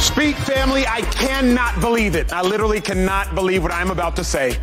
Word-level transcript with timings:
Speak, 0.00 0.36
family, 0.36 0.86
I 0.86 1.00
cannot 1.02 1.80
believe 1.80 2.14
it. 2.14 2.32
I 2.32 2.42
literally 2.42 2.80
cannot 2.80 3.34
believe 3.34 3.62
what 3.62 3.72
I'm 3.72 3.90
about 3.90 4.16
to 4.16 4.24
say. 4.24 4.56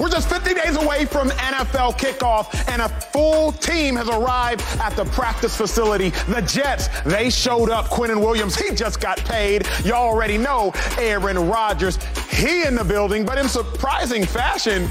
We're 0.00 0.08
just 0.08 0.28
50 0.28 0.54
days 0.54 0.76
away 0.76 1.04
from 1.04 1.28
NFL 1.30 1.98
kickoff, 1.98 2.68
and 2.68 2.82
a 2.82 2.88
full 2.88 3.52
team 3.52 3.94
has 3.96 4.08
arrived 4.08 4.62
at 4.80 4.96
the 4.96 5.04
practice 5.06 5.56
facility. 5.56 6.10
The 6.28 6.40
Jets, 6.40 6.88
they 7.04 7.30
showed 7.30 7.70
up. 7.70 7.86
Quinnen 7.86 8.20
Williams, 8.20 8.56
he 8.56 8.74
just 8.74 9.00
got 9.00 9.18
paid. 9.18 9.66
Y'all 9.84 10.08
already 10.08 10.38
know 10.38 10.72
Aaron 10.98 11.38
Rodgers, 11.48 11.98
he 12.30 12.64
in 12.64 12.74
the 12.74 12.84
building, 12.84 13.24
but 13.24 13.38
in 13.38 13.48
surprising 13.48 14.24
fashion, 14.24 14.88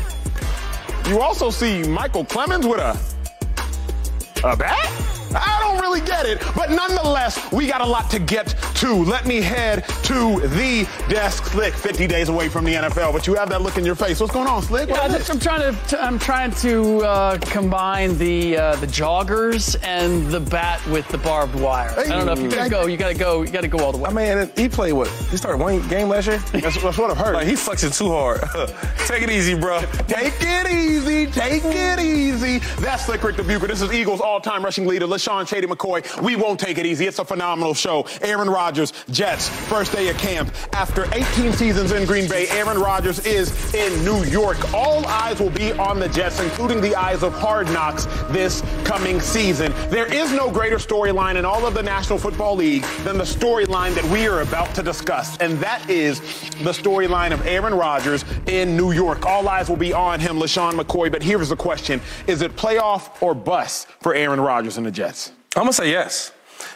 you 1.08 1.20
also 1.20 1.50
see 1.50 1.82
Micheal 1.82 2.28
Clemons 2.28 2.70
with 2.70 2.80
a, 2.80 4.48
a 4.48 4.56
bat? 4.56 5.23
I 5.36 5.60
don't 5.62 5.82
really 5.82 6.02
get 6.02 6.26
it, 6.26 6.42
but 6.56 6.72
nonetheless, 6.72 7.52
we 7.52 7.68
got 7.68 7.82
a 7.82 7.86
lot 7.86 8.10
to 8.12 8.20
get 8.20 8.48
to. 8.76 8.94
Let 8.94 9.26
me 9.26 9.42
head 9.42 9.86
to 10.04 10.40
the 10.48 10.88
desk. 11.10 11.46
Slick, 11.46 11.74
50 11.74 12.08
days 12.08 12.30
away 12.30 12.50
from 12.50 12.66
the 12.66 12.74
NFL, 12.74 13.14
but 13.14 13.28
you 13.28 13.36
have 13.36 13.50
that 13.50 13.62
look 13.62 13.78
in 13.78 13.86
your 13.86 13.96
face. 13.96 14.20
What's 14.20 14.34
going 14.34 14.48
on, 14.48 14.62
Slick? 14.64 14.90
Yeah, 14.90 15.02
I'm 15.02 15.40
trying 15.40 15.74
to 15.74 16.04
I'm 16.04 16.20
trying 16.20 16.52
to 16.52 17.00
uh, 17.00 17.38
combine 17.40 18.18
the 18.18 18.58
uh, 18.58 18.76
the 18.78 18.88
joggers 18.88 19.76
and 19.84 20.28
the 20.28 20.40
bat 20.40 20.86
with 20.88 21.08
the 21.10 21.18
barbed 21.18 21.56
wire. 21.56 21.92
Hey, 21.92 22.12
I 22.12 22.18
don't 22.18 22.26
know 22.26 22.34
if 22.34 22.40
you 22.40 22.50
gotta 22.50 22.70
go. 22.70 22.86
You 22.88 22.98
gotta 22.98 23.14
go. 23.14 23.42
You 23.42 23.52
gotta 23.52 23.68
go 23.68 23.80
all 23.80 23.92
the 23.92 23.98
way. 23.98 24.10
I 24.10 24.36
mean, 24.36 24.52
he 24.56 24.70
played 24.70 24.94
what? 24.94 25.08
He 25.30 25.38
started 25.38 25.58
one 25.58 25.86
game 25.88 26.10
last 26.10 26.28
year. 26.28 26.38
That's, 26.52 26.82
that's 26.82 26.98
what 26.98 27.12
I've 27.12 27.18
heard. 27.18 27.34
Like, 27.34 27.48
he 27.48 27.56
sucks 27.56 27.84
it 27.84 27.94
too 27.94 28.10
hard. 28.10 28.42
Take 29.08 29.24
it 29.24 29.30
easy, 29.30 29.54
bro. 29.56 29.82
Take 30.08 30.34
it 30.40 30.72
easy. 30.72 31.28
Take 31.28 31.64
it 31.66 32.00
easy. 32.00 32.60
That's 32.82 33.06
Slick 33.06 33.24
Rick 33.24 33.38
the 33.38 33.44
Bucher. 33.44 33.68
This 33.68 33.82
is 33.82 33.92
Eagles 33.94 34.22
all-time 34.22 34.64
rushing 34.64 34.86
leader. 34.88 35.08
Let's 35.08 35.23
Sean 35.24 35.46
Shady 35.46 35.68
McCoy. 35.68 36.22
We 36.22 36.36
won't 36.36 36.60
take 36.60 36.78
it 36.78 36.86
easy. 36.86 37.08
It's 37.08 37.20
a 37.20 37.26
phenomenal 37.26 37.74
show. 37.74 38.06
Aaron 38.22 38.50
Rodgers, 38.50 38.92
Jets, 39.10 39.48
first 39.48 39.94
day 39.94 40.10
of 40.10 40.18
camp. 40.18 40.54
After 40.74 41.06
18 41.14 41.54
seasons 41.54 41.94
in 41.94 42.06
Green 42.06 42.28
Bay, 42.30 42.48
Aaron 42.50 42.78
Rodgers 42.78 43.26
is 43.26 43.74
in 43.74 44.04
New 44.04 44.24
York. 44.26 44.74
All 44.74 45.06
eyes 45.08 45.40
will 45.40 45.50
be 45.50 45.72
on 45.74 46.00
the 46.00 46.10
Jets, 46.10 46.42
including 46.42 46.82
the 46.82 46.96
eyes 46.96 47.24
of 47.24 47.34
Hard 47.34 47.68
Knocks 47.68 48.06
this 48.30 48.62
coming 48.84 49.22
season. 49.22 49.72
There 49.90 50.12
is 50.12 50.34
no 50.34 50.52
greater 50.52 50.76
storyline 50.76 51.38
in 51.38 51.46
all 51.46 51.66
of 51.66 51.74
the 51.74 51.84
National 51.84 52.20
Football 52.20 52.58
League 52.58 52.84
than 53.04 53.18
the 53.18 53.24
storyline 53.24 53.96
that 53.96 54.04
we 54.12 54.28
are 54.28 54.42
about 54.42 54.76
to 54.76 54.84
discuss, 54.84 55.38
and 55.38 55.58
that 55.60 55.90
is 55.90 56.20
the 56.64 56.72
storyline 56.72 57.32
of 57.32 57.46
Aaron 57.48 57.74
Rodgers 57.74 58.26
in 58.48 58.76
New 58.76 58.92
York. 58.92 59.26
All 59.26 59.48
eyes 59.48 59.70
will 59.70 59.78
be 59.78 59.94
on 59.94 60.20
him, 60.20 60.38
LeSean 60.38 60.74
McCoy, 60.74 61.10
but 61.10 61.24
here's 61.24 61.50
the 61.50 61.56
question. 61.56 62.02
Is 62.28 62.42
it 62.42 62.56
playoff 62.58 63.22
or 63.22 63.34
bust 63.34 63.88
for 64.02 64.14
Aaron 64.14 64.42
Rodgers 64.42 64.78
and 64.78 64.86
the 64.86 64.92
Jets? 64.92 65.13
I'm 65.56 65.64
gonna 65.64 65.74
say 65.74 65.92
yes. 65.92 66.32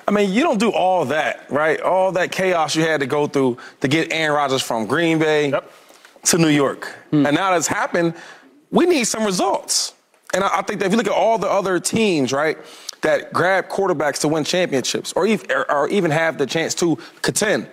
I 0.07 0.11
mean, 0.11 0.33
you 0.33 0.43
don't 0.43 0.59
do 0.59 0.71
all 0.71 1.05
that, 1.05 1.49
right? 1.49 1.79
All 1.81 2.11
that 2.13 2.31
chaos 2.31 2.75
you 2.75 2.83
had 2.83 2.99
to 3.01 3.05
go 3.07 3.27
through 3.27 3.57
to 3.81 3.87
get 3.87 4.11
Aaron 4.11 4.35
Rodgers 4.35 4.61
from 4.61 4.85
Green 4.85 5.19
Bay 5.19 5.49
yep. 5.49 5.71
to 6.25 6.37
New 6.37 6.49
York. 6.49 6.93
Mm. 7.11 7.27
And 7.27 7.35
now 7.35 7.51
that's 7.51 7.67
happened, 7.67 8.13
we 8.71 8.85
need 8.85 9.05
some 9.05 9.23
results. 9.23 9.93
And 10.33 10.43
I, 10.43 10.59
I 10.59 10.61
think 10.61 10.79
that 10.79 10.87
if 10.87 10.91
you 10.91 10.97
look 10.97 11.07
at 11.07 11.13
all 11.13 11.37
the 11.37 11.49
other 11.49 11.79
teams, 11.79 12.33
right, 12.33 12.57
that 13.01 13.31
grab 13.31 13.69
quarterbacks 13.69 14.19
to 14.21 14.27
win 14.27 14.43
championships 14.43 15.13
or 15.13 15.25
even, 15.25 15.51
or, 15.51 15.71
or 15.71 15.89
even 15.89 16.11
have 16.11 16.37
the 16.37 16.45
chance 16.45 16.73
to 16.75 16.97
contend, 17.21 17.69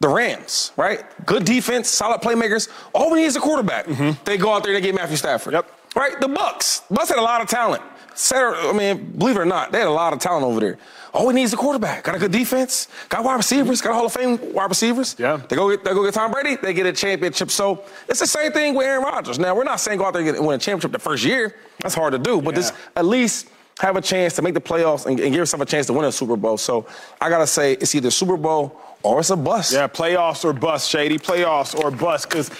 the 0.00 0.08
Rams, 0.08 0.72
right? 0.76 1.04
Good 1.26 1.44
defense, 1.44 1.88
solid 1.88 2.22
playmakers. 2.22 2.70
All 2.94 3.10
we 3.10 3.20
need 3.20 3.26
is 3.26 3.36
a 3.36 3.40
quarterback. 3.40 3.86
Mm-hmm. 3.86 4.22
They 4.24 4.38
go 4.38 4.52
out 4.52 4.62
there 4.62 4.74
and 4.74 4.82
they 4.82 4.88
get 4.88 4.94
Matthew 4.94 5.16
Stafford. 5.16 5.52
Yep. 5.52 5.70
Right? 5.94 6.18
The 6.20 6.28
Bucks. 6.28 6.82
Bucks 6.90 7.10
had 7.10 7.18
a 7.18 7.22
lot 7.22 7.42
of 7.42 7.48
talent. 7.48 7.82
Sarah, 8.20 8.68
I 8.68 8.72
mean, 8.72 9.12
believe 9.16 9.36
it 9.36 9.40
or 9.40 9.46
not, 9.46 9.72
they 9.72 9.78
had 9.78 9.88
a 9.88 9.90
lot 9.90 10.12
of 10.12 10.18
talent 10.18 10.44
over 10.44 10.60
there. 10.60 10.78
All 11.14 11.26
we 11.26 11.32
need 11.32 11.44
is 11.44 11.54
a 11.54 11.56
quarterback. 11.56 12.04
Got 12.04 12.16
a 12.16 12.18
good 12.18 12.30
defense. 12.30 12.86
Got 13.08 13.24
wide 13.24 13.36
receivers. 13.36 13.80
Got 13.80 13.92
a 13.92 13.94
Hall 13.94 14.04
of 14.04 14.12
Fame 14.12 14.52
wide 14.52 14.68
receivers. 14.68 15.16
Yeah. 15.18 15.40
They 15.48 15.56
go 15.56 15.70
get 15.70 15.82
they 15.84 15.92
go 15.92 16.04
get 16.04 16.12
Tom 16.12 16.30
Brady. 16.30 16.56
They 16.56 16.74
get 16.74 16.84
a 16.84 16.92
championship. 16.92 17.50
So 17.50 17.82
it's 18.08 18.20
the 18.20 18.26
same 18.26 18.52
thing 18.52 18.74
with 18.74 18.86
Aaron 18.86 19.02
Rodgers. 19.02 19.38
Now 19.38 19.56
we're 19.56 19.64
not 19.64 19.80
saying 19.80 19.98
go 19.98 20.04
out 20.04 20.12
there 20.12 20.22
and 20.22 20.32
get, 20.32 20.40
win 20.40 20.56
a 20.56 20.58
championship 20.58 20.92
the 20.92 20.98
first 20.98 21.24
year. 21.24 21.56
That's 21.82 21.94
hard 21.94 22.12
to 22.12 22.18
do. 22.18 22.42
But 22.42 22.54
yeah. 22.54 22.60
just 22.60 22.74
at 22.94 23.06
least 23.06 23.48
have 23.80 23.96
a 23.96 24.02
chance 24.02 24.34
to 24.34 24.42
make 24.42 24.52
the 24.52 24.60
playoffs 24.60 25.06
and, 25.06 25.18
and 25.18 25.30
give 25.30 25.36
yourself 25.36 25.62
a 25.62 25.66
chance 25.66 25.86
to 25.86 25.94
win 25.94 26.04
a 26.04 26.12
Super 26.12 26.36
Bowl. 26.36 26.58
So 26.58 26.86
I 27.20 27.30
gotta 27.30 27.46
say 27.46 27.72
it's 27.72 27.94
either 27.94 28.10
Super 28.10 28.36
Bowl 28.36 28.78
or 29.02 29.20
it's 29.20 29.30
a 29.30 29.36
bust. 29.36 29.72
Yeah, 29.72 29.88
playoffs 29.88 30.44
or 30.44 30.52
bust, 30.52 30.90
Shady. 30.90 31.18
Playoffs 31.18 31.74
or 31.74 31.90
bust. 31.90 32.28
Because, 32.28 32.50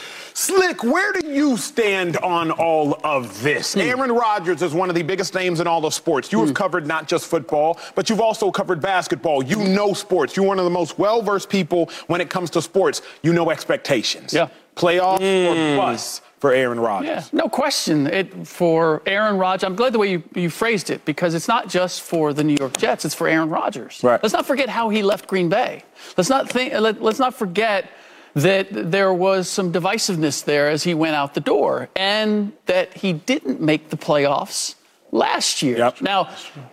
Slick, 0.41 0.83
where 0.83 1.13
do 1.13 1.29
you 1.29 1.59
stand 1.59 2.17
on 2.17 2.51
all 2.51 2.99
of 3.05 3.43
this? 3.43 3.75
Hmm. 3.75 3.81
Aaron 3.81 4.11
Rodgers 4.11 4.63
is 4.63 4.73
one 4.73 4.89
of 4.89 4.95
the 4.95 5.03
biggest 5.03 5.35
names 5.35 5.61
in 5.61 5.67
all 5.67 5.85
of 5.85 5.93
sports. 5.93 6.33
You 6.33 6.41
hmm. 6.41 6.47
have 6.47 6.55
covered 6.55 6.87
not 6.87 7.07
just 7.07 7.27
football, 7.27 7.79
but 7.95 8.09
you've 8.09 8.23
also 8.23 8.51
covered 8.51 8.81
basketball. 8.81 9.45
You 9.45 9.63
know 9.63 9.93
sports. 9.93 10.35
You're 10.35 10.47
one 10.47 10.59
of 10.59 10.65
the 10.65 10.71
most 10.71 10.99
well 10.99 11.21
versed 11.21 11.51
people 11.51 11.91
when 12.07 12.23
it 12.23 12.31
comes 12.31 12.49
to 12.51 12.63
sports. 12.63 13.03
You 13.23 13.35
know 13.35 13.51
expectations. 13.51 14.33
Yeah. 14.33 14.49
Playoffs 14.77 15.21
or 15.21 15.55
hmm. 15.55 15.77
bust 15.77 16.23
for 16.39 16.55
Aaron 16.55 16.81
Rodgers. 16.81 17.09
Yeah, 17.11 17.25
no 17.35 17.51
question. 17.51 18.07
It 18.07 18.47
for 18.47 19.03
Aaron 19.05 19.37
Rodgers. 19.37 19.65
I'm 19.65 19.77
glad 19.77 19.93
the 19.93 19.99
way 19.99 20.11
you, 20.11 20.23
you 20.35 20.49
phrased 20.49 20.89
it 20.89 21.05
because 21.05 21.35
it's 21.35 21.49
not 21.49 21.69
just 21.69 22.01
for 22.01 22.33
the 22.33 22.43
New 22.43 22.57
York 22.59 22.79
Jets. 22.79 23.05
It's 23.05 23.15
for 23.15 23.29
Aaron 23.29 23.51
Rodgers. 23.51 24.03
Right. 24.03 24.19
Let's 24.23 24.33
not 24.33 24.47
forget 24.47 24.71
how 24.71 24.89
he 24.89 25.03
left 25.03 25.27
Green 25.27 25.51
Bay. 25.51 25.85
Let's 26.17 26.31
not 26.31 26.49
think. 26.49 26.73
Let, 26.73 27.03
let's 27.03 27.19
not 27.19 27.35
forget 27.35 27.91
that 28.35 28.91
there 28.91 29.13
was 29.13 29.49
some 29.49 29.73
divisiveness 29.73 30.45
there 30.45 30.69
as 30.69 30.85
he 30.85 30.95
went 30.95 31.17
out 31.17 31.35
the 31.35 31.41
door, 31.41 31.89
and 31.97 32.53
that 32.67 32.95
he 32.99 33.13
didn't 33.13 33.61
make 33.61 33.91
the 33.91 33.97
playoffs 33.97 34.75
last 35.13 35.63
year. 35.63 35.79
Yep. 35.79 36.03
Now, 36.03 36.29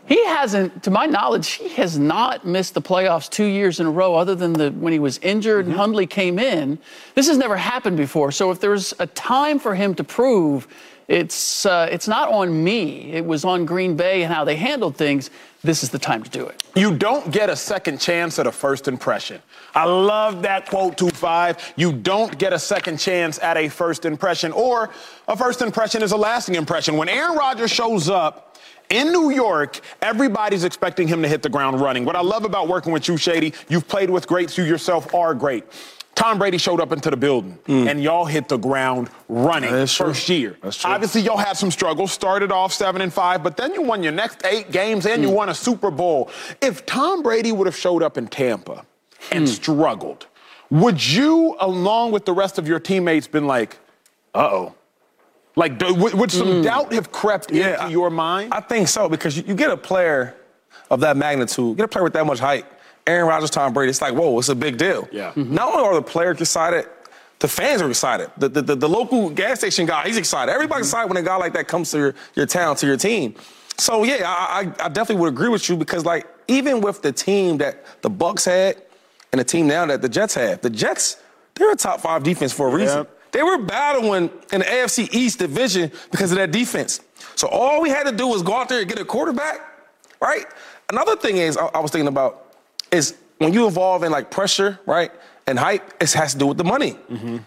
he 0.05 0.23
hasn't, 0.25 0.83
to 0.83 0.91
my 0.91 1.05
knowledge, 1.05 1.53
he 1.53 1.69
has 1.69 1.97
not 1.97 2.45
missed 2.45 2.73
the 2.73 2.81
playoffs 2.81 3.29
two 3.29 3.45
years 3.45 3.79
in 3.79 3.87
a 3.87 3.91
row, 3.91 4.15
other 4.15 4.35
than 4.35 4.53
the 4.53 4.69
when 4.71 4.93
he 4.93 4.99
was 4.99 5.17
injured 5.19 5.65
mm-hmm. 5.65 5.71
and 5.71 5.79
Hundley 5.79 6.07
came 6.07 6.39
in. 6.39 6.77
This 7.15 7.27
has 7.27 7.37
never 7.37 7.57
happened 7.57 7.97
before. 7.97 8.31
So 8.31 8.51
if 8.51 8.59
there's 8.59 8.93
a 8.99 9.07
time 9.07 9.59
for 9.59 9.75
him 9.75 9.95
to 9.95 10.03
prove, 10.03 10.67
it's 11.07 11.65
uh, 11.65 11.87
it's 11.89 12.07
not 12.07 12.29
on 12.29 12.63
me. 12.63 13.13
It 13.13 13.25
was 13.25 13.45
on 13.45 13.65
Green 13.65 13.95
Bay 13.95 14.23
and 14.23 14.33
how 14.33 14.43
they 14.43 14.57
handled 14.57 14.97
things. 14.97 15.29
This 15.63 15.81
is 15.81 15.89
the 15.89 15.99
time 15.99 16.21
to 16.23 16.29
do 16.29 16.45
it. 16.45 16.61
You 16.75 16.95
don't 16.95 17.31
get 17.31 17.49
a 17.49 17.55
second 17.55 17.99
chance 17.99 18.37
at 18.39 18.45
a 18.45 18.51
first 18.51 18.87
impression. 18.87 19.41
I 19.77 19.83
love 19.83 20.41
that 20.41 20.67
quote, 20.67 20.97
2-5. 20.97 21.73
You 21.75 21.93
don't 21.93 22.35
get 22.39 22.51
a 22.51 22.57
second 22.57 22.97
chance 22.97 23.37
at 23.37 23.57
a 23.57 23.69
first 23.69 24.05
impression, 24.05 24.51
or 24.51 24.89
a 25.27 25.37
first 25.37 25.61
impression 25.61 26.01
is 26.01 26.13
a 26.13 26.17
lasting 26.17 26.55
impression. 26.55 26.97
When 26.97 27.07
Aaron 27.07 27.37
Rodgers 27.37 27.69
shows 27.69 28.09
up 28.09 28.57
in 28.89 29.11
New 29.11 29.29
York, 29.29 29.81
everybody's 30.01 30.63
expecting 30.63 31.07
him 31.07 31.21
to 31.21 31.27
hit 31.27 31.43
the 31.43 31.49
ground 31.49 31.79
running. 31.79 32.05
What 32.05 32.15
I 32.15 32.21
love 32.21 32.43
about 32.43 32.67
working 32.67 32.91
with 32.91 33.07
you, 33.07 33.17
Shady, 33.17 33.53
you've 33.69 33.87
played 33.87 34.09
with 34.09 34.25
greats, 34.25 34.57
you 34.57 34.63
yourself 34.63 35.13
are 35.13 35.35
great. 35.35 35.63
Tom 36.15 36.39
Brady 36.39 36.57
showed 36.57 36.81
up 36.81 36.91
into 36.91 37.11
the 37.11 37.17
building, 37.17 37.59
mm. 37.67 37.87
and 37.87 38.01
y'all 38.01 38.25
hit 38.25 38.47
the 38.47 38.57
ground 38.57 39.11
running 39.29 39.69
first 39.69 40.25
true. 40.25 40.35
year. 40.35 40.57
That's 40.63 40.77
true. 40.77 40.89
Obviously, 40.89 41.21
y'all 41.21 41.37
had 41.37 41.55
some 41.55 41.69
struggles. 41.69 42.11
Started 42.11 42.51
off 42.51 42.73
seven 42.73 43.01
and 43.03 43.13
five, 43.13 43.43
but 43.43 43.55
then 43.55 43.75
you 43.75 43.83
won 43.83 44.01
your 44.01 44.13
next 44.13 44.43
eight 44.43 44.71
games, 44.71 45.05
and 45.05 45.21
mm. 45.21 45.27
you 45.27 45.31
won 45.31 45.49
a 45.49 45.53
Super 45.53 45.91
Bowl. 45.91 46.31
If 46.59 46.87
Tom 46.87 47.21
Brady 47.21 47.51
would 47.51 47.67
have 47.67 47.77
showed 47.77 48.01
up 48.01 48.17
in 48.17 48.25
Tampa 48.25 48.83
and 49.31 49.45
mm. 49.45 49.47
struggled, 49.47 50.27
would 50.69 51.05
you, 51.05 51.55
along 51.59 52.11
with 52.11 52.25
the 52.25 52.33
rest 52.33 52.57
of 52.57 52.67
your 52.67 52.79
teammates, 52.79 53.27
been 53.27 53.47
like, 53.47 53.77
"Uh 54.33 54.49
oh"? 54.51 54.75
Like, 55.55 55.81
would 55.81 56.31
some 56.31 56.47
mm. 56.47 56.63
doubt 56.63 56.93
have 56.93 57.11
crept 57.11 57.51
yeah, 57.51 57.81
into 57.81 57.91
your 57.91 58.11
mind? 58.11 58.53
I 58.53 58.59
think 58.59 58.87
so 58.87 59.09
because 59.09 59.35
you, 59.35 59.43
you 59.47 59.55
get 59.55 59.71
a 59.71 59.77
player 59.77 60.35
of 60.91 60.99
that 60.99 61.17
magnitude, 61.17 61.77
get 61.77 61.85
a 61.85 61.87
player 61.87 62.03
with 62.03 62.13
that 62.13 62.25
much 62.25 62.39
height 62.39 62.65
Aaron 63.07 63.27
Rodgers, 63.27 63.49
Tom 63.49 63.73
Brady, 63.73 63.89
it's 63.89 64.01
like, 64.01 64.13
whoa, 64.13 64.37
it's 64.37 64.49
a 64.49 64.55
big 64.55 64.77
deal. 64.77 65.07
Yeah. 65.11 65.31
Not 65.35 65.73
only 65.73 65.83
are 65.83 65.95
the 65.95 66.01
players 66.01 66.41
excited, 66.41 66.85
the 67.39 67.47
fans 67.47 67.81
are 67.81 67.89
excited. 67.89 68.29
The, 68.37 68.49
the, 68.49 68.61
the, 68.61 68.75
the 68.75 68.89
local 68.89 69.29
gas 69.29 69.59
station 69.59 69.85
guy, 69.85 70.05
he's 70.05 70.17
excited. 70.17 70.51
Everybody's 70.51 70.87
excited 70.87 71.07
when 71.07 71.17
a 71.17 71.25
guy 71.25 71.37
like 71.37 71.53
that 71.53 71.67
comes 71.67 71.89
to 71.91 71.97
your, 71.97 72.15
your 72.35 72.45
town, 72.45 72.75
to 72.75 72.85
your 72.85 72.97
team. 72.97 73.35
So 73.77 74.03
yeah, 74.03 74.23
I, 74.25 74.73
I, 74.81 74.85
I 74.85 74.89
definitely 74.89 75.21
would 75.21 75.33
agree 75.33 75.49
with 75.49 75.69
you 75.69 75.77
because 75.77 76.03
like 76.03 76.27
even 76.47 76.81
with 76.81 77.01
the 77.01 77.11
team 77.11 77.57
that 77.59 78.01
the 78.01 78.09
Bucks 78.09 78.45
had 78.45 78.83
and 79.31 79.39
the 79.39 79.43
team 79.43 79.67
now 79.67 79.85
that 79.85 80.01
the 80.01 80.09
Jets 80.09 80.35
have, 80.35 80.61
the 80.61 80.69
Jets, 80.69 81.17
they're 81.55 81.71
a 81.71 81.75
top 81.75 82.01
five 82.01 82.23
defense 82.23 82.53
for 82.53 82.67
a 82.69 82.73
reason. 82.73 82.99
Yep. 82.99 83.17
They 83.31 83.43
were 83.43 83.57
battling 83.57 84.29
in 84.51 84.59
the 84.59 84.65
AFC 84.65 85.13
East 85.13 85.39
division 85.39 85.91
because 86.11 86.31
of 86.31 86.37
that 86.37 86.51
defense. 86.51 87.01
So 87.35 87.47
all 87.47 87.81
we 87.81 87.89
had 87.89 88.05
to 88.05 88.11
do 88.11 88.27
was 88.27 88.41
go 88.41 88.55
out 88.55 88.69
there 88.69 88.79
and 88.79 88.89
get 88.89 88.99
a 88.99 89.05
quarterback, 89.05 89.59
right? 90.21 90.45
Another 90.89 91.15
thing 91.15 91.37
is 91.37 91.57
I, 91.57 91.65
I 91.67 91.79
was 91.79 91.91
thinking 91.91 92.07
about 92.07 92.55
is 92.91 93.15
when 93.37 93.53
you 93.53 93.65
involve 93.65 94.03
in 94.03 94.11
like 94.11 94.31
pressure, 94.31 94.79
right, 94.85 95.11
and 95.45 95.59
hype, 95.59 95.93
it 96.01 96.11
has 96.13 96.33
to 96.33 96.39
do 96.39 96.47
with 96.47 96.57
the 96.57 96.63
money. 96.63 96.93
Mm-hmm. 97.11 97.37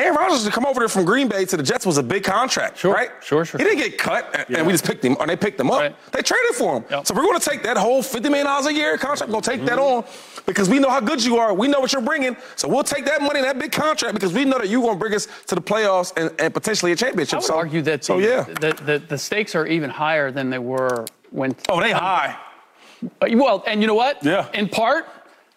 Aaron 0.00 0.16
Rodgers 0.16 0.44
to 0.44 0.50
come 0.50 0.64
over 0.66 0.80
there 0.80 0.88
from 0.88 1.04
Green 1.04 1.28
Bay 1.28 1.44
to 1.44 1.56
the 1.56 1.62
Jets 1.62 1.84
was 1.86 1.98
a 1.98 2.02
big 2.02 2.24
contract, 2.24 2.78
Sure, 2.78 2.92
right? 2.94 3.10
sure, 3.22 3.44
sure. 3.44 3.58
He 3.58 3.64
didn't 3.64 3.78
get 3.78 3.98
cut, 3.98 4.34
and- 4.48 4.56
and 4.58 4.66
we 4.66 4.72
just 4.72 4.84
picked 4.84 5.04
him, 5.04 5.16
or 5.20 5.26
they 5.26 5.36
picked 5.36 5.60
him 5.60 5.70
up. 5.70 5.80
Right. 5.80 5.96
They 6.12 6.22
traded 6.22 6.54
for 6.56 6.76
him. 6.78 6.84
Yep. 6.90 7.06
So 7.06 7.14
we're 7.14 7.22
going 7.22 7.38
to 7.38 7.48
take 7.50 7.62
that 7.64 7.76
whole 7.76 8.02
$50 8.02 8.22
million 8.30 8.46
a 8.46 8.70
year 8.70 8.96
contract, 8.98 9.28
we're 9.30 9.40
going 9.40 9.42
to 9.42 9.50
take 9.50 9.64
that 9.66 9.78
Mm-hmm. 9.78 10.08
on 10.08 10.44
because 10.46 10.68
we 10.68 10.78
know 10.78 10.90
how 10.90 11.00
good 11.00 11.22
you 11.24 11.36
are. 11.38 11.52
We 11.54 11.68
know 11.68 11.80
what 11.80 11.92
you're 11.92 12.02
bringing. 12.02 12.36
So 12.56 12.66
we'll 12.68 12.82
take 12.84 13.04
that 13.04 13.20
money, 13.22 13.40
and 13.40 13.48
that 13.48 13.58
big 13.58 13.72
contract, 13.72 14.14
because 14.14 14.32
we 14.32 14.44
know 14.44 14.58
that 14.58 14.68
you're 14.68 14.80
going 14.82 14.94
to 14.94 14.98
bring 14.98 15.14
us 15.14 15.28
to 15.46 15.54
the 15.54 15.60
playoffs 15.60 16.12
and, 16.16 16.32
and 16.40 16.52
potentially 16.52 16.92
a 16.92 16.96
championship. 16.96 17.34
I 17.34 17.36
would 17.38 17.44
so, 17.44 17.56
argue 17.56 17.82
that 17.82 18.00
the, 18.00 18.04
so 18.06 18.18
yeah. 18.18 18.42
the, 18.44 18.72
the, 18.84 19.02
the 19.06 19.18
stakes 19.18 19.54
are 19.54 19.66
even 19.66 19.90
higher 19.90 20.30
than 20.32 20.50
they 20.50 20.58
were 20.58 21.04
when. 21.30 21.54
oh, 21.68 21.80
they 21.80 21.92
high. 21.92 22.36
Uh, 23.20 23.28
Well, 23.32 23.62
and 23.66 23.80
you 23.80 23.86
know 23.86 23.94
what? 23.94 24.22
Yeah. 24.24 24.48
In 24.54 24.68
part 24.68 25.06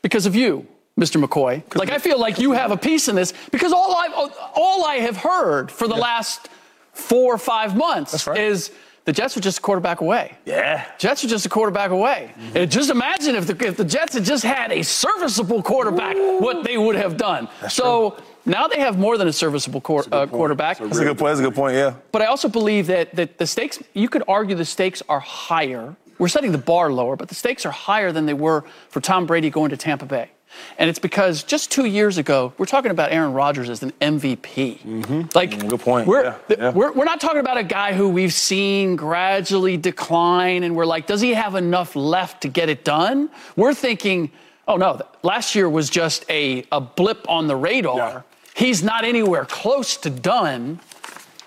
because 0.01 0.25
of 0.25 0.35
you, 0.35 0.67
Mr. 0.99 1.23
McCoy. 1.23 1.63
Like 1.75 1.89
I 1.89 1.97
feel 1.97 2.19
like 2.19 2.37
you 2.37 2.51
have 2.51 2.71
a 2.71 2.77
piece 2.77 3.07
in 3.07 3.15
this 3.15 3.33
because 3.51 3.73
all 3.73 3.95
I 3.95 4.29
all 4.55 4.85
I 4.85 4.95
have 4.95 5.17
heard 5.17 5.71
for 5.71 5.87
the 5.87 5.95
last 5.95 6.49
four 6.91 7.33
or 7.33 7.39
five 7.39 7.75
months 7.75 8.27
right. 8.27 8.37
is 8.37 8.71
the 9.05 9.11
Jets 9.11 9.35
were 9.35 9.41
just 9.41 9.57
a 9.57 9.61
quarterback 9.61 10.01
away. 10.01 10.37
Yeah. 10.45 10.85
Jets 10.97 11.25
are 11.25 11.27
just 11.27 11.45
a 11.45 11.49
quarterback 11.49 11.89
away. 11.89 12.31
Mm-hmm. 12.37 12.57
And 12.57 12.71
just 12.71 12.89
imagine 12.89 13.35
if 13.35 13.47
the, 13.47 13.65
if 13.65 13.75
the 13.75 13.83
Jets 13.83 14.13
had 14.13 14.23
just 14.23 14.43
had 14.43 14.71
a 14.71 14.81
serviceable 14.81 15.61
quarterback, 15.61 16.15
what 16.15 16.63
they 16.63 16.77
would 16.77 16.95
have 16.95 17.17
done. 17.17 17.49
so 17.69 18.17
now 18.45 18.67
they 18.67 18.79
have 18.79 18.97
more 18.97 19.17
than 19.17 19.27
a 19.27 19.33
serviceable 19.33 19.81
quar- 19.81 20.05
uh, 20.11 20.25
quarterback. 20.27 20.77
That's 20.77 20.99
a 20.99 21.03
good 21.03 21.17
point. 21.17 21.31
That's 21.31 21.39
a 21.39 21.43
good 21.43 21.55
point, 21.55 21.75
yeah. 21.75 21.95
But 22.11 22.21
I 22.21 22.27
also 22.27 22.47
believe 22.47 22.87
that, 22.87 23.13
that 23.15 23.37
the 23.37 23.47
stakes, 23.47 23.79
you 23.93 24.07
could 24.07 24.23
argue 24.27 24.55
the 24.55 24.63
stakes 24.63 25.01
are 25.09 25.19
higher. 25.19 25.95
We're 26.17 26.29
setting 26.29 26.51
the 26.53 26.57
bar 26.57 26.91
lower, 26.91 27.17
but 27.17 27.27
the 27.27 27.35
stakes 27.35 27.65
are 27.65 27.71
higher 27.71 28.11
than 28.11 28.25
they 28.25 28.33
were 28.33 28.63
for 28.89 29.01
Tom 29.01 29.25
Brady 29.25 29.49
going 29.49 29.71
to 29.71 29.77
Tampa 29.77 30.05
Bay. 30.05 30.29
And 30.77 30.89
it's 30.89 30.99
because 30.99 31.43
just 31.43 31.71
two 31.71 31.85
years 31.85 32.17
ago, 32.17 32.53
we're 32.57 32.65
talking 32.65 32.91
about 32.91 33.11
Aaron 33.11 33.33
Rodgers 33.33 33.69
as 33.69 33.83
an 33.83 33.91
MVP. 34.01 35.33
Like, 35.35 35.51
Mm, 35.51 35.69
good 35.69 35.79
point. 35.79 36.07
We're, 36.07 36.23
Yeah, 36.23 36.37
yeah. 36.49 36.69
We're, 36.71 36.91
we're 36.91 37.05
not 37.05 37.21
talking 37.21 37.39
about 37.39 37.57
a 37.57 37.63
guy 37.63 37.93
who 37.93 38.09
we've 38.09 38.33
seen 38.33 38.95
gradually 38.95 39.77
decline, 39.77 40.63
and 40.63 40.75
we're 40.75 40.85
like, 40.85 41.05
does 41.07 41.21
he 41.21 41.33
have 41.33 41.55
enough 41.55 41.95
left 41.95 42.41
to 42.41 42.47
get 42.47 42.69
it 42.69 42.83
done? 42.83 43.29
We're 43.55 43.73
thinking, 43.73 44.31
oh 44.67 44.77
no, 44.77 45.01
last 45.21 45.55
year 45.55 45.69
was 45.69 45.89
just 45.89 46.25
a, 46.29 46.65
a 46.71 46.81
blip 46.81 47.29
on 47.29 47.47
the 47.47 47.55
radar. 47.55 47.97
Yeah. 47.97 48.21
He's 48.55 48.83
not 48.83 49.03
anywhere 49.03 49.45
close 49.45 49.97
to 49.97 50.09
done. 50.09 50.79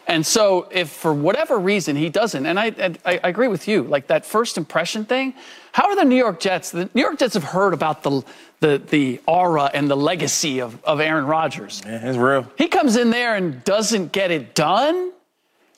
And 0.09 0.25
so, 0.25 0.69
if 0.71 0.89
for 0.91 1.13
whatever 1.13 1.59
reason 1.59 1.97
he 1.97 2.09
doesn't, 2.09 2.47
and 2.47 2.61
I, 2.61 2.67
and 2.79 2.97
I, 3.05 3.19
I 3.25 3.29
agree 3.29 3.49
with 3.49 3.67
you, 3.67 3.83
like 3.83 4.07
that 4.07 4.25
first 4.25 4.57
impression 4.57 5.05
thing, 5.05 5.35
how 5.73 5.89
are 5.89 5.97
the 5.97 6.05
New 6.05 6.17
York 6.17 6.39
Jets? 6.39 6.71
The 6.71 6.89
New 6.95 7.01
York 7.03 7.19
Jets 7.19 7.35
have 7.35 7.43
heard 7.43 7.75
about 7.75 8.05
the, 8.05 8.23
the, 8.61 8.79
the 8.79 9.21
aura 9.27 9.65
and 9.75 9.91
the 9.91 9.97
legacy 9.97 10.61
of, 10.61 10.83
of 10.85 11.01
Aaron 11.01 11.27
Rodgers. 11.27 11.83
Yeah, 11.85 12.09
it's 12.09 12.17
real. 12.17 12.47
He 12.57 12.69
comes 12.69 12.97
in 12.97 13.11
there 13.11 13.35
and 13.35 13.65
doesn't 13.65 14.13
get 14.13 14.31
it 14.31 14.55
done. 14.55 15.13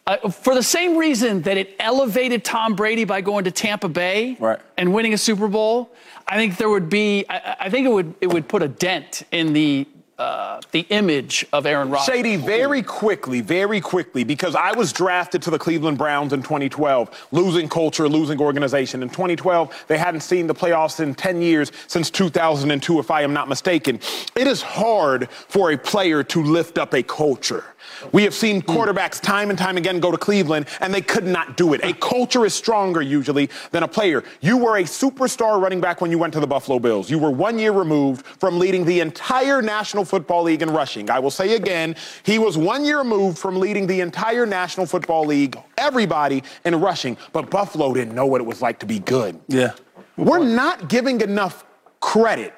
Uh, 0.06 0.30
for 0.30 0.54
the 0.54 0.62
same 0.62 0.96
reason 0.96 1.42
that 1.42 1.56
it 1.56 1.74
elevated 1.78 2.44
Tom 2.44 2.74
Brady 2.74 3.04
by 3.04 3.20
going 3.22 3.44
to 3.44 3.50
Tampa 3.50 3.88
Bay 3.88 4.36
Right. 4.38 4.58
and 4.76 4.92
winning 4.94 5.14
a 5.14 5.18
Super 5.18 5.48
Bowl, 5.48 5.90
I 6.26 6.36
think 6.36 6.56
there 6.58 6.68
would 6.68 6.88
be. 6.90 7.24
I, 7.28 7.56
I 7.60 7.70
think 7.70 7.86
it 7.86 7.90
would 7.90 8.14
it 8.20 8.26
would 8.26 8.46
put 8.48 8.62
a 8.62 8.68
dent 8.68 9.22
in 9.32 9.52
the 9.54 9.86
uh, 10.18 10.60
the 10.72 10.80
image 10.90 11.46
of 11.52 11.64
Aaron 11.64 11.90
Rodgers. 11.90 12.06
Shady, 12.06 12.36
very 12.36 12.82
quickly, 12.82 13.40
very 13.40 13.80
quickly, 13.80 14.24
because 14.24 14.56
I 14.56 14.72
was 14.72 14.92
drafted 14.92 15.42
to 15.42 15.50
the 15.50 15.58
Cleveland 15.58 15.96
Browns 15.96 16.32
in 16.32 16.42
2012, 16.42 17.28
losing 17.30 17.68
culture, 17.68 18.08
losing 18.08 18.40
organization. 18.40 19.02
In 19.02 19.10
2012, 19.10 19.84
they 19.86 19.96
hadn't 19.96 20.22
seen 20.22 20.48
the 20.48 20.54
playoffs 20.54 20.98
in 20.98 21.14
10 21.14 21.40
years 21.40 21.70
since 21.86 22.10
2002, 22.10 22.98
if 22.98 23.10
I 23.10 23.22
am 23.22 23.32
not 23.32 23.48
mistaken. 23.48 24.00
It 24.34 24.48
is 24.48 24.60
hard 24.60 25.30
for 25.30 25.70
a 25.70 25.78
player 25.78 26.24
to 26.24 26.42
lift 26.42 26.78
up 26.78 26.94
a 26.94 27.02
culture. 27.02 27.64
We 28.12 28.22
have 28.24 28.34
seen 28.34 28.62
quarterbacks 28.62 29.20
time 29.20 29.50
and 29.50 29.58
time 29.58 29.76
again 29.76 30.00
go 30.00 30.10
to 30.10 30.18
Cleveland, 30.18 30.66
and 30.80 30.92
they 30.92 31.00
could 31.00 31.24
not 31.24 31.56
do 31.56 31.74
it. 31.74 31.80
A 31.84 31.92
culture 31.94 32.44
is 32.44 32.54
stronger 32.54 33.02
usually 33.02 33.50
than 33.70 33.82
a 33.82 33.88
player. 33.88 34.24
You 34.40 34.56
were 34.56 34.76
a 34.76 34.84
superstar 34.84 35.60
running 35.60 35.80
back 35.80 36.00
when 36.00 36.10
you 36.10 36.18
went 36.18 36.32
to 36.34 36.40
the 36.40 36.46
Buffalo 36.46 36.78
Bills. 36.78 37.10
You 37.10 37.18
were 37.18 37.30
one 37.30 37.58
year 37.58 37.72
removed 37.72 38.24
from 38.26 38.58
leading 38.58 38.84
the 38.84 39.00
entire 39.00 39.62
National 39.62 40.04
Football 40.04 40.44
League 40.44 40.62
in 40.62 40.70
rushing. 40.70 41.10
I 41.10 41.18
will 41.18 41.30
say 41.30 41.54
again, 41.54 41.96
he 42.22 42.38
was 42.38 42.56
one 42.56 42.84
year 42.84 42.98
removed 42.98 43.38
from 43.38 43.56
leading 43.56 43.86
the 43.86 44.00
entire 44.00 44.46
National 44.46 44.86
Football 44.86 45.26
League, 45.26 45.56
everybody 45.76 46.42
in 46.64 46.80
rushing, 46.80 47.16
but 47.32 47.50
Buffalo 47.50 47.92
didn't 47.94 48.14
know 48.14 48.26
what 48.26 48.40
it 48.40 48.44
was 48.44 48.62
like 48.62 48.78
to 48.80 48.86
be 48.86 48.98
good. 49.00 49.40
Yeah. 49.48 49.72
We're 50.16 50.44
not 50.44 50.88
giving 50.88 51.20
enough 51.20 51.64
credit 52.00 52.54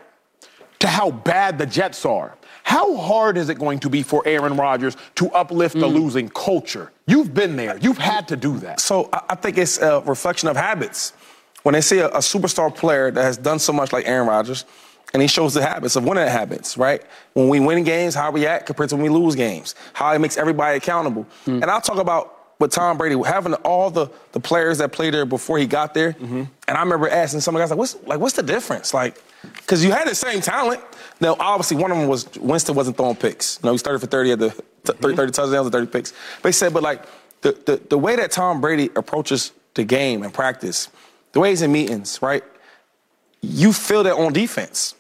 to 0.81 0.89
how 0.89 1.11
bad 1.11 1.59
the 1.59 1.67
Jets 1.67 2.05
are. 2.05 2.37
How 2.71 2.95
hard 2.95 3.37
is 3.37 3.49
it 3.49 3.59
going 3.59 3.81
to 3.81 3.91
be 3.91 4.05
for 4.05 4.23
Aaron 4.25 4.57
Rodgers 4.57 4.97
to 5.17 5.29
uplift 5.31 5.75
the 5.75 5.89
mm. 5.89 5.93
losing 5.93 6.29
culture? 6.29 6.93
You've 7.05 7.35
been 7.35 7.57
there. 7.57 7.77
You've 7.79 7.99
had 7.99 8.29
to 8.29 8.37
do 8.37 8.59
that. 8.59 8.79
So 8.79 9.09
I, 9.13 9.35
think 9.35 9.59
it's 9.59 9.79
a 9.79 9.99
reflection 10.03 10.49
of 10.49 10.57
habits. 10.57 11.13
When 11.65 11.73
they 11.73 11.81
see 11.81 11.99
a, 11.99 12.07
a 12.11 12.19
superstar 12.19 12.73
player 12.73 13.11
that 13.11 13.21
has 13.21 13.37
done 13.37 13.59
so 13.59 13.73
much 13.73 13.93
like 13.93 14.07
Aaron 14.07 14.29
Rodgers, 14.29 14.67
and 15.13 15.21
he 15.21 15.27
shows 15.27 15.53
the 15.53 15.63
habits 15.63 15.97
of 15.97 16.05
winning 16.05 16.29
habits, 16.29 16.79
right? 16.79 17.03
When 17.33 17.49
we 17.49 17.59
win 17.59 17.83
games, 17.83 18.15
how 18.15 18.31
we 18.31 18.47
act 18.47 18.67
compared 18.67 18.91
to 18.91 18.97
when 18.97 19.03
we 19.03 19.19
lose 19.19 19.35
games, 19.35 19.75
how 19.93 20.13
it 20.13 20.21
makes 20.21 20.37
everybody 20.37 20.77
accountable. 20.77 21.27
Mm. 21.47 21.63
And 21.63 21.65
I'll 21.65 21.81
talk 21.81 21.99
about 21.99 22.37
with 22.61 22.71
Tom 22.71 22.97
Brady 22.97 23.21
having 23.27 23.55
all 23.55 23.91
the, 23.91 24.09
the 24.31 24.39
players 24.39 24.79
that 24.79 24.93
played 24.93 25.13
there 25.13 25.27
before 25.27 25.59
he 25.59 25.67
got 25.67 25.93
there. 25.93 26.13
Mm-hmm. 26.13 26.45
And 26.69 26.79
I 26.79 26.81
remember 26.81 27.09
asking 27.09 27.41
some 27.41 27.57
of 27.57 27.59
the 27.59 27.63
guys 27.65 27.71
like, 27.71 27.79
"What's 27.81 27.97
like 28.07 28.21
what's 28.21 28.37
the 28.37 28.45
difference?" 28.45 28.95
Like, 28.95 29.21
because 29.57 29.85
you 29.85 29.91
had 29.91 30.07
the 30.07 30.15
same 30.15 30.41
talent. 30.41 30.81
Now, 31.21 31.37
obviously, 31.39 31.77
one 31.77 31.91
of 31.91 31.99
them 31.99 32.09
was 32.09 32.29
Winston 32.39 32.75
wasn't 32.75 32.97
throwing 32.97 33.17
picks. 33.17 33.59
You 33.63 33.67
know, 33.69 33.73
he's 33.73 33.83
30 33.83 33.99
for 34.01 34.07
30 34.07 34.33
at 34.33 34.39
the 34.39 34.51
t- 34.51 34.93
30, 34.93 35.17
30 35.17 35.33
touchdowns 35.33 35.67
and 35.67 35.73
30 35.73 35.87
picks. 35.89 36.13
But 36.43 36.49
he 36.49 36.53
said, 36.53 36.73
but 36.73 36.83
like 36.83 37.05
the, 37.43 37.53
the 37.67 37.81
the 37.91 37.99
way 37.99 38.17
that 38.17 38.31
Tom 38.31 38.61
Brady 38.61 38.91
approaches 38.97 39.53
the 39.75 39.85
game 39.85 40.23
and 40.23 40.33
practice, 40.33 40.89
the 41.33 41.41
way 41.41 41.51
he's 41.51 41.63
in 41.63 41.73
meetings, 41.73 42.21
right? 42.23 42.43
You 43.43 43.73
feel 43.73 44.03
that 44.05 44.15
on 44.15 44.33
defense. 44.33 44.95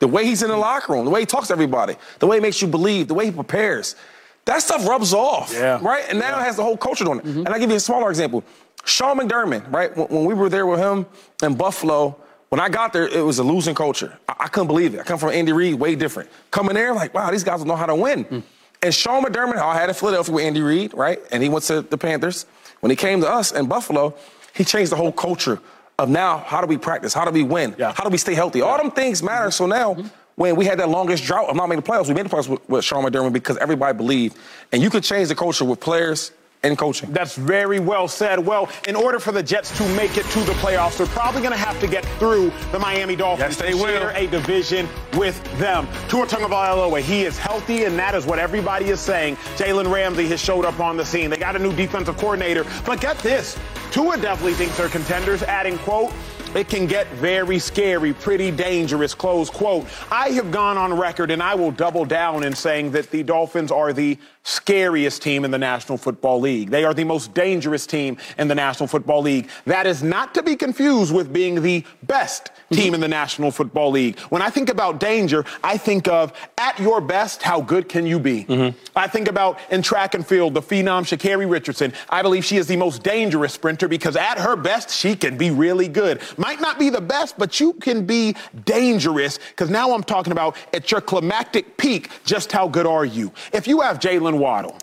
The 0.00 0.06
way 0.08 0.24
he's 0.24 0.42
in 0.42 0.48
the 0.50 0.56
locker 0.56 0.92
room, 0.92 1.04
the 1.04 1.10
way 1.10 1.20
he 1.20 1.26
talks 1.26 1.48
to 1.48 1.52
everybody, 1.52 1.96
the 2.20 2.26
way 2.26 2.36
he 2.36 2.40
makes 2.40 2.62
you 2.62 2.68
believe, 2.68 3.08
the 3.08 3.14
way 3.14 3.26
he 3.26 3.32
prepares. 3.32 3.96
That 4.44 4.62
stuff 4.62 4.86
rubs 4.86 5.12
off, 5.12 5.52
Yeah. 5.52 5.78
right? 5.82 6.04
And 6.08 6.18
now 6.20 6.38
it 6.38 6.44
has 6.44 6.56
the 6.56 6.62
whole 6.62 6.76
culture 6.76 7.08
on 7.10 7.18
it. 7.18 7.24
Mm-hmm. 7.24 7.38
And 7.40 7.48
I'll 7.48 7.58
give 7.58 7.68
you 7.70 7.76
a 7.76 7.80
smaller 7.80 8.08
example. 8.08 8.44
Sean 8.84 9.18
McDermott, 9.18 9.70
right? 9.72 9.94
When, 9.96 10.06
when 10.08 10.24
we 10.24 10.34
were 10.34 10.48
there 10.48 10.66
with 10.66 10.78
him 10.78 11.04
in 11.42 11.54
Buffalo, 11.56 12.16
when 12.48 12.60
I 12.60 12.68
got 12.68 12.92
there, 12.92 13.06
it 13.06 13.24
was 13.24 13.38
a 13.38 13.44
losing 13.44 13.74
culture. 13.74 14.18
I, 14.28 14.34
I 14.40 14.48
couldn't 14.48 14.68
believe 14.68 14.94
it. 14.94 15.00
I 15.00 15.02
come 15.04 15.18
from 15.18 15.30
Andy 15.30 15.52
Reid, 15.52 15.74
way 15.74 15.94
different. 15.94 16.30
Coming 16.50 16.74
there, 16.74 16.94
like, 16.94 17.14
wow, 17.14 17.30
these 17.30 17.44
guys 17.44 17.64
know 17.64 17.76
how 17.76 17.86
to 17.86 17.94
win. 17.94 18.24
Mm. 18.24 18.42
And 18.82 18.94
Sean 18.94 19.24
McDermott, 19.24 19.56
I 19.56 19.74
had 19.74 19.88
in 19.88 19.94
Philadelphia 19.94 20.34
with 20.34 20.44
Andy 20.44 20.62
Reid, 20.62 20.94
right? 20.94 21.18
And 21.32 21.42
he 21.42 21.48
went 21.48 21.64
to 21.64 21.82
the 21.82 21.98
Panthers. 21.98 22.46
When 22.80 22.90
he 22.90 22.96
came 22.96 23.20
to 23.20 23.28
us 23.28 23.52
in 23.52 23.66
Buffalo, 23.66 24.14
he 24.54 24.64
changed 24.64 24.92
the 24.92 24.96
whole 24.96 25.12
culture 25.12 25.60
of 25.98 26.08
now 26.08 26.38
how 26.38 26.60
do 26.60 26.66
we 26.68 26.78
practice? 26.78 27.12
How 27.12 27.24
do 27.24 27.32
we 27.32 27.42
win? 27.42 27.74
Yeah. 27.76 27.92
How 27.92 28.04
do 28.04 28.10
we 28.10 28.18
stay 28.18 28.34
healthy? 28.34 28.62
All 28.62 28.78
them 28.78 28.92
things 28.92 29.22
matter. 29.22 29.46
Mm-hmm. 29.46 29.50
So 29.50 29.66
now, 29.66 29.94
mm-hmm. 29.94 30.08
when 30.36 30.54
we 30.54 30.64
had 30.64 30.78
that 30.78 30.88
longest 30.88 31.24
drought 31.24 31.48
of 31.48 31.56
not 31.56 31.68
making 31.68 31.82
the 31.82 31.90
playoffs, 31.90 32.06
we 32.06 32.14
made 32.14 32.26
the 32.26 32.30
playoffs 32.30 32.48
with, 32.48 32.66
with 32.68 32.84
Sean 32.84 33.04
McDermott 33.04 33.32
because 33.32 33.56
everybody 33.56 33.96
believed. 33.96 34.36
And 34.70 34.80
you 34.80 34.90
could 34.90 35.02
change 35.02 35.28
the 35.28 35.34
culture 35.34 35.64
with 35.64 35.80
players 35.80 36.30
and 36.62 36.76
coaching. 36.76 37.12
That's 37.12 37.36
very 37.36 37.78
well 37.80 38.08
said. 38.08 38.38
Well, 38.44 38.68
in 38.86 38.96
order 38.96 39.18
for 39.18 39.32
the 39.32 39.42
Jets 39.42 39.76
to 39.78 39.88
make 39.96 40.16
it 40.16 40.24
to 40.26 40.40
the 40.40 40.52
playoffs, 40.54 40.98
they're 40.98 41.06
probably 41.06 41.40
going 41.40 41.52
to 41.52 41.58
have 41.58 41.78
to 41.80 41.86
get 41.86 42.04
through 42.18 42.52
the 42.72 42.78
Miami 42.78 43.14
Dolphins 43.16 43.58
Yes, 43.58 43.70
they 43.70 43.74
will. 43.74 43.86
share 43.86 44.10
a 44.16 44.26
division 44.26 44.88
with 45.16 45.42
them. 45.58 45.86
Tua 46.08 46.26
Tagovailoa, 46.26 47.00
he 47.00 47.22
is 47.22 47.38
healthy, 47.38 47.84
and 47.84 47.98
that 47.98 48.14
is 48.14 48.26
what 48.26 48.38
everybody 48.38 48.86
is 48.86 49.00
saying. 49.00 49.36
Jalen 49.56 49.92
Ramsey 49.92 50.26
has 50.28 50.40
showed 50.40 50.64
up 50.64 50.80
on 50.80 50.96
the 50.96 51.04
scene. 51.04 51.30
They 51.30 51.36
got 51.36 51.54
a 51.56 51.58
new 51.60 51.72
defensive 51.72 52.16
coordinator, 52.16 52.64
but 52.84 53.00
get 53.00 53.18
this. 53.18 53.58
Tua 53.92 54.16
definitely 54.18 54.54
thinks 54.54 54.76
they're 54.76 54.88
contenders, 54.88 55.42
adding, 55.44 55.78
quote, 55.78 56.12
it 56.54 56.68
can 56.68 56.86
get 56.86 57.06
very 57.14 57.58
scary, 57.58 58.12
pretty 58.12 58.50
dangerous, 58.50 59.14
close 59.14 59.50
quote. 59.50 59.86
I 60.10 60.30
have 60.30 60.50
gone 60.50 60.76
on 60.76 60.94
record 60.94 61.30
and 61.30 61.42
I 61.42 61.54
will 61.54 61.70
double 61.70 62.04
down 62.04 62.44
in 62.44 62.54
saying 62.54 62.92
that 62.92 63.10
the 63.10 63.22
Dolphins 63.22 63.70
are 63.70 63.92
the 63.92 64.18
scariest 64.42 65.22
team 65.22 65.44
in 65.44 65.50
the 65.50 65.58
National 65.58 65.98
Football 65.98 66.40
League. 66.40 66.70
They 66.70 66.84
are 66.84 66.94
the 66.94 67.04
most 67.04 67.34
dangerous 67.34 67.86
team 67.86 68.16
in 68.38 68.48
the 68.48 68.54
National 68.54 68.86
Football 68.86 69.22
League. 69.22 69.48
That 69.66 69.86
is 69.86 70.02
not 70.02 70.34
to 70.34 70.42
be 70.42 70.56
confused 70.56 71.14
with 71.14 71.32
being 71.32 71.62
the 71.62 71.84
best 72.02 72.50
team 72.70 72.94
in 72.94 73.00
the 73.00 73.08
National 73.08 73.50
Football 73.50 73.90
League. 73.90 74.18
When 74.30 74.42
I 74.42 74.50
think 74.50 74.68
about 74.68 75.00
danger, 75.00 75.44
I 75.62 75.76
think 75.76 76.08
of 76.08 76.32
at 76.58 76.78
your 76.78 77.00
best, 77.00 77.42
how 77.42 77.60
good 77.60 77.88
can 77.88 78.06
you 78.06 78.18
be? 78.18 78.44
Mm-hmm. 78.44 78.76
I 78.96 79.06
think 79.06 79.28
about 79.28 79.58
in 79.70 79.82
track 79.82 80.14
and 80.14 80.26
field, 80.26 80.54
the 80.54 80.62
phenom 80.62 81.02
Sha'Carri 81.02 81.50
Richardson. 81.50 81.92
I 82.08 82.22
believe 82.22 82.44
she 82.44 82.56
is 82.56 82.66
the 82.66 82.76
most 82.76 83.02
dangerous 83.02 83.52
sprinter 83.54 83.88
because 83.88 84.16
at 84.16 84.38
her 84.38 84.56
best, 84.56 84.90
she 84.90 85.16
can 85.16 85.36
be 85.36 85.50
really 85.50 85.88
good. 85.88 86.20
Might 86.36 86.60
not 86.60 86.78
be 86.78 86.90
the 86.90 87.00
best, 87.00 87.38
but 87.38 87.58
you 87.60 87.72
can 87.74 88.04
be 88.04 88.36
dangerous 88.64 89.38
because 89.50 89.70
now 89.70 89.92
I'm 89.92 90.02
talking 90.02 90.32
about 90.32 90.56
at 90.72 90.90
your 90.90 91.00
climactic 91.00 91.76
peak, 91.76 92.10
just 92.24 92.52
how 92.52 92.68
good 92.68 92.86
are 92.86 93.04
you? 93.04 93.32
If 93.52 93.66
you 93.66 93.80
have 93.80 93.98
Jaylen 93.98 94.38
Waddle, 94.38 94.78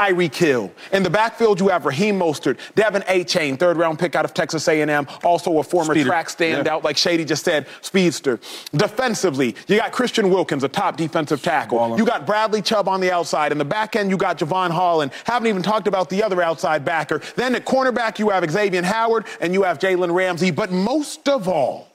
Tyreek 0.00 0.34
Hill. 0.34 0.72
In 0.92 1.02
the 1.02 1.10
backfield, 1.10 1.60
you 1.60 1.68
have 1.68 1.84
Raheem 1.84 2.18
Mostert, 2.18 2.58
De'Von 2.74 3.04
Achane, 3.04 3.58
third 3.58 3.76
round 3.76 3.98
pick 3.98 4.14
out 4.14 4.24
of 4.24 4.32
Texas 4.32 4.66
A&M, 4.66 5.06
also 5.22 5.58
a 5.58 5.62
former 5.62 5.92
Speeder. 5.92 6.08
track 6.08 6.28
standout, 6.28 6.64
yeah. 6.64 6.74
like 6.76 6.96
Shady 6.96 7.22
just 7.22 7.44
said, 7.44 7.66
speedster. 7.82 8.40
Defensively, 8.74 9.54
you 9.68 9.76
got 9.76 9.92
Christian 9.92 10.30
Wilkins, 10.30 10.64
a 10.64 10.68
top 10.68 10.96
defensive 10.96 11.42
tackle. 11.42 11.98
You 11.98 12.06
got 12.06 12.26
Bradley 12.26 12.62
Chubb 12.62 12.88
on 12.88 13.00
the 13.00 13.12
outside. 13.12 13.52
In 13.52 13.58
the 13.58 13.64
back 13.64 13.94
end, 13.94 14.08
you 14.08 14.16
got 14.16 14.38
Jevon 14.38 14.70
Holland. 14.70 15.12
Haven't 15.24 15.48
even 15.48 15.62
talked 15.62 15.86
about 15.86 16.08
the 16.08 16.22
other 16.22 16.40
outside 16.40 16.82
backer. 16.82 17.20
Then 17.36 17.54
at 17.54 17.66
cornerback, 17.66 18.18
you 18.18 18.30
have 18.30 18.48
Xavier 18.50 18.82
Howard 18.82 19.26
and 19.40 19.52
you 19.52 19.64
have 19.64 19.78
Jalen 19.78 20.14
Ramsey. 20.14 20.50
But 20.50 20.72
most 20.72 21.28
of 21.28 21.46
all, 21.46 21.89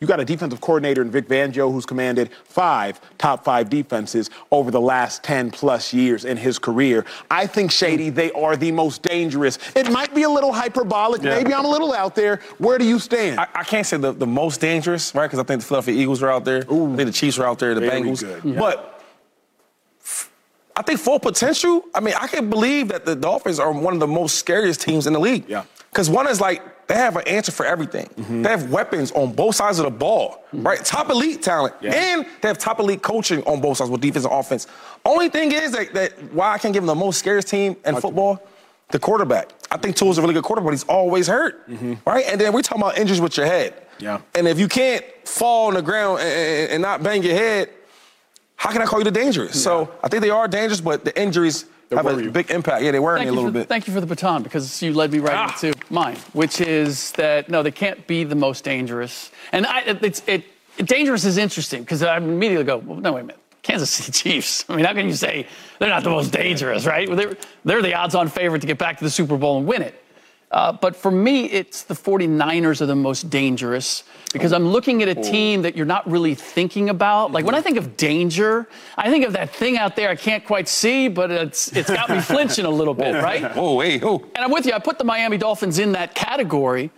you 0.00 0.06
got 0.06 0.18
a 0.18 0.24
defensive 0.24 0.62
coordinator 0.62 1.02
in 1.02 1.10
Vic 1.10 1.28
Fangio 1.28 1.70
who's 1.70 1.84
commanded 1.84 2.30
five 2.44 2.98
top 3.18 3.44
five 3.44 3.68
defenses 3.68 4.30
over 4.50 4.70
the 4.70 4.80
last 4.80 5.22
10 5.22 5.50
plus 5.50 5.92
years 5.92 6.24
in 6.24 6.38
his 6.38 6.58
career. 6.58 7.04
I 7.30 7.46
think, 7.46 7.70
Shady, 7.70 8.08
they 8.08 8.32
are 8.32 8.56
the 8.56 8.72
most 8.72 9.02
dangerous. 9.02 9.58
It 9.76 9.92
might 9.92 10.14
be 10.14 10.22
a 10.22 10.28
little 10.30 10.52
hyperbolic. 10.52 11.22
Yeah. 11.22 11.36
Maybe 11.36 11.52
I'm 11.52 11.66
a 11.66 11.70
little 11.70 11.92
out 11.92 12.14
there. 12.14 12.40
Where 12.56 12.78
do 12.78 12.86
you 12.86 12.98
stand? 12.98 13.40
I, 13.40 13.46
I 13.54 13.62
can't 13.62 13.86
say 13.86 13.98
the, 13.98 14.12
the 14.12 14.26
most 14.26 14.60
dangerous, 14.60 15.14
right? 15.14 15.26
Because 15.26 15.38
I 15.38 15.42
think 15.42 15.60
the 15.60 15.66
Philadelphia 15.66 16.00
Eagles 16.00 16.22
are 16.22 16.30
out 16.30 16.46
there. 16.46 16.64
Ooh. 16.72 16.94
I 16.94 16.96
think 16.96 17.06
the 17.08 17.12
Chiefs 17.12 17.38
are 17.38 17.44
out 17.44 17.58
there, 17.58 17.74
the 17.74 17.82
Very 17.82 18.00
Bengals. 18.00 18.44
Yeah. 18.44 18.58
But 18.58 19.02
I 20.76 20.82
think 20.82 20.98
full 20.98 21.20
potential, 21.20 21.84
I 21.94 22.00
mean, 22.00 22.14
I 22.18 22.26
can 22.26 22.48
believe 22.48 22.88
that 22.88 23.04
the 23.04 23.14
Dolphins 23.14 23.58
are 23.58 23.70
one 23.70 23.92
of 23.92 24.00
the 24.00 24.06
most 24.06 24.36
scariest 24.36 24.80
teams 24.80 25.06
in 25.06 25.12
the 25.12 25.20
league. 25.20 25.44
Yeah. 25.46 25.64
Because 25.90 26.08
one 26.08 26.26
is 26.26 26.40
like, 26.40 26.62
they 26.90 26.96
have 26.96 27.14
an 27.14 27.28
answer 27.28 27.52
for 27.52 27.64
everything. 27.64 28.06
Mm-hmm. 28.16 28.42
They 28.42 28.50
have 28.50 28.68
weapons 28.68 29.12
on 29.12 29.32
both 29.32 29.54
sides 29.54 29.78
of 29.78 29.84
the 29.84 29.92
ball, 29.92 30.44
mm-hmm. 30.48 30.66
right? 30.66 30.84
Top 30.84 31.08
elite 31.08 31.40
talent. 31.40 31.72
Yeah. 31.80 31.92
And 31.94 32.26
they 32.40 32.48
have 32.48 32.58
top 32.58 32.80
elite 32.80 33.00
coaching 33.00 33.44
on 33.44 33.60
both 33.60 33.76
sides 33.76 33.90
with 33.90 34.00
defense 34.00 34.24
and 34.24 34.34
offense. 34.34 34.66
Only 35.04 35.28
thing 35.28 35.52
is 35.52 35.70
that, 35.70 35.94
that 35.94 36.32
why 36.32 36.52
I 36.54 36.58
can't 36.58 36.74
give 36.74 36.82
them 36.82 36.88
the 36.88 36.96
most 36.96 37.20
scariest 37.20 37.46
team 37.46 37.76
in 37.84 37.94
okay. 37.94 38.00
football, 38.00 38.42
the 38.90 38.98
quarterback. 38.98 39.50
I 39.70 39.76
think 39.76 39.94
Tua's 39.94 40.18
a 40.18 40.20
really 40.20 40.34
good 40.34 40.42
quarterback, 40.42 40.66
but 40.66 40.72
he's 40.72 40.84
always 40.84 41.28
hurt, 41.28 41.70
mm-hmm. 41.70 41.94
right? 42.04 42.24
And 42.26 42.40
then 42.40 42.52
we're 42.52 42.62
talking 42.62 42.82
about 42.82 42.98
injuries 42.98 43.20
with 43.20 43.36
your 43.36 43.46
head. 43.46 43.86
Yeah. 44.00 44.20
And 44.34 44.48
if 44.48 44.58
you 44.58 44.66
can't 44.66 45.04
fall 45.24 45.68
on 45.68 45.74
the 45.74 45.82
ground 45.82 46.22
and, 46.22 46.72
and 46.72 46.82
not 46.82 47.04
bang 47.04 47.22
your 47.22 47.36
head, 47.36 47.70
how 48.56 48.72
can 48.72 48.82
I 48.82 48.84
call 48.84 48.98
you 48.98 49.04
the 49.04 49.12
dangerous? 49.12 49.54
Yeah. 49.54 49.62
So 49.62 49.94
I 50.02 50.08
think 50.08 50.22
they 50.22 50.30
are 50.30 50.48
dangerous, 50.48 50.80
but 50.80 51.04
the 51.04 51.16
injuries– 51.16 51.66
have 51.96 52.06
a 52.06 52.22
you. 52.22 52.30
big 52.30 52.50
impact. 52.50 52.82
Yeah, 52.82 52.92
they 52.92 53.00
worry 53.00 53.20
me 53.20 53.26
a 53.26 53.32
little 53.32 53.50
for, 53.50 53.52
bit. 53.52 53.68
Thank 53.68 53.86
you 53.86 53.92
for 53.92 54.00
the 54.00 54.06
baton 54.06 54.42
because 54.42 54.82
you 54.82 54.92
led 54.92 55.12
me 55.12 55.18
right 55.18 55.34
ah. 55.34 55.58
into 55.62 55.78
mine, 55.90 56.16
which 56.32 56.60
is 56.60 57.12
that 57.12 57.48
no, 57.48 57.62
they 57.62 57.70
can't 57.70 58.06
be 58.06 58.24
the 58.24 58.34
most 58.34 58.64
dangerous. 58.64 59.30
And 59.52 59.66
I, 59.66 59.80
it's 59.80 60.22
it, 60.26 60.44
dangerous 60.84 61.24
is 61.24 61.36
interesting 61.36 61.82
because 61.82 62.02
I 62.02 62.16
immediately 62.16 62.64
go, 62.64 62.78
well, 62.78 62.98
no, 62.98 63.14
wait 63.14 63.20
a 63.20 63.24
minute. 63.24 63.40
Kansas 63.62 63.90
City 63.90 64.12
Chiefs. 64.30 64.64
I 64.68 64.76
mean, 64.76 64.84
how 64.84 64.92
can 64.92 65.06
you 65.06 65.14
say 65.14 65.46
they're 65.78 65.88
not 65.88 66.04
the 66.04 66.10
most 66.10 66.32
dangerous, 66.32 66.86
right? 66.86 67.08
They're, 67.14 67.36
they're 67.64 67.82
the 67.82 67.94
odds 67.94 68.14
on 68.14 68.28
favorite 68.28 68.60
to 68.60 68.66
get 68.66 68.78
back 68.78 68.98
to 68.98 69.04
the 69.04 69.10
Super 69.10 69.36
Bowl 69.36 69.58
and 69.58 69.66
win 69.66 69.82
it. 69.82 70.02
Uh, 70.50 70.72
but 70.72 70.96
for 70.96 71.12
me, 71.12 71.44
it's 71.44 71.84
the 71.84 71.94
49ers 71.94 72.80
are 72.80 72.86
the 72.86 72.96
most 72.96 73.30
dangerous 73.30 74.02
because 74.32 74.52
I'm 74.52 74.66
looking 74.66 75.00
at 75.00 75.08
a 75.08 75.14
team 75.14 75.62
that 75.62 75.76
you're 75.76 75.86
not 75.86 76.08
really 76.10 76.34
thinking 76.34 76.88
about. 76.88 77.30
Like 77.30 77.44
when 77.44 77.54
I 77.54 77.60
think 77.60 77.76
of 77.76 77.96
danger, 77.96 78.68
I 78.96 79.10
think 79.10 79.24
of 79.24 79.34
that 79.34 79.50
thing 79.54 79.78
out 79.78 79.94
there 79.94 80.08
I 80.08 80.16
can't 80.16 80.44
quite 80.44 80.68
see, 80.68 81.06
but 81.06 81.30
it's 81.30 81.74
it's 81.76 81.88
got 81.88 82.10
me 82.10 82.20
flinching 82.32 82.64
a 82.64 82.70
little 82.70 82.94
bit, 82.94 83.22
right? 83.22 83.40
Oh, 83.60 83.74
wait, 83.76 84.02
oh. 84.02 84.24
And 84.34 84.44
I'm 84.44 84.50
with 84.50 84.64
you. 84.64 84.72
I 84.72 84.78
put 84.78 84.98
the 84.98 85.04
Miami 85.04 85.36
Dolphins 85.36 85.78
in 85.78 85.92
that 85.92 86.14
category, 86.14 86.90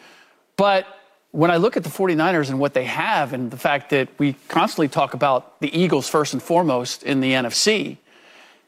but 0.56 0.86
when 1.32 1.50
I 1.50 1.56
look 1.56 1.76
at 1.76 1.82
the 1.82 1.88
49ers 1.88 2.50
and 2.50 2.58
what 2.58 2.74
they 2.74 2.84
have 2.84 3.32
and 3.32 3.50
the 3.50 3.56
fact 3.56 3.90
that 3.90 4.08
we 4.18 4.34
constantly 4.48 4.88
talk 4.88 5.14
about 5.14 5.60
the 5.60 5.76
Eagles 5.76 6.08
first 6.08 6.34
and 6.34 6.42
foremost 6.42 7.02
in 7.02 7.20
the 7.20 7.32
NFC, 7.32 7.96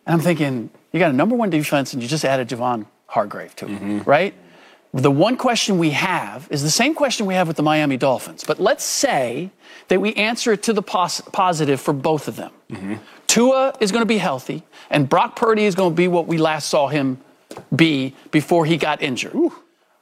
and 0.06 0.14
I'm 0.14 0.20
thinking, 0.20 0.70
you 0.92 0.98
got 0.98 1.10
a 1.10 1.14
number 1.14 1.36
one 1.36 1.50
defense 1.50 1.92
and 1.92 2.02
you 2.02 2.08
just 2.08 2.24
added 2.24 2.48
Javon 2.48 2.86
Hargrave 3.06 3.54
to 3.56 3.66
it, 3.66 3.70
mm-hmm. 3.70 3.98
right? 4.10 4.34
The 4.94 5.10
one 5.10 5.36
question 5.36 5.78
we 5.78 5.90
have 5.90 6.46
is 6.52 6.62
the 6.62 6.70
same 6.70 6.94
question 6.94 7.26
we 7.26 7.34
have 7.34 7.48
with 7.48 7.56
the 7.56 7.64
Miami 7.64 7.96
Dolphins. 7.96 8.44
But 8.44 8.60
let's 8.60 8.84
say 8.84 9.50
that 9.88 10.00
we 10.00 10.14
answer 10.14 10.52
it 10.52 10.62
to 10.62 10.72
the 10.72 10.82
pos- 10.82 11.20
positive 11.32 11.80
for 11.80 11.92
both 11.92 12.28
of 12.28 12.36
them. 12.36 12.52
Mm-hmm. 12.70 12.94
Tua 13.26 13.74
is 13.80 13.90
going 13.90 14.02
to 14.02 14.06
be 14.06 14.18
healthy, 14.18 14.62
and 14.90 15.08
Brock 15.08 15.34
Purdy 15.34 15.64
is 15.64 15.74
going 15.74 15.90
to 15.90 15.96
be 15.96 16.06
what 16.06 16.28
we 16.28 16.38
last 16.38 16.68
saw 16.68 16.86
him 16.86 17.18
be 17.74 18.14
before 18.30 18.66
he 18.66 18.76
got 18.76 19.02
injured. 19.02 19.34
Ooh. 19.34 19.52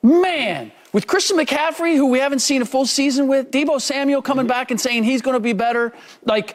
Man, 0.02 0.70
with 0.92 1.06
Christian 1.06 1.38
McCaffrey, 1.38 1.96
who 1.96 2.08
we 2.08 2.18
haven't 2.18 2.40
seen 2.40 2.61
a 2.61 2.66
full 2.66 2.84
season 2.84 3.28
with, 3.28 3.50
Deebo 3.50 3.80
Samuel 3.80 4.20
coming 4.20 4.42
mm-hmm. 4.42 4.49
back 4.49 4.70
and 4.70 4.78
saying 4.78 5.04
he's 5.04 5.22
going 5.22 5.37
to 5.37 5.40
be 5.40 5.54
better, 5.54 5.94
like, 6.25 6.54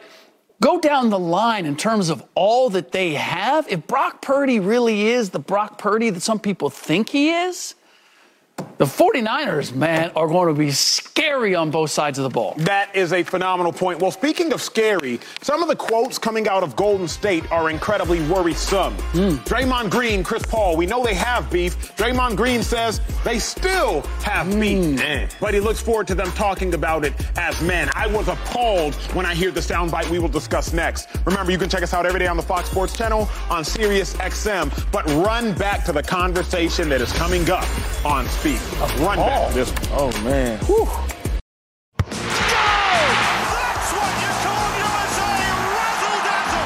go 0.60 0.78
down 0.78 1.10
the 1.10 1.18
line 1.18 1.66
in 1.66 1.76
terms 1.76 2.08
of 2.08 2.22
all 2.36 2.70
that 2.70 2.92
they 2.92 3.14
have. 3.14 3.66
If 3.68 3.88
Brock 3.88 4.22
Purdy 4.22 4.60
really 4.60 5.08
is 5.08 5.30
the 5.30 5.40
Brock 5.40 5.76
Purdy 5.78 6.10
that 6.10 6.20
some 6.20 6.38
people 6.38 6.70
think 6.70 7.08
he 7.08 7.30
is, 7.30 7.74
the 8.78 8.84
49ers, 8.84 9.74
man, 9.74 10.12
are 10.14 10.28
going 10.28 10.54
to 10.54 10.58
be 10.58 10.70
scary 10.70 11.54
on 11.56 11.70
both 11.70 11.90
sides 11.90 12.16
of 12.18 12.22
the 12.22 12.30
ball. 12.30 12.54
That 12.58 12.94
is 12.94 13.12
a 13.12 13.24
phenomenal 13.24 13.72
point. 13.72 14.00
Well, 14.00 14.12
speaking 14.12 14.52
of 14.52 14.62
scary, 14.62 15.18
some 15.42 15.62
of 15.62 15.68
the 15.68 15.74
quotes 15.74 16.16
coming 16.16 16.46
out 16.46 16.62
of 16.62 16.76
Golden 16.76 17.08
State 17.08 17.50
are 17.50 17.70
incredibly 17.70 18.20
worrisome. 18.28 18.96
Mm. 19.12 19.38
Draymond 19.38 19.90
Green, 19.90 20.22
Chris 20.22 20.44
Paul, 20.46 20.76
we 20.76 20.86
know 20.86 21.04
they 21.04 21.14
have 21.14 21.50
beef. 21.50 21.96
Draymond 21.96 22.36
Green 22.36 22.62
says 22.62 23.00
they 23.24 23.40
still 23.40 24.02
have 24.22 24.46
mm. 24.46 24.60
beef. 24.60 25.36
But 25.40 25.54
he 25.54 25.60
looks 25.60 25.80
forward 25.80 26.06
to 26.06 26.14
them 26.14 26.30
talking 26.32 26.74
about 26.74 27.04
it 27.04 27.14
as 27.36 27.60
men. 27.62 27.90
I 27.94 28.06
was 28.06 28.28
appalled 28.28 28.94
when 29.12 29.26
I 29.26 29.34
hear 29.34 29.50
the 29.50 29.60
soundbite 29.60 30.08
we 30.08 30.20
will 30.20 30.28
discuss 30.28 30.72
next. 30.72 31.08
Remember, 31.26 31.50
you 31.50 31.58
can 31.58 31.68
check 31.68 31.82
us 31.82 31.92
out 31.92 32.06
every 32.06 32.20
day 32.20 32.28
on 32.28 32.36
the 32.36 32.44
Fox 32.44 32.70
Sports 32.70 32.96
channel 32.96 33.28
on 33.50 33.64
Sirius 33.64 34.14
XM. 34.14 34.70
But 34.92 35.04
run 35.26 35.52
back 35.54 35.84
to 35.86 35.92
the 35.92 36.02
conversation 36.02 36.88
that 36.90 37.00
is 37.00 37.12
coming 37.14 37.50
up 37.50 37.66
on 38.06 38.26
Speed 38.28 38.47
feet. 38.48 38.60
A 38.78 38.86
run 39.02 39.18
back. 39.18 39.52
This 39.52 39.70
one. 39.70 39.88
Oh, 39.92 40.22
man. 40.22 40.58
Whew. 40.64 40.88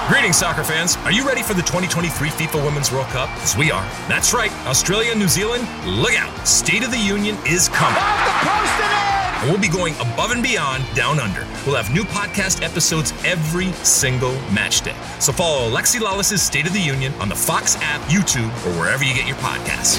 Greetings, 0.09 0.37
soccer 0.37 0.63
fans. 0.63 0.97
Are 0.99 1.13
you 1.13 1.27
ready 1.27 1.43
for 1.43 1.55
the 1.55 1.63
2023 1.63 2.29
FIFA 2.29 2.65
Women's 2.65 2.93
World 2.93 3.07
Cup? 3.07 3.31
As 3.43 3.57
we 3.57 3.71
are. 3.71 3.83
That's 4.09 4.35
right. 4.35 4.53
Australia 4.67 5.11
and 5.13 5.19
New 5.19 5.29
Zealand, 5.29 5.67
look 5.87 6.15
out. 6.15 6.47
State 6.47 6.85
of 6.85 6.91
the 6.91 6.99
Union 6.99 7.37
is 7.47 7.69
coming. 7.71 8.03
And 8.03 9.51
we'll 9.51 9.61
be 9.61 9.69
going 9.69 9.95
above 9.95 10.31
and 10.31 10.43
beyond 10.43 10.85
down 10.95 11.19
under. 11.19 11.41
We'll 11.67 11.77
have 11.77 11.93
new 11.93 12.05
podcast 12.05 12.63
episodes 12.63 13.13
every 13.25 13.73
single 13.73 14.35
match 14.53 14.83
day. 14.83 14.95
So 15.19 15.33
follow 15.33 15.69
Alexi 15.71 15.99
Lalas's 15.99 16.43
State 16.43 16.67
of 16.67 16.75
the 16.75 16.81
Union 16.81 17.13
on 17.15 17.29
the 17.29 17.35
Fox 17.37 17.77
app, 17.81 18.03
YouTube, 18.03 18.51
or 18.67 18.79
wherever 18.79 19.03
you 19.03 19.15
get 19.15 19.27
your 19.27 19.37
podcasts. 19.39 19.99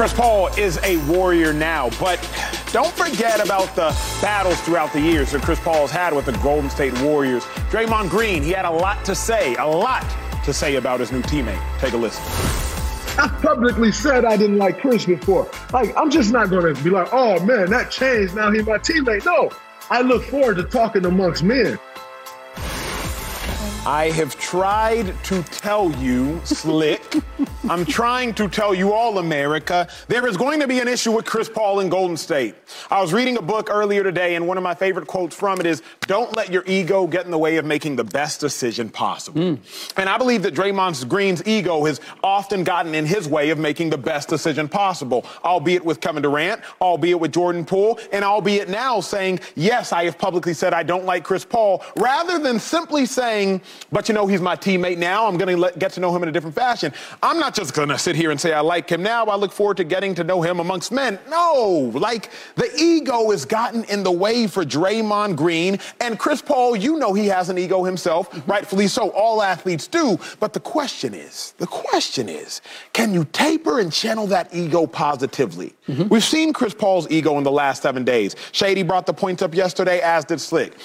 Chris 0.00 0.14
Paul 0.14 0.46
is 0.56 0.78
a 0.82 0.96
warrior 1.12 1.52
now, 1.52 1.90
but 2.00 2.18
don't 2.72 2.90
forget 2.94 3.38
about 3.44 3.76
the 3.76 3.90
battles 4.22 4.58
throughout 4.62 4.90
the 4.94 5.00
years 5.00 5.32
that 5.32 5.42
Chris 5.42 5.60
Paul 5.60 5.82
has 5.86 5.90
had 5.90 6.14
with 6.14 6.24
the 6.24 6.32
Golden 6.38 6.70
State 6.70 6.98
Warriors. 7.02 7.44
Draymond 7.68 8.08
Green, 8.08 8.42
he 8.42 8.50
had 8.52 8.64
a 8.64 8.70
lot 8.70 9.04
to 9.04 9.14
say, 9.14 9.56
a 9.56 9.66
lot 9.66 10.06
to 10.46 10.54
say 10.54 10.76
about 10.76 11.00
his 11.00 11.12
new 11.12 11.20
teammate. 11.20 11.60
Take 11.80 11.92
a 11.92 11.98
listen. 11.98 12.22
I 13.22 13.28
publicly 13.42 13.92
said 13.92 14.24
I 14.24 14.38
didn't 14.38 14.56
like 14.56 14.80
Chris 14.80 15.04
before. 15.04 15.50
Like, 15.70 15.94
I'm 15.98 16.10
just 16.10 16.32
not 16.32 16.48
going 16.48 16.74
to 16.74 16.82
be 16.82 16.88
like, 16.88 17.08
oh 17.12 17.38
man, 17.44 17.68
that 17.68 17.90
changed. 17.90 18.34
Now 18.34 18.50
he's 18.50 18.64
my 18.64 18.78
teammate. 18.78 19.26
No, 19.26 19.50
I 19.90 20.00
look 20.00 20.24
forward 20.24 20.56
to 20.56 20.62
talking 20.62 21.04
amongst 21.04 21.42
men. 21.42 21.78
I 23.86 24.10
have 24.10 24.38
tried 24.38 25.14
to 25.24 25.42
tell 25.42 25.90
you, 25.92 26.38
Slick. 26.44 27.16
I'm 27.70 27.86
trying 27.86 28.34
to 28.34 28.46
tell 28.46 28.74
you 28.74 28.92
all, 28.92 29.18
America, 29.18 29.88
there 30.06 30.26
is 30.26 30.36
going 30.36 30.60
to 30.60 30.68
be 30.68 30.80
an 30.80 30.88
issue 30.88 31.12
with 31.12 31.24
Chris 31.24 31.48
Paul 31.48 31.80
in 31.80 31.88
Golden 31.88 32.18
State. 32.18 32.56
I 32.90 33.00
was 33.00 33.14
reading 33.14 33.38
a 33.38 33.42
book 33.42 33.68
earlier 33.70 34.02
today, 34.02 34.34
and 34.34 34.46
one 34.46 34.58
of 34.58 34.62
my 34.62 34.74
favorite 34.74 35.06
quotes 35.06 35.34
from 35.34 35.60
it 35.60 35.66
is 35.66 35.82
Don't 36.02 36.36
let 36.36 36.52
your 36.52 36.62
ego 36.66 37.06
get 37.06 37.24
in 37.24 37.30
the 37.30 37.38
way 37.38 37.56
of 37.56 37.64
making 37.64 37.96
the 37.96 38.04
best 38.04 38.38
decision 38.38 38.90
possible. 38.90 39.40
Mm. 39.40 39.92
And 39.96 40.10
I 40.10 40.18
believe 40.18 40.42
that 40.42 40.54
Draymond 40.54 41.08
Green's 41.08 41.46
ego 41.46 41.84
has 41.86 42.02
often 42.22 42.64
gotten 42.64 42.94
in 42.94 43.06
his 43.06 43.28
way 43.28 43.48
of 43.48 43.58
making 43.58 43.88
the 43.88 43.98
best 43.98 44.28
decision 44.28 44.68
possible, 44.68 45.24
albeit 45.42 45.84
with 45.84 46.00
Kevin 46.00 46.22
Durant, 46.22 46.60
albeit 46.82 47.18
with 47.18 47.32
Jordan 47.32 47.64
Poole, 47.64 47.98
and 48.12 48.24
albeit 48.24 48.68
now 48.68 49.00
saying, 49.00 49.40
Yes, 49.54 49.92
I 49.92 50.04
have 50.04 50.18
publicly 50.18 50.52
said 50.52 50.74
I 50.74 50.82
don't 50.82 51.06
like 51.06 51.24
Chris 51.24 51.46
Paul, 51.46 51.82
rather 51.96 52.38
than 52.38 52.58
simply 52.58 53.06
saying, 53.06 53.62
but 53.92 54.08
you 54.08 54.14
know, 54.14 54.26
he's 54.26 54.40
my 54.40 54.56
teammate 54.56 54.98
now. 54.98 55.26
I'm 55.26 55.36
going 55.36 55.56
to 55.56 55.78
get 55.78 55.92
to 55.92 56.00
know 56.00 56.14
him 56.14 56.22
in 56.22 56.28
a 56.28 56.32
different 56.32 56.54
fashion. 56.54 56.92
I'm 57.22 57.38
not 57.38 57.54
just 57.54 57.74
going 57.74 57.88
to 57.88 57.98
sit 57.98 58.16
here 58.16 58.30
and 58.30 58.40
say 58.40 58.52
I 58.52 58.60
like 58.60 58.88
him 58.88 59.02
now. 59.02 59.24
I 59.26 59.36
look 59.36 59.52
forward 59.52 59.78
to 59.78 59.84
getting 59.84 60.14
to 60.16 60.24
know 60.24 60.42
him 60.42 60.60
amongst 60.60 60.92
men. 60.92 61.18
No, 61.28 61.90
like 61.94 62.30
the 62.54 62.70
ego 62.78 63.30
has 63.30 63.44
gotten 63.44 63.84
in 63.84 64.02
the 64.02 64.12
way 64.12 64.46
for 64.46 64.64
Draymond 64.64 65.36
Green 65.36 65.78
and 66.00 66.18
Chris 66.18 66.40
Paul. 66.40 66.76
You 66.76 66.98
know, 66.98 67.12
he 67.12 67.26
has 67.26 67.50
an 67.50 67.58
ego 67.58 67.84
himself, 67.84 68.46
rightfully 68.48 68.86
so. 68.86 69.10
All 69.10 69.42
athletes 69.42 69.86
do. 69.86 70.18
But 70.38 70.52
the 70.52 70.60
question 70.60 71.14
is, 71.14 71.54
the 71.58 71.66
question 71.66 72.28
is, 72.28 72.60
can 72.92 73.12
you 73.12 73.24
taper 73.32 73.80
and 73.80 73.92
channel 73.92 74.26
that 74.28 74.54
ego 74.54 74.86
positively? 74.86 75.74
Mm-hmm. 75.88 76.08
We've 76.08 76.24
seen 76.24 76.52
Chris 76.52 76.74
Paul's 76.74 77.10
ego 77.10 77.38
in 77.38 77.44
the 77.44 77.50
last 77.50 77.82
seven 77.82 78.04
days. 78.04 78.36
Shady 78.52 78.82
brought 78.82 79.06
the 79.06 79.14
points 79.14 79.42
up 79.42 79.54
yesterday, 79.54 80.00
as 80.00 80.24
did 80.24 80.40
Slick. 80.40 80.76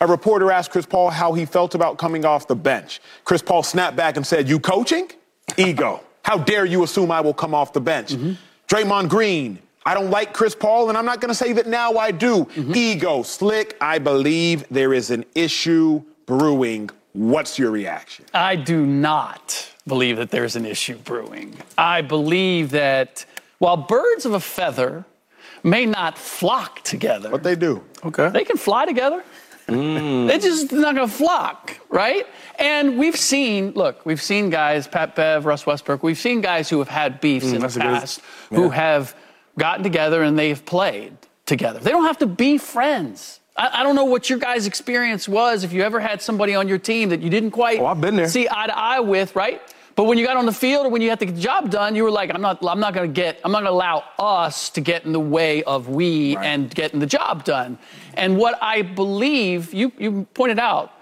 A 0.00 0.06
reporter 0.06 0.50
asked 0.50 0.70
Chris 0.70 0.86
Paul 0.86 1.10
how 1.10 1.32
he 1.32 1.44
felt 1.44 1.74
about 1.74 1.98
coming 1.98 2.24
off 2.24 2.48
the 2.48 2.56
bench. 2.56 3.00
Chris 3.24 3.42
Paul 3.42 3.62
snapped 3.62 3.96
back 3.96 4.16
and 4.16 4.26
said, 4.26 4.48
You 4.48 4.58
coaching? 4.58 5.10
Ego. 5.56 6.00
How 6.22 6.38
dare 6.38 6.64
you 6.64 6.82
assume 6.82 7.10
I 7.10 7.20
will 7.20 7.34
come 7.34 7.54
off 7.54 7.72
the 7.72 7.80
bench? 7.80 8.12
Mm-hmm. 8.12 8.32
Draymond 8.66 9.08
Green, 9.08 9.58
I 9.86 9.94
don't 9.94 10.10
like 10.10 10.32
Chris 10.32 10.54
Paul, 10.54 10.88
and 10.88 10.96
I'm 10.96 11.04
not 11.04 11.20
going 11.20 11.28
to 11.28 11.34
say 11.34 11.52
that 11.52 11.66
now 11.66 11.96
I 11.98 12.10
do. 12.10 12.46
Mm-hmm. 12.46 12.74
Ego, 12.74 13.22
slick. 13.22 13.76
I 13.80 13.98
believe 13.98 14.66
there 14.70 14.94
is 14.94 15.10
an 15.10 15.24
issue 15.34 16.02
brewing. 16.26 16.90
What's 17.12 17.58
your 17.58 17.70
reaction? 17.70 18.24
I 18.32 18.56
do 18.56 18.86
not 18.86 19.70
believe 19.86 20.16
that 20.16 20.30
there's 20.30 20.56
an 20.56 20.64
issue 20.64 20.96
brewing. 20.96 21.56
I 21.76 22.00
believe 22.00 22.70
that 22.70 23.26
while 23.58 23.76
birds 23.76 24.24
of 24.24 24.32
a 24.32 24.40
feather 24.40 25.04
may 25.62 25.84
not 25.84 26.16
flock 26.16 26.82
together, 26.82 27.30
what 27.30 27.42
they 27.42 27.54
do, 27.54 27.84
okay, 28.02 28.30
they 28.30 28.44
can 28.44 28.56
fly 28.56 28.86
together. 28.86 29.22
Mm. 29.68 30.28
They're 30.28 30.38
just 30.38 30.72
not 30.72 30.94
going 30.94 31.08
to 31.08 31.14
flock, 31.14 31.78
right? 31.88 32.26
And 32.58 32.98
we've 32.98 33.16
seen, 33.16 33.72
look, 33.72 34.04
we've 34.04 34.22
seen 34.22 34.50
guys, 34.50 34.86
Pat 34.86 35.14
Bev, 35.14 35.46
Russ 35.46 35.66
Westbrook, 35.66 36.02
we've 36.02 36.18
seen 36.18 36.40
guys 36.40 36.68
who 36.68 36.78
have 36.78 36.88
had 36.88 37.20
beefs 37.20 37.46
mm, 37.46 37.54
in 37.54 37.60
the 37.62 37.68
past 37.68 38.20
good, 38.48 38.56
yeah. 38.56 38.62
who 38.62 38.70
have 38.70 39.14
gotten 39.58 39.82
together 39.82 40.22
and 40.22 40.38
they've 40.38 40.64
played 40.64 41.16
together. 41.46 41.78
They 41.78 41.90
don't 41.90 42.04
have 42.04 42.18
to 42.18 42.26
be 42.26 42.58
friends. 42.58 43.40
I, 43.56 43.80
I, 43.80 43.82
don't 43.82 43.94
know 43.94 44.04
what 44.04 44.28
your 44.28 44.38
guys' 44.38 44.66
experience 44.66 45.28
was 45.28 45.64
if 45.64 45.72
you 45.72 45.82
ever 45.82 46.00
had 46.00 46.20
somebody 46.20 46.54
on 46.54 46.68
your 46.68 46.78
team 46.78 47.10
that 47.10 47.22
you 47.22 47.30
didn't 47.30 47.52
quite 47.52 47.78
oh, 47.78 47.86
I've 47.86 48.00
been 48.00 48.16
there. 48.16 48.28
see 48.28 48.48
eye 48.50 48.66
to 48.66 48.76
eye 48.76 49.00
with, 49.00 49.34
right? 49.36 49.62
But 49.96 50.04
when 50.04 50.18
you 50.18 50.26
got 50.26 50.36
on 50.36 50.46
the 50.46 50.52
field 50.52 50.86
or 50.86 50.88
when 50.88 51.02
you 51.02 51.10
had 51.10 51.20
to 51.20 51.26
get 51.26 51.36
the 51.36 51.40
job 51.40 51.70
done, 51.70 51.94
you 51.94 52.02
were 52.02 52.10
like, 52.10 52.34
I'm 52.34 52.40
not, 52.40 52.64
I'm 52.66 52.80
not 52.80 52.94
going 52.94 53.08
to 53.08 53.12
get, 53.14 53.40
I'm 53.44 53.52
not 53.52 53.58
going 53.62 53.70
to 53.70 53.76
allow 53.76 54.04
us 54.18 54.70
to 54.70 54.80
get 54.80 55.04
in 55.04 55.12
the 55.12 55.20
way 55.20 55.62
of 55.62 55.88
we 55.88 56.34
right. 56.34 56.44
and 56.44 56.74
getting 56.74 56.98
the 56.98 57.06
job 57.06 57.44
done. 57.44 57.78
And 58.16 58.36
what 58.36 58.58
I 58.62 58.82
believe, 58.82 59.72
you, 59.74 59.92
you 59.98 60.26
pointed 60.34 60.58
out, 60.58 60.92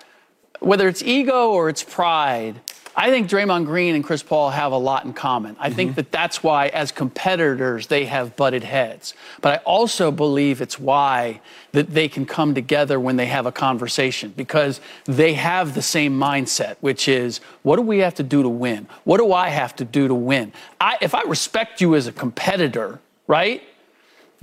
whether 0.61 0.89
it's 0.89 1.03
ego 1.03 1.51
or 1.51 1.69
it's 1.69 1.83
pride, 1.83 2.61
I 2.95 3.09
think 3.09 3.31
Draymond 3.31 3.65
Green 3.65 3.95
and 3.95 4.05
Chris 4.05 4.23
Paul 4.23 4.51
have 4.51 4.71
a 4.71 4.77
lot 4.77 5.07
in 5.07 5.15
common. 5.15 5.57
I 5.59 5.69
mm-hmm. 5.69 5.77
think 5.77 5.95
that 5.95 6.13
that's 6.13 6.43
why, 6.43 6.69
as 6.69 6.93
competitors, 6.93 7.87
they 7.87 8.05
have 8.05 8.37
butted 8.37 8.65
heads. 8.65 9.15
But 9.41 9.61
I 9.61 9.63
also 9.65 10.11
believe 10.11 10.61
it's 10.61 10.79
why 10.79 11.41
that 11.73 11.89
they 11.89 12.07
can 12.07 12.27
come 12.27 12.55
together 12.55 13.01
when 13.01 13.17
they 13.17 13.27
have 13.27 13.47
a 13.47 13.53
conversation 13.53 14.35
because 14.37 14.81
they 15.05 15.33
have 15.35 15.75
the 15.75 15.81
same 15.81 16.19
mindset, 16.19 16.77
which 16.81 17.09
is, 17.09 17.41
what 17.63 17.77
do 17.77 17.83
we 17.83 17.99
have 18.01 18.15
to 18.17 18.23
do 18.23 18.43
to 18.43 18.49
win? 18.49 18.87
What 19.05 19.19
do 19.19 19.33
I 19.33 19.49
have 19.49 19.75
to 19.77 19.87
do 19.87 20.07
to 20.07 20.15
win? 20.15 20.53
I, 20.79 20.99
if 21.01 21.15
I 21.15 21.23
respect 21.23 21.81
you 21.81 21.95
as 21.95 22.07
a 22.07 22.13
competitor, 22.13 23.01
right? 23.27 23.63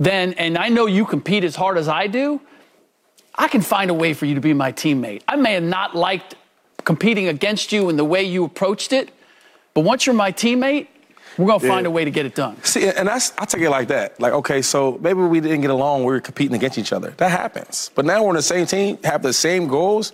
Then, 0.00 0.32
and 0.32 0.58
I 0.58 0.70
know 0.70 0.86
you 0.86 1.04
compete 1.04 1.44
as 1.44 1.54
hard 1.54 1.78
as 1.78 1.86
I 1.86 2.08
do, 2.08 2.40
I 3.34 3.48
can 3.48 3.60
find 3.60 3.90
a 3.90 3.94
way 3.94 4.14
for 4.14 4.26
you 4.26 4.34
to 4.34 4.40
be 4.40 4.52
my 4.52 4.72
teammate. 4.72 5.22
I 5.28 5.36
may 5.36 5.54
have 5.54 5.62
not 5.62 5.94
liked 5.94 6.34
competing 6.84 7.28
against 7.28 7.72
you 7.72 7.88
and 7.88 7.98
the 7.98 8.04
way 8.04 8.22
you 8.22 8.44
approached 8.44 8.92
it. 8.92 9.10
But 9.74 9.82
once 9.82 10.06
you're 10.06 10.14
my 10.14 10.32
teammate, 10.32 10.88
we're 11.38 11.46
gonna 11.46 11.60
find 11.60 11.86
a 11.86 11.90
way 11.90 12.04
to 12.04 12.10
get 12.10 12.26
it 12.26 12.34
done. 12.34 12.62
See, 12.64 12.88
and 12.88 13.06
that's 13.06 13.32
I 13.38 13.44
take 13.44 13.62
it 13.62 13.70
like 13.70 13.88
that. 13.88 14.20
Like, 14.20 14.32
okay, 14.32 14.62
so 14.62 14.98
maybe 15.00 15.20
we 15.20 15.40
didn't 15.40 15.60
get 15.60 15.70
along. 15.70 16.00
We 16.00 16.12
were 16.12 16.20
competing 16.20 16.56
against 16.56 16.76
each 16.76 16.92
other. 16.92 17.14
That 17.16 17.30
happens. 17.30 17.90
But 17.94 18.04
now 18.04 18.22
we're 18.22 18.30
on 18.30 18.34
the 18.34 18.42
same 18.42 18.66
team, 18.66 18.98
have 19.04 19.22
the 19.22 19.32
same 19.32 19.68
goals. 19.68 20.12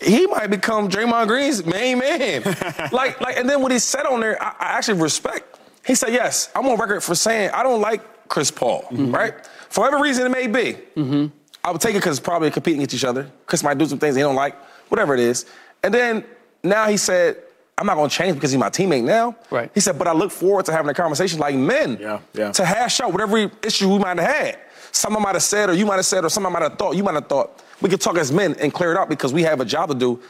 He 0.00 0.26
might 0.26 0.48
become 0.48 0.88
Draymond 0.88 1.28
Green's 1.28 1.64
main 1.64 1.98
man. 1.98 2.42
like, 2.92 3.20
like, 3.20 3.36
and 3.36 3.48
then 3.48 3.62
what 3.62 3.72
he 3.72 3.78
said 3.78 4.04
on 4.06 4.20
there, 4.20 4.40
I, 4.42 4.54
I, 4.58 4.66
actually 4.78 5.00
respect. 5.00 5.58
He 5.86 5.94
said, 5.94 6.12
"Yes, 6.12 6.50
I'm 6.54 6.66
on 6.66 6.78
record 6.78 7.02
for 7.02 7.14
saying 7.14 7.50
I 7.50 7.62
don't 7.62 7.80
like 7.80 8.28
Chris 8.28 8.50
Paul, 8.50 8.82
mm-hmm. 8.82 9.14
right? 9.14 9.34
For 9.70 9.82
whatever 9.82 10.02
reason 10.02 10.26
it 10.26 10.30
may 10.30 10.46
be. 10.46 10.78
Mm-hmm. 10.96 11.26
I 11.64 11.70
would 11.70 11.80
take 11.80 11.94
it 11.94 11.98
because 11.98 12.18
it's 12.18 12.24
probably 12.24 12.50
competing 12.50 12.80
against 12.80 12.94
each 12.94 13.04
other. 13.04 13.30
Chris 13.46 13.62
might 13.62 13.78
do 13.78 13.86
some 13.86 13.98
things 13.98 14.14
he 14.14 14.22
don't 14.22 14.34
like, 14.34 14.54
whatever 14.90 15.14
it 15.14 15.20
is. 15.20 15.46
And 15.82 15.92
then 15.92 16.24
now 16.62 16.86
he 16.88 16.98
said, 16.98 17.38
I'm 17.76 17.86
not 17.86 17.96
going 17.96 18.08
to 18.08 18.14
change 18.14 18.34
because 18.34 18.50
he's 18.50 18.60
my 18.60 18.68
teammate 18.68 19.02
now. 19.02 19.34
Right. 19.50 19.70
He 19.74 19.80
said, 19.80 19.98
but 19.98 20.06
I 20.06 20.12
look 20.12 20.30
forward 20.30 20.66
to 20.66 20.72
having 20.72 20.90
a 20.90 20.94
conversation 20.94 21.40
like 21.40 21.54
men 21.54 21.98
yeah, 22.00 22.20
yeah. 22.34 22.52
to 22.52 22.64
hash 22.64 23.00
out 23.00 23.12
whatever 23.12 23.50
issue 23.62 23.90
we 23.90 23.98
might 23.98 24.18
have 24.18 24.34
had. 24.34 24.58
Someone 24.92 25.22
might 25.22 25.34
have 25.34 25.42
said, 25.42 25.70
or 25.70 25.72
you 25.72 25.86
might 25.86 25.96
have 25.96 26.06
said, 26.06 26.24
or 26.24 26.28
someone 26.28 26.52
might 26.52 26.62
have 26.62 26.78
thought, 26.78 26.94
you 26.94 27.02
might 27.02 27.14
have 27.14 27.26
thought. 27.26 27.64
We 27.80 27.88
could 27.88 28.00
talk 28.00 28.16
as 28.16 28.30
men 28.30 28.54
and 28.60 28.72
clear 28.72 28.92
it 28.92 28.98
out 28.98 29.08
because 29.08 29.32
we 29.32 29.42
have 29.42 29.60
a 29.60 29.64
job 29.64 29.88
to 29.88 29.94
do, 29.94 30.20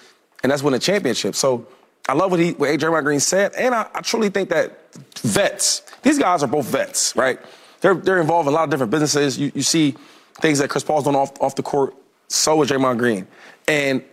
and 0.42 0.51
that's 0.51 0.62
win 0.62 0.73
a 0.73 0.79
championship. 0.79 1.35
So 1.35 1.66
I 2.09 2.14
love 2.14 2.31
what 2.31 2.40
he, 2.40 2.53
what 2.53 2.70
Draymond 2.70 3.05
Green 3.05 3.20
said, 3.20 3.53
and 3.59 3.75
I, 3.75 3.88
I 3.94 4.01
truly 4.01 4.31
think 4.31 4.49
that 4.49 4.94
vets, 5.18 5.83
these 6.03 6.18
guys 6.18 6.42
are 6.42 6.47
both 6.47 6.66
vets, 6.66 7.14
right? 7.14 7.38
They're, 7.83 7.94
they're 7.94 8.20
involved 8.20 8.49
in 8.49 8.55
a 8.55 8.57
lot 8.57 8.64
of 8.64 8.70
different 8.70 8.90
businesses. 8.90 9.38
You, 9.38 9.53
you 9.55 9.62
see 9.62 9.94
things 10.40 10.59
that 10.59 10.70
Chris 10.70 10.85
Paul's 10.85 11.05
doing 11.05 11.16
off, 11.16 11.40
off 11.40 11.55
the 11.55 11.62
court, 11.62 11.94
so 12.29 12.62
is 12.62 12.70
Draymond 12.70 12.99
Green. 12.99 13.27
And 13.68 14.05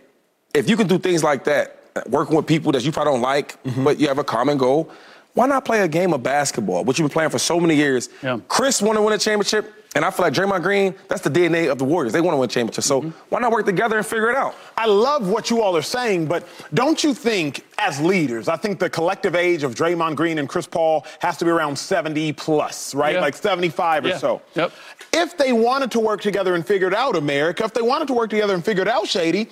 if 0.54 0.68
you 0.68 0.76
can 0.76 0.86
do 0.86 0.98
things 0.98 1.22
like 1.22 1.44
that, 1.44 1.78
working 2.08 2.36
with 2.36 2.46
people 2.46 2.72
that 2.72 2.84
you 2.84 2.92
probably 2.92 3.14
don't 3.14 3.22
like, 3.22 3.62
mm-hmm. 3.64 3.84
but 3.84 3.98
you 3.98 4.08
have 4.08 4.18
a 4.18 4.24
common 4.24 4.58
goal, 4.58 4.90
why 5.34 5.46
not 5.46 5.64
play 5.64 5.80
a 5.80 5.88
game 5.88 6.12
of 6.12 6.22
basketball, 6.22 6.84
which 6.84 6.98
you've 6.98 7.08
been 7.08 7.12
playing 7.12 7.30
for 7.30 7.38
so 7.38 7.58
many 7.58 7.74
years? 7.74 8.08
Yeah. 8.22 8.38
Chris 8.48 8.82
want 8.82 8.98
to 8.98 9.02
win 9.02 9.14
a 9.14 9.18
championship, 9.18 9.72
and 9.94 10.04
I 10.04 10.10
feel 10.10 10.24
like 10.24 10.34
Draymond 10.34 10.62
Green, 10.62 10.94
that's 11.08 11.22
the 11.22 11.30
DNA 11.30 11.70
of 11.70 11.78
the 11.78 11.84
Warriors. 11.84 12.12
They 12.12 12.20
want 12.20 12.34
to 12.34 12.38
win 12.38 12.48
a 12.48 12.52
championship. 12.52 12.84
So 12.84 13.00
mm-hmm. 13.00 13.10
why 13.30 13.40
not 13.40 13.50
work 13.50 13.66
together 13.66 13.96
and 13.96 14.06
figure 14.06 14.30
it 14.30 14.36
out? 14.36 14.54
I 14.76 14.86
love 14.86 15.28
what 15.28 15.50
you 15.50 15.62
all 15.62 15.76
are 15.76 15.82
saying, 15.82 16.26
but 16.26 16.46
don't 16.74 17.02
you 17.02 17.14
think, 17.14 17.64
as 17.78 18.00
leaders, 18.00 18.48
I 18.48 18.56
think 18.56 18.78
the 18.78 18.90
collective 18.90 19.34
age 19.34 19.62
of 19.62 19.74
Draymond 19.74 20.16
Green 20.16 20.38
and 20.38 20.48
Chris 20.48 20.66
Paul 20.66 21.06
has 21.20 21.36
to 21.38 21.44
be 21.44 21.50
around 21.50 21.76
70 21.76 22.32
plus, 22.34 22.94
right? 22.94 23.14
Yeah. 23.14 23.20
Like 23.20 23.34
75 23.34 24.04
yeah. 24.04 24.14
or 24.14 24.18
so. 24.18 24.42
Yep. 24.54 24.72
If 25.14 25.36
they 25.36 25.52
wanted 25.52 25.90
to 25.92 26.00
work 26.00 26.20
together 26.20 26.54
and 26.54 26.66
figure 26.66 26.88
it 26.88 26.94
out, 26.94 27.16
America, 27.16 27.64
if 27.64 27.74
they 27.74 27.82
wanted 27.82 28.08
to 28.08 28.14
work 28.14 28.30
together 28.30 28.54
and 28.54 28.64
figure 28.64 28.82
it 28.82 28.88
out, 28.88 29.06
Shady, 29.06 29.48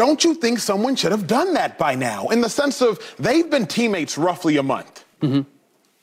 don't 0.00 0.24
you 0.24 0.32
think 0.32 0.60
someone 0.60 0.96
should 0.96 1.12
have 1.12 1.26
done 1.26 1.52
that 1.52 1.76
by 1.76 1.94
now? 1.94 2.28
In 2.28 2.40
the 2.40 2.48
sense 2.48 2.80
of 2.80 2.98
they've 3.18 3.50
been 3.50 3.66
teammates 3.66 4.16
roughly 4.16 4.56
a 4.56 4.62
month. 4.62 5.04
Mm-hmm. 5.20 5.42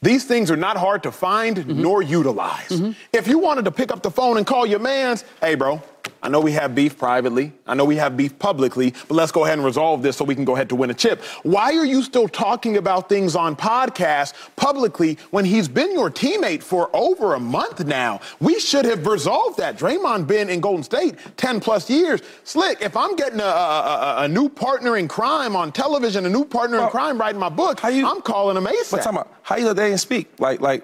These 0.04 0.26
things 0.26 0.52
are 0.52 0.56
not 0.56 0.78
hard 0.78 1.02
to 1.02 1.12
find 1.12 1.58
mm-hmm. 1.58 1.82
nor 1.82 2.04
utilize. 2.04 2.70
Mm-hmm. 2.70 2.92
If 3.12 3.28
you 3.28 3.40
wanted 3.40 3.66
to 3.66 3.72
pick 3.72 3.92
up 3.92 4.04
the 4.04 4.12
phone 4.12 4.38
and 4.38 4.46
call 4.46 4.68
your 4.68 4.78
mans, 4.78 5.26
hey, 5.42 5.56
bro, 5.56 5.82
I 6.28 6.30
know 6.30 6.42
we 6.42 6.52
have 6.52 6.76
beef 6.76 6.98
privately. 6.98 7.54
I 7.66 7.74
know 7.74 7.86
we 7.86 7.96
have 7.96 8.18
beef 8.18 8.38
publicly, 8.38 8.94
but 9.08 9.16
let's 9.16 9.32
go 9.32 9.46
ahead 9.46 9.60
and 9.60 9.66
resolve 9.66 10.04
this 10.04 10.18
so 10.18 10.26
we 10.26 10.36
can 10.36 10.44
go 10.44 10.56
ahead 10.56 10.68
to 10.68 10.76
win 10.76 10.90
a 10.90 10.94
chip. 10.94 11.24
Why 11.44 11.72
are 11.78 11.86
you 11.86 12.04
still 12.04 12.28
talking 12.28 12.76
about 12.76 13.08
things 13.08 13.34
on 13.34 13.56
podcasts 13.56 14.34
publicly 14.58 15.18
when 15.32 15.46
he's 15.46 15.70
been 15.70 15.94
your 15.94 16.12
teammate 16.12 16.64
for 16.64 16.90
over 16.94 17.36
a 17.36 17.40
month 17.40 17.86
now? 17.86 18.20
We 18.42 18.60
should 18.60 18.84
have 18.84 19.08
resolved 19.08 19.58
that. 19.60 19.78
Draymond 19.78 20.28
been 20.28 20.50
in 20.50 20.60
Golden 20.60 20.84
State 20.84 21.16
10 21.38 21.62
plus 21.62 21.90
years. 21.90 22.20
Slick, 22.44 22.82
if 22.82 22.98
I'm 22.98 23.16
getting 23.16 23.40
a, 23.40 23.44
a, 23.46 24.16
a 24.24 24.28
new 24.28 24.50
partner 24.50 24.98
in 24.98 25.08
crime 25.08 25.56
on 25.56 25.72
television, 25.72 26.26
a 26.26 26.30
new 26.30 26.44
partner 26.44 26.76
well, 26.76 26.88
in 26.88 26.92
crime 26.92 27.18
writing 27.18 27.40
my 27.40 27.48
book, 27.48 27.82
you, 27.84 28.06
I'm 28.06 28.22
calling 28.22 28.58
him 28.58 28.66
ASAP. 28.66 28.92
But 28.92 28.98
talking 28.98 29.20
about, 29.20 29.34
how 29.44 29.56
you 29.56 29.66
let 29.66 29.78
that 29.78 29.98
speak? 30.00 30.28
Like, 30.40 30.60
like, 30.60 30.84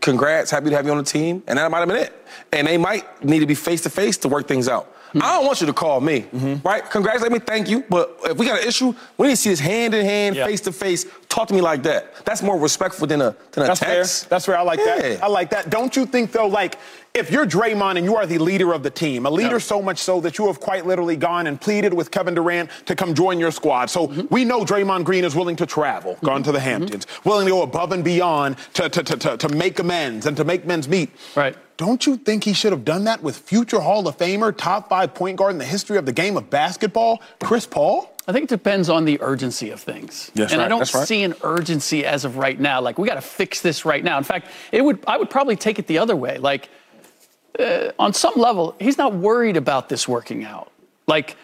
congrats, 0.00 0.50
happy 0.50 0.70
to 0.70 0.76
have 0.76 0.84
you 0.86 0.92
on 0.92 0.98
the 0.98 1.04
team, 1.04 1.42
and 1.46 1.58
that 1.58 1.70
might 1.70 1.80
have 1.80 1.88
been 1.88 1.96
it. 1.98 2.12
And 2.52 2.66
they 2.66 2.76
might 2.78 3.24
need 3.24 3.40
to 3.40 3.46
be 3.46 3.54
face 3.54 3.82
to 3.82 3.90
face 3.90 4.16
to 4.18 4.28
work 4.28 4.46
things 4.48 4.68
out. 4.68 4.92
Mm-hmm. 5.08 5.22
I 5.22 5.32
don't 5.34 5.46
want 5.46 5.60
you 5.60 5.66
to 5.68 5.72
call 5.72 6.00
me, 6.00 6.22
mm-hmm. 6.22 6.66
right? 6.66 6.88
Congratulate 6.90 7.32
me, 7.32 7.38
thank 7.38 7.70
you. 7.70 7.84
But 7.88 8.18
if 8.24 8.36
we 8.36 8.44
got 8.46 8.60
an 8.60 8.68
issue, 8.68 8.92
we 9.16 9.28
need 9.28 9.34
to 9.34 9.36
see 9.36 9.50
this 9.50 9.60
hand 9.60 9.94
in 9.94 10.04
hand, 10.04 10.36
face 10.36 10.60
to 10.62 10.72
face, 10.72 11.06
talk 11.28 11.48
to 11.48 11.54
me 11.54 11.60
like 11.60 11.82
that. 11.84 12.24
That's 12.24 12.42
more 12.42 12.58
respectful 12.58 13.06
than 13.06 13.22
a 13.22 13.36
than 13.52 13.64
a 13.64 13.66
That's 13.68 13.80
text. 13.80 14.24
fair. 14.24 14.28
That's 14.28 14.46
fair. 14.46 14.58
I 14.58 14.62
like 14.62 14.80
Yeah. 14.80 14.96
that. 14.98 15.22
I 15.22 15.28
like 15.28 15.50
that. 15.50 15.70
Don't 15.70 15.94
you 15.96 16.06
think 16.06 16.32
though, 16.32 16.48
like 16.48 16.78
if 17.16 17.30
you're 17.30 17.46
Draymond 17.46 17.96
and 17.96 18.04
you 18.04 18.14
are 18.16 18.26
the 18.26 18.38
leader 18.38 18.72
of 18.72 18.82
the 18.82 18.90
team, 18.90 19.24
a 19.26 19.30
leader 19.30 19.58
so 19.58 19.80
much 19.80 19.98
so 19.98 20.20
that 20.20 20.38
you 20.38 20.46
have 20.46 20.60
quite 20.60 20.86
literally 20.86 21.16
gone 21.16 21.46
and 21.46 21.60
pleaded 21.60 21.94
with 21.94 22.10
Kevin 22.10 22.34
Durant 22.34 22.70
to 22.84 22.94
come 22.94 23.14
join 23.14 23.38
your 23.38 23.50
squad. 23.50 23.86
So 23.90 24.06
Mm-hmm. 24.06 24.32
we 24.32 24.44
know 24.44 24.64
Draymond 24.64 25.04
Green 25.04 25.24
is 25.24 25.34
willing 25.34 25.56
to 25.56 25.66
travel, 25.66 26.16
gone 26.22 26.42
to 26.44 26.52
the 26.52 26.60
Hamptons, 26.60 27.06
willing 27.24 27.46
to 27.46 27.50
go 27.50 27.62
above 27.62 27.90
and 27.90 28.04
beyond 28.04 28.56
to, 28.74 28.88
to, 28.88 29.02
to, 29.02 29.16
to, 29.16 29.36
to 29.36 29.48
make 29.48 29.80
amends 29.80 30.26
and 30.26 30.36
to 30.36 30.44
make 30.44 30.64
men's 30.64 30.86
meet. 30.88 31.10
Right. 31.34 31.56
Don't 31.76 32.06
you 32.06 32.16
think 32.16 32.44
he 32.44 32.52
should 32.52 32.72
have 32.72 32.84
done 32.84 33.04
that 33.04 33.22
with 33.22 33.36
future 33.36 33.80
Hall 33.80 34.06
of 34.06 34.16
Famer, 34.16 34.56
top 34.56 34.88
five 34.88 35.12
point 35.12 35.38
guard 35.38 35.52
in 35.52 35.58
the 35.58 35.64
history 35.64 35.98
of 35.98 36.06
the 36.06 36.12
game 36.12 36.36
of 36.36 36.48
basketball, 36.50 37.20
Chris 37.42 37.66
Paul? 37.66 38.12
I 38.28 38.32
think 38.32 38.44
it 38.44 38.48
depends 38.48 38.88
on 38.88 39.04
the 39.04 39.20
urgency 39.20 39.70
of 39.70 39.80
things. 39.80 40.30
Yes, 40.34 40.52
and 40.52 40.60
I 40.60 40.68
don't 40.68 40.92
right. 40.94 41.06
see 41.06 41.22
an 41.22 41.34
urgency 41.42 42.04
as 42.04 42.24
of 42.24 42.36
right 42.36 42.58
now. 42.58 42.80
Like 42.80 42.98
we 42.98 43.06
got 43.08 43.14
to 43.14 43.20
fix 43.20 43.60
this 43.60 43.84
right 43.84 44.02
now. 44.02 44.18
In 44.18 44.24
fact, 44.24 44.48
it 44.72 44.82
would 44.82 45.02
I 45.06 45.16
would 45.16 45.30
probably 45.30 45.56
take 45.56 45.78
it 45.78 45.86
the 45.86 45.98
other 45.98 46.16
way. 46.16 46.38
Like 46.38 46.68
uh, 47.58 47.92
on 47.98 48.12
some 48.12 48.34
level, 48.36 48.74
he's 48.78 48.98
not 48.98 49.14
worried 49.14 49.56
about 49.56 49.88
this 49.88 50.06
working 50.06 50.44
out. 50.44 50.70
Like 51.06 51.36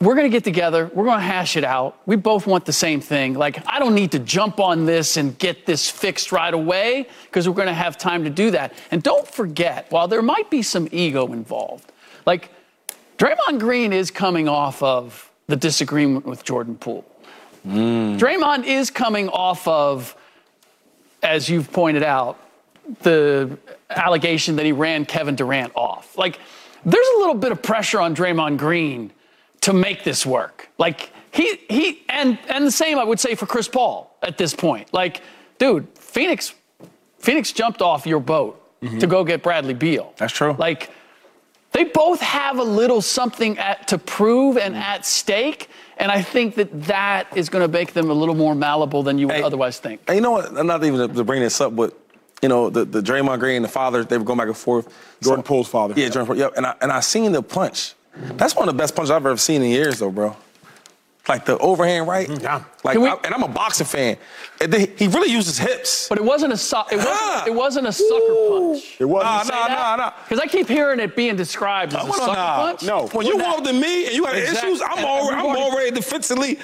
we're 0.00 0.14
going 0.14 0.30
to 0.30 0.34
get 0.36 0.44
together, 0.44 0.90
we're 0.94 1.04
going 1.04 1.18
to 1.18 1.24
hash 1.24 1.56
it 1.56 1.64
out. 1.64 1.96
We 2.06 2.16
both 2.16 2.46
want 2.46 2.64
the 2.64 2.72
same 2.72 3.00
thing. 3.00 3.34
Like 3.34 3.64
I 3.66 3.78
don't 3.78 3.94
need 3.94 4.12
to 4.12 4.18
jump 4.18 4.58
on 4.58 4.84
this 4.84 5.16
and 5.16 5.38
get 5.38 5.64
this 5.66 5.88
fixed 5.88 6.32
right 6.32 6.52
away 6.52 7.06
because 7.24 7.48
we're 7.48 7.54
going 7.54 7.68
to 7.68 7.74
have 7.74 7.96
time 7.98 8.24
to 8.24 8.30
do 8.30 8.50
that. 8.50 8.72
And 8.90 9.02
don't 9.02 9.26
forget, 9.26 9.90
while 9.90 10.08
there 10.08 10.22
might 10.22 10.50
be 10.50 10.62
some 10.62 10.88
ego 10.90 11.32
involved, 11.32 11.92
like 12.26 12.50
Draymond 13.18 13.60
Green 13.60 13.92
is 13.92 14.10
coming 14.10 14.48
off 14.48 14.82
of 14.82 15.30
the 15.46 15.56
disagreement 15.56 16.26
with 16.26 16.44
Jordan 16.44 16.76
Poole. 16.76 17.04
Draymond 17.64 18.64
is 18.64 18.90
coming 18.90 19.28
off 19.28 19.68
of, 19.68 20.16
as 21.22 21.48
you've 21.48 21.72
pointed 21.72 22.02
out, 22.02 22.36
the 23.02 23.58
allegation 23.90 24.56
that 24.56 24.66
he 24.66 24.72
ran 24.72 25.04
Kevin 25.04 25.36
Durant 25.36 25.72
off. 25.74 26.16
Like, 26.18 26.38
there's 26.84 27.08
a 27.16 27.18
little 27.18 27.34
bit 27.34 27.52
of 27.52 27.62
pressure 27.62 28.00
on 28.00 28.14
Draymond 28.14 28.58
Green 28.58 29.12
to 29.60 29.72
make 29.72 30.04
this 30.04 30.26
work. 30.26 30.68
Like, 30.78 31.10
he, 31.30 31.56
he, 31.68 32.02
and, 32.08 32.38
and 32.48 32.66
the 32.66 32.72
same 32.72 32.98
I 32.98 33.04
would 33.04 33.20
say 33.20 33.34
for 33.34 33.46
Chris 33.46 33.68
Paul 33.68 34.16
at 34.22 34.36
this 34.36 34.54
point. 34.54 34.92
Like, 34.92 35.22
dude, 35.58 35.86
Phoenix, 35.94 36.54
Phoenix 37.18 37.52
jumped 37.52 37.80
off 37.80 38.06
your 38.06 38.20
boat 38.20 38.60
mm-hmm. 38.82 38.98
to 38.98 39.06
go 39.06 39.24
get 39.24 39.42
Bradley 39.42 39.74
Beal. 39.74 40.12
That's 40.16 40.32
true. 40.32 40.56
Like, 40.58 40.90
they 41.70 41.84
both 41.84 42.20
have 42.20 42.58
a 42.58 42.62
little 42.62 43.00
something 43.00 43.58
at, 43.58 43.88
to 43.88 43.98
prove 43.98 44.58
and 44.58 44.74
mm-hmm. 44.74 44.82
at 44.82 45.06
stake. 45.06 45.70
And 45.96 46.10
I 46.10 46.20
think 46.20 46.56
that 46.56 46.84
that 46.84 47.34
is 47.36 47.48
going 47.48 47.62
to 47.62 47.72
make 47.72 47.92
them 47.92 48.10
a 48.10 48.14
little 48.14 48.34
more 48.34 48.54
malleable 48.54 49.02
than 49.02 49.18
you 49.18 49.28
would 49.28 49.36
Hey, 49.36 49.42
otherwise 49.42 49.78
think. 49.78 50.02
And 50.08 50.16
you 50.16 50.20
know 50.20 50.32
what? 50.32 50.56
I'm 50.58 50.66
not 50.66 50.84
even 50.84 51.14
to 51.14 51.24
bring 51.24 51.40
this 51.40 51.60
up, 51.60 51.74
but 51.76 51.96
you 52.42 52.48
know 52.48 52.68
the 52.68 52.84
the 52.84 53.00
Draymond 53.00 53.38
Green, 53.38 53.62
the 53.62 53.68
father, 53.68 54.04
they 54.04 54.18
were 54.18 54.24
going 54.24 54.38
back 54.38 54.48
and 54.48 54.56
forth. 54.56 54.92
Jordan 55.22 55.42
Poole's 55.44 55.68
father. 55.68 55.94
Yeah, 55.96 56.06
Jordan 56.08 56.26
Poole. 56.26 56.36
Yep. 56.36 56.52
And 56.56 56.66
I 56.66 56.74
and 56.80 56.92
I 56.92 57.00
seen 57.00 57.32
the 57.32 57.42
punch. 57.42 57.94
That's 58.14 58.54
one 58.54 58.68
of 58.68 58.74
the 58.74 58.78
best 58.78 58.94
punches 58.94 59.10
I've 59.10 59.24
ever 59.24 59.36
seen 59.38 59.62
in 59.62 59.70
years, 59.70 60.00
though, 60.00 60.10
bro. 60.10 60.36
Like 61.28 61.44
the 61.44 61.56
overhand 61.58 62.08
right. 62.08 62.28
Yeah. 62.28 62.64
Like, 62.82 62.98
we- 62.98 63.06
I- 63.08 63.16
and 63.22 63.32
I'm 63.32 63.44
a 63.44 63.48
boxing 63.48 63.86
fan. 63.86 64.16
And 64.60 64.72
they- 64.72 64.92
he 64.98 65.06
really 65.06 65.30
used 65.30 65.46
his 65.46 65.56
hips. 65.56 66.08
But 66.08 66.18
it 66.18 66.24
wasn't 66.24 66.52
a 66.52 66.56
su- 66.56 66.76
it 66.90 66.96
wasn't, 66.96 67.14
Ah. 67.14 67.44
it 67.46 67.54
wasn't 67.54 67.86
a 67.86 67.92
sucker 67.92 68.34
punch. 68.50 68.96
It 68.98 69.04
wasn't. 69.04 69.48
Nah, 69.54 69.68
nah, 69.68 69.68
nah, 69.68 69.96
nah. 69.96 70.12
Because 70.28 70.40
I 70.42 70.48
keep 70.48 70.66
hearing 70.68 70.98
it 70.98 71.14
being 71.14 71.36
described 71.36 71.94
as 71.94 72.04
a 72.08 72.12
sucker 72.12 72.26
nah. 72.32 72.56
punch. 72.56 72.82
No. 72.82 73.06
When 73.12 73.24
you 73.28 73.36
walk 73.38 73.62
to 73.62 73.72
me 73.72 74.06
and 74.06 74.14
you 74.16 74.24
got 74.24 74.34
Exactly. 74.34 74.70
issues, 74.72 74.82
I'm 74.82 74.98
And 74.98 75.06
already, 75.06 75.36
I'm 75.36 75.46
we've 75.46 75.56
already- 75.58 75.72
already 75.76 75.90
defensively. 75.92 76.58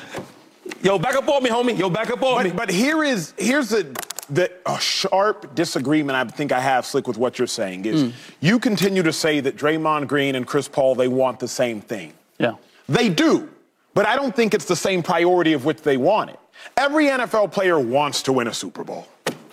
Yo, 0.83 0.99
back 0.99 1.15
up 1.15 1.29
on 1.29 1.41
me, 1.45 1.51
homie. 1.51 1.79
Yo, 1.79 1.89
back 1.89 2.11
up 2.11 2.21
on 2.25 2.43
me. 2.43 2.51
But, 2.51 2.67
but 2.67 2.71
here 2.71 3.05
is 3.05 3.33
here's 3.39 3.69
the 3.69 3.87
the 4.31 4.51
a 4.67 4.79
sharp 4.81 5.55
disagreement 5.55 6.17
I 6.17 6.25
think 6.31 6.53
I 6.53 6.61
have, 6.61 6.85
Slick, 6.87 7.09
with 7.09 7.17
what 7.19 7.39
you're 7.39 7.47
saying 7.49 7.85
is 7.87 8.03
Hmm. 8.03 8.09
you 8.41 8.59
continue 8.59 9.03
to 9.03 9.13
say 9.13 9.41
that 9.41 9.57
Draymond 9.57 10.07
Green 10.09 10.35
and 10.35 10.47
Chris 10.47 10.69
Paul 10.69 10.95
they 10.95 11.09
want 11.09 11.41
the 11.41 11.49
same 11.49 11.81
thing. 11.81 12.13
Yeah. 12.39 12.53
They 12.89 13.09
do, 13.09 13.49
but 13.95 14.07
I 14.07 14.17
don't 14.17 14.35
think 14.35 14.55
it's 14.55 14.65
the 14.67 14.77
same 14.77 15.03
priority 15.03 15.53
of 15.53 15.65
which 15.65 15.83
they 15.83 15.97
want 15.97 16.31
it. 16.31 16.39
Every 16.77 17.07
NFL 17.07 17.53
player 17.53 17.79
wants 17.79 18.23
to 18.23 18.33
win 18.33 18.47
a 18.49 18.55
Super 18.55 18.85
Bowl. 18.85 19.07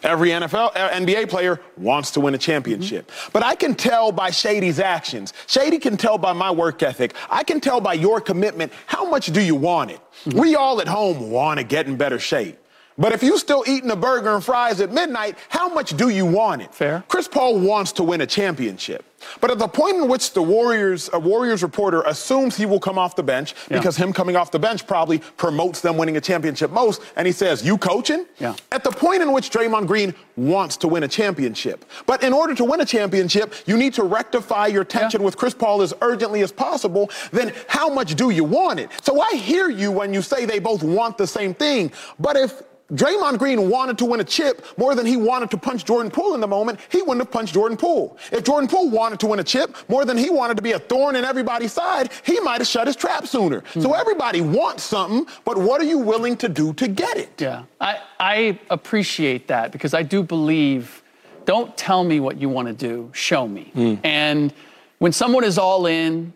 Every 0.04 0.30
NFL, 0.30 0.72
uh, 0.76 0.90
NBA 0.92 1.30
player 1.30 1.60
wants 1.78 2.12
to 2.12 2.20
win 2.20 2.36
a 2.36 2.38
championship. 2.38 3.12
But 3.34 3.44
I 3.44 3.56
can 3.56 3.74
tell 3.74 4.12
by 4.12 4.30
Shady's 4.30 4.80
actions. 4.80 5.34
Shady 5.48 5.80
can 5.80 5.98
tell 5.98 6.20
by 6.20 6.32
my 6.34 6.52
work 6.52 6.84
ethic. 6.84 7.16
I 7.30 7.44
can 7.44 7.60
tell 7.60 7.82
by 7.82 7.94
your 7.94 8.22
commitment. 8.22 8.72
How 8.86 9.10
much 9.10 9.28
do 9.34 9.42
you 9.42 9.56
want 9.56 9.90
it? 9.92 10.00
We 10.36 10.56
all 10.56 10.80
at 10.80 10.88
home 10.88 11.32
want 11.32 11.60
to 11.60 11.64
get 11.64 11.88
in 11.88 11.96
better 11.98 12.20
shape. 12.20 12.58
But 12.98 13.12
if 13.12 13.22
you're 13.24 13.38
still 13.38 13.64
eating 13.68 13.92
a 13.92 13.96
burger 13.96 14.34
and 14.36 14.44
fries 14.44 14.80
at 14.80 14.92
midnight, 14.92 15.38
how 15.50 15.68
much 15.68 15.98
do 15.98 16.08
you 16.10 16.26
want 16.26 16.62
it? 16.62 16.74
Fair. 16.74 17.04
Chris 17.10 17.28
Paul 17.28 17.60
wants 17.60 17.92
to 17.94 18.04
win 18.04 18.22
a 18.22 18.26
championship. 18.26 19.04
But 19.42 19.50
at 19.52 19.58
the 19.60 19.68
point 19.68 19.98
in 19.98 20.08
which 20.08 20.34
the 20.34 20.42
Warriors, 20.42 21.10
a 21.12 21.20
Warriors 21.20 21.64
reporter 21.64 22.04
assumes 22.04 22.56
he 22.56 22.66
will 22.66 22.80
come 22.80 22.98
off 22.98 23.16
the 23.16 23.24
bench 23.24 23.54
Yeah. 23.70 23.78
because 23.80 23.98
him 23.98 24.14
coming 24.14 24.36
off 24.36 24.52
the 24.52 24.60
bench 24.60 24.86
probably 24.88 25.18
promotes 25.36 25.82
them 25.82 25.98
winning 25.98 26.16
a 26.16 26.22
championship 26.22 26.72
most, 26.72 27.02
and 27.18 27.26
he 27.26 27.34
says, 27.34 27.66
You 27.66 27.78
coaching? 27.78 28.28
Yeah. 28.38 28.54
At 28.72 28.84
the 28.84 28.92
point 28.92 29.22
in 29.24 29.32
which 29.34 29.50
Draymond 29.50 29.88
Green 29.88 30.14
wants 30.38 30.78
to 30.78 30.88
win 30.88 31.04
a 31.04 31.08
championship. 31.08 31.86
But 32.06 32.24
in 32.24 32.32
order 32.34 32.54
to 32.56 32.64
win 32.64 32.80
a 32.82 32.86
championship, 32.86 33.54
you 33.66 33.76
need 33.78 33.94
to 33.96 34.04
rectify 34.04 34.68
your 34.68 34.84
tension 34.86 35.22
Yeah. 35.22 35.26
with 35.26 35.38
Chris 35.38 35.54
Paul 35.56 35.82
as 35.82 35.94
urgently 36.02 36.42
as 36.44 36.52
possible. 36.52 37.10
Then 37.32 37.52
how 37.68 37.90
much 37.90 38.16
do 38.16 38.30
you 38.30 38.44
want 38.44 38.80
it? 38.80 38.90
So 39.04 39.20
I 39.20 39.32
hear 39.36 39.70
you 39.70 39.92
when 39.92 40.14
you 40.14 40.22
say 40.22 40.46
they 40.46 40.60
both 40.60 40.84
want 40.84 41.18
the 41.18 41.28
same 41.28 41.54
thing. 41.56 41.92
But 42.20 42.38
if 42.38 42.62
Draymond 42.94 43.40
Green 43.40 43.68
wanted 43.70 43.98
to 43.98 44.06
win 44.06 44.20
a 44.20 44.24
chip 44.24 44.64
more 44.78 44.94
than 44.94 45.08
he 45.08 45.18
wanted 45.18 45.50
to 45.52 45.58
punch 45.58 45.86
Jordan 45.86 46.12
Poole 46.12 46.36
in 46.36 46.40
the 46.42 46.48
moment, 46.48 46.80
he 46.90 47.02
wouldn't 47.02 47.20
have 47.22 47.32
punched 47.32 47.54
Jordan 47.56 47.78
Poole. 47.78 48.16
If 48.32 48.44
Jordan 48.44 48.68
Poole 48.70 48.90
wanted 48.92 49.20
to 49.22 49.28
win 49.28 49.40
a 49.40 49.44
chip 49.44 49.76
more 49.90 50.06
than 50.06 50.18
he 50.18 50.30
wanted 50.30 50.56
to 50.58 50.62
be 50.62 50.74
a 50.74 50.80
thorn 50.80 51.16
in 51.16 51.26
everybody's 51.26 51.74
side, 51.74 52.12
he 52.24 52.40
might 52.42 52.60
have 52.60 52.68
shut 52.68 52.86
his 52.86 52.96
trap 52.96 53.26
sooner. 53.26 53.64
So 53.74 53.94
everybody 53.94 54.42
wants 54.42 54.84
something, 54.84 55.26
but 55.46 55.58
what 55.58 55.82
are 55.82 55.86
you 55.86 55.98
willing 55.98 56.38
to 56.38 56.48
do 56.50 56.74
to 56.74 56.88
get 56.88 57.18
it? 57.18 57.42
Yeah, 57.42 57.64
I, 57.82 58.00
I 58.20 58.60
appreciate 58.70 59.48
that 59.48 59.72
because 59.72 59.96
I 59.96 60.04
do 60.04 60.22
believe 60.22 61.02
don't 61.46 61.76
tell 61.78 62.04
me 62.04 62.20
what 62.20 62.38
you 62.38 62.50
want 62.50 62.68
to 62.68 62.74
do, 62.74 63.10
show 63.14 63.48
me. 63.48 63.72
Hmm. 63.74 63.96
And 64.04 64.54
when 65.00 65.12
someone 65.12 65.44
is 65.44 65.58
all 65.58 65.86
in, 65.88 66.34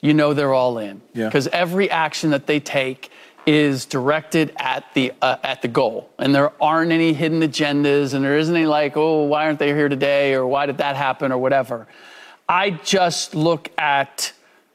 you 0.00 0.14
know 0.14 0.34
they're 0.34 0.52
all 0.52 0.78
in 0.78 1.00
Yeah. 1.14 1.26
because 1.26 1.46
every 1.48 1.88
action 1.90 2.30
that 2.30 2.46
they 2.48 2.58
take 2.58 3.10
is 3.46 3.86
directed 3.86 4.52
at 4.56 4.84
the 4.94 5.12
uh, 5.20 5.36
at 5.42 5.62
the 5.62 5.68
goal 5.68 6.08
and 6.18 6.34
there 6.34 6.52
aren't 6.62 6.92
any 6.92 7.12
hidden 7.12 7.40
agendas 7.40 8.14
and 8.14 8.24
there 8.24 8.38
isn't 8.38 8.54
any 8.54 8.66
like 8.66 8.96
oh 8.96 9.24
why 9.24 9.46
aren't 9.46 9.58
they 9.58 9.68
here 9.68 9.88
today 9.88 10.34
or 10.34 10.46
why 10.46 10.66
did 10.66 10.78
that 10.78 10.96
happen 10.96 11.32
or 11.32 11.38
whatever 11.38 11.86
i 12.48 12.70
just 12.70 13.34
look 13.34 13.70
at 13.78 14.32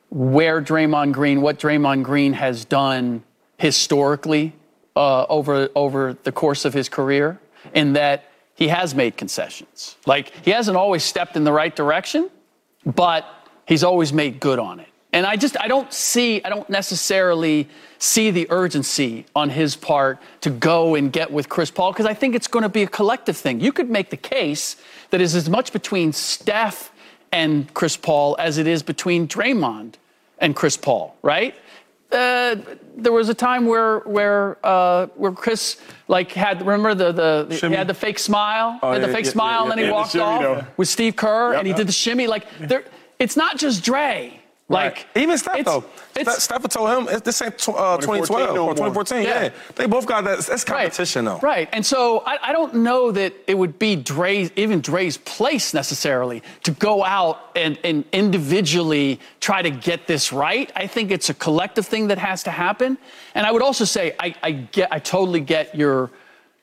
where 0.09 0.61
Draymond 0.61 1.13
Green, 1.13 1.41
what 1.41 1.59
Draymond 1.59 2.03
Green 2.03 2.33
has 2.33 2.65
done 2.65 3.23
historically 3.57 4.53
uh, 4.95 5.25
over 5.29 5.69
over 5.75 6.17
the 6.23 6.31
course 6.31 6.65
of 6.65 6.73
his 6.73 6.89
career, 6.89 7.39
in 7.73 7.93
that 7.93 8.25
he 8.55 8.69
has 8.69 8.95
made 8.95 9.17
concessions. 9.17 9.95
Like 10.05 10.33
he 10.43 10.51
hasn't 10.51 10.77
always 10.77 11.03
stepped 11.03 11.35
in 11.35 11.43
the 11.43 11.51
right 11.51 11.75
direction, 11.75 12.29
but 12.85 13.25
he's 13.67 13.83
always 13.83 14.13
made 14.13 14.39
good 14.39 14.59
on 14.59 14.79
it. 14.79 14.89
And 15.17 15.25
I 15.25 15.35
just 15.35 15.59
I 15.59 15.67
don't 15.67 15.91
see 15.91 16.43
I 16.43 16.49
don't 16.49 16.69
necessarily 16.69 17.67
see 17.97 18.29
the 18.29 18.45
urgency 18.51 19.25
on 19.35 19.49
his 19.49 19.75
part 19.75 20.19
to 20.41 20.51
go 20.51 20.93
and 20.93 21.11
get 21.11 21.31
with 21.31 21.49
Chris 21.49 21.71
Paul 21.71 21.91
because 21.91 22.05
I 22.05 22.13
think 22.13 22.35
it's 22.35 22.47
going 22.47 22.61
to 22.61 22.69
be 22.69 22.83
a 22.83 22.87
collective 22.87 23.35
thing. 23.35 23.59
You 23.59 23.71
could 23.71 23.89
make 23.89 24.11
the 24.11 24.17
case 24.37 24.75
that 25.09 25.19
is 25.19 25.33
as 25.33 25.49
much 25.49 25.73
between 25.73 26.13
Steph 26.13 26.91
and 27.31 27.73
Chris 27.73 27.97
Paul 27.97 28.35
as 28.37 28.59
it 28.59 28.67
is 28.67 28.83
between 28.83 29.27
Draymond 29.27 29.95
and 30.37 30.55
Chris 30.55 30.77
Paul, 30.77 31.17
right? 31.23 31.55
Uh, 32.11 32.57
there 32.95 33.11
was 33.11 33.27
a 33.29 33.33
time 33.33 33.65
where 33.65 34.01
where 34.01 34.59
uh, 34.63 35.07
where 35.15 35.31
Chris 35.31 35.81
like 36.07 36.31
had 36.31 36.59
remember 36.59 36.93
the 36.93 37.11
the, 37.49 37.67
he 37.69 37.73
had 37.73 37.87
the 37.87 37.95
fake 37.95 38.19
smile, 38.19 38.79
Oh, 38.83 38.91
had 38.91 39.01
the 39.01 39.07
yeah, 39.07 39.13
fake 39.15 39.25
yeah, 39.25 39.31
smile, 39.31 39.65
yeah, 39.65 39.71
and 39.71 39.71
then 39.71 39.85
he 39.87 39.91
walked 39.91 40.11
shimmy, 40.11 40.45
off 40.45 40.77
with 40.77 40.87
Steve 40.87 41.15
Kerr, 41.15 41.53
Yep, 41.53 41.59
and 41.59 41.67
he 41.67 41.73
did 41.73 41.87
the 41.87 41.91
shimmy. 42.03 42.27
Like 42.27 42.45
there, 42.59 42.83
it's 43.17 43.35
not 43.35 43.57
just 43.57 43.83
Dre. 43.83 44.41
Like 44.69 45.07
even 45.15 45.37
Steph 45.37 45.59
it's- 45.59 45.73
though. 45.73 45.85
it's- 46.19 46.43
Steph 46.43 46.61
told 46.67 46.89
him 46.89 47.07
it's 47.09 47.21
this 47.21 47.41
ain't 47.41 47.53
uh, 47.69 47.95
2012 47.97 48.53
no 48.53 48.65
or 48.65 48.71
2014. 48.73 49.23
Yeah. 49.23 49.43
Yeah. 49.43 49.49
they 49.75 49.85
both 49.85 50.05
got 50.05 50.25
that. 50.25 50.39
That's 50.39 50.69
Right. 50.69 50.83
competition 50.83 51.23
though. 51.23 51.39
Right. 51.39 51.69
And 51.71 51.85
so 51.85 52.21
I, 52.25 52.37
I 52.49 52.51
don't 52.51 52.75
know 52.75 53.11
that 53.11 53.33
it 53.47 53.57
would 53.57 53.79
be 53.79 53.95
Dre's, 53.95 54.51
even 54.57 54.81
Dre's 54.81 55.15
place 55.17 55.73
necessarily 55.73 56.43
to 56.63 56.71
go 56.71 57.05
out 57.05 57.39
and, 57.55 57.79
and 57.85 58.03
individually 58.11 59.21
try 59.39 59.61
to 59.61 59.69
get 59.69 60.05
this 60.05 60.33
right. 60.33 60.69
I 60.75 60.85
think 60.87 61.11
it's 61.11 61.29
a 61.29 61.33
collective 61.33 61.85
thing 61.87 62.07
that 62.09 62.17
has 62.17 62.43
to 62.43 62.51
happen. 62.51 62.97
And 63.35 63.45
I 63.47 63.51
would 63.53 63.61
also 63.61 63.85
say 63.85 64.15
I, 64.19 64.35
I 64.43 64.51
get 64.51 64.91
I 64.91 64.99
totally 64.99 65.39
get 65.39 65.75
your 65.75 66.11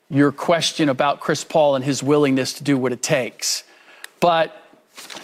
your 0.09 0.31
question 0.31 0.89
about 0.89 1.21
Chris 1.21 1.43
Paul 1.43 1.75
and 1.75 1.83
his 1.83 2.03
willingness 2.03 2.53
to 2.53 2.63
do 2.63 2.77
what 2.77 2.91
it 2.91 3.01
takes. 3.01 3.63
But 4.19 4.55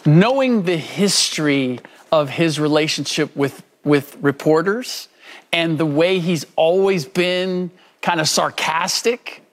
knowing 0.04 0.64
the 0.64 0.76
history 0.78 1.80
of 2.12 2.30
his 2.30 2.60
relationship 2.60 3.36
with 3.36 3.64
with 3.84 4.16
reporters 4.22 5.08
and 5.52 5.78
the 5.78 5.86
way 5.86 6.20
he's 6.20 6.46
always 6.56 7.06
been 7.06 7.72
kind 8.02 8.20
of 8.20 8.28
sarcastic 8.28 9.44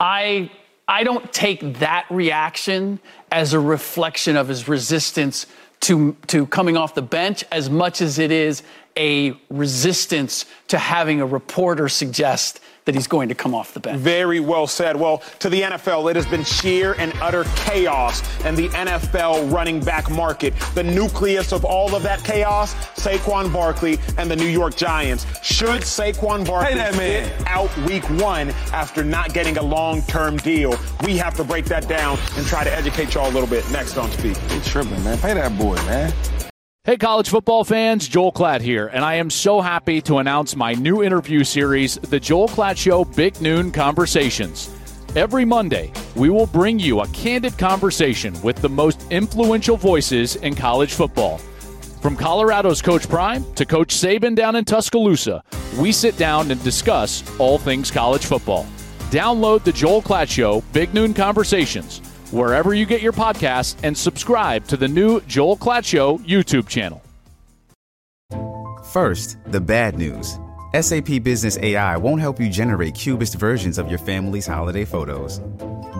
I 0.00 0.50
I 0.88 1.04
don't 1.04 1.32
take 1.32 1.78
that 1.78 2.06
reaction 2.10 2.98
as 3.30 3.52
a 3.52 3.60
reflection 3.60 4.36
of 4.36 4.48
his 4.48 4.66
resistance 4.66 5.46
to 5.80 6.16
to 6.28 6.46
coming 6.46 6.76
off 6.76 6.94
the 6.94 7.02
bench 7.02 7.44
as 7.52 7.70
much 7.70 8.00
as 8.00 8.18
it 8.18 8.30
is 8.30 8.62
a 8.96 9.34
resistance 9.50 10.46
to 10.68 10.78
having 10.78 11.20
a 11.20 11.26
reporter 11.26 11.88
suggest 11.88 12.60
that 12.84 12.94
he's 12.94 13.06
going 13.06 13.28
to 13.28 13.34
come 13.34 13.54
off 13.54 13.74
the 13.74 13.80
bench. 13.80 13.98
Very 13.98 14.40
well 14.40 14.66
said. 14.66 14.96
Well, 14.96 15.22
to 15.40 15.48
the 15.48 15.62
NFL, 15.62 16.10
it 16.10 16.16
has 16.16 16.26
been 16.26 16.44
sheer 16.44 16.94
and 16.94 17.12
utter 17.20 17.44
chaos 17.56 18.22
and 18.44 18.56
the 18.56 18.68
NFL 18.68 19.52
running 19.52 19.80
back 19.80 20.10
market. 20.10 20.54
The 20.74 20.82
nucleus 20.82 21.52
of 21.52 21.64
all 21.64 21.94
of 21.94 22.02
that 22.02 22.22
chaos, 22.24 22.74
Saquon 22.96 23.52
Barkley 23.52 23.98
and 24.18 24.30
the 24.30 24.36
New 24.36 24.48
York 24.48 24.76
Giants. 24.76 25.26
Should 25.42 25.82
Saquon 25.82 26.46
Barkley 26.46 26.74
that 26.74 26.96
man. 26.96 27.24
sit 27.24 27.46
out 27.46 27.76
week 27.78 28.08
one 28.20 28.50
after 28.72 29.04
not 29.04 29.32
getting 29.32 29.56
a 29.58 29.62
long-term 29.62 30.38
deal? 30.38 30.76
We 31.04 31.16
have 31.18 31.34
to 31.36 31.44
break 31.44 31.66
that 31.66 31.88
down 31.88 32.18
and 32.36 32.46
try 32.46 32.64
to 32.64 32.72
educate 32.72 33.14
y'all 33.14 33.28
a 33.28 33.32
little 33.32 33.48
bit 33.48 33.68
next 33.70 33.96
on 33.96 34.10
Speak. 34.10 34.36
You 34.50 34.60
tripping, 34.60 35.02
man. 35.04 35.18
Pay 35.18 35.34
that 35.34 35.56
boy, 35.56 35.76
man. 35.86 36.12
Hey, 36.82 36.96
college 36.96 37.28
football 37.28 37.62
fans, 37.62 38.08
Joel 38.08 38.32
Klatt 38.32 38.62
here, 38.62 38.86
and 38.86 39.04
I 39.04 39.16
am 39.16 39.28
so 39.28 39.60
happy 39.60 40.00
to 40.00 40.16
announce 40.16 40.56
my 40.56 40.72
new 40.72 41.02
interview 41.02 41.44
series, 41.44 41.96
The 41.96 42.18
Joel 42.18 42.48
Klatt 42.48 42.78
Show 42.78 43.04
Big 43.04 43.38
Noon 43.42 43.70
Conversations. 43.70 44.70
Every 45.14 45.44
Monday, 45.44 45.92
we 46.16 46.30
will 46.30 46.46
bring 46.46 46.78
you 46.78 47.00
a 47.00 47.08
candid 47.08 47.58
conversation 47.58 48.34
with 48.40 48.56
the 48.56 48.70
most 48.70 49.06
influential 49.12 49.76
voices 49.76 50.36
in 50.36 50.54
college 50.54 50.94
football. 50.94 51.36
From 52.00 52.16
Colorado's 52.16 52.80
Coach 52.80 53.06
Prime 53.10 53.44
to 53.56 53.66
Coach 53.66 53.94
Saban 53.94 54.34
down 54.34 54.56
in 54.56 54.64
Tuscaloosa, 54.64 55.44
we 55.78 55.92
sit 55.92 56.16
down 56.16 56.50
and 56.50 56.64
discuss 56.64 57.22
all 57.38 57.58
things 57.58 57.90
college 57.90 58.24
football. 58.24 58.64
Download 59.10 59.62
The 59.62 59.72
Joel 59.72 60.00
Klatt 60.00 60.30
Show 60.30 60.62
Big 60.72 60.94
Noon 60.94 61.12
Conversations 61.12 62.00
wherever 62.32 62.74
you 62.74 62.86
get 62.86 63.02
your 63.02 63.12
podcasts 63.12 63.76
and 63.82 63.96
subscribe 63.96 64.66
to 64.68 64.76
the 64.76 64.88
new 64.88 65.20
Joel 65.22 65.56
Klatt 65.56 65.84
Show 65.84 66.18
YouTube 66.18 66.68
channel. 66.68 67.02
First, 68.90 69.38
the 69.46 69.60
bad 69.60 69.96
news. 69.96 70.38
SAP 70.78 71.22
Business 71.22 71.58
AI 71.58 71.96
won't 71.96 72.20
help 72.20 72.38
you 72.38 72.48
generate 72.48 72.94
cubist 72.94 73.34
versions 73.34 73.78
of 73.78 73.88
your 73.88 73.98
family's 73.98 74.46
holiday 74.46 74.84
photos. 74.84 75.40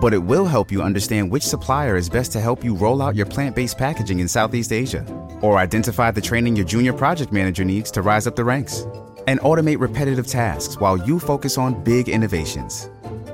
But 0.01 0.13
it 0.13 0.17
will 0.23 0.45
help 0.45 0.71
you 0.71 0.81
understand 0.81 1.29
which 1.29 1.43
supplier 1.43 1.95
is 1.95 2.09
best 2.09 2.31
to 2.33 2.39
help 2.39 2.63
you 2.63 2.73
roll 2.73 3.01
out 3.01 3.15
your 3.15 3.25
plant 3.25 3.55
based 3.55 3.77
packaging 3.77 4.19
in 4.19 4.27
Southeast 4.27 4.71
Asia, 4.71 5.05
or 5.41 5.57
identify 5.57 6.11
the 6.11 6.21
training 6.21 6.55
your 6.55 6.65
junior 6.65 6.93
project 6.93 7.31
manager 7.31 7.65
needs 7.65 7.91
to 7.91 8.01
rise 8.01 8.27
up 8.27 8.35
the 8.35 8.43
ranks, 8.43 8.85
and 9.27 9.39
automate 9.41 9.79
repetitive 9.79 10.27
tasks 10.27 10.79
while 10.79 10.97
you 10.97 11.19
focus 11.19 11.57
on 11.57 11.83
big 11.83 12.09
innovations. 12.09 12.89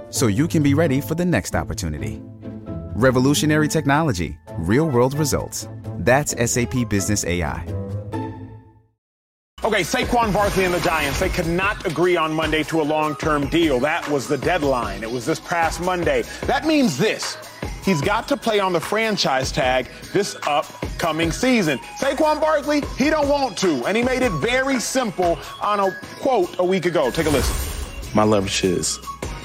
So 0.10 0.28
you 0.28 0.48
can 0.48 0.64
be 0.64 0.74
ready 0.74 1.02
for 1.02 1.16
the 1.16 1.26
next 1.26 1.56
opportunity. 1.56 2.22
Revolutionary 2.98 3.68
technology, 3.68 4.40
real 4.58 4.90
world 4.90 5.14
results. 5.14 5.68
That's 6.00 6.32
SAP 6.52 6.90
Business 6.90 7.24
AI. 7.26 7.64
Okay, 9.64 9.82
Saquon 9.82 10.34
Barkley 10.34 10.66
and 10.66 10.74
the 10.74 10.80
Giants, 10.80 11.20
they 11.20 11.30
could 11.30 11.46
not 11.46 11.86
agree 11.86 12.18
on 12.18 12.34
Monday 12.34 12.64
to 12.64 12.82
a 12.82 12.84
long-term 12.84 13.50
deal. 13.50 13.80
That 13.80 14.10
was 14.10 14.28
the 14.28 14.40
deadline. 14.40 15.04
It 15.04 15.12
was 15.12 15.28
this 15.28 15.40
past 15.40 15.80
Monday. 15.80 16.24
That 16.48 16.66
means 16.66 16.98
this. 16.98 17.38
He's 17.86 18.02
got 18.02 18.28
to 18.30 18.36
play 18.36 18.60
on 18.60 18.74
the 18.74 18.80
franchise 18.80 19.52
tag 19.52 19.90
this 20.12 20.36
upcoming 20.48 21.32
season. 21.32 21.78
Saquon 22.02 22.42
Barkley, 22.42 22.82
he 22.98 23.12
don't 23.12 23.30
want 23.30 23.56
to, 23.60 23.86
and 23.86 23.96
he 23.96 24.02
made 24.02 24.24
it 24.24 24.32
very 24.32 24.80
simple 24.80 25.38
on 25.62 25.80
a 25.80 25.96
quote 26.20 26.58
a 26.58 26.66
week 26.66 26.88
ago. 26.88 27.12
Take 27.12 27.28
a 27.28 27.30
listen. 27.30 28.16
My 28.16 28.24
leverage 28.24 28.64
is 28.64 28.98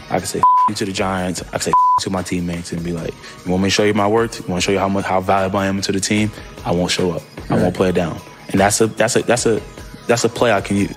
I 0.08 0.16
can 0.20 0.26
say 0.26 0.40
you 0.70 0.74
to 0.74 0.86
the 0.86 0.92
Giants. 0.92 1.42
I 1.42 1.50
can 1.50 1.60
say 1.60 1.72
to 2.00 2.11
my 2.11 2.22
teammates 2.22 2.72
and 2.72 2.83
be 2.83 2.92
like, 2.92 3.14
you 3.44 3.50
want 3.50 3.62
me 3.62 3.68
to 3.68 3.70
show 3.70 3.85
you 3.85 3.94
my 3.94 4.07
worth? 4.07 4.40
You 4.40 4.46
want 4.46 4.62
to 4.62 4.64
show 4.64 4.72
you 4.72 4.78
how 4.78 4.88
much 4.88 5.05
how 5.05 5.20
valuable 5.20 5.59
I 5.59 5.66
am 5.66 5.81
to 5.83 5.92
the 5.92 6.00
team? 6.00 6.31
I 6.64 6.72
won't 6.72 6.90
show 6.90 7.12
up. 7.12 7.22
I 7.50 7.57
won't 7.57 7.74
play 7.74 7.90
it 7.90 7.94
down. 7.94 8.18
And 8.48 8.61
that's 8.61 8.81
a 8.81 8.87
that's 8.87 9.16
a 9.16 9.22
that's 9.22 9.46
a 9.46 9.61
that's 10.07 10.24
a 10.24 10.28
play 10.28 10.52
I 10.52 10.61
can 10.61 10.76
use. 10.76 10.96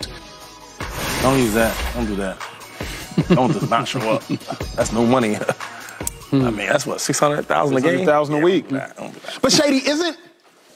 Don't 1.22 1.40
use 1.40 1.54
that. 1.54 1.76
Don't 1.94 2.06
do 2.06 2.16
that. 2.16 2.38
Don't 3.30 3.52
just 3.52 3.70
not 3.70 3.88
show 3.88 4.00
up. 4.00 4.24
That's 4.76 4.92
no 4.92 5.06
money. 5.06 5.36
Hmm. 5.36 6.42
I 6.42 6.50
mean, 6.50 6.68
that's 6.68 6.86
what 6.86 7.00
six 7.02 7.20
hundred 7.20 7.46
thousand 7.46 7.78
a 7.78 7.82
game. 7.82 8.00
600,000 8.00 8.36
a 8.36 8.40
week. 8.40 8.72
Nah, 8.72 8.88
don't 8.98 9.14
do 9.14 9.20
that. 9.20 9.40
But 9.42 9.52
Shady, 9.52 9.88
isn't 9.88 10.18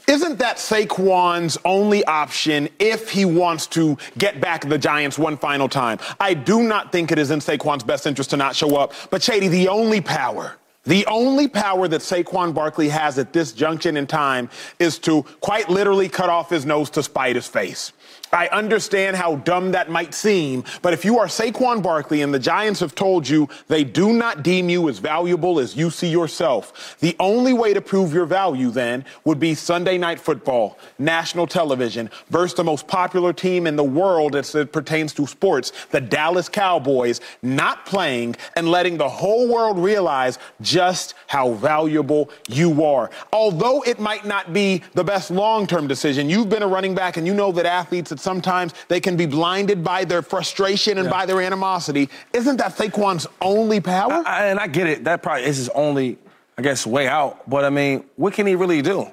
isn't 0.10 0.40
that 0.40 0.58
Saquon's 0.58 1.58
only 1.64 2.04
option 2.06 2.68
if 2.80 3.12
he 3.12 3.26
wants 3.26 3.68
to 3.68 3.96
get 4.18 4.42
back 4.42 4.68
the 4.68 4.78
Giants 4.78 5.20
one 5.20 5.38
final 5.38 5.70
time? 5.70 6.00
I 6.20 6.34
do 6.34 6.64
not 6.64 6.92
think 6.92 7.12
it 7.12 7.20
is 7.20 7.30
in 7.30 7.40
Saquon's 7.40 7.84
best 7.84 8.08
interest 8.08 8.32
to 8.32 8.38
not 8.38 8.56
show 8.56 8.76
up. 8.76 8.94
But 9.12 9.22
Shady, 9.22 9.48
the 9.48 9.68
only 9.68 10.02
power, 10.02 10.58
the 10.84 11.06
only 11.06 11.48
power 11.48 11.88
that 11.88 12.02
Saquon 12.02 12.56
Barkley 12.56 12.90
has 12.90 13.20
at 13.20 13.34
this 13.34 13.52
junction 13.52 13.98
in 13.98 14.08
time 14.08 14.50
is 14.80 14.98
to 15.00 15.22
quite 15.42 15.70
literally 15.70 16.10
cut 16.10 16.30
off 16.30 16.50
his 16.50 16.66
nose 16.66 16.90
to 16.92 17.04
spite 17.04 17.36
his 17.36 17.48
face. 17.48 17.94
I 18.32 18.48
understand 18.50 19.16
how 19.16 19.38
dumb 19.38 19.72
that 19.72 19.90
might 19.90 20.14
seem, 20.14 20.64
but 20.82 20.94
if 20.94 21.04
you 21.04 21.18
are 21.18 21.26
Saquon 21.26 21.82
Barkley 21.82 22.22
and 22.22 22.34
the 22.34 22.40
Giants 22.40 22.80
have 22.80 22.94
told 22.94 23.28
you 23.28 23.50
they 23.68 23.84
do 23.84 24.14
not 24.14 24.44
deem 24.44 24.70
you 24.70 24.88
as 24.88 25.00
valuable 25.00 25.60
as 25.60 25.76
you 25.76 25.90
see 25.90 26.10
yourself, 26.10 26.98
the 27.00 27.16
only 27.20 27.54
way 27.54 27.74
to 27.74 27.82
prove 27.82 28.14
your 28.14 28.26
value 28.26 28.70
then 28.70 29.04
would 29.24 29.40
be 29.40 29.56
Sunday 29.56 29.98
night 29.98 30.20
football, 30.20 30.78
national 31.00 31.48
television, 31.48 32.10
versus 32.30 32.56
the 32.56 32.64
most 32.64 32.88
popular 32.88 33.34
team 33.34 33.66
in 33.66 33.76
the 33.76 33.84
world 33.84 34.36
as 34.36 34.54
it 34.54 34.72
pertains 34.72 35.12
to 35.14 35.26
sports, 35.26 35.72
the 35.90 36.02
Dallas 36.02 36.50
Cowboys, 36.50 37.22
not 37.42 37.86
playing 37.86 38.36
and 38.56 38.70
letting 38.70 38.98
the 38.98 39.10
whole 39.10 39.48
world 39.52 39.80
realize 39.80 40.38
just 40.62 41.16
how 41.26 41.54
valuable 41.54 42.30
you 42.48 42.84
are. 42.86 43.10
Although 43.34 43.82
it 43.84 44.00
might 44.00 44.26
not 44.26 44.54
be 44.54 44.84
the 44.94 45.04
best 45.04 45.32
long-term 45.32 45.88
decision, 45.88 46.30
you've 46.30 46.50
been 46.50 46.64
a 46.64 46.68
running 46.68 46.94
back 46.94 47.18
and 47.18 47.26
you 47.26 47.34
know 47.34 47.52
that 47.54 47.66
athletes 47.66 48.12
sometimes 48.20 48.74
they 48.88 49.00
can 49.00 49.16
be 49.18 49.26
blinded 49.26 49.84
by 49.84 50.06
their 50.06 50.22
frustration 50.22 50.98
and 50.98 51.10
by 51.10 51.26
their 51.26 51.42
animosity. 51.42 52.10
Isn't 52.34 52.58
that 52.58 52.76
Saquon's 52.76 53.28
only 53.42 53.80
power? 53.80 54.14
I, 54.26 54.40
I- 54.40 54.46
and 54.48 54.60
I 54.60 54.68
get 54.68 54.88
it. 54.88 55.04
That 55.06 55.22
probably 55.24 55.46
is 55.46 55.58
his 55.58 55.70
only, 55.70 56.18
I 56.58 56.62
guess, 56.62 56.86
way 56.86 57.08
out. 57.08 57.50
But 57.50 57.66
I 57.66 57.70
mean, 57.70 58.04
what 58.16 58.34
can 58.34 58.46
he 58.48 58.56
really 58.56 58.82
do? 58.82 59.08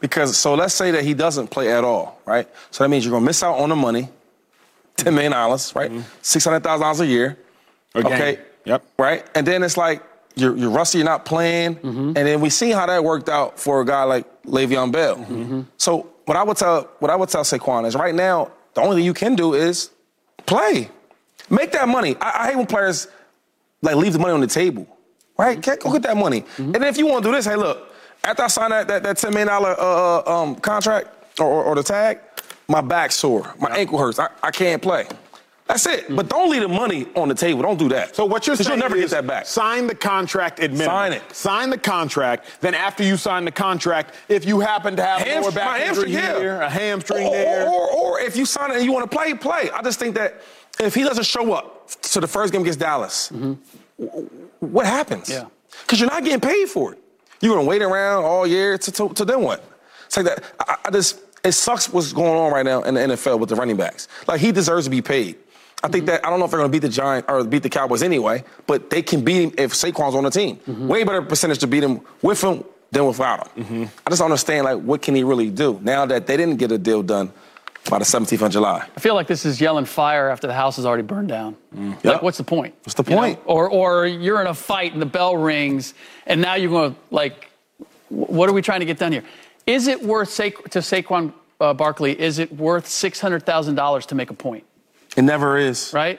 Because 0.00 0.36
so 0.36 0.54
let's 0.54 0.74
say 0.74 0.90
that 0.92 1.04
he 1.04 1.14
doesn't 1.14 1.48
play 1.48 1.72
at 1.72 1.84
all, 1.84 2.20
right? 2.26 2.48
So 2.72 2.82
that 2.82 2.88
means 2.88 3.04
you're 3.04 3.12
gonna 3.12 3.24
miss 3.24 3.42
out 3.42 3.54
on 3.58 3.68
the 3.68 3.76
money, 3.76 4.08
ten 4.96 5.14
million 5.14 5.32
dollars, 5.32 5.72
right? 5.76 5.90
Mm-hmm. 5.90 6.02
Six 6.22 6.44
hundred 6.44 6.64
thousand 6.64 6.82
dollars 6.82 7.00
a 7.00 7.06
year. 7.06 7.38
A 7.94 8.02
game. 8.02 8.12
Okay. 8.12 8.38
Yep. 8.64 8.84
Right. 8.98 9.24
And 9.34 9.46
then 9.46 9.62
it's 9.62 9.76
like 9.76 10.02
you're, 10.34 10.56
you're 10.56 10.70
rusty, 10.70 10.98
you're 10.98 11.04
not 11.04 11.24
playing. 11.24 11.76
Mm-hmm. 11.76 12.06
And 12.08 12.16
then 12.16 12.40
we 12.40 12.48
see 12.50 12.70
how 12.70 12.86
that 12.86 13.04
worked 13.04 13.28
out 13.28 13.60
for 13.60 13.80
a 13.80 13.84
guy 13.84 14.04
like 14.04 14.24
Le'Veon 14.44 14.90
Bell. 14.90 15.16
Mm-hmm. 15.16 15.62
So 15.76 16.11
what 16.26 16.36
I 16.36 16.42
would 16.42 16.56
tell 16.56 16.82
what 16.98 17.10
I 17.10 17.16
would 17.16 17.28
tell 17.28 17.42
Saquon 17.44 17.86
is 17.86 17.94
right 17.94 18.14
now 18.14 18.50
the 18.74 18.80
only 18.80 18.96
thing 18.96 19.04
you 19.04 19.14
can 19.14 19.34
do 19.34 19.54
is 19.54 19.90
play, 20.46 20.88
make 21.50 21.72
that 21.72 21.88
money. 21.88 22.16
I, 22.20 22.44
I 22.44 22.46
hate 22.48 22.56
when 22.56 22.66
players 22.66 23.08
like 23.82 23.96
leave 23.96 24.12
the 24.12 24.18
money 24.18 24.32
on 24.32 24.40
the 24.40 24.46
table. 24.46 24.86
Right? 25.38 25.60
Get- 25.60 25.80
Go 25.80 25.92
get 25.92 26.02
that 26.02 26.16
money. 26.16 26.44
And 26.58 26.74
then 26.74 26.84
if 26.84 26.96
you 26.98 27.06
want 27.06 27.24
to 27.24 27.30
do 27.30 27.34
this, 27.34 27.46
hey, 27.46 27.56
look, 27.56 27.92
after 28.22 28.44
I 28.44 28.46
sign 28.48 28.70
that 28.70 28.86
that, 28.88 29.02
that 29.02 29.16
ten 29.16 29.30
million 29.30 29.48
dollar 29.48 29.70
uh, 29.78 30.22
uh, 30.26 30.42
um, 30.42 30.54
contract 30.56 31.08
or, 31.40 31.46
or, 31.46 31.64
or 31.64 31.74
the 31.74 31.82
tag, 31.82 32.20
my 32.68 32.80
back's 32.80 33.16
sore, 33.16 33.54
my 33.58 33.68
ankle 33.76 33.98
hurts, 33.98 34.18
I, 34.18 34.28
I 34.42 34.50
can't 34.50 34.80
play. 34.80 35.06
That's 35.72 35.86
it. 35.86 36.14
But 36.14 36.28
don't 36.28 36.50
leave 36.50 36.60
the 36.60 36.68
money 36.68 37.06
on 37.16 37.28
the 37.28 37.34
table. 37.34 37.62
Don't 37.62 37.78
do 37.78 37.88
that. 37.88 38.14
So 38.14 38.26
what 38.26 38.46
you're 38.46 38.56
saying 38.56 38.68
you'll 38.68 38.78
never 38.78 38.94
is 38.94 39.10
get 39.10 39.22
that 39.22 39.26
back. 39.26 39.46
Sign 39.46 39.86
the 39.86 39.94
contract 39.94 40.60
at 40.60 40.70
minimum. 40.70 40.86
Sign 40.86 41.12
it. 41.14 41.34
Sign 41.34 41.70
the 41.70 41.78
contract. 41.78 42.46
Then 42.60 42.74
after 42.74 43.02
you 43.02 43.16
sign 43.16 43.46
the 43.46 43.52
contract, 43.52 44.14
if 44.28 44.44
you 44.44 44.60
happen 44.60 44.96
to 44.96 45.02
have 45.02 45.26
a 45.26 45.40
lower 45.40 45.50
back 45.50 45.80
injury 45.80 46.12
hamstring, 46.12 46.12
yeah. 46.12 46.38
here, 46.38 46.60
a 46.60 46.68
hamstring 46.68 47.26
or, 47.26 47.30
there. 47.30 47.66
Or, 47.66 47.90
or, 47.90 48.18
or 48.18 48.20
if 48.20 48.36
you 48.36 48.44
sign 48.44 48.70
it 48.70 48.76
and 48.76 48.84
you 48.84 48.92
want 48.92 49.10
to 49.10 49.16
play, 49.16 49.32
play. 49.32 49.70
I 49.70 49.80
just 49.80 49.98
think 49.98 50.14
that 50.16 50.42
if 50.78 50.94
he 50.94 51.04
doesn't 51.04 51.24
show 51.24 51.50
up 51.54 51.88
to 52.02 52.20
the 52.20 52.28
first 52.28 52.52
game 52.52 52.60
against 52.60 52.78
Dallas, 52.78 53.28
w- 53.30 53.56
what 54.60 54.84
happens? 54.84 55.30
Yeah. 55.30 55.46
Because 55.86 56.00
you're 56.00 56.10
not 56.10 56.22
getting 56.22 56.40
paid 56.40 56.68
for 56.68 56.92
it. 56.92 56.98
You're 57.40 57.54
going 57.54 57.64
to 57.64 57.68
wait 57.68 57.80
around 57.80 58.24
all 58.24 58.46
year 58.46 58.76
to, 58.76 58.92
to, 58.92 59.08
to 59.08 59.24
then 59.24 59.40
what? 59.40 59.64
It's 60.04 60.18
like 60.18 60.26
that. 60.26 60.44
I, 60.60 60.76
I 60.84 60.90
just, 60.90 61.18
it 61.42 61.52
sucks 61.52 61.90
what's 61.90 62.12
going 62.12 62.38
on 62.38 62.52
right 62.52 62.64
now 62.64 62.82
in 62.82 62.92
the 62.92 63.00
NFL 63.00 63.40
with 63.40 63.48
the 63.48 63.56
running 63.56 63.78
backs. 63.78 64.06
Like, 64.28 64.38
he 64.38 64.52
deserves 64.52 64.84
to 64.84 64.90
be 64.90 65.00
paid. 65.00 65.38
I 65.84 65.88
think 65.88 66.04
mm-hmm. 66.04 66.12
that 66.12 66.26
I 66.26 66.30
don't 66.30 66.38
know 66.38 66.44
if 66.44 66.50
they're 66.50 66.60
going 66.60 66.70
to 66.70 66.72
beat 66.72 66.86
the 66.86 66.88
Giants 66.92 67.28
or 67.28 67.44
beat 67.44 67.62
the 67.62 67.68
Cowboys 67.68 68.02
anyway, 68.02 68.44
but 68.66 68.90
they 68.90 69.02
can 69.02 69.24
beat 69.24 69.42
him 69.42 69.52
if 69.58 69.72
Saquon's 69.72 70.14
on 70.14 70.24
the 70.24 70.30
team. 70.30 70.56
Mm-hmm. 70.56 70.88
Way 70.88 71.04
better 71.04 71.22
percentage 71.22 71.58
to 71.58 71.66
beat 71.66 71.82
him 71.82 72.00
with 72.22 72.42
him 72.42 72.64
than 72.90 73.06
without 73.06 73.48
him. 73.48 73.64
Mm-hmm. 73.64 73.84
I 74.06 74.10
just 74.10 74.20
don't 74.20 74.26
understand 74.26 74.64
like 74.64 74.78
what 74.80 75.02
can 75.02 75.14
he 75.14 75.24
really 75.24 75.50
do 75.50 75.80
now 75.82 76.06
that 76.06 76.26
they 76.26 76.36
didn't 76.36 76.56
get 76.56 76.70
a 76.72 76.78
deal 76.78 77.02
done 77.02 77.32
by 77.90 77.98
the 77.98 78.04
17th 78.04 78.42
of 78.42 78.52
July. 78.52 78.86
I 78.96 79.00
feel 79.00 79.14
like 79.14 79.26
this 79.26 79.44
is 79.44 79.60
yelling 79.60 79.86
fire 79.86 80.28
after 80.28 80.46
the 80.46 80.54
house 80.54 80.78
is 80.78 80.86
already 80.86 81.02
burned 81.02 81.28
down. 81.28 81.56
Mm. 81.74 81.90
Like, 81.96 82.04
Yep. 82.04 82.22
what's 82.22 82.38
the 82.38 82.44
point? 82.44 82.74
What's 82.84 82.94
the 82.94 83.02
You 83.02 83.16
know? 83.16 83.22
point? 83.22 83.40
Or, 83.44 83.68
or 83.68 84.06
you're 84.06 84.40
in 84.40 84.46
a 84.46 84.54
fight 84.54 84.92
and 84.92 85.02
the 85.02 85.06
bell 85.06 85.36
rings, 85.36 85.94
and 86.26 86.40
now 86.40 86.54
you're 86.54 86.70
going 86.70 86.94
to 86.94 87.00
like, 87.10 87.48
what 88.08 88.48
are 88.48 88.52
we 88.52 88.62
trying 88.62 88.80
to 88.80 88.86
get 88.86 88.98
done 88.98 89.10
here? 89.10 89.24
Is 89.66 89.88
it 89.88 90.02
worth 90.02 90.28
Sa- 90.28 90.50
to 90.70 90.78
Saquon 90.78 91.32
uh, 91.60 91.74
Barkley? 91.74 92.18
Is 92.20 92.38
it 92.38 92.52
worth 92.54 92.86
six 92.86 93.20
hundred 93.20 93.44
thousand 93.44 93.74
dollars 93.74 94.06
to 94.06 94.14
make 94.14 94.30
a 94.30 94.34
point? 94.34 94.64
It 95.16 95.22
never 95.22 95.56
is. 95.58 95.92
Right? 95.92 96.18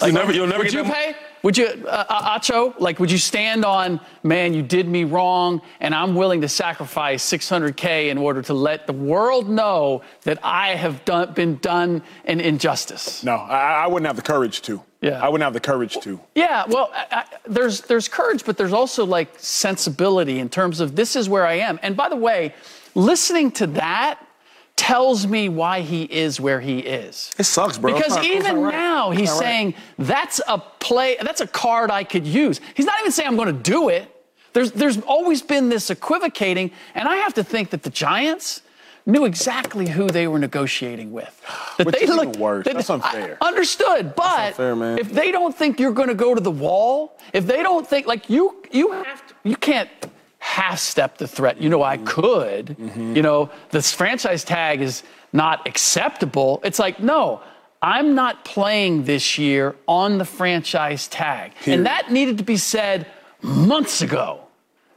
Like, 0.00 0.12
never- 0.12 0.32
you'll 0.32 0.46
never 0.46 0.60
would 0.60 0.64
get 0.72 0.74
you 0.74 0.82
that- 0.84 0.92
pay? 0.92 1.16
Would 1.42 1.56
you, 1.56 1.68
uh, 1.86 2.04
uh, 2.06 2.38
Acho? 2.38 2.74
Like, 2.78 3.00
would 3.00 3.10
you 3.10 3.16
stand 3.16 3.64
on, 3.64 3.98
man, 4.22 4.52
you 4.52 4.60
did 4.62 4.86
me 4.86 5.04
wrong, 5.04 5.62
and 5.80 5.94
I'm 5.94 6.14
willing 6.14 6.42
to 6.42 6.48
sacrifice 6.48 7.24
600k 7.24 8.10
in 8.10 8.18
order 8.18 8.42
to 8.42 8.52
let 8.52 8.86
the 8.86 8.92
world 8.92 9.48
know 9.48 10.02
that 10.24 10.38
I 10.42 10.74
have 10.74 11.02
done, 11.06 11.32
been 11.32 11.56
done 11.56 12.02
an 12.26 12.40
injustice? 12.40 13.24
No, 13.24 13.36
I, 13.36 13.84
I 13.84 13.86
wouldn't 13.86 14.06
have 14.06 14.16
the 14.16 14.22
courage 14.22 14.60
to. 14.62 14.82
Yeah. 15.00 15.18
I 15.24 15.30
wouldn't 15.30 15.44
have 15.44 15.54
the 15.54 15.60
courage 15.60 15.98
to. 16.00 16.20
Yeah, 16.34 16.64
well, 16.68 16.90
I, 16.94 17.06
I, 17.10 17.24
there's 17.46 17.80
there's 17.82 18.06
courage, 18.06 18.44
but 18.44 18.58
there's 18.58 18.74
also 18.74 19.06
like 19.06 19.30
sensibility 19.38 20.40
in 20.40 20.50
terms 20.50 20.78
of 20.80 20.94
this 20.94 21.16
is 21.16 21.26
where 21.26 21.46
I 21.46 21.54
am. 21.54 21.78
And 21.82 21.96
by 21.96 22.10
the 22.10 22.16
way, 22.16 22.54
listening 22.94 23.50
to 23.52 23.66
that 23.68 24.18
tells 24.80 25.26
me 25.26 25.50
why 25.50 25.80
he 25.82 26.04
is 26.04 26.40
where 26.40 26.58
he 26.58 26.78
is. 26.78 27.30
It 27.38 27.44
sucks, 27.44 27.76
bro. 27.76 27.92
Because 27.92 28.16
not- 28.16 28.24
even 28.24 28.60
right. 28.62 28.72
now 28.72 29.10
he's 29.10 29.28
right. 29.30 29.38
saying 29.38 29.74
that's 29.98 30.40
a 30.48 30.56
play, 30.58 31.16
that's 31.20 31.42
a 31.42 31.46
card 31.46 31.90
I 31.90 32.02
could 32.02 32.26
use. 32.26 32.62
He's 32.74 32.86
not 32.86 32.98
even 33.00 33.12
saying 33.12 33.28
I'm 33.28 33.36
going 33.36 33.54
to 33.54 33.62
do 33.70 33.90
it. 33.90 34.08
There's 34.54 34.72
there's 34.72 34.98
always 35.02 35.42
been 35.42 35.68
this 35.68 35.90
equivocating, 35.90 36.70
and 36.94 37.06
I 37.06 37.16
have 37.16 37.34
to 37.34 37.44
think 37.44 37.70
that 37.70 37.82
the 37.82 37.90
Giants 37.90 38.62
knew 39.04 39.26
exactly 39.26 39.86
who 39.88 40.06
they 40.08 40.26
were 40.26 40.38
negotiating 40.38 41.12
with. 41.12 41.34
That 41.76 41.86
Which 41.86 41.96
they 41.96 42.04
is 42.04 42.10
looked- 42.10 42.36
worse. 42.38 42.64
that- 42.64 42.74
That's 42.74 42.90
unfair. 42.90 43.36
I- 43.40 43.48
understood, 43.48 44.14
but 44.16 44.48
unfair, 44.48 44.74
man. 44.76 44.98
if 44.98 45.12
they 45.12 45.30
don't 45.30 45.54
think 45.56 45.78
you're 45.78 45.92
going 46.00 46.08
to 46.08 46.14
go 46.26 46.34
to 46.34 46.40
the 46.40 46.50
wall, 46.66 47.18
if 47.34 47.46
they 47.46 47.62
don't 47.62 47.86
think 47.86 48.06
like 48.06 48.30
you 48.30 48.44
you 48.72 48.92
have 48.92 49.26
to, 49.28 49.34
you 49.44 49.56
can't 49.56 49.88
half 50.40 50.78
step 50.80 51.18
the 51.18 51.28
threat. 51.28 51.60
You 51.60 51.68
know, 51.68 51.82
I 51.82 51.96
mm-hmm. 51.96 52.06
could. 52.06 52.66
Mm-hmm. 52.66 53.16
You 53.16 53.22
know, 53.22 53.50
this 53.70 53.92
franchise 53.92 54.42
tag 54.42 54.80
is 54.80 55.04
not 55.32 55.66
acceptable. 55.68 56.60
It's 56.64 56.78
like, 56.78 56.98
no, 56.98 57.40
I'm 57.82 58.14
not 58.14 58.44
playing 58.44 59.04
this 59.04 59.38
year 59.38 59.76
on 59.86 60.18
the 60.18 60.24
franchise 60.24 61.06
tag. 61.08 61.52
And 61.66 61.86
that 61.86 62.10
needed 62.10 62.38
to 62.38 62.44
be 62.44 62.56
said 62.56 63.06
months 63.42 64.02
ago. 64.02 64.40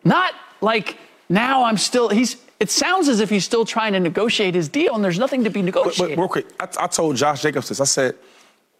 Not 0.04 0.34
like 0.62 0.98
now 1.30 1.64
I'm 1.64 1.78
still 1.78 2.10
he's 2.10 2.38
it 2.60 2.70
sounds 2.70 3.10
as 3.10 3.20
if 3.20 3.30
he's 3.30 3.44
still 3.44 3.66
trying 3.66 3.94
to 3.94 4.00
negotiate 4.00 4.56
his 4.56 4.70
deal 4.70 4.96
and 4.96 5.04
there's 5.04 5.20
nothing 5.20 5.44
to 5.44 5.50
be 5.50 5.62
But, 5.62 5.74
but 5.74 5.84
negotiated. 5.84 6.18
real 6.18 6.28
quick, 6.28 6.48
I, 6.60 6.68
I 6.80 6.88
told 6.88 7.16
Josh 7.16 7.42
Jacobs 7.42 7.70
this. 7.70 7.82
I 7.82 7.86
said, 7.86 8.16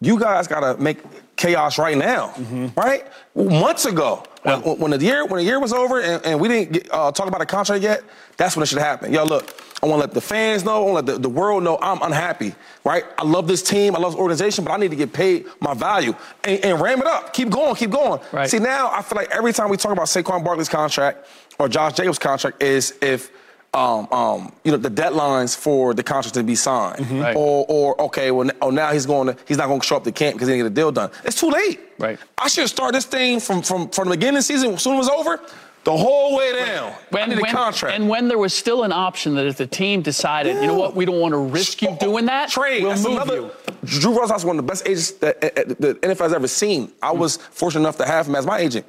you 0.02 0.20
guys 0.20 0.48
gotta 0.48 0.80
make 0.82 1.00
chaos 1.36 1.78
right 1.78 1.98
now, 1.98 2.30
mm-hmm. 2.30 2.68
right? 2.76 3.06
Months 3.36 3.86
ago, 3.86 4.24
when, 4.44 4.80
when 4.80 4.92
the 4.92 5.06
year 5.06 5.26
when 5.26 5.38
the 5.38 5.44
year 5.44 5.60
was 5.60 5.74
over 5.74 6.02
and, 6.02 6.26
and 6.26 6.40
we 6.40 6.48
didn't 6.48 6.72
get, 6.74 6.94
uh, 6.94 7.12
talk 7.12 7.28
about 7.28 7.42
a 7.42 7.46
contract 7.46 7.82
yet, 7.82 8.04
that's 8.38 8.56
when 8.56 8.64
it 8.64 8.68
should 8.68 8.80
happen. 8.80 9.12
Yo, 9.14 9.24
look, 9.24 9.62
I 9.82 9.86
want 9.86 10.02
to 10.02 10.08
let 10.08 10.14
the 10.14 10.22
fans 10.22 10.64
know, 10.64 10.76
I 10.76 10.92
want 10.92 11.06
to 11.06 11.12
let 11.12 11.16
the, 11.18 11.22
the 11.22 11.30
world 11.30 11.64
know 11.64 11.78
I'm 11.82 12.02
unhappy, 12.02 12.56
right? 12.84 13.04
I 13.18 13.24
love 13.24 13.48
this 13.48 13.62
team, 13.62 13.96
I 13.96 14.00
love 14.00 14.14
this 14.14 14.20
organization, 14.20 14.64
but 14.64 14.72
I 14.72 14.78
need 14.78 14.92
to 14.92 14.96
get 14.96 15.12
paid 15.14 15.46
my 15.60 15.74
value 15.74 16.16
and, 16.44 16.64
and 16.64 16.82
ram 16.82 17.00
it 17.00 17.08
up. 17.08 17.34
Keep 17.34 17.50
going, 17.50 17.76
keep 17.76 17.92
going. 17.92 18.22
Right. 18.32 18.50
See, 18.50 18.60
now 18.60 18.92
I 18.92 19.02
feel 19.02 19.18
like 19.18 19.30
every 19.32 19.54
time 19.54 19.70
we 19.70 19.78
talk 19.78 19.92
about 19.92 20.06
Saquon 20.06 20.44
Barkley's 20.44 20.70
contract 20.70 21.28
or 21.60 21.68
Josh 21.68 21.94
Jacobs' 21.94 22.20
contract 22.20 22.62
is 22.62 22.98
if 23.02 23.32
um, 23.74 24.08
um, 24.12 24.52
you 24.64 24.72
know, 24.72 24.78
the 24.78 24.90
deadlines 24.92 25.56
for 25.58 25.94
the 25.94 26.04
contract 26.04 26.36
to 26.36 26.44
be 26.44 26.56
signed, 26.56 27.00
Mm-hmm. 27.00 27.20
Right. 27.20 27.36
or, 27.36 27.66
or 27.68 28.02
okay, 28.04 28.30
well, 28.32 28.50
oh, 28.62 28.70
now 28.70 28.92
he's 28.92 29.06
going 29.06 29.28
to, 29.28 29.38
he's 29.48 29.58
not 29.58 29.68
going 29.68 29.80
to 29.82 29.86
show 29.86 29.96
up 29.98 30.04
to 30.04 30.12
camp 30.12 30.36
because 30.36 30.48
he 30.48 30.54
didn't 30.56 30.66
get 30.66 30.72
a 30.72 30.76
deal 30.76 30.92
done. 30.92 31.10
It's 31.24 31.40
too 31.40 31.50
late. 31.50 31.80
Right. 31.98 32.20
I 32.38 32.48
should 32.50 32.68
start 32.70 32.94
this 32.94 33.06
thing 33.06 33.40
from 33.40 33.62
from 33.62 33.90
from 33.90 34.10
the 34.10 34.16
beginning 34.16 34.38
of 34.38 34.40
the 34.40 34.54
season, 34.54 34.74
as 34.74 34.82
soon 34.82 34.98
as 35.00 35.08
it 35.08 35.12
was 35.16 35.26
over, 35.28 35.42
the 35.86 35.96
whole 35.96 36.36
way 36.38 36.54
down. 36.66 36.94
I 37.14 37.26
need 37.26 37.38
a 37.40 37.42
contract. 37.52 37.96
And 37.96 38.08
when 38.10 38.28
there 38.28 38.38
was 38.38 38.54
still 38.54 38.84
an 38.84 38.92
option 38.92 39.36
that 39.36 39.46
if 39.48 39.58
the 39.58 39.68
team 39.68 40.02
decided, 40.02 40.56
you 40.58 40.68
know 40.68 40.78
what, 40.78 40.96
we 40.96 41.06
don't 41.06 41.20
want 41.20 41.34
to 41.34 41.38
risk 41.38 41.82
you 41.82 41.96
doing 42.00 42.26
that, 42.28 42.50
Trade. 42.50 42.84
we'll 42.84 42.92
That's 42.92 43.04
move 43.04 43.14
another. 43.14 43.36
you. 43.42 43.52
Drew 43.86 44.14
Rosenhaus 44.18 44.46
one 44.46 44.58
of 44.60 44.66
the 44.66 44.70
best 44.72 44.88
agents 44.88 45.12
that 45.14 45.44
uh, 45.44 45.64
the 45.80 45.96
NFL 46.02 46.20
has 46.20 46.34
ever 46.34 46.48
seen. 46.48 46.92
I 47.02 47.12
was 47.12 47.38
fortunate 47.38 47.82
enough 47.82 47.98
to 47.98 48.06
have 48.06 48.28
him 48.28 48.36
as 48.36 48.46
my 48.46 48.60
agent. 48.60 48.86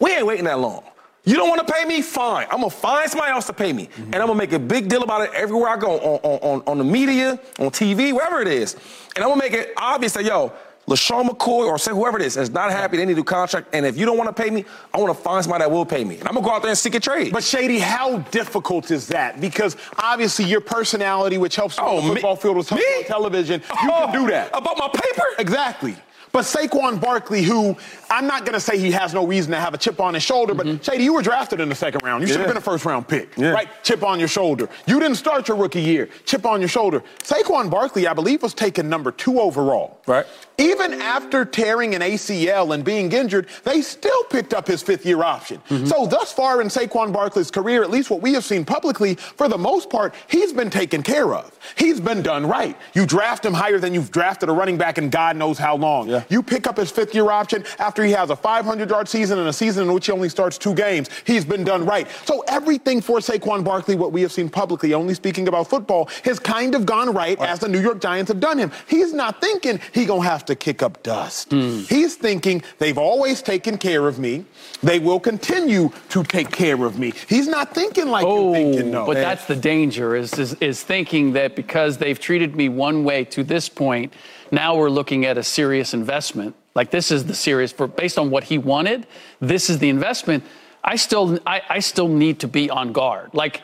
We 0.00 0.12
ain't 0.12 0.26
waiting 0.26 0.44
that 0.46 0.58
long. 0.58 0.82
You 1.26 1.36
don't 1.36 1.48
want 1.48 1.66
to 1.66 1.72
pay 1.72 1.84
me? 1.86 2.02
Fine. 2.02 2.46
I'm 2.50 2.58
gonna 2.58 2.68
find 2.70 3.10
somebody 3.10 3.32
else 3.32 3.46
to 3.46 3.54
pay 3.54 3.72
me, 3.72 3.86
mm-hmm. 3.86 4.02
and 4.04 4.16
I'm 4.16 4.26
gonna 4.26 4.34
make 4.34 4.52
a 4.52 4.58
big 4.58 4.88
deal 4.88 5.02
about 5.02 5.22
it 5.22 5.30
everywhere 5.34 5.70
I 5.70 5.76
go, 5.78 5.92
on, 5.98 6.20
on, 6.22 6.38
on, 6.60 6.62
on 6.66 6.78
the 6.78 6.84
media, 6.84 7.40
on 7.58 7.70
TV, 7.70 8.12
wherever 8.12 8.42
it 8.42 8.48
is, 8.48 8.74
and 9.16 9.24
I'm 9.24 9.30
gonna 9.30 9.40
make 9.40 9.54
it 9.54 9.72
obvious 9.78 10.12
that 10.14 10.24
yo, 10.26 10.52
LeSean 10.86 11.26
McCoy 11.26 11.66
or 11.66 11.78
say 11.78 11.92
whoever 11.92 12.18
it 12.20 12.26
is 12.26 12.36
is 12.36 12.50
not 12.50 12.70
happy. 12.70 12.98
They 12.98 13.06
need 13.06 13.12
a 13.12 13.16
new 13.16 13.24
contract, 13.24 13.68
and 13.72 13.86
if 13.86 13.96
you 13.96 14.04
don't 14.04 14.18
want 14.18 14.36
to 14.36 14.42
pay 14.42 14.50
me, 14.50 14.66
I 14.92 14.98
want 15.00 15.16
to 15.16 15.22
find 15.22 15.42
somebody 15.42 15.62
that 15.64 15.70
will 15.70 15.86
pay 15.86 16.04
me, 16.04 16.18
and 16.18 16.28
I'm 16.28 16.34
gonna 16.34 16.46
go 16.46 16.52
out 16.52 16.60
there 16.60 16.68
and 16.68 16.76
seek 16.78 16.94
a 16.94 17.00
trade. 17.00 17.32
But 17.32 17.42
Shady, 17.42 17.78
how 17.78 18.18
difficult 18.30 18.90
is 18.90 19.06
that? 19.08 19.40
Because 19.40 19.78
obviously 19.98 20.44
your 20.44 20.60
personality, 20.60 21.38
which 21.38 21.56
helps 21.56 21.78
Oh, 21.78 21.96
on 21.96 22.02
the 22.02 22.08
me- 22.10 22.14
football 22.16 22.36
field, 22.36 22.56
was 22.58 22.70
me? 22.70 22.84
on 22.98 23.04
television. 23.04 23.62
You 23.82 23.90
Oh, 23.90 24.08
can 24.10 24.12
do 24.24 24.30
that. 24.30 24.48
about 24.52 24.76
my 24.76 24.88
paper. 24.88 25.24
Exactly. 25.38 25.96
But 26.32 26.42
Saquon 26.46 27.00
Barkley, 27.00 27.44
who 27.44 27.76
I'm 28.14 28.28
not 28.28 28.42
going 28.44 28.52
to 28.54 28.60
say 28.60 28.78
he 28.78 28.92
has 28.92 29.12
no 29.12 29.26
reason 29.26 29.50
to 29.50 29.58
have 29.58 29.74
a 29.74 29.78
chip 29.78 30.00
on 30.00 30.14
his 30.14 30.22
shoulder, 30.22 30.54
but 30.54 30.84
Shady, 30.84 31.02
you 31.02 31.14
were 31.14 31.22
drafted 31.22 31.60
in 31.60 31.68
the 31.68 31.74
second 31.74 32.02
round. 32.04 32.22
You 32.22 32.28
should 32.28 32.36
have 32.36 32.44
Mm-hmm. 32.44 32.48
Yeah. 32.50 32.52
been 32.52 32.56
a 32.58 32.60
first 32.72 32.84
round 32.84 33.08
pick, 33.08 33.36
Yeah. 33.36 33.50
right? 33.50 33.68
Chip 33.82 34.04
on 34.04 34.18
your 34.20 34.28
shoulder. 34.28 34.68
You 34.86 35.00
didn't 35.00 35.16
start 35.16 35.48
your 35.48 35.56
rookie 35.56 35.80
year. 35.82 36.08
Chip 36.24 36.46
on 36.46 36.60
your 36.60 36.68
shoulder. 36.68 37.02
Saquon 37.24 37.68
Barkley, 37.70 38.06
I 38.06 38.12
believe, 38.14 38.42
was 38.42 38.54
taken 38.54 38.88
number 38.88 39.10
two 39.10 39.40
overall. 39.40 39.98
Right. 40.06 40.26
Even 40.58 40.92
after 41.00 41.44
tearing 41.44 41.96
an 41.96 42.02
ACL 42.02 42.72
and 42.74 42.84
being 42.84 43.10
injured, 43.10 43.48
they 43.64 43.82
still 43.82 44.22
picked 44.24 44.54
up 44.54 44.68
his 44.68 44.80
fifth 44.82 45.04
year 45.04 45.22
option. 45.24 45.60
Mm-hmm. 45.68 45.86
So, 45.86 46.06
thus 46.06 46.32
far 46.32 46.60
in 46.60 46.68
Saquon 46.68 47.12
Barkley's 47.12 47.50
career, 47.50 47.82
at 47.82 47.90
least 47.90 48.10
what 48.10 48.22
we 48.22 48.34
have 48.34 48.44
seen 48.44 48.64
publicly, 48.64 49.16
for 49.16 49.48
the 49.48 49.58
most 49.58 49.90
part, 49.90 50.14
he's 50.28 50.52
been 50.52 50.70
taken 50.70 51.02
care 51.02 51.34
of. 51.34 51.58
He's 51.76 51.98
been 52.00 52.22
done 52.22 52.46
right. 52.46 52.76
You 52.94 53.04
draft 53.06 53.44
him 53.44 53.54
higher 53.54 53.80
than 53.80 53.92
you've 53.94 54.12
drafted 54.12 54.48
a 54.48 54.52
running 54.52 54.76
back 54.78 54.98
in 54.98 55.10
God 55.10 55.36
knows 55.36 55.58
how 55.58 55.76
long. 55.76 56.08
Yeah. 56.08 56.22
You 56.28 56.42
pick 56.42 56.68
up 56.68 56.76
his 56.76 56.90
fifth 56.92 57.14
year 57.14 57.30
option 57.32 57.64
after 57.80 58.03
he 58.04 58.12
has 58.12 58.30
a 58.30 58.36
500 58.36 58.88
yard 58.90 59.08
season 59.08 59.38
and 59.38 59.48
a 59.48 59.52
season 59.52 59.86
in 59.88 59.92
which 59.92 60.06
he 60.06 60.12
only 60.12 60.28
starts 60.28 60.58
two 60.58 60.74
games. 60.74 61.08
He's 61.26 61.44
been 61.44 61.64
done 61.64 61.84
right. 61.84 62.06
So, 62.24 62.44
everything 62.48 63.00
for 63.00 63.18
Saquon 63.18 63.64
Barkley, 63.64 63.96
what 63.96 64.12
we 64.12 64.22
have 64.22 64.32
seen 64.32 64.48
publicly, 64.48 64.94
only 64.94 65.14
speaking 65.14 65.48
about 65.48 65.68
football, 65.68 66.08
has 66.24 66.38
kind 66.38 66.74
of 66.74 66.86
gone 66.86 67.12
right, 67.12 67.38
as 67.40 67.58
the 67.60 67.68
New 67.68 67.80
York 67.80 68.00
Giants 68.00 68.30
have 68.30 68.40
done 68.40 68.58
him. 68.58 68.70
He's 68.86 69.12
not 69.12 69.40
thinking 69.40 69.80
he 69.92 70.04
gonna 70.04 70.22
have 70.22 70.44
to 70.46 70.54
kick 70.54 70.82
up 70.82 71.02
dust. 71.02 71.50
Hmm. 71.50 71.80
He's 71.88 72.16
thinking 72.16 72.62
they've 72.78 72.98
always 72.98 73.42
taken 73.42 73.78
care 73.78 74.06
of 74.06 74.18
me. 74.18 74.44
They 74.82 74.98
will 74.98 75.20
continue 75.20 75.90
to 76.10 76.22
take 76.24 76.50
care 76.50 76.84
of 76.84 76.98
me. 76.98 77.12
He's 77.28 77.48
not 77.48 77.74
thinking 77.74 78.08
like 78.08 78.24
Oh, 78.26 78.44
you're 78.54 78.54
thinking, 78.72 78.90
no. 78.90 79.06
but 79.06 79.14
that's 79.14 79.46
the 79.46 79.56
danger 79.56 80.14
is, 80.16 80.32
is 80.38 80.54
is 80.54 80.82
thinking 80.82 81.32
that 81.32 81.56
because 81.56 81.98
they've 81.98 82.18
treated 82.18 82.54
me 82.56 82.68
one 82.68 83.04
way 83.04 83.24
to 83.24 83.42
this 83.44 83.68
point, 83.68 84.12
now 84.50 84.76
we're 84.76 84.90
looking 84.90 85.24
at 85.24 85.38
a 85.38 85.42
serious 85.42 85.94
investment. 85.94 86.54
Like 86.74 86.90
this 86.90 87.10
is 87.10 87.24
the 87.24 87.34
serious 87.34 87.72
for 87.72 87.86
based 87.86 88.18
on 88.18 88.30
what 88.30 88.44
he 88.44 88.58
wanted. 88.58 89.06
This 89.40 89.70
is 89.70 89.78
the 89.78 89.88
investment. 89.88 90.44
I 90.82 90.96
still 90.96 91.38
I, 91.46 91.62
I 91.68 91.78
still 91.80 92.08
need 92.08 92.40
to 92.40 92.48
be 92.48 92.68
on 92.68 92.92
guard. 92.92 93.30
Like, 93.32 93.62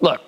look, 0.00 0.20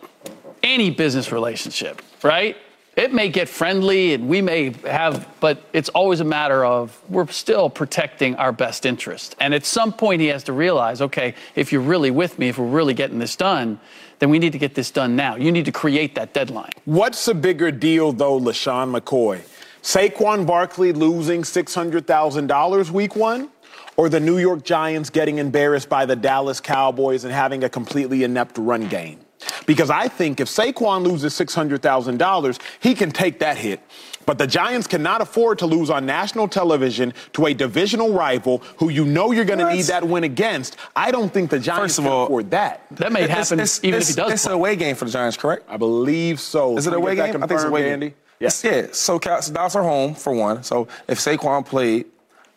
any 0.62 0.90
business 0.90 1.30
relationship, 1.30 2.02
right? 2.22 2.56
It 2.96 3.14
may 3.14 3.28
get 3.28 3.48
friendly 3.48 4.14
and 4.14 4.28
we 4.28 4.42
may 4.42 4.70
have, 4.84 5.28
but 5.38 5.62
it's 5.72 5.88
always 5.90 6.18
a 6.18 6.24
matter 6.24 6.64
of 6.64 7.00
we're 7.08 7.28
still 7.28 7.70
protecting 7.70 8.34
our 8.34 8.50
best 8.50 8.84
interest. 8.84 9.36
And 9.38 9.54
at 9.54 9.64
some 9.64 9.92
point, 9.92 10.20
he 10.20 10.26
has 10.28 10.42
to 10.44 10.52
realize 10.52 11.00
okay, 11.00 11.34
if 11.54 11.70
you're 11.70 11.80
really 11.82 12.10
with 12.10 12.38
me, 12.40 12.48
if 12.48 12.58
we're 12.58 12.66
really 12.66 12.94
getting 12.94 13.20
this 13.20 13.36
done, 13.36 13.78
then 14.18 14.30
we 14.30 14.38
need 14.38 14.52
to 14.52 14.58
get 14.58 14.74
this 14.74 14.90
done 14.90 15.16
now. 15.16 15.36
You 15.36 15.52
need 15.52 15.64
to 15.66 15.72
create 15.72 16.14
that 16.16 16.32
deadline. 16.32 16.72
What's 16.84 17.28
a 17.28 17.34
bigger 17.34 17.70
deal, 17.70 18.12
though, 18.12 18.40
LeSean 18.40 18.98
McCoy? 18.98 19.42
Saquon 19.82 20.46
Barkley 20.46 20.92
losing 20.92 21.42
$600,000 21.42 22.90
week 22.90 23.16
one? 23.16 23.50
Or 23.96 24.08
the 24.08 24.20
New 24.20 24.38
York 24.38 24.64
Giants 24.64 25.10
getting 25.10 25.38
embarrassed 25.38 25.88
by 25.88 26.06
the 26.06 26.14
Dallas 26.14 26.60
Cowboys 26.60 27.24
and 27.24 27.32
having 27.32 27.64
a 27.64 27.68
completely 27.68 28.22
inept 28.22 28.56
run 28.56 28.86
game? 28.88 29.18
Because 29.66 29.90
I 29.90 30.06
think 30.08 30.40
if 30.40 30.48
Saquon 30.48 31.02
loses 31.02 31.34
$600,000, 31.34 32.60
he 32.80 32.94
can 32.94 33.10
take 33.10 33.40
that 33.40 33.56
hit. 33.56 33.80
But 34.28 34.36
the 34.36 34.46
Giants 34.46 34.86
cannot 34.86 35.22
afford 35.22 35.58
to 35.60 35.66
lose 35.66 35.88
on 35.88 36.04
national 36.04 36.48
television 36.48 37.14
to 37.32 37.46
a 37.46 37.54
divisional 37.54 38.12
rival 38.12 38.58
who 38.76 38.90
you 38.90 39.06
know 39.06 39.32
you're 39.32 39.46
going 39.46 39.58
to 39.58 39.72
need 39.72 39.86
that 39.86 40.06
win 40.06 40.22
against. 40.22 40.76
I 40.94 41.10
don't 41.10 41.32
think 41.32 41.48
the 41.48 41.58
Giants 41.58 41.94
First 41.94 41.98
of 42.00 42.04
can 42.04 42.12
all- 42.12 42.24
afford 42.26 42.50
that. 42.50 42.82
That 42.90 43.10
may 43.10 43.22
happen 43.26 43.58
it's- 43.58 43.80
even 43.82 43.94
it's- 44.00 44.10
if 44.10 44.16
he 44.16 44.20
does. 44.22 44.32
It's 44.34 44.42
play. 44.44 44.52
an 44.52 44.58
away 44.58 44.76
game 44.76 44.96
for 44.96 45.06
the 45.06 45.10
Giants, 45.10 45.38
correct? 45.38 45.64
I 45.66 45.78
believe 45.78 46.40
so. 46.40 46.76
Is 46.76 46.86
it 46.86 46.92
a 46.92 46.96
we 47.00 47.04
away 47.06 47.14
get 47.14 47.22
that 47.22 47.32
game? 47.32 47.42
I 47.42 47.46
think 47.46 47.52
it's 47.56 47.62
a 47.62 47.68
confirmed, 47.68 47.84
away 47.86 47.90
Andy? 47.94 48.14
Yes. 48.38 48.62
Yeah. 48.62 48.88
So 48.92 49.18
Cal- 49.18 49.40
so 49.40 49.50
Dallas 49.50 49.74
are 49.74 49.82
home 49.82 50.14
for 50.14 50.34
one. 50.34 50.62
So 50.62 50.88
if 51.08 51.18
Saquon 51.18 51.64
played, 51.64 52.04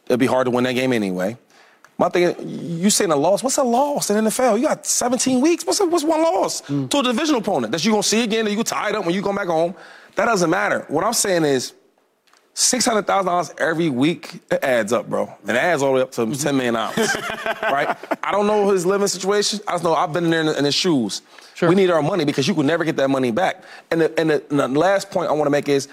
it'd 0.07 0.19
be 0.19 0.26
hard 0.26 0.47
to 0.47 0.51
win 0.51 0.65
that 0.65 0.74
game 0.74 0.91
anyway. 0.91 1.38
My 1.97 2.09
thing, 2.09 2.24
is, 2.24 2.36
you 2.82 2.89
saying 2.89 3.11
a 3.11 3.15
loss? 3.15 3.43
What's 3.43 3.57
a 3.57 3.63
loss 3.63 4.09
in 4.09 4.17
the 4.22 4.30
NFL? 4.30 4.57
You 4.59 4.67
got 4.67 4.86
17 4.86 5.39
weeks. 5.39 5.65
What's 5.65 5.80
a, 5.80 5.86
what's 5.86 6.03
one 6.03 6.22
loss 6.22 6.59
Hmm. 6.61 6.88
to 6.88 6.97
a 6.99 7.03
divisional 7.03 7.39
opponent 7.39 7.72
that 7.72 7.86
you're 7.86 7.93
gonna 7.93 8.03
see 8.03 8.24
again? 8.24 8.43
That 8.43 8.51
you 8.51 8.61
tied 8.63 8.93
up 8.95 9.05
when 9.05 9.15
you 9.15 9.22
come 9.24 9.36
back 9.38 9.47
home? 9.47 9.74
That 10.16 10.26
doesn't 10.26 10.49
matter. 10.49 10.86
What 10.88 11.03
I'm 11.03 11.14
saying 11.14 11.45
is. 11.45 11.74
Six 12.53 12.86
hundred 12.86 13.07
thousand 13.07 13.28
dollars 13.28 13.53
every 13.59 13.89
week 13.89 14.41
it 14.51 14.59
adds 14.62 14.91
up, 14.91 15.09
bro. 15.09 15.34
And 15.47 15.51
it 15.51 15.55
adds 15.55 15.82
all 15.82 15.91
the 15.93 15.95
way 15.95 16.01
up 16.01 16.12
to 16.12 16.22
Mm-hmm. 16.24 16.34
ten 16.34 16.55
million 16.57 16.74
dollars, 16.74 16.97
right? 17.64 17.95
I 18.22 18.32
don't 18.34 18.45
know 18.45 18.70
his 18.70 18.86
living 18.86 19.07
situation. 19.07 19.62
I 19.70 19.72
just 19.72 19.86
know 19.86 19.93
I've 19.95 20.12
been 20.12 20.26
in 20.26 20.32
there 20.32 20.41
in, 20.41 20.47
in 20.49 20.66
his 20.66 20.76
shoes. 20.76 21.22
Sure. 21.53 21.70
We 21.70 21.76
need 21.76 21.89
our 21.89 22.01
money 22.01 22.26
because 22.26 22.49
you 22.49 22.53
can 22.53 22.66
never 22.68 22.84
get 22.84 22.97
that 22.97 23.09
money 23.09 23.32
back. 23.32 23.64
And 23.89 24.01
the, 24.01 24.20
and 24.20 24.30
the, 24.32 24.43
and 24.49 24.59
the 24.59 24.68
last 24.68 25.09
point 25.12 25.30
I 25.30 25.32
want 25.32 25.45
to 25.45 25.49
make 25.49 25.70
is 25.70 25.88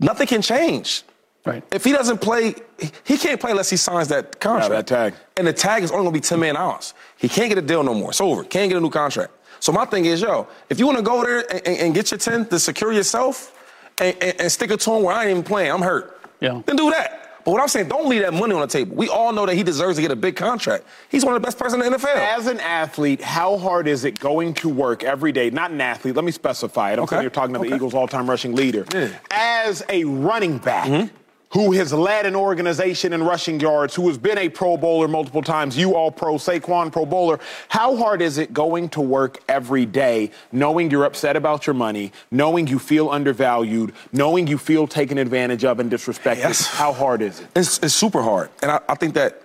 nothing 0.00 0.26
can 0.26 0.42
change. 0.42 1.04
Right. 1.46 1.62
If 1.72 1.84
he 1.84 1.92
doesn't 1.92 2.20
play, 2.20 2.56
he 3.04 3.16
can't 3.16 3.40
play 3.40 3.52
unless 3.52 3.70
he 3.70 3.76
signs 3.76 4.08
that 4.08 4.40
contract. 4.40 4.70
Yeah, 4.70 4.76
that 4.78 4.86
tag. 4.88 5.14
And 5.36 5.46
the 5.46 5.52
tag 5.52 5.84
is 5.84 5.92
only 5.92 6.02
gonna 6.06 6.12
be 6.14 6.20
10 6.20 6.40
million 6.40 6.56
dollars. 6.56 6.92
He 7.18 7.28
can't 7.28 7.50
get 7.50 7.58
a 7.58 7.62
deal 7.62 7.84
no 7.84 7.94
more. 7.94 8.10
It's 8.10 8.20
over. 8.20 8.42
Can't 8.42 8.68
get 8.68 8.78
a 8.78 8.80
new 8.80 8.90
contract. 8.90 9.32
So 9.64 9.72
my 9.72 9.86
thing 9.86 10.04
is, 10.04 10.20
yo, 10.20 10.46
if 10.68 10.78
you 10.78 10.84
want 10.84 10.98
to 10.98 11.02
go 11.02 11.22
there 11.22 11.38
and, 11.50 11.66
and, 11.66 11.78
and, 11.78 11.94
get 11.94 12.10
your 12.10 12.18
10 12.18 12.48
to 12.48 12.58
secure 12.58 12.92
yourself 12.92 13.58
and, 13.98 14.14
and, 14.20 14.38
and 14.42 14.52
stick 14.52 14.70
it 14.70 14.78
to 14.80 14.92
him 14.92 15.02
where 15.02 15.14
I 15.16 15.22
ain't 15.22 15.30
even 15.30 15.42
playing, 15.42 15.72
I'm 15.72 15.80
hurt. 15.80 16.20
Yeah. 16.38 16.60
Then 16.66 16.76
do 16.76 16.90
that. 16.90 17.40
But 17.46 17.52
what 17.52 17.62
I'm 17.62 17.68
saying, 17.68 17.88
don't 17.88 18.06
leave 18.06 18.20
that 18.20 18.34
money 18.34 18.52
on 18.52 18.60
the 18.60 18.66
table. 18.66 18.94
We 18.94 19.08
all 19.08 19.32
know 19.32 19.46
that 19.46 19.54
he 19.54 19.62
deserves 19.62 19.96
to 19.96 20.02
get 20.02 20.10
a 20.10 20.16
big 20.16 20.36
contract. 20.36 20.84
He's 21.08 21.24
one 21.24 21.34
of 21.34 21.40
the 21.40 21.46
best 21.46 21.56
players 21.56 21.72
in 21.72 21.80
the 21.80 21.86
NFL. 21.86 22.14
As 22.14 22.46
an 22.46 22.60
athlete, 22.60 23.22
how 23.22 23.56
hard 23.56 23.88
is 23.88 24.04
it 24.04 24.18
going 24.20 24.52
to 24.52 24.68
work 24.68 25.02
every 25.02 25.32
day? 25.32 25.48
Not 25.48 25.70
an 25.70 25.80
athlete, 25.80 26.14
let 26.14 26.26
me 26.26 26.30
specify 26.30 26.90
it. 26.90 26.98
I'm 26.98 27.04
Okay. 27.04 27.16
saying 27.16 27.22
you're 27.22 27.30
talking 27.30 27.54
to 27.54 27.60
Okay. 27.60 27.70
the 27.70 27.76
Eagles' 27.76 27.94
all-time 27.94 28.28
rushing 28.28 28.54
leader. 28.54 28.84
Yeah. 28.92 29.08
As 29.30 29.82
a 29.88 30.04
running 30.04 30.58
back, 30.58 30.88
mm-hmm. 30.90 31.16
Who 31.54 31.70
has 31.72 31.92
led 31.92 32.26
an 32.26 32.34
organization 32.34 33.12
in 33.12 33.22
rushing 33.22 33.60
yards, 33.60 33.94
who 33.94 34.06
has 34.08 34.18
been 34.18 34.36
a 34.38 34.48
Pro 34.48 34.76
Bowler 34.76 35.06
multiple 35.06 35.40
times, 35.40 35.78
you 35.78 35.94
all 35.94 36.10
pro, 36.10 36.34
Saquon 36.34 36.92
Pro 36.92 37.06
Bowler, 37.06 37.38
how 37.68 37.96
hard 37.96 38.20
is 38.20 38.38
it 38.38 38.52
going 38.52 38.88
to 38.90 39.00
work 39.00 39.40
every 39.48 39.86
day, 39.86 40.32
knowing 40.50 40.90
you're 40.90 41.04
upset 41.04 41.36
about 41.36 41.66
your 41.66 41.74
money, 41.74 42.12
knowing 42.32 42.66
you 42.66 42.80
feel 42.80 43.08
undervalued, 43.08 43.94
knowing 44.12 44.48
you 44.48 44.58
feel 44.58 44.88
taken 44.88 45.16
advantage 45.16 45.64
of 45.64 45.78
and 45.78 45.90
disrespected? 45.90 46.38
Yes. 46.38 46.66
How 46.66 46.92
hard 46.92 47.22
is 47.22 47.40
it? 47.40 47.46
It's, 47.54 47.78
it's 47.78 47.94
super 47.94 48.20
hard. 48.20 48.50
And 48.60 48.72
I, 48.72 48.80
I 48.88 48.96
think 48.96 49.14
that 49.14 49.40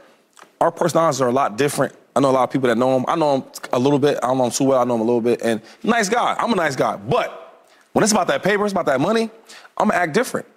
our 0.60 0.72
personalities 0.72 1.22
are 1.22 1.30
a 1.30 1.34
lot 1.34 1.58
different. 1.58 1.96
I 2.16 2.22
know 2.22 2.32
a 2.32 2.34
lot 2.34 2.44
of 2.44 2.52
people 2.52 2.70
that 2.70 2.78
know 2.78 2.98
him. 2.98 3.06
I 3.08 3.16
know 3.16 3.36
him 3.36 3.44
a 3.72 3.78
little 3.80 4.00
bit. 4.00 4.18
I 4.24 4.28
don't 4.28 4.40
know 4.40 4.46
him 4.46 4.52
too 4.52 4.64
well. 4.64 4.82
I 4.82 4.84
know 4.84 4.96
him 4.96 5.02
a 5.02 5.06
little 5.06 5.22
bit. 5.22 5.44
And 5.44 5.62
nice 5.84 6.10
guy. 6.10 6.36
I'm 6.40 6.52
a 6.52 6.56
nice 6.56 6.76
guy. 6.76 6.98
But 6.98 7.68
when 7.94 8.04
it's 8.04 8.12
about 8.12 8.28
that 8.28 8.42
paper, 8.42 8.66
it's 8.66 8.72
about 8.72 8.88
that 8.88 9.00
money, 9.00 9.30
I'm 9.78 9.88
going 9.88 9.92
to 9.92 9.96
act 9.96 10.14
different. 10.14 10.48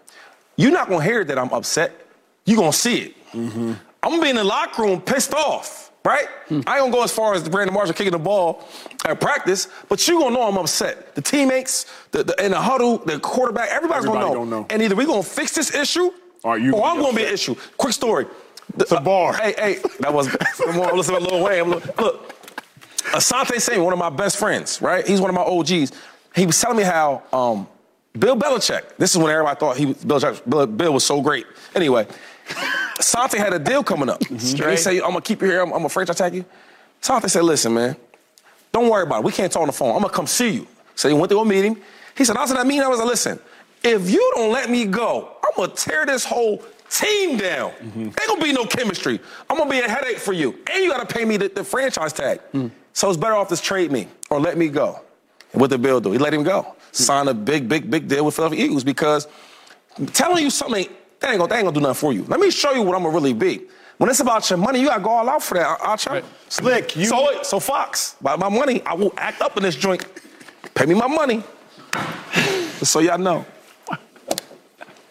You're 0.57 0.71
not 0.73 0.89
to 1.01 1.05
hear 1.07 1.25
that 1.25 1.39
I'm 1.39 1.53
upset. 1.53 1.93
You're 2.45 2.57
to 2.73 2.77
see 2.79 2.99
it. 2.99 3.17
I'm 3.35 3.79
going 4.11 4.19
to 4.19 4.23
be 4.23 4.31
in 4.31 4.37
the 4.37 4.45
locker 4.45 4.83
room 4.83 5.01
pissed 5.01 5.33
off, 5.35 5.93
right? 6.05 6.27
I 6.51 6.55
ain't 6.55 6.67
to 6.87 6.91
go 6.93 7.03
as 7.05 7.13
far 7.13 7.35
as 7.35 7.49
Brandon 7.49 7.73
Marshall 7.73 7.95
kicking 7.95 8.13
the 8.13 8.19
ball 8.19 8.69
at 9.05 9.21
practice, 9.21 9.69
but 9.89 10.07
you're 10.07 10.19
to 10.31 10.35
know 10.35 10.43
I'm 10.43 10.59
upset. 10.59 11.15
The 11.15 11.23
teammates, 11.23 11.87
the, 12.11 12.25
the, 12.25 12.45
in 12.45 12.51
the 12.53 12.61
huddle, 12.61 12.99
the 12.99 13.19
quarterback, 13.21 13.71
everybody's 13.71 14.05
Everybody 14.07 14.35
gonna 14.35 14.51
know. 14.51 14.67
And 14.71 14.83
either 14.83 14.95
we're 14.97 15.07
to 15.23 15.29
fix 15.29 15.55
this 15.55 15.75
issue 15.75 16.11
Or 16.43 16.59
you 16.59 16.75
or 16.75 16.81
gonna 16.81 16.91
I'm 16.91 16.97
to 17.15 17.17
be 17.17 17.27
an 17.27 17.33
issue. 17.33 17.55
Quick 17.77 17.93
story. 17.95 18.27
It's 18.79 18.93
a 18.93 19.01
bar. 19.01 19.35
Hey, 19.35 19.55
hey, 19.57 19.79
that 20.01 20.13
was, 20.13 20.29
come 20.29 20.81
on, 20.81 20.97
listen 20.97 21.15
to 21.15 21.21
Lil 21.21 21.45
Wayne. 21.45 21.65
Look, 21.71 22.01
look, 22.01 22.35
Asante 23.13 23.61
Samuel, 23.61 23.85
one 23.85 23.93
of 23.93 23.99
my 23.99 24.11
best 24.11 24.39
friends, 24.39 24.81
right? 24.83 25.07
He's 25.07 25.21
one 25.21 25.31
of 25.31 25.35
my 25.37 25.43
OGs. 25.43 25.93
He 26.35 26.47
was 26.47 26.59
telling 26.61 26.79
me 26.79 26.83
how 26.85 27.23
um, 27.33 27.67
Bill 28.19 28.37
Belichick, 28.37 28.97
this 28.99 29.13
is 29.13 29.19
when 29.19 29.31
everybody 29.31 29.59
thought 29.59 29.77
he 29.77 29.87
was, 29.87 30.05
Bill, 30.05 30.21
Bill, 30.47 30.67
Bill 30.67 30.93
was 30.93 31.05
so 31.05 31.21
great. 31.23 31.47
Anyway, 31.75 32.07
Asante 32.99 33.39
had 33.39 33.55
a 33.55 33.59
deal 33.59 33.83
coming 33.83 34.09
up. 34.09 34.23
And 34.31 34.41
he 34.41 34.77
said, 34.77 34.95
I'm 34.97 35.11
going 35.11 35.15
to 35.15 35.21
keep 35.23 35.41
you 35.41 35.49
here. 35.49 35.61
I'm, 35.61 35.69
I'm 35.69 35.79
going 35.79 35.85
to 35.85 35.89
franchise 35.89 36.17
tag 36.17 36.35
you. 36.35 36.45
Asante 37.01 37.31
said, 37.31 37.43
listen, 37.43 37.73
man, 37.75 37.97
don't 38.73 38.89
worry 38.89 39.03
about 39.03 39.21
it. 39.21 39.25
We 39.25 39.33
can't 39.33 39.53
talk 39.53 39.63
on 39.63 39.69
the 39.69 39.73
phone. 39.73 39.95
I'm 39.95 40.03
gonna 40.03 40.13
come 40.13 40.27
see 40.27 40.51
you. 40.51 40.67
So 40.95 41.09
he 41.09 41.15
went 41.15 41.31
to 41.31 41.39
a 41.39 41.45
meeting. 41.45 41.77
He 42.17 42.25
said, 42.25 42.37
I 42.37 42.41
was 42.41 42.51
in 42.51 42.57
that 42.57 42.67
meeting. 42.67 42.83
I 42.83 42.89
was 42.89 42.99
like, 42.99 43.09
listen, 43.09 43.39
if 43.85 44.11
you 44.11 44.33
don't 44.35 44.51
let 44.51 44.71
me 44.71 44.87
go, 44.87 45.37
I'm 45.45 45.51
gonna 45.57 45.75
tear 45.75 46.07
this 46.07 46.25
whole 46.25 46.63
team 46.89 47.37
down. 47.37 47.73
Mm-hmm. 47.73 48.01
Ain't 48.01 48.27
gonna 48.27 48.43
be 48.43 48.53
no 48.53 48.65
chemistry. 48.65 49.21
I'm 49.49 49.59
gonna 49.59 49.71
be 49.71 49.81
a 49.81 49.89
headache 49.89 50.19
for 50.19 50.33
you. 50.33 50.59
And 50.73 50.83
you 50.83 50.91
gotta 50.91 51.07
pay 51.07 51.25
me 51.25 51.37
the, 51.37 51.49
the 51.49 51.65
franchise 51.65 52.13
tag. 52.13 52.41
Mm. 52.55 52.71
So 52.95 53.09
it's 53.09 53.19
better 53.19 53.35
off 53.35 53.49
to 53.49 53.57
trade 53.57 53.93
me 53.93 54.09
or 54.31 54.41
let 54.41 54.57
me 54.57 54.69
go. 54.69 55.01
And 55.53 55.61
what 55.61 55.71
did 55.71 55.83
Bill 55.83 56.01
do? 56.01 56.13
He 56.13 56.19
let 56.19 56.33
him 56.35 56.43
go. 56.43 56.63
Hmm. 56.63 56.75
Sign 56.93 57.29
a 57.29 57.35
big, 57.35 57.69
big, 57.69 57.91
big 57.91 58.09
deal 58.09 58.25
with 58.25 58.35
Philadelphia 58.35 58.65
Eagles 58.65 58.85
because 58.85 59.27
telling 60.13 60.43
you 60.43 60.51
something, 60.51 60.87
that 61.21 61.31
ain't 61.31 61.39
gonna, 61.39 61.49
that 61.49 61.57
ain't 61.57 61.65
gonna 61.65 61.75
do 61.75 61.81
nothing 61.81 61.95
for 61.95 62.13
you. 62.13 62.25
Let 62.25 62.41
me 62.41 62.51
show 62.51 62.73
you 62.73 62.83
what 62.83 62.97
I'm 62.97 63.03
gonna 63.03 63.15
really 63.15 63.33
be. 63.35 63.63
When 63.99 64.11
it's 64.11 64.21
about 64.21 64.49
your 64.51 64.57
money, 64.59 64.81
you 64.81 64.89
gotta 64.89 65.03
go 65.03 65.11
all 65.11 65.29
out 65.29 65.43
for 65.43 65.55
that. 65.55 65.67
I- 65.81 65.85
I'll 65.91 65.97
try. 65.99 66.23
Slick, 66.49 66.97
you- 66.97 67.05
So, 67.07 67.43
so 67.43 67.61
Fox, 67.61 68.17
by 68.21 68.35
my 68.37 68.49
money, 68.49 68.83
I 68.85 68.95
will 68.95 69.13
act 69.17 69.41
up 69.43 69.57
in 69.57 69.63
this 69.63 69.77
joint. 69.77 70.05
Pay 70.75 70.87
me 70.87 70.95
my 70.95 71.07
money. 71.07 71.43
So 72.83 72.99
y'all 73.01 73.19
know. 73.19 73.45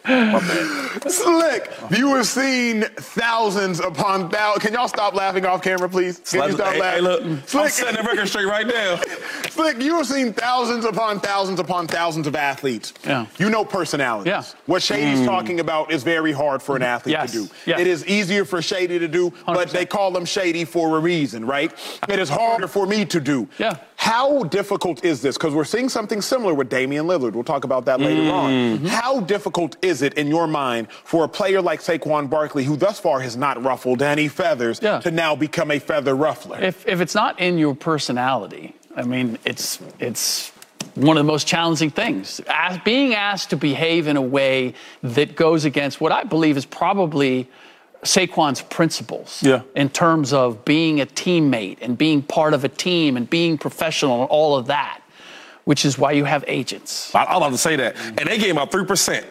Slick, 0.04 1.70
you 1.90 2.14
have 2.16 2.26
seen 2.26 2.82
thousands 2.96 3.80
upon 3.80 4.28
thousands. 4.30 4.64
Can 4.64 4.72
y'all 4.74 4.88
stop 4.88 5.14
laughing 5.14 5.44
off 5.46 5.62
camera, 5.62 5.88
please? 5.88 6.18
Can 6.18 6.48
you 6.50 6.54
stop 6.56 6.74
hey, 6.74 6.80
laughing? 6.80 7.04
hey, 7.04 7.10
look, 7.10 7.24
I'm 7.54 7.68
setting 7.68 7.96
the 7.96 8.02
record 8.08 8.28
straight 8.28 8.46
right 8.46 8.66
now. 8.66 8.96
Slick, 9.50 9.80
you 9.80 9.96
have 9.96 10.06
seen 10.06 10.32
thousands 10.32 10.84
upon 10.84 11.20
thousands 11.20 11.60
upon 11.60 11.86
thousands 11.86 12.26
of 12.26 12.34
athletes. 12.34 12.94
Yeah. 13.04 13.26
You 13.38 13.50
know 13.50 13.64
personalities. 13.64 14.26
Yeah. 14.30 14.42
What 14.66 14.82
Shady's 14.82 15.24
talking 15.26 15.60
about 15.60 15.92
is 15.92 16.02
very 16.02 16.32
hard 16.32 16.62
for 16.62 16.76
an 16.76 16.82
athlete 16.82 17.12
Yes. 17.12 17.32
to 17.32 17.44
do. 17.46 17.54
Yes. 17.66 17.80
It 17.80 17.86
is 17.86 18.06
easier 18.06 18.44
for 18.44 18.60
Shady 18.62 18.98
to 18.98 19.08
do, 19.08 19.30
but 19.46 19.68
100%. 19.68 19.72
they 19.72 19.86
call 19.86 20.16
him 20.16 20.24
Shady 20.24 20.64
for 20.64 20.96
a 20.96 21.00
reason, 21.00 21.44
right? 21.44 21.72
It 22.08 22.18
is 22.18 22.28
harder 22.28 22.66
for 22.68 22.86
me 22.86 23.04
to 23.06 23.20
do. 23.20 23.48
Yeah. 23.58 23.76
How 23.96 24.42
difficult 24.44 25.04
is 25.04 25.22
this? 25.22 25.36
Because 25.36 25.54
we're 25.54 25.62
seeing 25.64 25.88
something 25.88 26.20
similar 26.20 26.54
with 26.54 26.68
Damian 26.68 27.06
Lillard. 27.06 27.34
We'll 27.34 27.44
talk 27.44 27.62
about 27.62 27.84
that 27.84 28.00
later 28.00 28.22
Mm-hmm. 28.22 28.84
on. 28.86 28.90
How 28.90 29.20
difficult 29.20 29.76
is 29.82 29.91
it 30.00 30.14
in 30.14 30.28
your 30.28 30.46
mind 30.46 30.86
for 31.04 31.24
a 31.24 31.28
player 31.28 31.60
like 31.60 31.80
Saquon 31.82 32.30
Barkley, 32.30 32.64
who 32.64 32.76
thus 32.76 32.98
far 32.98 33.20
has 33.20 33.36
not 33.36 33.62
ruffled 33.62 34.00
any 34.00 34.28
feathers, 34.28 34.80
Yeah. 34.82 35.00
to 35.00 35.10
now 35.10 35.36
become 35.36 35.70
a 35.70 35.78
feather 35.78 36.14
ruffler? 36.14 36.58
If, 36.62 36.86
if 36.88 37.02
it's 37.02 37.14
not 37.14 37.38
in 37.38 37.58
your 37.58 37.74
personality, 37.74 38.74
I 38.96 39.02
mean, 39.02 39.38
it's 39.44 39.78
it's 39.98 40.50
one 40.94 41.16
of 41.16 41.24
the 41.26 41.30
most 41.32 41.46
challenging 41.46 41.90
things. 41.90 42.40
As, 42.48 42.78
being 42.84 43.14
asked 43.14 43.50
to 43.50 43.56
behave 43.56 44.06
in 44.08 44.16
a 44.16 44.22
way 44.22 44.74
that 45.02 45.36
goes 45.36 45.64
against 45.64 46.00
what 46.00 46.12
I 46.12 46.24
believe 46.24 46.56
is 46.56 46.66
probably 46.66 47.48
Saquon's 48.02 48.60
principles 48.62 49.42
Yeah. 49.42 49.62
in 49.76 49.88
terms 49.88 50.32
of 50.32 50.64
being 50.64 51.00
a 51.00 51.06
teammate 51.06 51.78
and 51.80 51.96
being 51.96 52.20
part 52.20 52.52
of 52.52 52.64
a 52.64 52.68
team 52.68 53.16
and 53.16 53.30
being 53.30 53.56
professional 53.58 54.22
and 54.22 54.28
all 54.30 54.56
of 54.56 54.66
that, 54.66 55.00
which 55.64 55.84
is 55.84 55.96
why 55.96 56.12
you 56.12 56.24
have 56.24 56.44
agents. 56.48 57.14
I, 57.14 57.24
I'm 57.24 57.36
about 57.36 57.50
to 57.52 57.58
say 57.58 57.76
that. 57.76 57.96
And 58.18 58.28
they 58.28 58.36
gave 58.38 58.58
out 58.58 58.70
3%. 58.72 59.24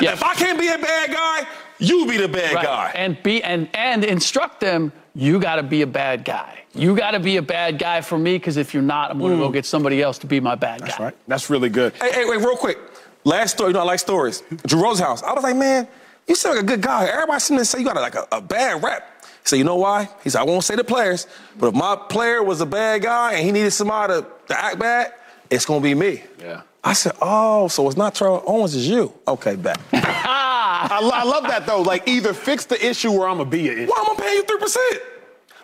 Yeah. 0.00 0.12
If 0.12 0.22
I 0.22 0.34
can't 0.34 0.58
be 0.58 0.68
a 0.68 0.78
bad 0.78 1.12
guy, 1.12 1.46
you 1.78 2.06
be 2.06 2.16
the 2.16 2.28
bad 2.28 2.54
Right. 2.54 2.64
guy. 2.64 2.92
And 2.94 3.22
be 3.22 3.42
and 3.42 3.68
and 3.74 4.04
instruct 4.04 4.60
them. 4.60 4.92
You 5.14 5.38
got 5.38 5.56
to 5.56 5.62
be 5.62 5.82
a 5.82 5.86
bad 5.86 6.24
guy. 6.24 6.60
You 6.74 6.94
got 6.94 7.12
to 7.12 7.20
be 7.20 7.38
a 7.38 7.42
bad 7.42 7.78
guy 7.78 8.02
for 8.02 8.18
me 8.18 8.34
because 8.34 8.58
if 8.58 8.74
you're 8.74 8.82
not, 8.82 9.10
I'm 9.10 9.18
going 9.18 9.32
to 9.32 9.38
go 9.38 9.48
mm. 9.48 9.52
get 9.54 9.64
somebody 9.64 10.02
else 10.02 10.18
to 10.18 10.26
be 10.26 10.40
my 10.40 10.54
bad 10.54 10.80
guy. 10.80 10.86
That's 10.86 11.00
right. 11.00 11.14
That's 11.26 11.48
really 11.48 11.70
good. 11.70 11.94
Hey, 11.94 12.12
hey, 12.12 12.24
wait, 12.26 12.38
real 12.38 12.56
quick. 12.56 12.78
Last 13.24 13.52
story, 13.52 13.70
you 13.70 13.74
know, 13.74 13.80
I 13.80 13.84
like 13.84 13.98
stories. 13.98 14.42
Drew 14.66 14.82
Rosenhaus. 14.82 15.22
I 15.22 15.32
was 15.32 15.42
like, 15.42 15.56
man, 15.56 15.88
you 16.28 16.34
seem 16.34 16.52
like 16.52 16.62
a 16.62 16.66
good 16.66 16.82
guy. 16.82 17.06
Everybody 17.06 17.40
seems 17.40 17.60
to 17.60 17.64
say 17.64 17.78
you 17.78 17.84
got 17.86 17.96
like 17.96 18.14
a, 18.14 18.26
a 18.30 18.40
bad 18.42 18.82
rep. 18.82 19.02
He 19.22 19.48
said, 19.48 19.56
you 19.56 19.64
know 19.64 19.76
why? 19.76 20.08
He 20.22 20.28
said, 20.30 20.40
I 20.40 20.44
won't 20.44 20.64
say 20.64 20.76
the 20.76 20.84
players, 20.84 21.26
but 21.58 21.68
if 21.68 21.74
my 21.74 21.96
player 21.96 22.42
was 22.42 22.60
a 22.60 22.66
bad 22.66 23.02
guy 23.02 23.34
and 23.34 23.46
he 23.46 23.52
needed 23.52 23.70
somebody 23.70 24.20
to, 24.20 24.26
to 24.48 24.58
act 24.64 24.78
bad, 24.78 25.14
it's 25.50 25.64
going 25.64 25.80
to 25.80 25.84
be 25.84 25.94
me. 25.94 26.22
Yeah. 26.40 26.62
I 26.86 26.92
said, 26.92 27.12
oh, 27.20 27.66
so 27.68 27.86
it's 27.88 27.96
not 27.96 28.14
Terrell 28.14 28.42
Owens, 28.46 28.74
it's 28.76 28.86
you. 28.86 29.12
Okay, 29.26 29.56
bet. 29.56 29.76
well, 29.92 30.02
I, 30.04 31.00
lo- 31.02 31.10
I 31.12 31.24
love 31.24 31.42
that 31.44 31.66
though. 31.66 31.82
Like 31.82 32.06
either 32.06 32.32
fix 32.32 32.64
the 32.64 32.84
issue 32.84 33.10
or 33.10 33.28
I'm 33.28 33.38
gonna 33.38 33.50
be 33.50 33.68
an 33.68 33.78
issue. 33.78 33.92
I'm 33.96 34.04
going 34.06 34.16
to 34.16 34.22
pay 34.22 34.34
you 34.34 34.44
3%. 34.44 34.76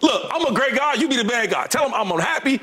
Look, 0.03 0.31
I'm 0.33 0.45
a 0.47 0.53
great 0.53 0.75
guy. 0.75 0.95
You 0.95 1.09
be 1.09 1.17
the 1.17 1.25
bad 1.25 1.49
guy. 1.51 1.67
Tell 1.69 1.87
him 1.87 1.95
I'm 1.95 2.11
unhappy. 2.11 2.61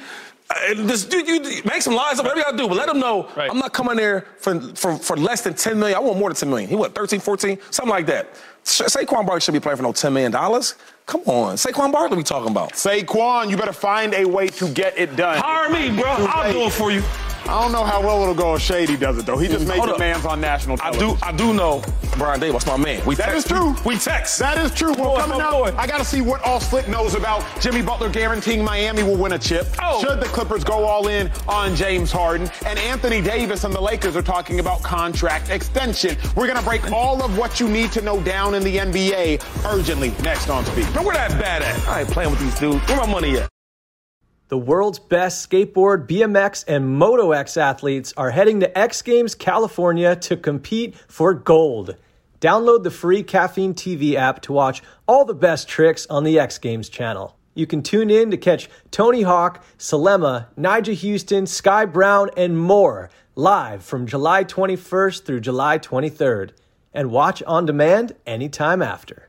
Uh, 0.50 0.56
and 0.72 0.90
just 0.90 1.14
you, 1.14 1.24
you 1.24 1.62
make 1.64 1.82
some 1.82 1.94
lines 1.96 2.20
up, 2.20 2.26
whatever 2.26 2.40
you 2.40 2.44
gotta 2.46 2.58
do, 2.58 2.68
but 2.68 2.76
let 2.76 2.88
them 2.88 3.00
know 3.00 3.30
Right. 3.38 3.50
I'm 3.50 3.60
not 3.60 3.72
coming 3.72 3.96
there 3.96 4.26
for, 4.40 4.60
for, 4.76 4.98
for 4.98 5.16
less 5.16 5.42
than 5.42 5.54
10 5.54 5.80
million. 5.80 5.96
I 5.96 6.02
want 6.02 6.20
more 6.20 6.30
than 6.30 6.36
10 6.36 6.50
million. 6.50 6.70
He 6.70 6.76
what, 6.76 6.94
13, 6.94 7.20
14, 7.22 7.58
something 7.72 7.90
like 7.90 8.08
that. 8.08 8.36
Sa- 8.64 8.86
Saquon 8.86 9.26
Barkley 9.26 9.40
should 9.42 9.54
be 9.54 9.60
playing 9.62 9.78
for 9.78 9.84
no 9.84 9.94
10 9.94 10.12
million 10.12 10.32
dollars. 10.34 10.76
Come 11.06 11.22
on, 11.28 11.56
Saquon 11.56 11.92
Barkley 11.94 12.18
we 12.18 12.24
talking 12.24 12.52
about. 12.52 12.74
Saquon, 12.74 13.50
you 13.50 13.56
better 13.58 13.72
find 13.72 14.14
a 14.16 14.26
way 14.26 14.48
to 14.48 14.68
get 14.70 14.98
it 15.00 15.16
done. 15.16 15.38
Hire 15.40 15.70
me, 15.70 15.96
bro. 15.98 16.10
I'll 16.12 16.52
do 16.52 16.64
it 16.64 16.74
for 16.74 16.92
you. 16.92 17.02
I 17.46 17.62
don't 17.62 17.72
know 17.72 17.84
how 17.84 18.02
well 18.02 18.22
it'll 18.22 18.34
go 18.36 18.56
if 18.56 18.62
Shady 18.62 18.98
does 18.98 19.18
it 19.18 19.26
though. 19.26 19.38
He 19.38 19.48
just 19.48 19.68
made 19.68 19.78
Hold 19.78 19.90
the 19.90 19.94
up. 19.94 20.00
man's 20.00 20.26
on 20.26 20.40
national 20.42 20.78
I 20.82 20.92
do, 20.92 21.16
I 21.22 21.32
do 21.32 21.54
know 21.54 21.82
Brian 22.18 22.40
Davis, 22.40 22.66
my 22.66 22.78
man. 22.78 23.06
We 23.06 23.16
That 23.16 23.30
text, 23.30 23.46
is 23.46 23.52
true. 23.52 23.72
We, 23.86 23.96
we 23.96 23.98
text. 23.98 24.40
That 24.40 24.58
is 24.58 24.74
true. 24.74 24.94
Well, 24.94 25.16
Boy, 25.16 25.20
coming 25.20 25.42
oh, 25.42 25.64
boy. 25.72 25.78
I 25.78 25.88
got 25.88 26.00
to 26.00 26.06
see 26.06 26.22
what 26.22 26.42
All 26.44 26.60
Slick 26.60 26.88
knows 26.88 27.16
about 27.16 27.46
Jimmy 27.62 27.82
Butler 27.82 28.10
guaranteeing 28.10 28.64
Miami 28.64 29.04
will 29.04 29.16
win 29.16 29.34
a 29.34 29.40
chip. 29.40 29.68
Oh. 29.82 30.02
Should 30.04 30.20
the 30.20 30.26
Clippers 30.26 30.64
go 30.64 30.84
all 30.86 31.08
in 31.08 31.32
on 31.48 31.76
James 31.76 32.12
Harden? 32.12 32.50
And 32.66 32.78
Anthony 32.80 33.22
Davis 33.22 33.64
and 33.64 33.74
the 33.74 33.82
Lakers 33.82 34.16
are 34.16 34.22
talking 34.22 34.60
about 34.60 34.84
contract 34.84 35.50
extension. 35.50 36.18
We're 36.36 36.48
going 36.48 36.60
to 36.60 36.66
break 36.66 36.92
all 36.92 37.24
of 37.24 37.38
what 37.38 37.60
you 37.60 37.68
need 37.70 37.92
to 37.94 38.02
know 38.02 38.22
down 38.22 38.54
in 38.54 38.64
the 38.64 38.78
NBA 38.78 39.66
urgently 39.66 40.14
next 40.24 40.50
on 40.50 40.66
Speak. 40.66 40.94
Now, 40.94 41.04
where 41.04 41.16
that 41.16 41.32
bad 41.40 41.62
at? 41.62 41.88
I 41.88 42.02
ain't 42.02 42.10
playing 42.10 42.32
with 42.32 42.40
these 42.40 42.58
dudes. 42.60 42.86
Where 42.88 42.98
my 42.98 43.06
money 43.06 43.38
at? 43.38 43.50
The 44.50 44.58
world's 44.58 44.98
best 44.98 45.48
skateboard, 45.48 46.08
BMX, 46.08 46.66
and 46.68 46.98
Moto 46.98 47.34
X 47.34 47.56
athletes 47.56 48.16
are 48.18 48.32
heading 48.32 48.60
to 48.62 48.76
X 48.76 49.04
Games 49.04 49.36
California 49.36 50.16
to 50.16 50.36
compete 50.36 50.96
for 51.08 51.36
gold. 51.36 51.96
Download 52.42 52.82
the 52.82 52.90
free 52.90 53.22
Caffeine 53.22 53.76
TV 53.76 54.16
app 54.16 54.42
to 54.42 54.52
watch 54.52 54.82
all 55.08 55.24
the 55.24 55.36
best 55.36 55.68
tricks 55.68 56.08
on 56.08 56.24
the 56.24 56.40
X 56.40 56.58
Games 56.58 56.90
channel. 56.90 57.38
You 57.54 57.68
can 57.68 57.84
tune 57.84 58.10
in 58.10 58.32
to 58.32 58.38
catch 58.38 58.72
Tony 58.90 59.22
Hawk, 59.22 59.64
Salema, 59.78 60.48
Nyjah 60.58 61.00
Huston, 61.00 61.46
Sky 61.46 61.86
Brown, 61.86 62.32
and 62.36 62.58
more 62.58 63.12
live 63.36 63.84
from 63.84 64.08
July 64.08 64.44
21st 64.44 65.26
through 65.26 65.42
July 65.42 65.78
23rd. 65.78 66.54
and 66.92 67.12
watch 67.12 67.44
on 67.44 67.68
demand 67.68 68.16
anytime 68.26 68.82
after. 68.82 69.29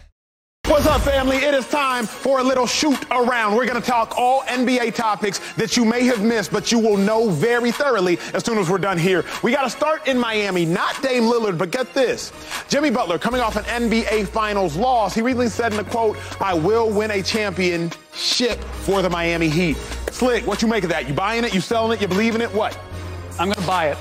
What's 0.81 0.93
up, 0.93 1.13
family? 1.13 1.37
It 1.37 1.53
is 1.53 1.67
time 1.67 2.07
for 2.07 2.39
a 2.39 2.43
little 2.43 2.65
shoot 2.65 2.97
around. 3.11 3.55
We're 3.55 3.67
going 3.67 3.79
to 3.79 3.87
talk 3.87 4.17
all 4.17 4.41
NBA 4.45 4.95
topics 4.95 5.37
that 5.53 5.77
you 5.77 5.85
may 5.85 6.05
have 6.05 6.23
missed, 6.23 6.51
but 6.51 6.71
you 6.71 6.79
will 6.79 6.97
know 6.97 7.29
very 7.29 7.71
thoroughly 7.71 8.17
as 8.33 8.43
soon 8.43 8.57
as 8.57 8.67
we're 8.67 8.79
done 8.79 8.97
here. 8.97 9.23
We 9.43 9.51
got 9.51 9.61
to 9.61 9.69
start 9.69 10.07
in 10.07 10.17
Miami, 10.17 10.65
not 10.65 10.99
Dame 11.03 11.25
Lillard, 11.25 11.59
but 11.59 11.69
get 11.69 11.93
this. 11.93 12.31
Jimmy 12.67 12.89
Butler, 12.89 13.19
coming 13.19 13.41
off 13.41 13.57
an 13.57 13.63
NBA 13.65 14.27
Finals 14.29 14.75
loss, 14.75 15.13
he 15.13 15.21
recently 15.21 15.49
said 15.49 15.71
in 15.71 15.77
a 15.77 15.83
quote, 15.83 16.17
I 16.41 16.55
will 16.55 16.89
win 16.89 17.11
a 17.11 17.21
championship 17.21 18.57
for 18.63 19.03
the 19.03 19.09
Miami 19.11 19.49
Heat. 19.49 19.77
Slick, 20.09 20.47
what 20.47 20.63
you 20.63 20.67
make 20.67 20.83
of 20.83 20.89
that? 20.89 21.07
You 21.07 21.13
buying 21.13 21.43
it? 21.43 21.53
You 21.53 21.61
selling 21.61 21.95
it? 21.95 22.01
You 22.01 22.07
believe 22.07 22.33
in 22.33 22.41
it? 22.41 22.51
What? 22.55 22.75
I'm 23.37 23.49
going 23.49 23.53
to 23.53 23.67
buy 23.67 23.89
it. 23.89 23.99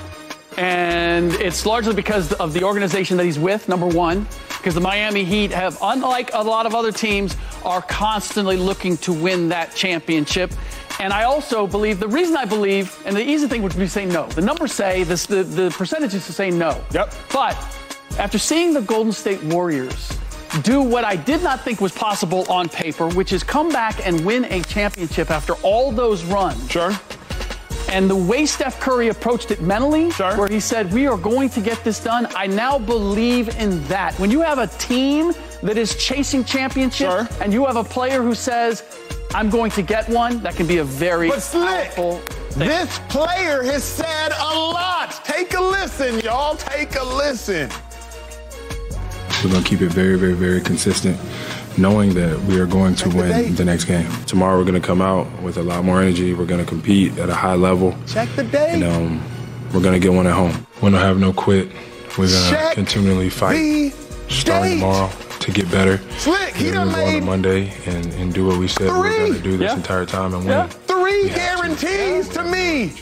And 0.57 1.32
it's 1.34 1.64
largely 1.64 1.94
because 1.94 2.32
of 2.34 2.53
the 2.53 2.64
organization 2.64 3.16
that 3.16 3.24
he's 3.24 3.38
with, 3.38 3.68
number 3.68 3.86
one, 3.86 4.26
because 4.48 4.74
the 4.74 4.80
Miami 4.80 5.24
Heat 5.24 5.51
have, 5.53 5.78
unlike 5.80 6.30
a 6.34 6.42
lot 6.42 6.66
of 6.66 6.74
other 6.74 6.92
teams, 6.92 7.36
are 7.64 7.82
constantly 7.82 8.57
looking 8.57 8.96
to 8.98 9.12
win 9.12 9.48
that 9.48 9.74
championship. 9.74 10.53
And 10.98 11.12
I 11.12 11.24
also 11.24 11.66
believe 11.66 11.98
the 11.98 12.09
reason 12.09 12.36
I 12.36 12.44
believe, 12.44 13.01
and 13.07 13.16
the 13.16 13.22
easy 13.22 13.48
thing 13.48 13.62
would 13.62 13.72
be 13.72 13.80
to 13.80 13.88
say 13.88 14.05
no. 14.05 14.26
The 14.26 14.42
numbers 14.42 14.72
say 14.72 15.03
this, 15.05 15.24
the 15.24 15.42
the 15.42 15.70
percentage 15.70 16.14
is 16.14 16.26
to 16.26 16.32
say 16.32 16.51
no. 16.51 16.82
Yep. 16.92 17.14
But 17.32 17.57
after 18.18 18.38
seeing 18.38 18.74
the 18.74 18.82
Golden 18.82 19.12
State 19.12 19.42
Warriors 19.44 20.12
do 20.62 20.82
what 20.82 21.05
I 21.05 21.16
did 21.16 21.42
not 21.42 21.64
think 21.64 21.80
was 21.80 21.92
possible 21.92 22.44
on 22.51 22.68
paper, 22.68 23.09
which 23.09 23.32
is 23.32 23.42
come 23.42 23.70
back 23.70 24.07
and 24.07 24.24
win 24.26 24.44
a 24.46 24.62
championship 24.62 25.30
after 25.30 25.55
all 25.62 25.92
those 25.92 26.24
runs. 26.24 26.70
Sure. 26.70 26.92
And 27.88 28.08
the 28.08 28.16
way 28.16 28.46
Steph 28.46 28.78
Curry 28.80 29.08
approached 29.08 29.50
it 29.50 29.60
mentally, 29.62 30.10
Sure. 30.12 30.36
where 30.36 30.48
he 30.48 30.60
said, 30.60 30.92
We 30.92 31.06
are 31.06 31.16
going 31.16 31.48
to 31.50 31.60
get 31.60 31.82
this 31.82 31.98
done, 32.02 32.28
I 32.36 32.46
now 32.46 32.78
believe 32.78 33.48
in 33.58 33.82
that. 33.88 34.14
When 34.18 34.30
you 34.30 34.40
have 34.42 34.58
a 34.58 34.66
team 34.68 35.32
that 35.62 35.76
is 35.76 35.94
chasing 35.96 36.44
championships 36.44 36.98
Sure. 37.12 37.28
and 37.42 37.52
you 37.52 37.66
have 37.66 37.76
a 37.76 37.84
player 37.84 38.22
who 38.22 38.34
says, 38.34 38.82
I'm 39.34 39.50
going 39.50 39.70
to 39.72 39.82
get 39.82 40.08
one, 40.08 40.40
that 40.42 40.54
can 40.56 40.66
be 40.66 40.78
a 40.78 40.84
very 40.84 41.28
But 41.28 41.40
Slick, 41.42 41.94
powerful 41.94 42.18
thing. 42.50 42.68
this 42.68 42.98
player 43.08 43.62
has 43.62 43.82
said 43.84 44.32
a 44.32 44.54
lot. 44.58 45.20
Take 45.24 45.54
a 45.54 45.60
listen, 45.62 46.18
y'all. 46.20 46.56
Take 46.56 46.96
a 46.96 47.02
listen. 47.04 47.70
We're 49.44 49.50
going 49.52 49.62
to 49.64 49.68
keep 49.68 49.80
it 49.80 49.92
very, 49.92 50.16
very, 50.18 50.34
very 50.34 50.60
consistent, 50.60 51.16
knowing 51.78 52.14
that 52.14 52.38
we 52.42 52.58
are 52.60 52.66
going 52.66 52.94
to 52.96 53.08
win 53.10 53.54
the 53.54 53.64
next 53.64 53.84
game. 53.84 54.10
Tomorrow, 54.26 54.58
we're 54.58 54.64
going 54.64 54.80
to 54.80 54.86
come 54.86 55.00
out 55.00 55.26
with 55.42 55.56
a 55.56 55.62
lot 55.62 55.84
more 55.84 56.00
energy. 56.00 56.34
We're 56.34 56.46
going 56.46 56.62
to 56.64 56.68
compete 56.68 57.18
at 57.18 57.28
a 57.28 57.34
high 57.34 57.54
level. 57.54 57.96
Check 58.06 58.28
the 58.36 58.44
day. 58.44 58.70
And 58.74 58.84
um, 58.84 59.22
we're 59.72 59.80
going 59.82 59.94
to 59.94 60.00
get 60.00 60.12
one 60.12 60.26
at 60.26 60.34
home. 60.34 60.66
We're 60.76 60.90
going 60.90 60.92
to 60.94 60.98
have 61.00 61.18
no 61.18 61.32
quit. 61.32 61.68
We're 62.18 62.26
going 62.28 62.28
to 62.28 62.50
Check 62.50 62.74
continually 62.74 63.30
fight 63.30 63.54
the 63.54 63.90
starting 64.28 64.70
date. 64.72 64.80
tomorrow 64.80 65.10
to 65.40 65.50
get 65.52 65.70
better. 65.70 65.98
Slick, 66.18 66.54
he 66.54 66.66
And 66.68 66.74
done 66.74 66.88
then 66.92 66.98
move 66.98 67.14
on 67.14 67.20
to 67.20 67.26
Monday 67.26 67.72
and, 67.86 68.06
and 68.14 68.34
do 68.34 68.46
what 68.46 68.58
we 68.58 68.68
said 68.68 68.88
we're 68.88 69.08
going 69.08 69.32
to 69.34 69.40
do 69.40 69.56
this 69.56 69.70
Yeah. 69.70 69.76
entire 69.76 70.04
time 70.04 70.34
and 70.34 70.44
Yeah. 70.44 70.62
win. 70.62 70.70
Three 70.86 71.22
We 71.22 71.28
have 71.30 71.60
to. 71.60 71.76
guarantees 71.76 72.28
to 72.30 72.44
me. 72.44 72.92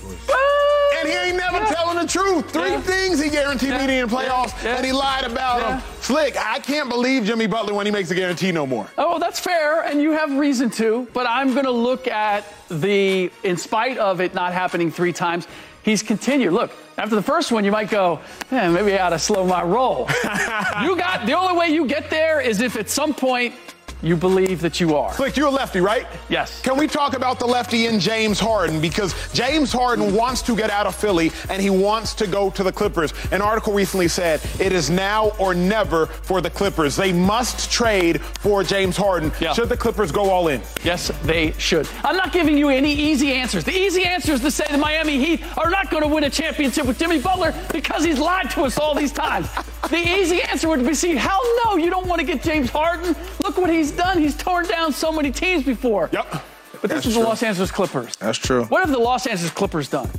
Ain't 1.28 1.36
never 1.36 1.58
telling 1.66 1.98
the 1.98 2.06
truth. 2.10 2.50
Three 2.50 2.70
Yeah. 2.70 2.80
things 2.80 3.22
he 3.22 3.28
guaranteed 3.28 3.70
Yeah. 3.70 3.86
me 3.86 3.98
in 3.98 4.08
the 4.08 4.16
playoffs, 4.16 4.52
Yeah. 4.64 4.76
and 4.76 4.86
he 4.86 4.92
lied 4.92 5.24
about 5.24 5.60
Yeah. 5.60 5.68
them. 5.72 5.82
Slick, 6.00 6.36
I 6.38 6.58
can't 6.58 6.88
believe 6.88 7.24
Jimmy 7.24 7.46
Butler 7.46 7.74
when 7.74 7.84
he 7.86 7.92
makes 7.92 8.10
a 8.10 8.14
guarantee 8.14 8.50
no 8.52 8.66
more. 8.66 8.86
Oh, 8.96 9.18
that's 9.18 9.38
fair, 9.38 9.82
and 9.82 10.00
you 10.00 10.12
have 10.12 10.32
reason 10.32 10.70
to, 10.70 11.06
but 11.12 11.26
I'm 11.28 11.52
going 11.52 11.66
to 11.66 11.70
look 11.70 12.08
at 12.08 12.44
the, 12.70 13.30
in 13.42 13.56
spite 13.58 13.98
of 13.98 14.20
it 14.20 14.32
not 14.34 14.52
happening 14.54 14.90
three 14.90 15.12
times, 15.12 15.46
he's 15.82 16.02
continued. 16.02 16.52
Look, 16.54 16.70
after 16.96 17.14
the 17.14 17.22
first 17.22 17.52
one, 17.52 17.64
you 17.64 17.72
might 17.72 17.90
go, 17.90 18.20
man, 18.50 18.72
maybe 18.72 18.98
I 18.98 19.06
ought 19.06 19.10
to 19.10 19.18
slow 19.18 19.44
my 19.44 19.62
roll. 19.62 20.08
you 20.82 20.96
got, 20.96 21.26
the 21.26 21.34
only 21.34 21.56
way 21.58 21.68
you 21.68 21.84
get 21.86 22.08
there 22.10 22.40
is 22.40 22.60
if 22.62 22.76
at 22.76 22.88
some 22.88 23.12
point 23.12 23.54
you 24.02 24.16
believe 24.16 24.60
that 24.60 24.80
you 24.80 24.96
are. 24.96 25.12
Slick, 25.14 25.36
you're 25.36 25.48
a 25.48 25.50
lefty, 25.50 25.80
right? 25.80 26.06
Yes. 26.28 26.60
Can 26.62 26.76
we 26.76 26.86
talk 26.86 27.14
about 27.14 27.38
the 27.38 27.46
lefty 27.46 27.86
in 27.86 27.98
James 27.98 28.38
Harden? 28.38 28.80
Because 28.80 29.14
James 29.32 29.72
Harden 29.72 30.14
wants 30.14 30.42
to 30.42 30.56
get 30.56 30.70
out 30.70 30.86
of 30.86 30.94
Philly 30.94 31.32
and 31.50 31.60
he 31.60 31.70
wants 31.70 32.14
to 32.14 32.26
go 32.26 32.50
to 32.50 32.62
the 32.62 32.72
Clippers. 32.72 33.12
An 33.32 33.42
article 33.42 33.72
recently 33.72 34.08
said 34.08 34.40
it 34.60 34.72
is 34.72 34.88
now 34.88 35.32
or 35.38 35.54
never 35.54 36.06
for 36.06 36.40
the 36.40 36.50
Clippers. 36.50 36.94
They 36.94 37.12
must 37.12 37.70
trade 37.70 38.20
for 38.20 38.62
James 38.62 38.96
Harden. 38.96 39.32
Yeah. 39.40 39.52
Should 39.52 39.68
the 39.68 39.76
Clippers 39.76 40.12
go 40.12 40.30
all 40.30 40.48
in? 40.48 40.62
Yes, 40.84 41.10
they 41.24 41.52
should. 41.52 41.88
I'm 42.04 42.16
not 42.16 42.32
giving 42.32 42.56
you 42.56 42.68
any 42.68 42.92
easy 42.92 43.32
answers. 43.32 43.64
The 43.64 43.76
easy 43.76 44.04
answer 44.04 44.32
is 44.32 44.40
to 44.40 44.50
say 44.50 44.66
the 44.70 44.78
Miami 44.78 45.18
Heat 45.18 45.58
are 45.58 45.70
not 45.70 45.90
going 45.90 46.02
to 46.02 46.08
win 46.08 46.24
a 46.24 46.30
championship 46.30 46.86
with 46.86 46.98
Jimmy 46.98 47.20
Butler 47.20 47.54
because 47.72 48.04
he's 48.04 48.18
lied 48.18 48.50
to 48.50 48.62
us 48.62 48.78
all 48.78 48.94
these 48.94 49.12
times. 49.12 49.48
the 49.90 49.96
easy 49.96 50.42
answer 50.42 50.68
would 50.68 50.86
be, 50.86 50.94
see, 50.94 51.16
hell 51.16 51.40
no, 51.64 51.76
you 51.76 51.90
don't 51.90 52.06
want 52.06 52.20
to 52.20 52.26
get 52.26 52.42
James 52.42 52.70
Harden. 52.70 53.16
Look 53.42 53.56
what 53.56 53.70
he's 53.70 53.87
done. 53.90 54.18
He's 54.18 54.36
torn 54.36 54.66
down 54.66 54.92
so 54.92 55.12
many 55.12 55.30
teams 55.30 55.64
before. 55.64 56.08
Yep. 56.12 56.30
But 56.30 56.82
this 56.82 56.90
That's 56.90 57.06
is 57.06 57.14
the. 57.14 57.20
Los 57.20 57.42
Angeles 57.42 57.70
Clippers. 57.70 58.16
That's 58.16 58.38
true. 58.38 58.64
What 58.66 58.80
have 58.80 58.90
the 58.90 58.98
Los 58.98 59.26
Angeles 59.26 59.50
Clippers 59.50 59.88
done? 59.88 60.10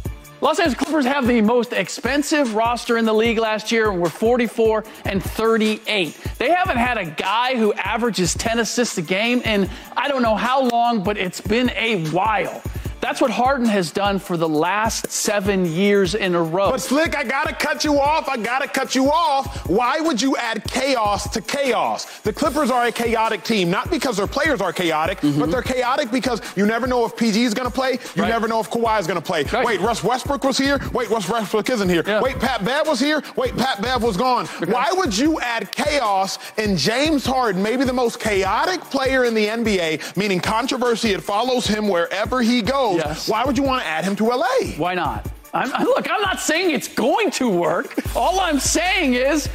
Los 0.42 0.58
Angeles 0.58 0.78
Clippers 0.78 1.06
have 1.06 1.28
the 1.28 1.42
most 1.42 1.74
expensive 1.74 2.56
roster 2.56 2.98
in 2.98 3.04
the 3.04 3.14
league 3.14 3.38
last 3.38 3.74
year, 3.74 3.92
and 3.92 4.02
we're 4.02 4.10
44 4.10 4.86
and 5.04 5.22
38. 5.22 6.18
They 6.38 6.50
haven't 6.50 6.78
had 6.78 6.98
a 6.98 7.06
guy 7.06 7.58
who 7.58 7.74
averages 7.74 8.34
10 8.36 8.60
assists 8.60 8.98
a 8.98 9.02
game 9.02 9.42
in 9.42 9.70
I 9.98 10.08
don't 10.08 10.22
know 10.22 10.36
how 10.36 10.64
long, 10.64 11.04
but 11.04 11.18
it's 11.18 11.42
been 11.42 11.70
a 11.72 12.06
while. 12.10 12.62
That's 13.02 13.22
what 13.22 13.32
Harden 13.32 13.66
has 13.68 13.92
done 13.92 14.20
for 14.20 14.36
the 14.36 14.48
last 14.50 15.10
seven 15.12 15.66
years 15.66 16.16
in 16.16 16.36
a 16.36 16.42
row. 16.44 16.72
But 16.72 16.82
Slick, 16.82 17.16
I 17.16 17.24
gotta 17.24 17.54
cut 17.54 17.84
you 17.86 18.00
off. 18.00 18.28
I 18.28 18.38
gotta 18.38 18.68
cut 18.68 18.94
you 18.94 19.10
off. 19.10 19.68
Why 19.70 20.00
would 20.02 20.22
you 20.22 20.36
add 20.36 20.64
chaos 20.66 21.30
to 21.32 21.42
chaos? 21.42 22.20
The 22.22 22.34
Clippers 22.34 22.70
are 22.70 22.86
a 22.88 22.92
chaotic 22.92 23.44
team, 23.44 23.70
not 23.70 23.90
because 23.90 24.18
their 24.18 24.28
players 24.28 24.60
are 24.60 24.74
chaotic, 24.74 25.20
but 25.22 25.50
they're 25.50 25.62
chaotic 25.62 26.12
because 26.12 26.42
you 26.58 26.66
never 26.66 26.88
know 26.88 27.06
if 27.06 27.16
PG 27.16 27.42
is 27.44 27.54
gonna 27.54 27.70
play. 27.72 27.94
You 27.94 27.98
Mm-hmm. 28.00 28.22
Right. 28.22 28.30
never 28.30 28.48
know 28.50 28.60
if 28.60 28.70
Kawhi 28.70 29.00
is 29.00 29.08
gonna 29.08 29.22
play. 29.22 29.44
Right. 29.44 29.66
Wait, 29.66 29.80
Russ 29.80 30.04
Westbrook 30.04 30.44
was 30.44 30.58
here. 30.58 30.80
Wait, 30.94 31.10
Russ 31.10 31.30
Westbrook 31.30 31.70
isn't 31.70 31.88
here. 31.90 32.04
Yeah. 32.06 32.22
Wait, 32.22 32.38
Pat 32.40 32.66
Bev 32.66 32.86
was 32.88 33.00
here. 33.00 33.24
Wait, 33.38 33.56
Pat 33.56 33.82
Bev 33.82 34.04
was 34.04 34.18
gone. 34.18 34.46
Why 34.68 34.92
would 34.92 35.18
you 35.18 35.40
add 35.40 35.72
chaos 35.72 36.38
in 36.58 36.76
James 36.76 37.26
Harden, 37.26 37.64
maybe 37.64 37.86
the 37.86 37.94
most 37.94 38.20
chaotic 38.20 38.82
player 38.82 39.24
in 39.24 39.34
the 39.34 39.46
NBA, 39.48 40.18
meaning 40.18 40.40
controversy? 40.42 41.12
It 41.14 41.22
follows 41.24 41.66
him 41.66 41.88
wherever 41.88 42.42
he 42.42 42.62
goes. 42.62 42.89
Yes. 42.98 43.28
Why 43.30 43.44
would 43.46 43.58
you 43.58 43.64
want 43.64 43.82
to 43.84 43.88
add 43.88 44.04
him 44.04 44.16
to 44.18 44.26
LA? 44.26 44.48
Why 44.78 44.94
not? 44.96 45.30
I'm, 45.54 45.74
I- 45.74 45.84
look, 45.84 46.10
I'm 46.10 46.22
not 46.22 46.40
saying 46.40 46.72
it's 46.72 46.88
going 46.88 47.32
to 47.32 47.50
work. 47.50 47.96
All 48.16 48.40
I'm 48.40 48.60
saying 48.60 49.14
is, 49.16 49.48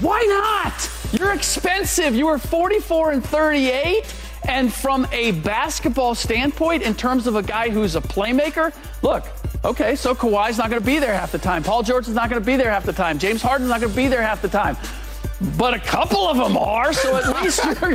why 0.00 0.20
not? 0.28 0.90
You're 1.18 1.32
expensive. 1.32 2.14
You 2.14 2.26
were 2.26 2.38
44 2.38 3.12
and 3.12 3.24
38. 3.24 4.14
And 4.48 4.72
from 4.72 5.06
a 5.12 5.32
basketball 5.32 6.14
standpoint, 6.14 6.82
in 6.82 6.94
terms 6.94 7.26
of 7.26 7.34
a 7.36 7.42
guy 7.42 7.68
who's 7.70 7.96
a 7.96 8.00
playmaker, 8.00 8.72
look, 9.02 9.24
okay, 9.64 9.94
so 9.96 10.14
Kawhi's 10.14 10.56
not 10.58 10.70
going 10.70 10.80
to 10.80 10.86
be 10.86 10.98
there 10.98 11.12
half 11.14 11.32
the 11.32 11.38
time. 11.38 11.62
Paul 11.62 11.82
George's 11.82 12.14
not 12.14 12.30
going 12.30 12.40
to 12.40 12.46
be 12.46 12.56
there 12.56 12.70
half 12.70 12.84
the 12.84 12.92
time. 12.92 13.18
James 13.18 13.42
Harden's 13.42 13.68
not 13.70 13.80
going 13.80 13.90
to 13.92 13.96
be 13.96 14.06
there 14.08 14.22
half 14.22 14.40
the 14.40 14.48
time. 14.48 14.76
But 15.56 15.74
a 15.74 15.78
couple 15.78 16.26
of 16.28 16.36
them 16.36 16.56
are, 16.56 16.92
so 16.92 17.16
at 17.16 17.28
least 17.42 17.62
you're, 17.64 17.94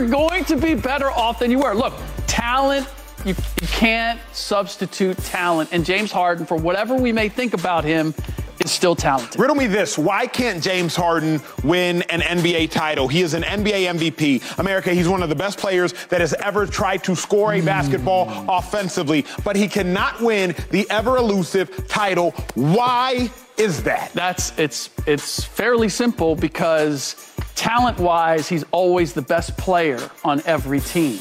you're 0.00 0.08
going 0.08 0.44
to 0.46 0.56
be 0.56 0.74
better 0.74 1.10
off 1.10 1.38
than 1.38 1.50
you 1.50 1.58
were. 1.60 1.74
Look, 1.74 1.94
talent, 2.26 2.86
you, 3.24 3.34
you 3.60 3.66
can't 3.68 4.20
substitute 4.32 5.16
talent. 5.18 5.70
And 5.72 5.84
James 5.84 6.12
Harden, 6.12 6.46
for 6.46 6.56
whatever 6.56 6.94
we 6.94 7.12
may 7.12 7.28
think 7.28 7.54
about 7.54 7.84
him, 7.84 8.14
is 8.60 8.70
still 8.70 8.94
talented. 8.94 9.40
Riddle 9.40 9.56
me 9.56 9.66
this. 9.66 9.98
Why 9.98 10.26
can't 10.26 10.62
James 10.62 10.94
Harden 10.94 11.40
win 11.64 12.02
an 12.02 12.20
NBA 12.20 12.70
title? 12.70 13.08
He 13.08 13.22
is 13.22 13.34
an 13.34 13.42
NBA 13.42 13.98
MVP. 13.98 14.58
America, 14.58 14.92
he's 14.92 15.08
one 15.08 15.22
of 15.22 15.28
the 15.28 15.34
best 15.34 15.58
players 15.58 15.92
that 16.08 16.20
has 16.20 16.34
ever 16.34 16.66
tried 16.66 17.02
to 17.04 17.16
score 17.16 17.54
a 17.54 17.60
basketball 17.60 18.28
offensively, 18.48 19.24
but 19.44 19.56
he 19.56 19.68
cannot 19.68 20.20
win 20.20 20.54
the 20.70 20.88
ever 20.90 21.16
elusive 21.16 21.88
title. 21.88 22.30
Why 22.54 23.30
is 23.56 23.82
that? 23.82 24.12
That's 24.12 24.56
it's 24.58 24.90
it's 25.06 25.44
fairly 25.44 25.88
simple 25.88 26.34
because 26.34 27.32
talent-wise, 27.54 28.48
he's 28.48 28.64
always 28.70 29.12
the 29.12 29.22
best 29.22 29.56
player 29.56 29.98
on 30.24 30.42
every 30.46 30.80
team, 30.80 31.18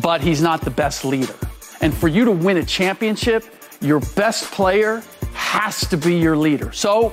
but 0.00 0.20
he's 0.20 0.42
not 0.42 0.60
the 0.60 0.70
best 0.70 1.04
leader. 1.04 1.34
And 1.80 1.94
for 1.94 2.08
you 2.08 2.24
to 2.24 2.30
win 2.30 2.56
a 2.56 2.64
championship, 2.64 3.44
your 3.80 4.00
best 4.14 4.50
player 4.52 5.02
has 5.32 5.86
to 5.88 5.96
be 5.96 6.16
your 6.16 6.36
leader. 6.36 6.72
So 6.72 7.10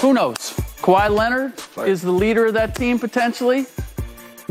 who 0.00 0.12
knows? 0.12 0.54
Kawhi 0.82 1.10
Leonard 1.10 1.54
is 1.88 2.02
the 2.02 2.10
leader 2.10 2.46
of 2.46 2.54
that 2.54 2.74
team 2.74 2.98
potentially. 2.98 3.66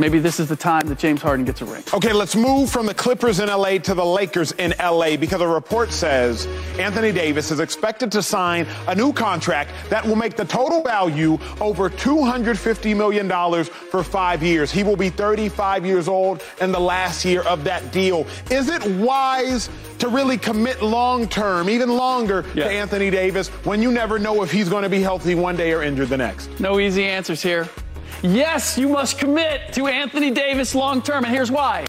Maybe 0.01 0.17
this 0.17 0.39
is 0.39 0.49
the 0.49 0.55
time 0.55 0.87
that 0.87 0.97
James 0.97 1.21
Harden 1.21 1.45
gets 1.45 1.61
a 1.61 1.65
ring. 1.65 1.83
Okay, 1.93 2.11
let's 2.11 2.35
move 2.35 2.71
from 2.71 2.87
the 2.87 2.93
Clippers 2.95 3.39
in 3.39 3.49
LA 3.49 3.77
to 3.77 3.93
the 3.93 4.03
Lakers 4.03 4.51
in 4.53 4.73
LA 4.79 5.15
because 5.15 5.41
a 5.41 5.47
report 5.47 5.91
says 5.91 6.47
Anthony 6.79 7.11
Davis 7.11 7.51
is 7.51 7.59
expected 7.59 8.11
to 8.13 8.23
sign 8.23 8.65
a 8.87 8.95
new 8.95 9.13
contract 9.13 9.69
that 9.91 10.03
will 10.03 10.15
make 10.15 10.35
the 10.35 10.43
total 10.43 10.81
value 10.81 11.37
over 11.59 11.87
$250 11.87 12.97
million 12.97 13.63
for 13.63 14.03
five 14.03 14.41
years. 14.41 14.71
He 14.71 14.81
will 14.81 14.95
be 14.95 15.11
35 15.11 15.85
years 15.85 16.07
old 16.07 16.41
in 16.61 16.71
the 16.71 16.79
last 16.79 17.23
year 17.23 17.43
of 17.43 17.63
that 17.65 17.91
deal. 17.91 18.25
Is 18.49 18.69
it 18.69 18.83
wise 18.95 19.69
to 19.99 20.07
really 20.07 20.39
commit 20.39 20.81
long 20.81 21.27
term, 21.27 21.69
even 21.69 21.91
longer, 21.91 22.43
yeah. 22.55 22.63
to 22.63 22.71
Anthony 22.71 23.11
Davis 23.11 23.49
when 23.65 23.83
you 23.83 23.91
never 23.91 24.17
know 24.17 24.41
if 24.41 24.51
he's 24.51 24.67
going 24.67 24.81
to 24.81 24.89
be 24.89 25.01
healthy 25.03 25.35
one 25.35 25.55
day 25.55 25.73
or 25.73 25.83
injured 25.83 26.09
the 26.09 26.17
next? 26.17 26.59
No 26.59 26.79
easy 26.79 27.05
answers 27.05 27.43
here. 27.43 27.69
Yes, 28.23 28.77
you 28.77 28.87
must 28.87 29.17
commit 29.17 29.73
to 29.73 29.87
Anthony 29.87 30.29
Davis 30.29 30.75
long 30.75 31.01
term. 31.01 31.23
And 31.23 31.33
here's 31.33 31.51
why 31.51 31.85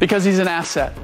because 0.00 0.24
he's 0.24 0.38
an 0.38 0.48
asset. 0.48 0.96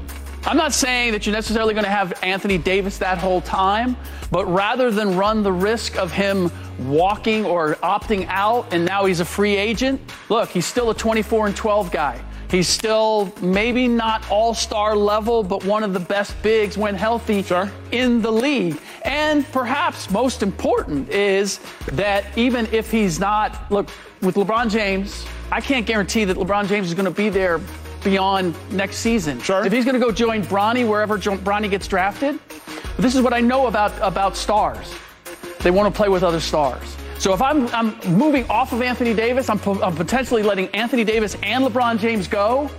I'm 0.45 0.57
not 0.57 0.73
saying 0.73 1.13
that 1.13 1.27
you're 1.27 1.35
necessarily 1.35 1.75
going 1.75 1.85
to 1.85 1.91
have 1.91 2.19
Anthony 2.23 2.57
Davis 2.57 2.99
that 2.99 3.19
whole 3.19 3.41
time, 3.43 3.97
but 4.31 4.47
rather 4.47 4.91
than 4.91 5.17
run 5.17 5.43
the 5.43 5.53
risk 5.53 5.97
of 5.97 6.11
him 6.11 6.51
walking 6.81 7.45
or 7.45 7.75
opting 7.77 8.27
out 8.29 8.73
and 8.73 8.85
now 8.85 9.05
he's 9.05 9.21
a 9.21 9.25
free 9.25 9.57
agent, 9.57 10.01
look, 10.29 10.49
he's 10.49 10.67
still 10.67 10.91
a 10.91 10.95
24 10.95 11.49
and 11.49 11.57
12 11.57 11.91
guy. 11.91 12.21
He's 12.49 12.69
still 12.69 13.33
maybe 13.43 13.89
not 13.89 14.29
all 14.31 14.55
star 14.55 14.95
level, 14.95 15.43
but 15.43 15.65
one 15.65 15.83
of 15.83 15.93
the 15.93 16.01
best 16.01 16.41
bigs 16.43 16.79
when 16.79 16.95
healthy 16.95 17.43
sure. 17.43 17.71
in 17.91 18.23
the 18.23 18.31
league. 18.31 18.81
And 19.07 19.51
perhaps 19.53 20.11
most 20.11 20.43
important 20.43 21.09
is 21.09 21.61
that 21.93 22.37
even 22.37 22.67
if 22.73 22.91
he's 22.91 23.21
not, 23.21 23.71
look, 23.71 23.89
with 24.21 24.35
LeBron 24.35 24.71
James, 24.71 25.25
I 25.53 25.61
can't 25.61 25.87
guarantee 25.87 26.25
that 26.25 26.37
LeBron 26.37 26.67
James 26.67 26.89
is 26.89 26.95
going 26.95 27.07
to 27.07 27.11
be 27.11 27.29
there 27.29 27.61
beyond 28.03 28.55
next 28.73 28.99
season. 28.99 29.41
Sure. 29.41 29.65
If 29.65 29.73
he's 29.73 29.85
going 29.85 29.99
to 29.99 30.05
go 30.05 30.11
join 30.13 30.43
Bronny 30.43 30.89
wherever 30.89 31.19
Bronny 31.19 31.71
gets 31.71 31.87
drafted, 31.87 32.39
this 32.99 33.15
is 33.15 33.23
what 33.23 33.33
I 33.33 33.41
know 33.41 33.69
about, 33.69 33.93
about 34.01 34.37
stars. 34.37 34.95
They 35.61 35.71
want 35.71 35.93
to 35.93 35.97
play 35.97 36.09
with 36.09 36.23
other 36.23 36.41
stars. 36.41 36.97
So 37.19 37.33
if 37.33 37.41
I'm, 37.41 37.67
I'm 37.69 37.99
moving 38.17 38.49
off 38.51 38.73
of 38.73 38.83
Anthony 38.83 39.15
Davis, 39.15 39.49
I'm, 39.49 39.61
I'm 39.83 39.95
potentially 39.95 40.43
letting 40.43 40.69
Anthony 40.69 41.05
Davis 41.05 41.37
and 41.43 41.65
LeBron 41.65 41.99
James 41.99 42.29
go. 42.29 42.71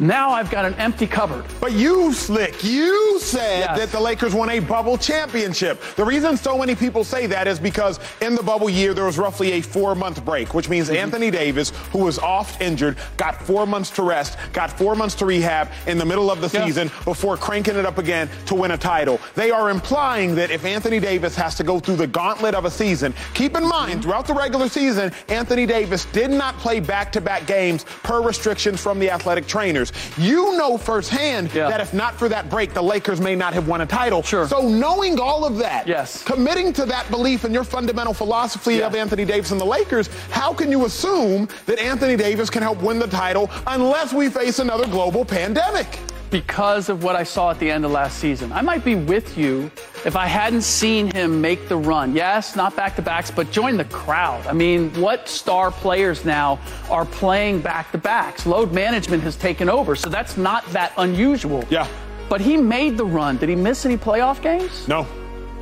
Now 0.00 0.30
I've 0.30 0.50
got 0.50 0.64
an 0.64 0.74
empty 0.74 1.06
cupboard. 1.06 1.44
But 1.60 1.72
you, 1.72 2.12
Slick, 2.12 2.64
you 2.64 3.18
said 3.20 3.60
yes. 3.60 3.78
that 3.78 3.90
the 3.90 4.00
Lakers 4.00 4.34
won 4.34 4.50
a 4.50 4.58
bubble 4.58 4.98
championship. 4.98 5.80
The 5.96 6.04
reason 6.04 6.36
so 6.36 6.58
many 6.58 6.74
people 6.74 7.04
say 7.04 7.26
that 7.26 7.46
is 7.46 7.60
because 7.60 8.00
in 8.20 8.34
the 8.34 8.42
bubble 8.42 8.68
year, 8.68 8.92
there 8.92 9.04
was 9.04 9.18
roughly 9.18 9.52
a 9.52 9.60
four 9.60 9.94
month 9.94 10.24
break, 10.24 10.52
which 10.52 10.68
means 10.68 10.88
mm-hmm. 10.88 10.96
Anthony 10.96 11.30
Davis, 11.30 11.70
who 11.92 11.98
was 11.98 12.18
off 12.18 12.60
injured, 12.60 12.96
got 13.16 13.40
four 13.40 13.66
months 13.66 13.90
to 13.90 14.02
rest, 14.02 14.36
got 14.52 14.70
four 14.70 14.96
months 14.96 15.14
to 15.16 15.26
rehab 15.26 15.70
in 15.86 15.96
the 15.98 16.04
middle 16.04 16.30
of 16.30 16.40
the 16.40 16.50
yeah. 16.52 16.64
season 16.64 16.90
before 17.04 17.36
cranking 17.36 17.76
it 17.76 17.86
up 17.86 17.98
again 17.98 18.28
to 18.46 18.54
win 18.54 18.72
a 18.72 18.78
title. 18.78 19.20
They 19.36 19.50
are 19.50 19.70
implying 19.70 20.34
that 20.34 20.50
if 20.50 20.64
Anthony 20.64 20.98
Davis 20.98 21.36
has 21.36 21.54
to 21.56 21.62
go 21.62 21.78
through 21.78 21.96
the 21.96 22.06
gauntlet 22.06 22.54
of 22.54 22.64
a 22.64 22.70
season, 22.70 23.14
keep 23.32 23.56
in 23.56 23.66
mind, 23.66 23.92
mm-hmm. 23.92 24.00
throughout 24.00 24.26
the 24.26 24.34
regular 24.34 24.68
season, 24.68 25.12
Anthony 25.28 25.66
Davis 25.66 26.04
did 26.06 26.30
not 26.30 26.56
play 26.58 26.80
back 26.80 27.12
to 27.12 27.20
back 27.20 27.46
games 27.46 27.84
per 28.02 28.20
restrictions 28.22 28.80
from 28.80 28.98
the 28.98 29.10
athletic 29.10 29.46
trainers. 29.46 29.83
You 30.18 30.56
know 30.56 30.78
firsthand 30.78 31.52
yeah. 31.54 31.68
that 31.68 31.80
if 31.80 31.94
not 31.94 32.14
for 32.14 32.28
that 32.28 32.48
break, 32.50 32.72
the 32.74 32.82
Lakers 32.82 33.20
may 33.20 33.34
not 33.34 33.54
have 33.54 33.68
won 33.68 33.80
a 33.80 33.86
title. 33.86 34.22
Sure. 34.22 34.46
So 34.46 34.68
knowing 34.68 35.18
all 35.18 35.44
of 35.44 35.56
that, 35.58 35.86
yes. 35.86 36.22
committing 36.22 36.72
to 36.74 36.84
that 36.86 37.10
belief 37.10 37.44
in 37.44 37.52
your 37.52 37.64
fundamental 37.64 38.14
philosophy 38.14 38.76
yeah. 38.76 38.86
of 38.86 38.94
Anthony 38.94 39.24
Davis 39.24 39.50
and 39.50 39.60
the 39.60 39.64
Lakers, 39.64 40.08
how 40.30 40.52
can 40.52 40.70
you 40.70 40.84
assume 40.84 41.48
that 41.66 41.78
Anthony 41.78 42.16
Davis 42.16 42.50
can 42.50 42.62
help 42.62 42.82
win 42.82 42.98
the 42.98 43.06
title 43.06 43.50
unless 43.66 44.12
we 44.12 44.28
face 44.28 44.58
another 44.58 44.86
global 44.86 45.24
pandemic? 45.24 45.98
Because 46.30 46.88
of 46.88 47.04
what 47.04 47.16
I 47.16 47.22
saw 47.22 47.50
at 47.50 47.58
the 47.58 47.70
end 47.70 47.84
of 47.84 47.90
last 47.90 48.18
season. 48.18 48.52
I 48.52 48.62
might 48.62 48.84
be 48.84 48.94
with 48.94 49.38
you 49.38 49.70
if 50.04 50.16
I 50.16 50.26
hadn't 50.26 50.62
seen 50.62 51.10
him 51.12 51.40
make 51.40 51.68
the 51.68 51.76
run. 51.76 52.14
Yes, 52.14 52.56
not 52.56 52.74
back 52.76 52.96
to 52.96 53.02
backs, 53.02 53.30
but 53.30 53.50
join 53.50 53.76
the 53.76 53.84
crowd. 53.84 54.46
I 54.46 54.52
mean, 54.52 54.90
what 55.00 55.28
star 55.28 55.70
players 55.70 56.24
now 56.24 56.58
are 56.90 57.04
playing 57.04 57.60
back 57.60 57.92
to 57.92 57.98
backs? 57.98 58.46
Load 58.46 58.72
management 58.72 59.22
has 59.22 59.36
taken 59.36 59.68
over, 59.68 59.96
so 59.96 60.08
that's 60.08 60.36
not 60.36 60.66
that 60.72 60.92
unusual. 60.96 61.64
Yeah. 61.70 61.86
But 62.28 62.40
he 62.40 62.56
made 62.56 62.96
the 62.96 63.04
run. 63.04 63.36
Did 63.36 63.48
he 63.48 63.54
miss 63.54 63.84
any 63.86 63.96
playoff 63.96 64.42
games? 64.42 64.88
No. 64.88 65.06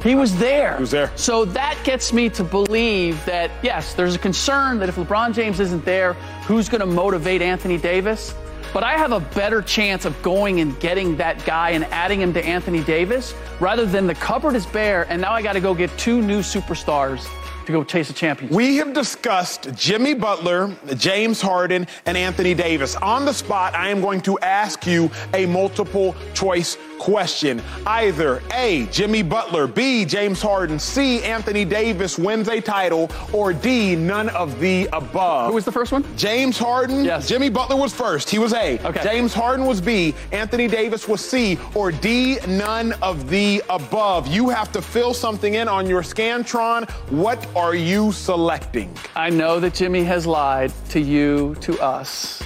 He 0.02 0.16
was 0.16 0.36
there. 0.38 0.76
He 0.76 0.80
was 0.80 0.90
there. 0.90 1.12
So 1.16 1.44
that 1.44 1.78
gets 1.84 2.12
me 2.12 2.28
to 2.30 2.42
believe 2.42 3.24
that, 3.24 3.50
yes, 3.62 3.94
there's 3.94 4.16
a 4.16 4.18
concern 4.18 4.80
that 4.80 4.88
if 4.88 4.96
LeBron 4.96 5.32
James 5.32 5.60
isn't 5.60 5.84
there, 5.84 6.14
who's 6.46 6.68
going 6.68 6.80
to 6.80 6.86
motivate 6.86 7.40
Anthony 7.40 7.78
Davis? 7.78 8.34
But 8.72 8.84
I 8.84 8.96
have 8.96 9.12
a 9.12 9.20
better 9.20 9.60
chance 9.60 10.06
of 10.06 10.20
going 10.22 10.60
and 10.60 10.78
getting 10.80 11.16
that 11.18 11.44
guy 11.44 11.70
and 11.70 11.84
adding 11.86 12.20
him 12.20 12.32
to 12.32 12.44
Anthony 12.44 12.82
Davis 12.82 13.34
rather 13.60 13.84
than 13.84 14.06
the 14.06 14.14
cupboard 14.14 14.54
is 14.54 14.64
bare 14.64 15.06
and 15.10 15.20
now 15.20 15.32
I 15.32 15.42
got 15.42 15.52
to 15.52 15.60
go 15.60 15.74
get 15.74 15.90
two 15.98 16.22
new 16.22 16.40
superstars 16.40 17.28
to 17.66 17.72
go 17.72 17.84
chase 17.84 18.10
a 18.10 18.12
championship. 18.12 18.56
We 18.56 18.76
have 18.76 18.92
discussed 18.92 19.74
Jimmy 19.74 20.14
Butler, 20.14 20.74
James 20.96 21.40
Harden, 21.40 21.86
and 22.06 22.16
Anthony 22.16 22.54
Davis. 22.54 22.96
On 22.96 23.24
the 23.24 23.32
spot, 23.32 23.74
I 23.74 23.88
am 23.88 24.00
going 24.00 24.20
to 24.22 24.38
ask 24.40 24.86
you 24.86 25.10
a 25.34 25.46
multiple 25.46 26.16
choice 26.34 26.76
question. 27.02 27.60
Either 27.84 28.40
A, 28.54 28.86
Jimmy 28.92 29.22
Butler, 29.22 29.66
B, 29.66 30.04
James 30.04 30.40
Harden, 30.40 30.78
C, 30.78 31.20
Anthony 31.24 31.64
Davis 31.64 32.16
wins 32.16 32.48
a 32.48 32.60
title, 32.60 33.10
or 33.32 33.52
D, 33.52 33.96
none 33.96 34.28
of 34.28 34.60
the 34.60 34.88
above. 34.92 35.48
Who 35.48 35.54
was 35.54 35.64
the 35.64 35.72
first 35.72 35.90
one? 35.90 36.04
James 36.16 36.56
Harden. 36.56 37.04
Yes. 37.04 37.28
Jimmy 37.28 37.48
Butler 37.48 37.74
was 37.74 37.92
first. 37.92 38.30
He 38.30 38.38
was 38.38 38.52
A. 38.54 38.78
Okay. 38.86 39.02
James 39.02 39.34
Harden 39.34 39.66
was 39.66 39.80
B. 39.80 40.14
Anthony 40.30 40.68
Davis 40.68 41.08
was 41.08 41.20
C, 41.20 41.58
or 41.74 41.90
D, 41.90 42.38
none 42.46 42.92
of 43.02 43.28
the 43.28 43.60
above. 43.68 44.28
You 44.28 44.48
have 44.50 44.70
to 44.70 44.80
fill 44.80 45.12
something 45.12 45.54
in 45.54 45.66
on 45.66 45.88
your 45.88 46.02
Scantron. 46.02 46.88
What 47.10 47.44
are 47.56 47.74
you 47.74 48.12
selecting? 48.12 48.96
I 49.16 49.28
know 49.28 49.58
that 49.58 49.74
Jimmy 49.74 50.04
has 50.04 50.24
lied 50.24 50.72
to 50.90 51.00
you, 51.00 51.56
to 51.62 51.80
us. 51.80 52.44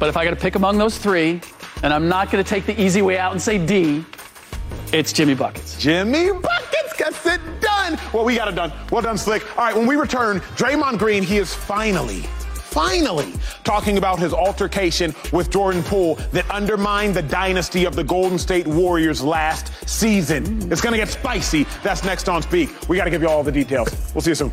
But 0.00 0.08
if 0.08 0.16
I 0.16 0.24
got 0.24 0.30
to 0.30 0.36
pick 0.36 0.56
among 0.56 0.78
those 0.78 0.98
three, 0.98 1.40
and 1.82 1.92
I'm 1.92 2.08
not 2.08 2.30
going 2.30 2.42
to 2.42 2.48
take 2.48 2.66
the 2.66 2.80
easy 2.80 3.02
way 3.02 3.18
out 3.18 3.32
and 3.32 3.40
say 3.40 3.64
D. 3.64 4.04
It's 4.92 5.12
Jimmy 5.12 5.34
Buckets. 5.34 5.78
Jimmy 5.78 6.32
Buckets 6.32 6.92
gets 6.96 7.26
it 7.26 7.40
done. 7.60 7.98
Well, 8.12 8.24
we 8.24 8.36
got 8.36 8.48
it 8.48 8.54
done. 8.54 8.72
Well 8.90 9.02
done, 9.02 9.18
Slick. 9.18 9.42
All 9.56 9.64
right, 9.64 9.76
when 9.76 9.86
we 9.86 9.96
return, 9.96 10.40
Draymond 10.56 10.98
Green, 10.98 11.22
he 11.22 11.38
is 11.38 11.54
finally 11.54 12.22
finally 12.72 13.34
talking 13.64 13.98
about 13.98 14.18
his 14.18 14.32
altercation 14.32 15.14
with 15.30 15.50
Jordan 15.50 15.82
Poole 15.82 16.14
that 16.32 16.50
undermined 16.50 17.14
the 17.14 17.20
dynasty 17.20 17.84
of 17.84 17.94
the 17.94 18.02
Golden 18.02 18.38
State 18.38 18.66
Warriors 18.66 19.22
last 19.22 19.70
season. 19.86 20.72
It's 20.72 20.80
going 20.80 20.92
to 20.92 20.98
get 20.98 21.10
spicy. 21.10 21.66
That's 21.82 22.02
next 22.02 22.30
on 22.30 22.40
Speak. 22.40 22.70
We 22.88 22.96
got 22.96 23.04
to 23.04 23.10
give 23.10 23.20
you 23.20 23.28
all 23.28 23.42
the 23.42 23.52
details. 23.52 23.94
We'll 24.14 24.22
see 24.22 24.30
you 24.30 24.36
soon. 24.36 24.52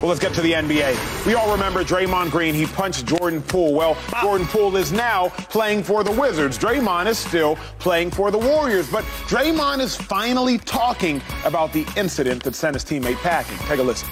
Well, 0.00 0.10
let's 0.10 0.20
get 0.20 0.32
to 0.34 0.40
the 0.42 0.52
NBA. 0.52 1.26
We 1.26 1.34
all 1.34 1.50
remember 1.50 1.82
Draymond 1.82 2.30
Green. 2.30 2.54
He 2.54 2.66
punched 2.66 3.04
Jordan 3.04 3.42
Poole. 3.42 3.74
Well, 3.74 3.96
Jordan 4.20 4.46
Poole 4.46 4.76
is 4.76 4.92
now 4.92 5.30
playing 5.50 5.82
for 5.82 6.04
the 6.04 6.12
Wizards. 6.12 6.56
Draymond 6.56 7.06
is 7.06 7.18
still 7.18 7.56
playing 7.80 8.12
for 8.12 8.30
the 8.30 8.38
Warriors. 8.38 8.88
But 8.88 9.02
Draymond 9.26 9.80
is 9.80 9.96
finally 9.96 10.58
talking 10.58 11.20
about 11.44 11.72
the 11.72 11.84
incident 11.96 12.44
that 12.44 12.54
sent 12.54 12.74
his 12.74 12.84
teammate 12.84 13.16
packing. 13.22 13.58
Take 13.66 13.80
a 13.80 13.82
listen. 13.82 14.08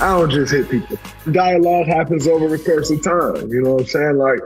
I 0.00 0.16
don't 0.16 0.30
just 0.30 0.52
hit 0.52 0.70
people. 0.70 0.98
Dialogue 1.32 1.86
happens 1.86 2.28
over 2.28 2.46
the 2.46 2.62
course 2.62 2.92
of 2.92 3.02
time. 3.02 3.48
You 3.48 3.60
know 3.60 3.72
what 3.74 3.80
I'm 3.80 3.86
saying? 3.88 4.18
Like, 4.18 4.38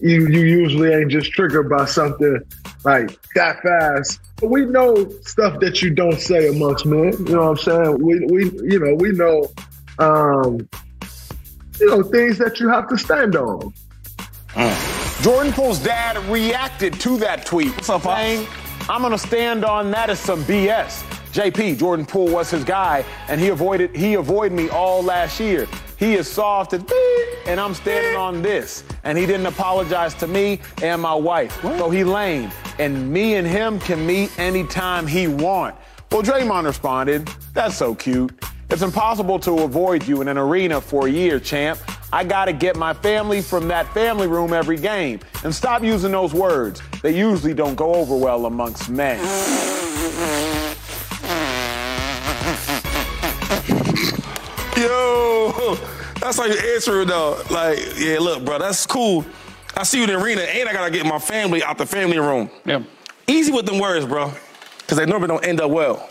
you, 0.00 0.28
you 0.28 0.40
usually 0.40 0.92
ain't 0.92 1.10
just 1.10 1.32
triggered 1.32 1.68
by 1.68 1.84
something 1.84 2.40
like 2.84 3.18
that 3.34 3.60
fast 3.62 4.20
But 4.36 4.48
we 4.48 4.64
know 4.64 5.08
stuff 5.20 5.60
that 5.60 5.82
you 5.82 5.90
don't 5.90 6.20
say 6.20 6.48
amongst 6.48 6.84
men. 6.86 7.12
You 7.26 7.34
know 7.34 7.50
what 7.50 7.50
I'm 7.50 7.56
saying? 7.58 8.02
We 8.02 8.26
we 8.26 8.44
you 8.70 8.78
know 8.78 8.94
we 8.94 9.12
know 9.12 9.52
um, 9.98 10.68
you 11.78 11.86
know 11.86 12.02
things 12.02 12.38
that 12.38 12.58
you 12.60 12.68
have 12.68 12.88
to 12.88 12.98
stand 12.98 13.36
on. 13.36 13.72
Mm. 14.50 15.22
Jordan 15.22 15.52
Poole's 15.52 15.78
dad 15.78 16.18
reacted 16.30 16.94
to 17.00 17.16
that 17.18 17.46
tweet, 17.46 17.74
What's 17.76 17.88
up, 17.88 18.02
saying, 18.02 18.46
"I'm 18.88 19.02
gonna 19.02 19.18
stand 19.18 19.64
on 19.64 19.90
that 19.92 20.10
as 20.10 20.18
some 20.18 20.42
BS." 20.44 21.11
JP, 21.32 21.78
Jordan 21.78 22.04
Poole 22.04 22.28
was 22.28 22.50
his 22.50 22.62
guy, 22.62 23.04
and 23.28 23.40
he 23.40 23.48
avoided 23.48 23.96
he 23.96 24.14
avoided 24.14 24.52
me 24.52 24.68
all 24.68 25.02
last 25.02 25.40
year. 25.40 25.66
He 25.96 26.14
is 26.14 26.28
soft 26.28 26.74
as 26.74 26.82
beep, 26.82 27.46
and 27.46 27.58
I'm 27.58 27.72
standing 27.74 28.16
on 28.16 28.42
this. 28.42 28.84
And 29.04 29.16
he 29.16 29.24
didn't 29.24 29.46
apologize 29.46 30.14
to 30.14 30.26
me 30.26 30.60
and 30.82 31.00
my 31.00 31.14
wife. 31.14 31.62
So 31.62 31.88
he 31.88 32.04
lame. 32.04 32.50
And 32.78 33.10
me 33.10 33.36
and 33.36 33.46
him 33.46 33.78
can 33.80 34.04
meet 34.04 34.36
anytime 34.38 35.06
he 35.06 35.26
want. 35.26 35.74
Well, 36.10 36.22
Draymond 36.22 36.66
responded, 36.66 37.30
That's 37.54 37.76
so 37.76 37.94
cute. 37.94 38.32
It's 38.68 38.82
impossible 38.82 39.38
to 39.40 39.60
avoid 39.62 40.06
you 40.06 40.20
in 40.20 40.28
an 40.28 40.36
arena 40.36 40.80
for 40.80 41.06
a 41.06 41.10
year, 41.10 41.40
champ. 41.40 41.78
I 42.12 42.24
gotta 42.24 42.52
get 42.52 42.76
my 42.76 42.92
family 42.92 43.40
from 43.40 43.68
that 43.68 43.92
family 43.94 44.26
room 44.26 44.52
every 44.52 44.76
game. 44.76 45.20
And 45.44 45.54
stop 45.54 45.82
using 45.82 46.12
those 46.12 46.34
words. 46.34 46.82
They 47.00 47.16
usually 47.16 47.54
don't 47.54 47.74
go 47.74 47.94
over 47.94 48.16
well 48.16 48.44
amongst 48.44 48.90
men. 48.90 49.18
Yo, 54.82 55.76
that's 56.20 56.38
how 56.38 56.44
you 56.46 56.58
answer 56.74 57.02
it 57.02 57.08
though. 57.08 57.40
Like, 57.50 57.78
yeah, 57.96 58.18
look, 58.18 58.44
bro, 58.44 58.58
that's 58.58 58.84
cool. 58.84 59.24
I 59.76 59.84
see 59.84 59.98
you 59.98 60.04
in 60.04 60.10
the 60.10 60.20
arena, 60.20 60.42
and 60.42 60.68
I 60.68 60.72
gotta 60.72 60.90
get 60.90 61.06
my 61.06 61.20
family 61.20 61.62
out 61.62 61.78
the 61.78 61.86
family 61.86 62.18
room. 62.18 62.50
Yeah. 62.64 62.82
Easy 63.28 63.52
with 63.52 63.64
them 63.64 63.78
words, 63.78 64.04
bro, 64.06 64.32
because 64.78 64.98
they 64.98 65.06
normally 65.06 65.28
don't 65.28 65.46
end 65.46 65.60
up 65.60 65.70
well. 65.70 66.08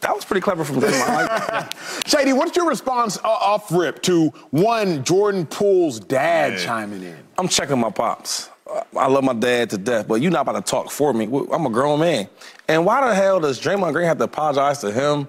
That 0.00 0.14
was 0.14 0.24
pretty 0.24 0.40
clever 0.40 0.64
from 0.64 0.80
Draymond. 0.80 2.06
Shady, 2.08 2.32
what's 2.32 2.56
your 2.56 2.68
response 2.68 3.18
uh, 3.18 3.28
off 3.28 3.70
rip 3.70 4.02
to 4.02 4.28
one 4.50 5.04
Jordan 5.04 5.46
Poole's 5.46 6.00
dad 6.00 6.58
chiming 6.58 7.02
in? 7.02 7.16
I'm 7.38 7.46
checking 7.46 7.78
my 7.78 7.90
pops. 7.90 8.50
I 8.96 9.06
love 9.06 9.22
my 9.24 9.32
dad 9.32 9.70
to 9.70 9.78
death, 9.78 10.08
but 10.08 10.16
you're 10.20 10.30
not 10.32 10.42
about 10.42 10.64
to 10.64 10.70
talk 10.70 10.90
for 10.90 11.12
me. 11.14 11.24
I'm 11.52 11.66
a 11.66 11.70
grown 11.70 12.00
man. 12.00 12.28
And 12.66 12.84
why 12.84 13.06
the 13.06 13.14
hell 13.14 13.38
does 13.40 13.60
Draymond 13.60 13.92
Green 13.92 14.06
have 14.06 14.18
to 14.18 14.24
apologize 14.24 14.78
to 14.80 14.90
him 14.92 15.28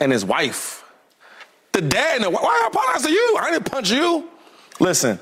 and 0.00 0.10
his 0.12 0.24
wife? 0.24 0.81
The 1.72 1.80
dad, 1.80 2.16
and 2.16 2.24
the, 2.24 2.30
why 2.30 2.40
I 2.42 2.68
apologize 2.68 3.02
to 3.02 3.10
you? 3.10 3.38
I 3.40 3.50
didn't 3.50 3.70
punch 3.70 3.90
you. 3.90 4.28
Listen, 4.78 5.18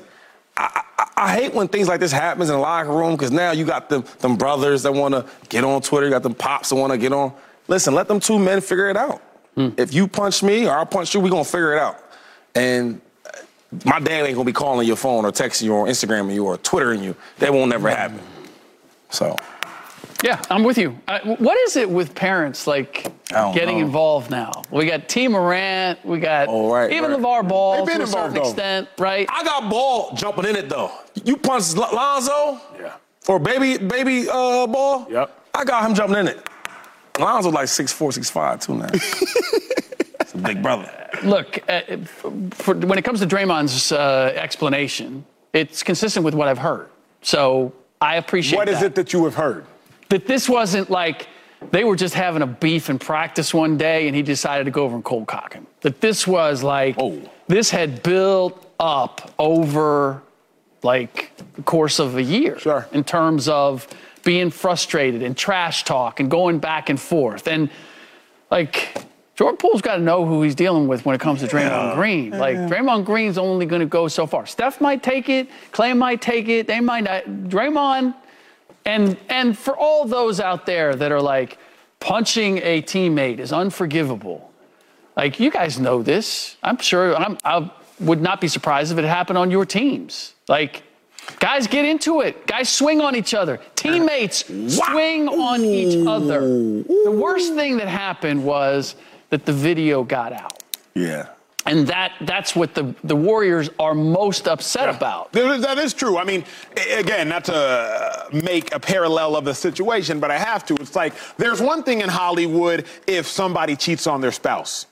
I, 0.57 0.83
I, 0.97 1.09
I 1.15 1.33
hate 1.33 1.53
when 1.53 1.67
things 1.67 1.87
like 1.87 1.99
this 1.99 2.11
happens 2.11 2.49
in 2.49 2.55
the 2.55 2.61
locker 2.61 2.91
room 2.91 3.13
because 3.15 3.31
now 3.31 3.51
you 3.51 3.65
got 3.65 3.89
them, 3.89 4.03
them 4.19 4.35
brothers 4.35 4.83
that 4.83 4.93
want 4.93 5.13
to 5.13 5.25
get 5.49 5.63
on 5.63 5.81
Twitter, 5.81 6.07
you 6.07 6.11
got 6.11 6.23
them 6.23 6.35
pops 6.35 6.69
that 6.69 6.75
want 6.75 6.91
to 6.91 6.97
get 6.97 7.13
on. 7.13 7.33
Listen, 7.67 7.93
let 7.93 8.07
them 8.07 8.19
two 8.19 8.37
men 8.37 8.59
figure 8.59 8.89
it 8.89 8.97
out. 8.97 9.21
If 9.77 9.93
you 9.93 10.07
punch 10.07 10.43
me 10.43 10.67
or 10.67 10.77
I 10.77 10.83
punch 10.85 11.13
you, 11.13 11.19
we 11.19 11.29
gonna 11.29 11.43
figure 11.43 11.73
it 11.73 11.79
out. 11.79 12.03
And 12.55 12.99
uh, 13.25 13.31
my 13.85 13.99
dad 13.99 14.25
ain't 14.25 14.35
gonna 14.35 14.45
be 14.45 14.53
calling 14.53 14.87
your 14.87 14.95
phone 14.95 15.25
or 15.25 15.31
texting 15.31 15.63
you 15.63 15.73
or 15.73 15.87
Instagramming 15.87 16.33
you 16.33 16.45
or 16.45 16.57
Twittering 16.57 17.03
you. 17.03 17.15
That 17.39 17.53
won't 17.53 17.69
never 17.69 17.89
happen. 17.89 18.19
So. 19.09 19.35
Yeah, 20.23 20.39
I'm 20.51 20.63
with 20.63 20.77
you. 20.77 20.99
Uh, 21.07 21.19
what 21.37 21.57
is 21.59 21.75
it 21.75 21.89
with 21.89 22.13
parents 22.13 22.67
like 22.67 23.11
getting 23.53 23.79
know. 23.79 23.85
involved 23.85 24.29
now? 24.29 24.51
We 24.69 24.85
got 24.85 25.09
Tee 25.09 25.27
Morant, 25.27 26.03
we 26.05 26.19
got 26.19 26.47
Oh, 26.47 26.71
right, 26.71 26.91
even 26.91 27.11
right. 27.11 27.19
LeVar 27.19 27.47
Ball 27.47 27.77
They've 27.77 27.93
to 27.93 27.99
been 27.99 28.01
a 28.03 28.07
certain 28.07 28.33
though. 28.35 28.41
extent, 28.41 28.87
right? 28.99 29.27
I 29.31 29.43
got 29.43 29.69
ball 29.69 30.13
jumping 30.15 30.45
in 30.45 30.55
it 30.55 30.69
though. 30.69 30.91
You 31.23 31.37
punch 31.37 31.75
L- 31.75 31.89
Lonzo, 31.93 32.61
yeah, 32.79 32.93
or 33.27 33.39
baby 33.39 33.77
baby 33.83 34.27
uh, 34.29 34.67
ball. 34.67 35.07
Yep. 35.09 35.39
I 35.55 35.63
got 35.65 35.89
him 35.89 35.95
jumping 35.95 36.17
in 36.19 36.27
it. 36.27 36.47
Lonzo 37.19 37.49
like 37.49 37.67
six 37.67 37.91
four, 37.91 38.11
six 38.11 38.29
five 38.29 38.59
too 38.59 38.75
now. 38.75 38.89
It's 40.21 40.35
a 40.35 40.37
big 40.37 40.61
brother. 40.63 40.89
Look, 41.23 41.59
uh, 41.67 41.81
for, 42.51 42.73
when 42.75 42.97
it 42.97 43.01
comes 43.03 43.19
to 43.19 43.27
Draymond's 43.27 43.91
uh, 43.91 44.31
explanation, 44.35 45.25
it's 45.51 45.83
consistent 45.83 46.23
with 46.23 46.33
what 46.35 46.47
I've 46.47 46.59
heard. 46.59 46.87
So 47.21 47.73
I 47.99 48.15
appreciate 48.15 48.55
What 48.57 48.69
is 48.69 48.79
that. 48.79 48.85
it 48.85 48.95
that 48.95 49.11
you 49.11 49.25
have 49.25 49.35
heard? 49.35 49.65
That 50.11 50.27
this 50.27 50.49
wasn't 50.49 50.89
like 50.89 51.27
they 51.71 51.85
were 51.85 51.95
just 51.95 52.13
having 52.13 52.41
a 52.41 52.47
beef 52.47 52.89
in 52.89 52.99
practice 52.99 53.53
one 53.53 53.77
day 53.77 54.07
and 54.07 54.15
he 54.15 54.21
decided 54.21 54.65
to 54.65 54.71
go 54.71 54.83
over 54.83 54.95
and 54.95 55.05
cold 55.05 55.27
cock 55.27 55.53
him. 55.53 55.65
That 55.81 56.01
this 56.01 56.27
was 56.27 56.63
like, 56.63 56.95
oh. 56.99 57.21
this 57.47 57.69
had 57.69 58.03
built 58.03 58.73
up 58.77 59.33
over 59.39 60.21
like 60.83 61.31
the 61.55 61.61
course 61.61 61.99
of 61.99 62.17
a 62.17 62.23
year. 62.23 62.59
Sure. 62.59 62.87
In 62.91 63.05
terms 63.05 63.47
of 63.47 63.87
being 64.23 64.49
frustrated 64.49 65.23
and 65.23 65.37
trash 65.37 65.85
talk 65.85 66.19
and 66.19 66.29
going 66.29 66.59
back 66.59 66.89
and 66.89 66.99
forth. 66.99 67.47
And 67.47 67.69
like, 68.49 69.05
Jordan 69.35 69.57
Poole's 69.57 69.81
got 69.81 69.95
to 69.95 70.01
know 70.01 70.25
who 70.25 70.41
he's 70.41 70.55
dealing 70.55 70.87
with 70.87 71.05
when 71.05 71.15
it 71.15 71.21
comes 71.21 71.39
to 71.39 71.47
Draymond 71.47 71.95
Green. 71.95 72.31
Like, 72.31 72.57
Draymond 72.57 73.05
Green's 73.05 73.37
only 73.37 73.65
going 73.65 73.79
to 73.79 73.85
go 73.85 74.09
so 74.09 74.27
far. 74.27 74.45
Steph 74.45 74.81
might 74.81 75.01
take 75.01 75.29
it, 75.29 75.49
Clay 75.71 75.93
might 75.93 76.21
take 76.21 76.49
it, 76.49 76.67
they 76.67 76.81
might 76.81 77.05
not. 77.05 77.23
Draymond, 77.23 78.13
and 78.85 79.17
and 79.29 79.57
for 79.57 79.75
all 79.75 80.05
those 80.05 80.39
out 80.39 80.65
there 80.65 80.95
that 80.95 81.11
are 81.11 81.21
like, 81.21 81.57
punching 81.99 82.57
a 82.57 82.81
teammate 82.81 83.39
is 83.39 83.53
unforgivable. 83.53 84.51
Like, 85.15 85.39
you 85.39 85.51
guys 85.51 85.79
know 85.79 86.03
this. 86.03 86.57
I'm 86.63 86.77
sure. 86.77 87.15
I'm, 87.15 87.37
I 87.43 87.71
would 87.99 88.21
not 88.21 88.41
be 88.41 88.47
surprised 88.47 88.91
if 88.91 88.97
it 88.97 89.05
happened 89.05 89.37
on 89.37 89.51
your 89.51 89.65
teams. 89.65 90.33
Like, 90.47 90.83
guys 91.39 91.67
get 91.67 91.85
into 91.85 92.21
it. 92.21 92.47
Guys 92.47 92.69
swing 92.69 93.01
on 93.01 93.15
each 93.15 93.33
other. 93.33 93.59
Teammates 93.75 94.45
swing 94.75 95.27
on 95.27 95.63
each 95.63 96.07
other. 96.07 96.39
The 96.39 97.15
worst 97.15 97.53
thing 97.53 97.77
that 97.77 97.87
happened 97.87 98.43
was 98.43 98.95
that 99.29 99.45
the 99.45 99.53
video 99.53 100.03
got 100.03 100.33
out. 100.33 100.57
Yeah. 100.95 101.27
And 101.65 101.85
that 101.87 102.13
that's 102.21 102.55
what 102.55 102.73
the, 102.73 102.95
the 103.03 103.15
Warriors 103.15 103.69
are 103.79 103.93
most 103.93 104.47
upset 104.47 104.89
about. 104.89 105.31
That 105.31 105.77
is 105.77 105.93
true. 105.93 106.17
I 106.17 106.23
mean, 106.23 106.43
again, 106.91 107.29
not 107.29 107.45
to 107.45 107.55
uh, 107.55 108.29
make 108.33 108.73
a 108.73 108.79
parallel 108.79 109.35
of 109.35 109.45
the 109.45 109.53
situation, 109.53 110.19
but 110.19 110.31
I 110.31 110.37
have 110.39 110.65
to. 110.67 110.75
It's 110.75 110.95
like 110.95 111.13
there's 111.37 111.61
one 111.61 111.83
thing 111.83 112.01
in 112.01 112.09
Hollywood 112.09 112.85
if 113.05 113.27
somebody 113.27 113.75
cheats 113.75 114.07
on 114.07 114.21
their 114.21 114.31
spouse. 114.31 114.87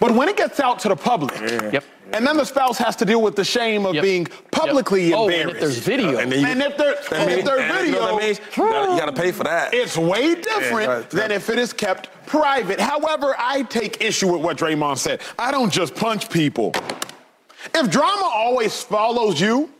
But 0.00 0.12
when 0.12 0.28
it 0.28 0.36
gets 0.36 0.60
out 0.60 0.78
to 0.80 0.88
the 0.88 0.96
public, 0.96 1.38
Yep. 1.72 1.84
And 2.12 2.26
then 2.26 2.36
the 2.36 2.44
spouse 2.44 2.78
has 2.78 2.96
to 2.96 3.04
deal 3.04 3.20
with 3.22 3.36
the 3.36 3.44
shame 3.44 3.86
of 3.86 3.92
being 3.94 4.26
publicly 4.50 5.12
Oh, 5.12 5.28
and 5.28 5.50
if 5.50 5.60
there's 5.60 5.78
video. 5.78 6.18
And, 6.18 6.32
if, 6.32 6.76
there, 6.76 6.96
and 7.12 7.28
mean- 7.28 7.38
if 7.40 7.44
there's 7.44 7.60
and 7.60 7.70
you 7.86 7.92
video, 7.92 8.00
know 8.00 8.16
that 8.18 8.22
means? 8.26 8.40
You 8.56 8.68
gotta- 8.68 8.92
you 8.92 8.98
gotta 8.98 9.12
pay 9.12 9.32
for 9.32 9.44
that. 9.44 9.74
It's 9.74 9.96
way 9.96 10.34
different 10.34 10.88
right. 10.88 11.10
than 11.10 11.30
if 11.30 11.48
it 11.50 11.58
is 11.58 11.72
kept 11.72 12.08
private. 12.26 12.80
However, 12.80 13.34
I 13.38 13.62
take 13.62 14.02
issue 14.02 14.32
with 14.32 14.42
what 14.42 14.56
Draymond 14.56 14.98
said. 14.98 15.20
I 15.38 15.50
don't 15.50 15.72
just 15.72 15.94
punch 15.94 16.28
people. 16.30 16.72
If 17.74 17.90
drama 17.90 18.24
always 18.32 18.82
follows 18.82 19.40
you, 19.40 19.70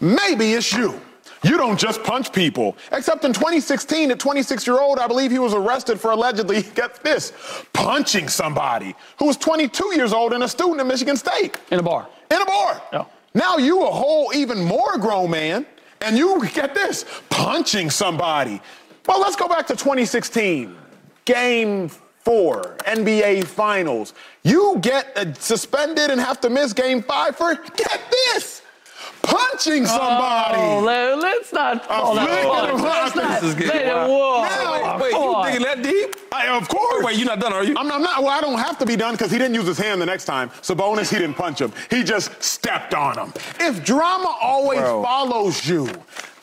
maybe 0.00 0.52
it's 0.54 0.72
you. 0.72 1.00
You 1.42 1.56
don't 1.56 1.78
just 1.78 2.02
punch 2.02 2.32
people. 2.32 2.76
Except 2.92 3.24
in 3.24 3.32
2016, 3.32 4.10
a 4.10 4.16
26 4.16 4.66
year 4.66 4.78
old, 4.78 4.98
I 4.98 5.06
believe 5.06 5.30
he 5.30 5.38
was 5.38 5.54
arrested 5.54 6.00
for 6.00 6.10
allegedly, 6.10 6.62
get 6.74 7.02
this, 7.02 7.32
punching 7.72 8.28
somebody 8.28 8.94
who 9.18 9.26
was 9.26 9.36
22 9.36 9.94
years 9.94 10.12
old 10.12 10.32
and 10.32 10.42
a 10.42 10.48
student 10.48 10.80
at 10.80 10.86
Michigan 10.86 11.16
State. 11.16 11.58
In 11.70 11.78
a 11.78 11.82
bar. 11.82 12.08
In 12.30 12.40
a 12.40 12.46
bar. 12.46 13.06
Now 13.34 13.58
you 13.58 13.82
a 13.82 13.90
whole 13.90 14.32
even 14.34 14.64
more 14.64 14.98
grown 14.98 15.30
man, 15.30 15.64
and 16.00 16.18
you 16.18 16.46
get 16.54 16.74
this, 16.74 17.04
punching 17.28 17.90
somebody. 17.90 18.60
Well, 19.06 19.20
let's 19.20 19.36
go 19.36 19.48
back 19.48 19.66
to 19.68 19.74
2016. 19.76 20.76
Game 21.24 21.88
four, 21.88 22.76
NBA 22.80 23.44
Finals. 23.44 24.14
You 24.42 24.78
get 24.80 25.16
uh, 25.16 25.32
suspended 25.34 26.10
and 26.10 26.20
have 26.20 26.40
to 26.40 26.50
miss 26.50 26.72
game 26.72 27.02
five 27.02 27.36
for, 27.36 27.54
get 27.54 28.00
this, 28.10 28.62
punching 29.22 29.84
oh, 29.84 29.86
somebody. 29.86 30.60
Oh, 30.60 30.80
let, 30.80 31.40
us 31.40 31.52
not. 31.52 31.76
A 31.76 32.12
flick 32.12 32.72
of 32.74 32.78
the 32.78 32.84
Let's 32.84 33.16
not. 33.16 33.40
This 33.40 33.50
is 33.50 33.54
getting 33.54 33.68
let 33.68 33.86
it- 33.86 33.94
wild. 33.94 34.10
whoa. 34.10 34.42
Now- 34.42 34.98
Wait, 35.00 35.12
Come 35.12 35.22
you 35.22 35.44
digging 35.44 35.62
that 35.66 35.82
deep? 35.82 36.16
I, 36.32 36.48
of 36.56 36.68
course. 36.68 37.04
Wait, 37.04 37.16
you're 37.16 37.26
not 37.26 37.40
done, 37.40 37.52
are 37.52 37.64
you? 37.64 37.74
I'm, 37.76 37.90
I'm 37.90 38.02
not. 38.02 38.22
Well, 38.22 38.30
I 38.30 38.40
don't 38.40 38.58
have 38.58 38.78
to 38.78 38.86
be 38.86 38.96
done 38.96 39.14
because 39.14 39.30
he 39.30 39.38
didn't 39.38 39.54
use 39.54 39.66
his 39.66 39.78
hand 39.78 40.00
the 40.00 40.06
next 40.06 40.24
time. 40.26 40.50
Sabonis, 40.62 41.10
he 41.10 41.18
didn't 41.18 41.34
punch 41.34 41.60
him. 41.60 41.72
He 41.90 42.02
just 42.02 42.42
stepped 42.42 42.94
on 42.94 43.18
him. 43.18 43.32
If 43.58 43.84
drama 43.84 44.36
always 44.40 44.80
Bro. 44.80 45.02
follows 45.02 45.66
you, 45.66 45.88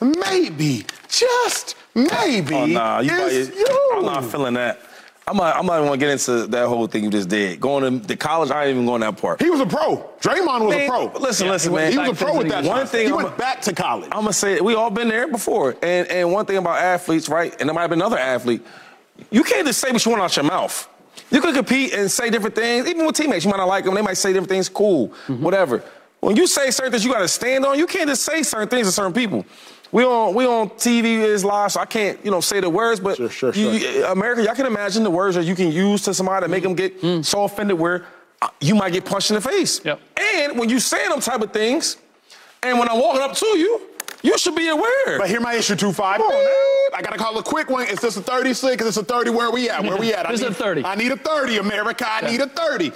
maybe, 0.02 0.86
just 1.08 1.76
maybe, 1.96 2.56
Oh, 2.56 2.66
nah, 2.66 3.00
you, 3.00 3.12
it's 3.14 3.56
you. 3.56 3.92
I'm 3.96 4.06
not 4.06 4.26
feeling 4.26 4.54
that. 4.56 4.82
I'm 5.28 5.36
not, 5.36 5.58
I'm 5.58 5.66
not 5.66 5.76
even 5.78 5.88
gonna 5.88 5.98
get 5.98 6.10
into 6.10 6.48
that 6.48 6.68
whole 6.68 6.88
thing 6.88 7.04
you 7.04 7.10
just 7.10 7.28
did. 7.28 7.60
Going 7.60 8.00
to 8.02 8.08
the 8.08 8.16
college, 8.16 8.50
I 8.50 8.64
ain't 8.66 8.72
even 8.76 8.86
going 8.86 9.02
that 9.02 9.18
part. 9.18 9.42
He 9.42 9.50
was 9.50 9.60
a 9.60 9.66
pro. 9.66 9.98
Draymond 10.22 10.66
was 10.68 10.76
Man, 10.76 10.86
a 10.86 10.90
pro. 10.90 11.06
Listen, 11.20 11.48
Yeah, 11.48 11.52
listen, 11.52 11.72
he 11.72 11.76
man. 11.78 11.92
He 11.92 11.98
was 11.98 12.10
a 12.10 12.14
pro 12.26 12.38
with 12.38 12.48
that. 12.50 12.64
One 12.64 12.88
thing 12.88 13.08
he 13.08 13.12
I'm 13.12 13.18
went 13.24 13.38
back 13.38 13.62
to 13.64 13.74
college. 13.74 14.06
I'm 14.14 14.22
gonna 14.22 14.32
say 14.34 14.62
we 14.62 14.74
all 14.76 14.90
been 14.90 15.10
there 15.10 15.28
before, 15.28 15.76
and 15.84 16.08
and 16.08 16.32
one 16.32 16.46
thing 16.46 16.58
about 16.58 16.78
athletes, 16.80 17.28
right? 17.28 17.54
And 17.60 17.68
there 17.68 17.74
might 17.74 17.82
have 17.82 17.90
been 17.90 18.00
another 18.00 18.18
athlete. 18.18 18.66
You 19.30 19.44
can't 19.44 19.68
just 19.68 19.80
say 19.82 19.92
what 19.92 20.06
you 20.06 20.12
want 20.12 20.24
out 20.24 20.36
your 20.36 20.46
mouth. 20.46 20.88
You 21.30 21.42
can 21.42 21.54
compete 21.54 21.94
and 21.94 22.10
say 22.10 22.30
different 22.30 22.56
things, 22.56 22.88
even 22.88 23.06
with 23.06 23.16
teammates. 23.16 23.44
You 23.44 23.52
might 23.52 23.58
not 23.58 23.68
like 23.68 23.84
them; 23.84 23.96
they 23.96 24.02
might 24.02 24.18
say 24.18 24.30
different 24.32 24.50
things. 24.50 24.70
Cool, 24.70 25.10
Mm-hmm. 25.10 25.44
whatever. 25.44 25.84
When 26.20 26.36
you 26.36 26.48
say 26.48 26.72
certain 26.72 26.92
things, 26.92 27.06
you 27.06 27.12
got 27.12 27.20
to 27.20 27.28
stand 27.28 27.64
on. 27.66 27.78
You 27.78 27.86
can't 27.86 28.08
just 28.10 28.24
say 28.24 28.42
certain 28.44 28.68
things 28.70 28.88
to 28.88 28.92
certain 28.94 29.14
people. 29.14 29.46
We 29.92 30.04
on 30.04 30.34
we 30.34 30.46
on 30.46 30.70
TV 30.72 31.20
is 31.20 31.46
live, 31.46 31.72
so 31.72 31.80
I 31.80 31.86
can't 31.86 32.24
you 32.24 32.32
know 32.32 32.42
say 32.42 32.60
the 32.60 32.70
words. 32.70 33.00
But 33.00 33.18
Sure, 33.18 33.30
sure, 33.30 33.54
you- 33.54 33.80
sure. 33.80 33.92
you- 33.92 34.06
America, 34.06 34.44
y'all 34.44 34.56
can 34.56 34.66
imagine 34.66 35.04
the 35.04 35.10
words 35.12 35.36
that 35.36 35.46
you 35.46 35.56
can 35.56 35.72
use 35.72 36.02
to 36.04 36.14
somebody 36.14 36.44
to 36.46 36.50
make 36.50 36.64
them 36.64 36.76
get 36.76 37.26
so 37.26 37.44
offended 37.46 37.80
where 37.80 38.06
uh, 38.42 38.50
you 38.60 38.76
might 38.76 38.92
get 38.94 39.06
punched 39.06 39.32
in 39.32 39.36
the 39.36 39.42
face. 39.42 39.82
Yep. 39.86 40.00
And 40.20 40.60
when 40.60 40.70
you 40.70 40.80
say 40.80 41.08
them 41.08 41.20
type 41.22 41.42
of 41.42 41.52
things, 41.54 41.98
and 42.64 42.78
when 42.78 42.90
I'm 42.90 43.00
walking 43.00 43.22
up 43.22 43.34
to 43.36 43.46
you, 43.58 43.82
You 44.24 44.36
should 44.38 44.56
be 44.56 44.68
aware. 44.68 45.20
But 45.20 45.30
here 45.30 45.40
my 45.40 45.54
issue, 45.54 45.76
2 45.76 45.94
5. 45.94 46.18
Come 46.18 46.26
on, 46.28 46.34
man. 46.34 46.90
I 46.96 47.02
got 47.04 47.12
to 47.14 47.18
call 47.20 47.38
a 47.38 47.44
quick 47.44 47.70
one. 47.70 47.86
Is 47.88 48.00
this 48.00 48.18
a 48.18 48.22
36? 48.22 48.82
Is 48.82 48.96
this 48.96 48.98
a 48.98 49.04
30? 49.04 49.30
Where 49.30 49.48
are 49.48 49.52
we 49.52 49.70
at? 49.70 49.84
Where 49.84 49.96
we 49.96 50.12
at? 50.14 50.26
I 50.26 50.32
This 50.32 50.42
is 50.42 50.48
need, 50.48 50.52
a 50.52 50.56
30. 50.56 50.84
I 50.86 50.96
need 50.96 51.12
a 51.12 51.18
30, 51.18 51.58
America. 51.60 52.06
I 52.10 52.22
need 52.30 52.42
a 52.42 52.48
30. 52.48 52.92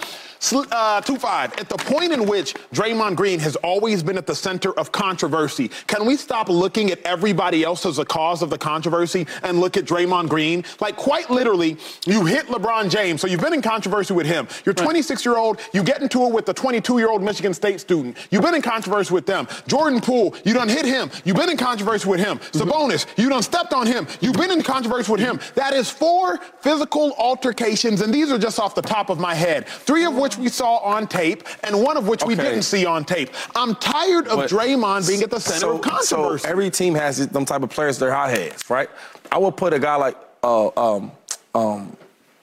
Uh, 0.52 1.00
2 1.02 1.18
5. 1.18 1.54
At 1.60 1.70
the 1.70 1.78
point 1.78 2.12
in 2.12 2.26
which 2.26 2.56
Draymond 2.74 3.16
Green 3.16 3.40
has 3.40 3.56
always 3.58 4.02
been 4.02 4.18
at 4.18 4.26
the 4.26 4.36
center 4.36 4.78
of 4.78 4.92
controversy, 4.92 5.70
can 5.88 6.06
we 6.06 6.16
stop 6.16 6.50
looking 6.50 6.90
at 6.90 7.00
everybody 7.04 7.64
else 7.64 7.86
as 7.86 8.00
a 8.00 8.06
cause 8.06 8.42
of 8.42 8.50
the 8.50 8.58
controversy 8.58 9.28
and 9.44 9.60
look 9.60 9.78
at 9.78 9.86
Draymond 9.86 10.30
Green? 10.30 10.64
Like, 10.80 10.96
quite 10.96 11.30
literally, 11.30 11.78
you 12.06 12.26
hit 12.26 12.48
LeBron 12.48 12.90
James, 12.90 13.22
so 13.22 13.28
you've 13.28 13.40
been 13.40 13.54
in 13.54 13.62
controversy 13.62 14.14
with 14.14 14.26
him. 14.26 14.48
You're 14.66 14.74
26 14.74 15.24
year 15.24 15.38
old, 15.38 15.60
you 15.74 15.84
get 15.84 16.02
into 16.02 16.26
it 16.26 16.34
with 16.34 16.48
the 16.48 16.54
22 16.54 16.98
year 16.98 17.10
old 17.10 17.22
Michigan 17.22 17.54
State 17.54 17.80
student. 17.80 18.18
You've 18.32 18.44
been 18.44 18.56
in 18.56 18.64
controversy 18.64 19.14
with 19.14 19.28
them. 19.28 19.48
Jordan 19.68 20.02
Poole, 20.02 20.36
you 20.44 20.54
done 20.54 20.70
hit 20.70 20.86
him. 20.86 21.12
You've 21.24 21.38
been 21.38 21.50
in 21.50 21.58
controversy 21.58 22.10
with 22.10 22.20
him. 22.20 22.40
Sabonis, 22.52 23.06
you 23.16 23.30
done 23.30 23.44
stepped 23.44 23.74
on 23.74 23.86
him. 23.86 24.08
You've 24.20 24.36
been 24.36 24.52
in 24.52 24.64
controversy 24.64 25.12
with 25.12 25.22
him. 25.22 25.40
That 25.56 25.74
is 25.74 25.90
four 25.90 26.40
physical 26.62 27.14
altercations, 27.18 28.02
and 28.02 28.14
these 28.14 28.32
are 28.32 28.40
just 28.40 28.60
off 28.60 28.76
the 28.76 28.82
top 28.82 29.10
of 29.10 29.20
my 29.20 29.36
head. 29.36 29.68
Three 29.68 30.06
of 30.06 30.16
which 30.16 30.31
we 30.38 30.50
saw 30.50 30.78
on 30.78 31.08
tape, 31.08 31.44
and 31.64 31.82
one 31.82 31.98
of 31.98 32.08
which 32.08 32.24
we 32.24 32.36
didn't 32.36 32.64
see 32.64 32.86
on 32.86 33.06
tape. 33.06 33.30
I'm 33.56 33.76
tired 33.76 34.28
of 34.28 34.38
But- 34.38 34.50
Draymond 34.50 35.08
being 35.08 35.22
at 35.22 35.30
the 35.30 35.40
center 35.40 35.60
so, 35.60 35.76
of 35.76 35.82
controversy. 35.82 36.44
So 36.44 36.50
every 36.50 36.70
team 36.70 36.96
has 36.96 37.28
them 37.28 37.46
type 37.46 37.64
of 37.64 37.70
players. 37.70 37.98
They're 38.00 38.14
hotheads, 38.14 38.70
right? 38.70 38.90
I 39.32 39.38
would 39.38 39.58
put 39.58 39.74
a 39.74 39.80
guy 39.80 39.96
like 39.96 40.18
uh, 40.44 40.68
um, 40.76 41.12
um, 41.56 41.96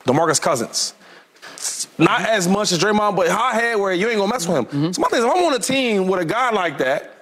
Demarcus 0.04 0.40
Cousins. 0.40 0.94
Not 1.98 2.20
as 2.20 2.46
much 2.46 2.72
as 2.72 2.78
Draymond, 2.78 3.16
but 3.16 3.28
hothead 3.28 3.78
where 3.78 3.92
you 3.92 4.08
ain't 4.08 4.18
gonna 4.18 4.32
mess 4.32 4.46
with 4.46 4.58
him. 4.58 4.64
Mm-hmm. 4.66 4.92
So 4.92 5.02
my 5.02 5.08
thing 5.08 5.18
is, 5.18 5.24
if 5.24 5.30
I'm 5.30 5.44
on 5.44 5.54
a 5.54 5.58
team 5.58 6.06
with 6.06 6.20
a 6.20 6.24
guy 6.24 6.50
like 6.50 6.78
that, 6.78 7.17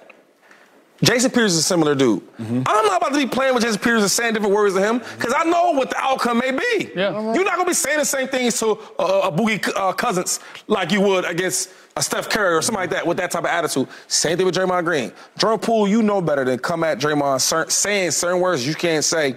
Jason 1.03 1.29
Peters 1.29 1.53
is 1.53 1.59
a 1.59 1.63
similar 1.63 1.93
dude. 1.93 2.21
Mm-hmm. 2.37 2.63
I'm 2.65 2.85
not 2.85 2.97
about 2.97 3.13
to 3.13 3.17
be 3.19 3.27
playing 3.27 3.53
with 3.53 3.63
Jason 3.63 3.79
Peters 3.79 4.01
and 4.01 4.09
saying 4.11 4.33
different 4.33 4.53
words 4.55 4.73
to 4.73 4.81
him 4.81 4.97
because 4.97 5.33
I 5.35 5.43
know 5.43 5.71
what 5.71 5.91
the 5.91 5.97
outcome 5.97 6.39
may 6.39 6.51
be. 6.51 6.91
Yeah. 6.95 7.11
You're 7.33 7.43
not 7.43 7.55
gonna 7.57 7.65
be 7.65 7.73
saying 7.73 7.99
the 7.99 8.05
same 8.05 8.27
things 8.27 8.59
to 8.59 8.79
a, 8.97 9.03
a 9.03 9.31
Boogie 9.31 9.67
uh, 9.75 9.93
Cousins 9.93 10.39
like 10.67 10.91
you 10.91 11.01
would 11.01 11.25
against 11.25 11.69
a 11.95 12.01
Steph 12.01 12.29
Curry 12.29 12.55
or 12.55 12.61
something 12.61 12.81
like 12.81 12.89
that 12.91 13.05
with 13.05 13.17
that 13.17 13.31
type 13.31 13.43
of 13.43 13.49
attitude. 13.49 13.87
Same 14.07 14.37
thing 14.37 14.45
with 14.45 14.55
Draymond 14.55 14.85
Green. 14.85 15.11
Jordan 15.37 15.59
Poole, 15.59 15.87
you 15.87 16.01
know 16.01 16.21
better 16.21 16.43
than 16.45 16.57
come 16.59 16.83
at 16.83 16.97
Draymond 16.99 17.41
cer- 17.41 17.69
saying 17.69 18.11
certain 18.11 18.39
words 18.39 18.65
you 18.67 18.73
can't 18.73 19.03
say 19.03 19.35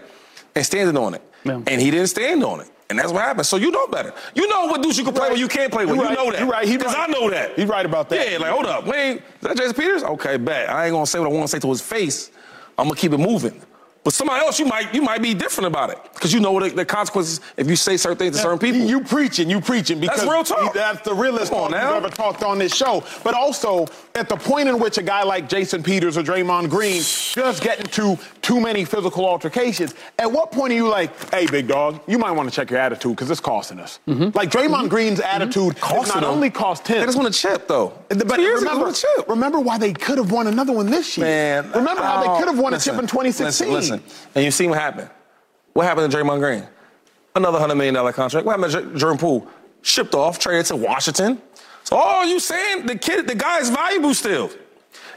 and 0.54 0.64
standing 0.64 0.96
on 0.96 1.14
it. 1.14 1.22
Yeah. 1.44 1.60
And 1.66 1.80
he 1.80 1.90
didn't 1.90 2.08
stand 2.08 2.42
on 2.44 2.60
it. 2.60 2.68
And 2.90 2.98
that's 2.98 3.12
what 3.12 3.22
happened. 3.22 3.46
So 3.46 3.56
you 3.56 3.70
know 3.70 3.86
better. 3.86 4.12
You 4.34 4.48
know 4.48 4.66
what 4.66 4.82
dudes 4.82 4.98
you 4.98 5.04
can 5.04 5.14
play 5.14 5.22
Right. 5.22 5.30
with, 5.32 5.40
you 5.40 5.48
can't 5.48 5.72
play 5.72 5.86
with. 5.86 5.96
You 5.96 6.02
You 6.02 6.14
know 6.14 6.30
that. 6.32 6.40
You're 6.40 6.48
right. 6.48 6.66
Because 6.68 6.94
right. 6.94 7.08
I 7.08 7.12
know 7.12 7.30
that. 7.30 7.56
He 7.56 7.64
right 7.64 7.86
about 7.86 8.08
that. 8.10 8.30
Yeah, 8.30 8.38
like, 8.38 8.50
hold 8.50 8.66
up. 8.66 8.84
Wait, 8.86 9.16
is 9.18 9.22
that 9.42 9.56
Jason 9.56 9.74
Peters? 9.74 10.02
Okay, 10.02 10.36
bet. 10.36 10.68
I 10.68 10.86
ain't 10.86 10.92
gonna 10.92 11.06
say 11.06 11.18
what 11.20 11.28
I 11.28 11.32
want 11.32 11.44
to 11.44 11.48
say 11.48 11.60
to 11.60 11.68
his 11.68 11.80
face. 11.80 12.30
I'm 12.76 12.86
gonna 12.88 12.96
keep 12.98 13.12
it 13.12 13.18
moving. 13.18 13.62
But 14.02 14.14
somebody 14.14 14.40
else, 14.40 14.58
you 14.58 14.64
might 14.64 14.94
you 14.94 15.02
might 15.02 15.20
be 15.20 15.34
different 15.34 15.66
about 15.66 15.90
it. 15.90 15.98
Because 16.14 16.32
you 16.32 16.40
know 16.40 16.58
the, 16.58 16.70
the 16.70 16.84
consequences 16.84 17.40
if 17.56 17.68
you 17.68 17.76
say 17.76 17.96
certain 17.96 18.16
things 18.16 18.36
to 18.36 18.42
certain 18.42 18.58
people. 18.58 18.80
You 18.80 19.02
preaching, 19.02 19.50
you 19.50 19.60
preaching 19.60 20.00
because 20.00 20.20
That's 20.20 20.30
real 20.30 20.44
talk. 20.44 20.72
That's 20.72 21.02
the 21.02 21.14
realest 21.14 21.52
talk 21.52 21.70
now. 21.70 21.94
you've 21.94 22.04
ever 22.04 22.14
talked 22.14 22.42
on 22.42 22.58
this 22.58 22.74
show. 22.74 23.04
But 23.22 23.34
also 23.34 23.86
at 24.14 24.28
the 24.28 24.36
point 24.36 24.68
in 24.68 24.78
which 24.78 24.96
a 24.96 25.02
guy 25.02 25.22
like 25.22 25.48
Jason 25.48 25.82
Peters 25.82 26.16
or 26.16 26.22
Draymond 26.22 26.70
Green 26.70 27.00
just 27.00 27.62
get 27.62 27.78
into 27.80 28.18
too 28.42 28.60
many 28.60 28.84
physical 28.84 29.26
altercations, 29.26 29.94
at 30.18 30.30
what 30.30 30.50
point 30.50 30.72
are 30.72 30.76
you 30.76 30.88
like, 30.88 31.30
hey, 31.30 31.46
big 31.46 31.68
dog, 31.68 32.00
you 32.06 32.18
might 32.18 32.32
want 32.32 32.48
to 32.48 32.54
check 32.54 32.70
your 32.70 32.80
attitude 32.80 33.12
because 33.12 33.30
it's 33.30 33.40
costing 33.40 33.78
us. 33.80 34.00
Mm-hmm. 34.08 34.36
Like 34.36 34.50
Draymond 34.50 34.68
mm-hmm. 34.68 34.88
Green's 34.88 35.20
mm-hmm. 35.20 35.42
attitude 35.42 35.78
has 35.78 35.82
Costing 35.90 36.22
not 36.22 36.24
only 36.24 36.50
cost 36.50 36.88
him. 36.88 37.00
They 37.00 37.04
just 37.04 37.18
want 37.18 37.32
to 37.32 37.38
chip 37.38 37.68
though. 37.68 37.92
But 38.08 38.38
remember, 38.38 38.92
remember 39.28 39.60
why 39.60 39.78
they 39.78 39.92
could 39.92 40.18
have 40.18 40.32
won 40.32 40.46
another 40.46 40.72
one 40.72 40.90
this 40.90 41.16
year. 41.16 41.26
Man, 41.26 41.70
remember 41.72 42.02
how 42.02 42.22
oh, 42.22 42.32
they 42.32 42.38
could 42.38 42.48
have 42.48 42.58
won 42.58 42.72
listen, 42.72 42.94
a 42.94 42.96
chip 42.96 43.02
in 43.02 43.08
2016. 43.08 43.68
Listen, 43.68 43.74
listen, 43.74 43.89
and 43.90 44.44
you 44.44 44.50
see 44.50 44.66
what 44.66 44.78
happened. 44.78 45.10
What 45.72 45.86
happened 45.86 46.10
to 46.10 46.16
Draymond 46.16 46.38
Green? 46.40 46.66
Another 47.34 47.58
hundred 47.58 47.76
million 47.76 47.94
dollar 47.94 48.12
contract. 48.12 48.44
What 48.46 48.58
happened 48.58 48.72
to 48.72 48.92
J- 48.92 48.98
Jordan 48.98 49.18
Poole? 49.18 49.46
Shipped 49.82 50.14
off, 50.14 50.38
traded 50.38 50.66
to 50.66 50.76
Washington. 50.76 51.40
So, 51.84 51.98
oh, 52.00 52.22
you 52.24 52.38
saying 52.40 52.86
the 52.86 52.96
kid, 52.98 53.26
the 53.26 53.34
guy 53.34 53.58
is 53.60 53.70
valuable 53.70 54.12
still? 54.14 54.50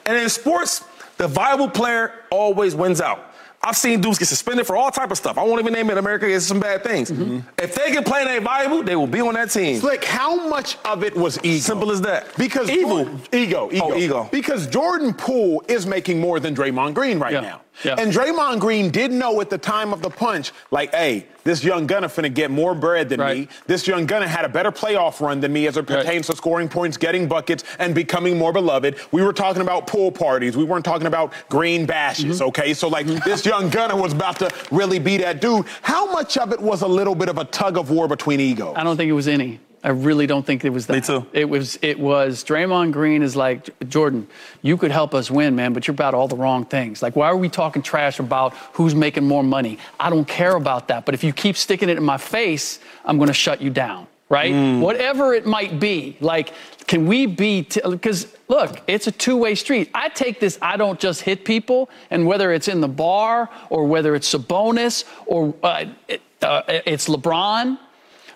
And 0.06 0.18
in 0.18 0.30
sports, 0.30 0.84
the 1.18 1.28
valuable 1.28 1.70
player 1.70 2.14
always 2.30 2.76
wins 2.76 3.02
out. 3.02 3.32
I've 3.66 3.78
seen 3.78 4.02
dudes 4.02 4.20
get 4.20 4.28
suspended 4.28 4.68
for 4.68 4.76
all 4.76 4.92
type 4.92 5.10
of 5.10 5.18
stuff. 5.18 5.38
I 5.38 5.44
won't 5.44 5.62
even 5.62 5.72
name 5.74 5.90
it. 5.90 5.98
America 5.98 6.28
gets 6.28 6.46
some 6.46 6.60
bad 6.60 6.84
things. 6.84 7.10
Mm-hmm. 7.10 7.40
If 7.58 7.76
they 7.76 7.92
can 7.92 8.04
play 8.04 8.22
and 8.22 8.30
they 8.30 8.40
valuable, 8.40 8.84
they 8.84 8.96
will 8.98 9.08
be 9.08 9.22
on 9.22 9.36
that 9.36 9.52
team. 9.52 9.80
Slick, 9.80 10.04
how 10.04 10.50
much 10.50 10.78
of 10.84 11.02
it 11.04 11.16
was 11.16 11.40
ego? 11.44 11.60
Simple 11.60 11.90
as 11.92 12.02
that. 12.02 12.28
Because 12.38 12.70
Evil. 12.70 13.06
Jordan- 13.06 13.22
ego, 13.32 13.70
ego, 13.72 13.86
Oh, 13.92 13.96
ego. 13.96 14.30
Because 14.32 14.68
Jordan 14.68 15.14
Poole 15.14 15.64
is 15.70 15.86
making 15.86 16.20
more 16.20 16.42
than 16.42 16.54
Draymond 16.54 16.94
Green 16.94 17.20
right 17.20 17.32
Yeah. 17.34 17.40
now. 17.40 17.62
Yeah. 17.84 17.96
And 17.98 18.12
Draymond 18.14 18.60
Green 18.60 18.92
did 18.92 19.12
know 19.12 19.42
at 19.42 19.50
the 19.50 19.58
time 19.58 19.94
of 19.94 20.02
the 20.02 20.10
punch, 20.10 20.52
like, 20.72 20.94
hey, 20.94 21.26
this 21.44 21.64
young 21.64 21.88
gunner 21.88 22.08
finna 22.08 22.34
get 22.34 22.52
more 22.52 22.74
bread 22.76 23.10
than 23.10 23.20
me. 23.20 23.48
This 23.68 23.88
young 23.88 24.06
gunner 24.06 24.28
had 24.28 24.46
a 24.46 24.50
better 24.50 24.72
playoff 24.72 25.20
run 25.20 25.42
than 25.42 25.52
me 25.52 25.68
as 25.68 25.76
it 25.76 25.86
pertains 25.88 26.28
to 26.28 26.36
scoring 26.36 26.70
points, 26.70 26.96
getting 26.98 27.28
buckets, 27.28 27.64
and 27.80 27.94
becoming 27.94 28.38
more 28.38 28.54
beloved. 28.54 28.98
We 29.12 29.22
were 29.24 29.34
talking 29.34 29.62
about 29.62 29.88
pool 29.88 30.12
parties. 30.12 30.56
We 30.56 30.64
weren't 30.64 30.86
talking 30.86 31.08
about 31.08 31.34
green 31.50 31.86
bashes, 31.86 32.40
Mm-hmm. 32.40 32.48
okay? 32.50 32.74
So, 32.74 32.88
like, 32.88 33.06
this 33.26 33.46
young 33.46 33.70
gunner 33.70 33.96
was 33.96 34.14
about 34.14 34.40
to 34.40 34.50
really 34.72 35.00
be 35.00 35.18
that 35.18 35.42
dude. 35.42 35.66
How 35.82 36.10
much 36.12 36.38
of 36.38 36.54
it 36.54 36.62
was 36.62 36.82
a 36.84 36.88
little 36.88 37.16
bit 37.16 37.28
of 37.28 37.38
a 37.38 37.46
tug 37.46 37.78
of 37.78 37.90
war 37.90 38.08
between 38.08 38.40
egos? 38.40 38.76
I 38.78 38.84
don't 38.84 38.96
think 38.98 39.10
it 39.10 39.14
was 39.14 39.28
any. 39.28 39.60
I 39.84 39.90
really 39.90 40.28
don't 40.28 40.46
think 40.46 40.64
it 40.64 40.70
was 40.70 40.88
that. 40.88 40.94
Me 40.94 41.02
too. 41.02 41.26
It 41.34 41.50
was. 41.50 41.78
It 41.82 42.00
was. 42.00 42.44
Draymond 42.44 42.94
Green 42.94 43.22
is 43.22 43.36
like 43.36 43.70
Jordan. 43.90 44.28
You 44.62 44.78
could 44.78 44.92
help 44.92 45.14
us 45.14 45.30
win, 45.30 45.56
man, 45.56 45.74
but 45.74 45.88
you're 45.88 45.94
about 45.94 46.14
all 46.14 46.30
the 46.30 46.38
wrong 46.38 46.66
things. 46.66 47.02
Like, 47.02 47.16
why 47.18 47.28
are 47.28 47.36
we 47.36 47.50
talking 47.50 47.82
trash 47.82 48.20
about 48.20 48.54
who's 48.74 48.96
making 48.96 49.28
more 49.28 49.44
money? 49.44 49.80
I 50.00 50.10
don't 50.10 50.28
care 50.28 50.56
about 50.56 50.88
that. 50.88 51.06
But 51.06 51.16
if 51.16 51.24
you 51.24 51.34
keep 51.34 51.58
sticking 51.58 51.90
it 51.90 51.98
in 51.98 52.04
my 52.04 52.18
face, 52.18 52.80
I'm 53.04 53.18
going 53.18 53.28
to 53.28 53.34
shut 53.34 53.62
you 53.62 53.70
down. 53.70 54.08
Right? 54.30 54.80
Whatever 54.80 55.36
it 55.36 55.46
might 55.46 55.80
be. 55.80 56.18
Like, 56.20 56.54
can 56.88 57.06
we 57.06 57.28
be? 57.28 57.62
Because 57.62 58.36
look, 58.48 58.82
it's 58.88 59.06
a 59.06 59.12
two-way 59.12 59.54
street. 59.54 59.92
I 59.94 60.10
take 60.10 60.40
this. 60.40 60.58
I 60.60 60.76
don't 60.76 61.00
just 61.00 61.22
hit 61.22 61.46
people, 61.46 61.90
and 62.10 62.26
whether 62.26 62.52
it's 62.52 62.68
in 62.68 62.82
the 62.82 62.88
bar 62.88 63.50
or 63.70 63.86
whether 63.86 64.16
it's 64.16 64.34
Sabonis 64.34 65.04
or 65.28 65.54
uh, 65.62 65.86
it, 66.08 66.22
uh, 66.42 66.64
it's 66.68 67.08
LeBron. 67.10 67.78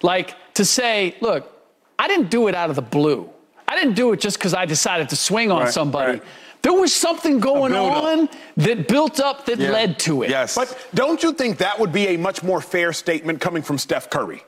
Like 0.04 0.36
to 0.58 0.66
say, 0.66 1.16
look, 1.22 1.52
I 1.98 2.08
didn't 2.08 2.30
do 2.30 2.48
it 2.48 2.56
out 2.56 2.70
of 2.70 2.76
the 2.76 2.82
blue. 2.82 3.30
I 3.68 3.76
didn't 3.76 3.96
do 3.96 4.12
it 4.14 4.20
just 4.20 4.38
because 4.38 4.54
I 4.54 4.66
decided 4.66 5.10
to 5.10 5.16
swing 5.16 5.52
on 5.52 5.64
Right, 5.64 5.74
somebody. 5.74 6.12
right. 6.14 6.24
There 6.64 6.74
was 6.74 6.94
something 6.94 7.40
going 7.40 7.74
on 7.76 8.28
that 8.58 8.88
built 8.88 9.20
up 9.20 9.46
that 9.46 9.60
Yeah. 9.60 9.72
led 9.72 10.00
to 10.00 10.24
it. 10.24 10.30
Yes. 10.30 10.56
But 10.56 10.76
don't 10.94 11.22
you 11.24 11.32
think 11.34 11.58
that 11.60 11.80
would 11.80 11.92
be 11.94 12.08
a 12.10 12.18
much 12.18 12.44
more 12.44 12.60
fair 12.62 12.92
statement 12.94 13.40
coming 13.40 13.62
from 13.64 13.78
Steph 13.78 14.10
Curry? 14.10 14.44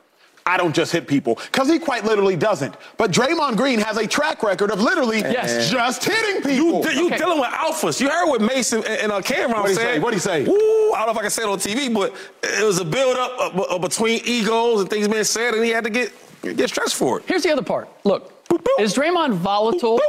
I 0.49 0.57
don't 0.57 0.73
just 0.73 0.91
hit 0.91 1.07
people, 1.07 1.35
because 1.35 1.69
he 1.69 1.77
quite 1.77 2.03
literally 2.05 2.35
doesn't. 2.35 2.73
But 2.97 3.11
Draymond 3.11 3.55
Green 3.55 3.79
has 3.79 3.97
a 3.97 4.07
track 4.07 4.41
record 4.41 4.71
of 4.71 4.81
literally 4.81 5.19
Yes. 5.19 5.69
just 5.69 6.03
hitting 6.03 6.41
people. 6.41 6.81
you 6.91 7.05
Okay. 7.07 7.17
dealing 7.17 7.39
with 7.39 7.49
alphas. 7.51 8.01
You 8.01 8.09
heard 8.09 8.27
what 8.27 8.41
Mason 8.41 8.79
and, 8.79 9.01
and 9.03 9.11
uh, 9.11 9.21
Cameron 9.21 9.61
What'd 9.61 9.69
he 9.69 9.75
said. 9.75 9.93
say? 9.95 9.99
What'd 9.99 10.15
he 10.15 10.19
say? 10.19 10.43
Woo, 10.45 10.53
I 10.93 11.05
don't 11.05 11.05
know 11.07 11.11
if 11.11 11.17
I 11.17 11.21
can 11.21 11.29
say 11.29 11.43
it 11.43 11.49
on 11.49 11.59
TV, 11.59 11.93
but 11.93 12.13
it 12.41 12.65
was 12.65 12.79
a 12.79 12.85
build 12.85 13.15
up 13.17 13.31
uh, 13.55 13.61
uh, 13.61 13.77
between 13.79 14.21
egos 14.25 14.81
and 14.81 14.89
things 14.89 15.07
being 15.07 15.23
said, 15.23 15.53
and 15.53 15.63
he 15.63 15.69
had 15.71 15.83
to 15.83 15.89
get 15.91 16.11
get 16.55 16.67
stressed 16.69 16.95
for 16.95 17.19
it. 17.19 17.25
Here's 17.27 17.43
the 17.43 17.51
other 17.51 17.61
part. 17.61 17.87
Look, 18.03 18.47
Boop, 18.47 18.63
boop. 18.63 18.81
is 18.81 18.93
Draymond 18.95 19.33
volatile? 19.33 19.99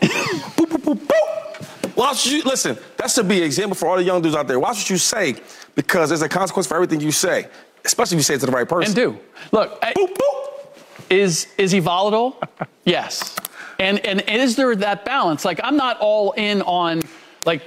Boop, 0.00 0.10
boop, 0.56 0.82
boop, 0.82 0.94
boop. 1.06 1.96
Watch 1.96 2.26
you 2.26 2.42
listen. 2.44 2.78
That 2.96 3.10
should 3.10 3.26
be 3.28 3.38
an 3.38 3.42
example 3.44 3.74
for 3.74 3.88
all 3.88 3.96
the 3.96 4.04
young 4.04 4.22
dudes 4.22 4.36
out 4.36 4.46
there. 4.46 4.60
Watch 4.60 4.76
what 4.78 4.90
you 4.90 4.96
say 4.98 5.34
because 5.74 6.10
there's 6.10 6.22
a 6.22 6.28
consequence 6.28 6.66
for 6.68 6.74
everything 6.74 7.00
you 7.00 7.10
say, 7.10 7.48
especially 7.88 8.16
if 8.16 8.20
you 8.20 8.24
say 8.24 8.34
it 8.34 8.40
to 8.40 8.46
the 8.46 8.52
right 8.52 8.68
person. 8.68 8.90
And 8.90 8.94
do. 8.94 9.18
Look, 9.50 9.78
I- 9.82 9.92
Boop, 9.94 10.14
boop. 10.14 10.70
is 11.10 11.48
is 11.58 11.72
he 11.72 11.80
volatile? 11.80 12.40
yes. 12.84 13.36
And 13.78 13.98
and 14.06 14.22
is 14.28 14.56
there 14.56 14.74
that 14.76 15.04
balance? 15.04 15.44
Like 15.44 15.60
I'm 15.64 15.76
not 15.76 15.98
all 16.00 16.32
in 16.32 16.62
on 16.62 17.02
like 17.44 17.62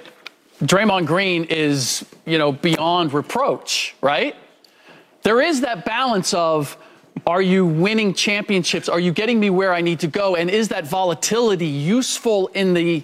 Draymond 0.63 1.05
Green 1.07 1.45
is, 1.45 2.05
you 2.25 2.37
know, 2.37 2.51
beyond 2.51 3.13
reproach, 3.13 3.95
right? 4.01 4.35
There 5.23 5.41
is 5.41 5.61
that 5.61 5.85
balance 5.85 6.33
of 6.33 6.77
are 7.27 7.41
you 7.41 7.65
winning 7.65 8.13
championships? 8.13 8.87
Are 8.89 8.99
you 8.99 9.11
getting 9.11 9.39
me 9.39 9.49
where 9.49 9.73
I 9.73 9.81
need 9.81 9.99
to 10.01 10.07
go? 10.07 10.35
And 10.35 10.49
is 10.49 10.69
that 10.69 10.85
volatility 10.87 11.67
useful 11.67 12.47
in 12.53 12.73
the 12.73 13.03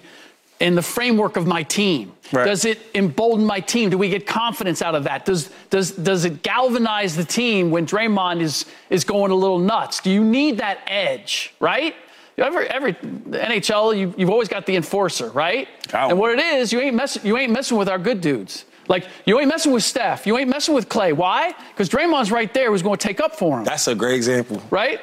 in 0.60 0.74
the 0.74 0.82
framework 0.82 1.36
of 1.36 1.46
my 1.46 1.62
team? 1.62 2.12
Right. 2.32 2.44
Does 2.44 2.64
it 2.64 2.78
embolden 2.94 3.44
my 3.46 3.60
team? 3.60 3.90
Do 3.90 3.98
we 3.98 4.08
get 4.08 4.26
confidence 4.26 4.82
out 4.82 4.94
of 4.94 5.04
that? 5.04 5.24
Does 5.24 5.50
does 5.70 5.92
does 5.92 6.24
it 6.24 6.42
galvanize 6.42 7.16
the 7.16 7.24
team 7.24 7.70
when 7.70 7.86
Draymond 7.86 8.40
is 8.40 8.66
is 8.90 9.04
going 9.04 9.30
a 9.30 9.34
little 9.34 9.58
nuts? 9.58 10.00
Do 10.00 10.10
you 10.10 10.22
need 10.24 10.58
that 10.58 10.80
edge, 10.86 11.54
right? 11.60 11.94
Every 12.36 12.68
every 12.68 12.92
NHL, 12.94 13.98
you, 13.98 14.14
you've 14.16 14.30
always 14.30 14.48
got 14.48 14.66
the 14.66 14.76
enforcer, 14.76 15.30
right? 15.30 15.68
Ow. 15.94 16.10
And 16.10 16.18
what 16.18 16.30
it 16.32 16.40
is, 16.40 16.72
you 16.72 16.80
ain't 16.80 16.94
messing 16.94 17.24
you 17.26 17.36
ain't 17.36 17.52
messing 17.52 17.76
with 17.78 17.88
our 17.88 17.98
good 17.98 18.20
dudes. 18.20 18.64
Like 18.88 19.06
you 19.26 19.38
ain't 19.38 19.48
messing 19.48 19.72
with 19.72 19.82
Steph, 19.82 20.26
you 20.26 20.38
ain't 20.38 20.48
messing 20.48 20.74
with 20.74 20.88
Clay. 20.88 21.12
Why? 21.12 21.52
Because 21.72 21.88
Draymond's 21.88 22.30
right 22.30 22.52
there, 22.54 22.70
who's 22.70 22.82
going 22.82 22.96
to 22.98 23.06
take 23.06 23.20
up 23.20 23.34
for 23.34 23.58
him, 23.58 23.64
That's 23.64 23.86
a 23.88 23.94
great 23.94 24.14
example. 24.16 24.62
right? 24.70 25.00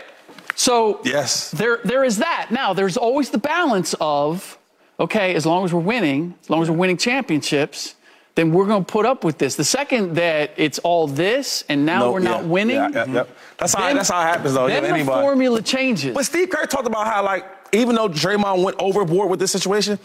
So 0.55 1.01
Yes. 1.03 1.51
there 1.51 1.79
there 1.83 2.03
is 2.03 2.17
that. 2.19 2.47
Now 2.51 2.73
there's 2.73 2.97
always 2.97 3.29
the 3.29 3.37
balance 3.37 3.93
of 3.99 4.57
okay, 4.99 5.35
as 5.35 5.45
long 5.45 5.65
as 5.65 5.73
we're 5.73 5.79
winning, 5.81 6.35
as 6.43 6.49
long 6.49 6.61
as 6.61 6.69
we're 6.69 6.77
winning 6.77 6.97
championships, 6.97 7.95
then 8.35 8.51
we're 8.51 8.65
going 8.65 8.83
to 8.83 8.91
put 8.91 9.05
up 9.05 9.23
with 9.23 9.37
this. 9.37 9.55
The 9.55 9.63
second 9.63 10.15
that 10.15 10.51
it's 10.57 10.77
all 10.79 11.07
this 11.07 11.63
and 11.69 11.85
now 11.85 11.99
No, 11.99 12.11
we're 12.11 12.19
not 12.19 12.43
winning, 12.45 12.75
yeah, 12.75 12.89
yeah, 12.93 13.05
yeah. 13.07 13.23
That's 13.57 13.73
how 13.73 13.87
then- 13.87 13.95
that's 13.95 14.09
how 14.09 14.19
it 14.21 14.25
happens 14.25 14.53
though. 14.53 14.67
Then 14.67 14.83
yeah, 14.83 14.89
the 14.89 14.95
anybody. 14.95 15.21
formula 15.21 15.61
changes. 15.61 16.13
But 16.13 16.25
Steve 16.25 16.49
Kerr 16.49 16.65
talked 16.65 16.87
about 16.87 17.07
how 17.07 17.23
like 17.23 17.45
even 17.71 17.95
though 17.95 18.09
Draymond 18.09 18.63
went 18.63 18.77
overboard 18.79 19.29
with 19.29 19.39
this 19.39 19.51
situation, 19.51 19.99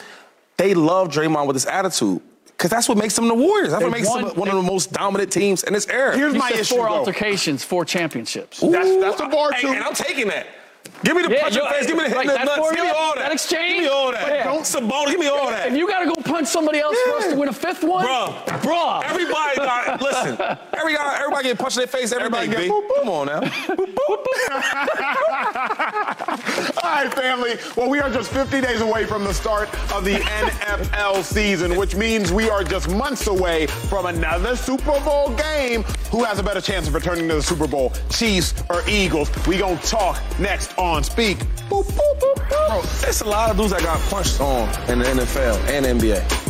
they 0.57 0.75
love 0.75 1.09
Draymond 1.09 1.47
with 1.47 1.57
this 1.57 1.67
attitude. 1.67 2.21
Because 2.47 2.71
that's 2.71 2.89
what 2.91 2.99
makes 2.99 3.17
them 3.17 3.27
the 3.27 3.35
Warriors. 3.35 3.71
That's 3.71 3.83
what 3.83 3.91
They've 3.93 4.03
makes 4.03 4.09
won- 4.09 4.25
them 4.29 4.37
one 4.37 4.49
of 4.49 4.55
the 4.55 4.63
most 4.63 4.93
dominant 4.93 5.33
teams 5.33 5.63
in 5.65 5.73
this 5.73 5.89
era. 5.89 6.15
Here's 6.17 6.35
my 6.35 6.51
issue. 6.51 6.75
four 6.77 6.89
altercations, 6.91 7.65
four 7.65 7.87
championships. 7.87 8.63
Ooh, 8.63 8.71
hey, 8.71 9.01
And 9.01 9.83
I'm 9.83 9.95
taking 9.95 10.29
that. 10.29 10.47
Give 11.03 11.17
me 11.17 11.23
the 11.23 11.31
Yeah, 11.31 11.41
punch 11.43 11.57
in 11.57 11.63
the 11.65 11.71
face. 11.71 11.87
Give 11.87 11.97
me 11.97 12.03
the 12.05 12.09
hit 12.11 12.17
right, 12.17 12.27
in 12.27 12.29
the 12.29 12.35
that 12.35 12.45
nuts. 12.45 12.71
Give 12.71 12.85
me 12.85 12.91
all 12.91 13.15
that. 13.15 13.21
that 13.21 13.33
exchange? 13.33 13.73
Give 13.75 13.83
me 13.85 13.89
all 13.89 14.13
that. 14.13 14.29
Yeah. 14.29 14.45
Don't 14.45 14.63
Sabonis. 14.63 15.07
Give 15.11 15.19
me 15.21 15.29
all 15.29 15.49
that. 15.49 15.69
If 15.69 15.75
you 15.77 15.89
got 15.89 16.01
to 16.01 16.07
go 16.07 16.15
punch 16.23 16.49
somebody 16.49 16.79
else 16.81 16.97
for 17.07 17.13
us 17.17 17.27
to 17.29 17.35
win 17.37 17.49
a 17.49 17.53
fifth 17.53 17.83
one, 17.83 18.05
Bro, 18.05 18.35
bro, 18.63 19.01
Everybody 19.05 19.57
got 19.57 20.01
listen. 20.11 20.37
Every 20.75 20.95
guy, 20.95 21.17
everybody 21.19 21.45
get 21.49 21.59
punched 21.59 21.77
in 21.79 21.83
their 21.83 21.87
face 21.87 22.13
every 22.13 22.25
Everybody 22.27 22.49
get 22.49 22.71
boop, 22.71 22.87
boop. 22.89 22.97
Come 22.99 23.09
on 23.09 23.27
now. 23.27 23.41
All 26.83 26.91
right, 26.91 27.13
family. 27.13 27.57
Well, 27.77 27.91
we 27.91 28.01
are 28.01 28.11
just 28.11 28.31
50 28.33 28.61
days 28.61 28.81
away 28.81 29.05
from 29.05 29.25
the 29.25 29.35
start 29.35 29.69
of 29.93 30.05
the 30.05 30.15
NFL 30.15 31.23
season, 31.23 31.77
which 31.77 31.95
means 31.95 32.33
we 32.33 32.49
are 32.49 32.65
just 32.65 32.89
months 32.89 33.27
away 33.27 33.67
from 33.67 34.07
another 34.07 34.57
Super 34.57 34.99
Bowl 35.01 35.31
game. 35.35 35.83
Who 36.11 36.25
has 36.25 36.39
a 36.39 36.43
better 36.43 36.61
chance 36.61 36.89
of 36.89 36.95
returning 36.95 37.29
to 37.29 37.35
the 37.35 37.43
Super 37.43 37.67
Bowl, 37.67 37.93
Chiefs 38.09 38.55
or 38.71 38.83
Eagles? 38.89 39.31
We 39.47 39.59
gonna 39.59 39.77
talk 39.83 40.23
next 40.39 40.77
on 40.79 41.05
Speak. 41.05 41.39
Boop, 41.69 41.85
boop, 41.85 42.19
boop. 42.19 42.49
Bro, 42.49 42.83
a 42.83 43.31
lot 43.31 43.51
of 43.51 43.57
dudes 43.57 43.73
that 43.73 43.83
got 43.83 44.01
punched 44.09 44.41
on 44.41 44.69
in 44.91 45.01
the 45.01 45.05
NFL 45.05 45.57
and 45.69 46.01
NBA. 46.01 46.50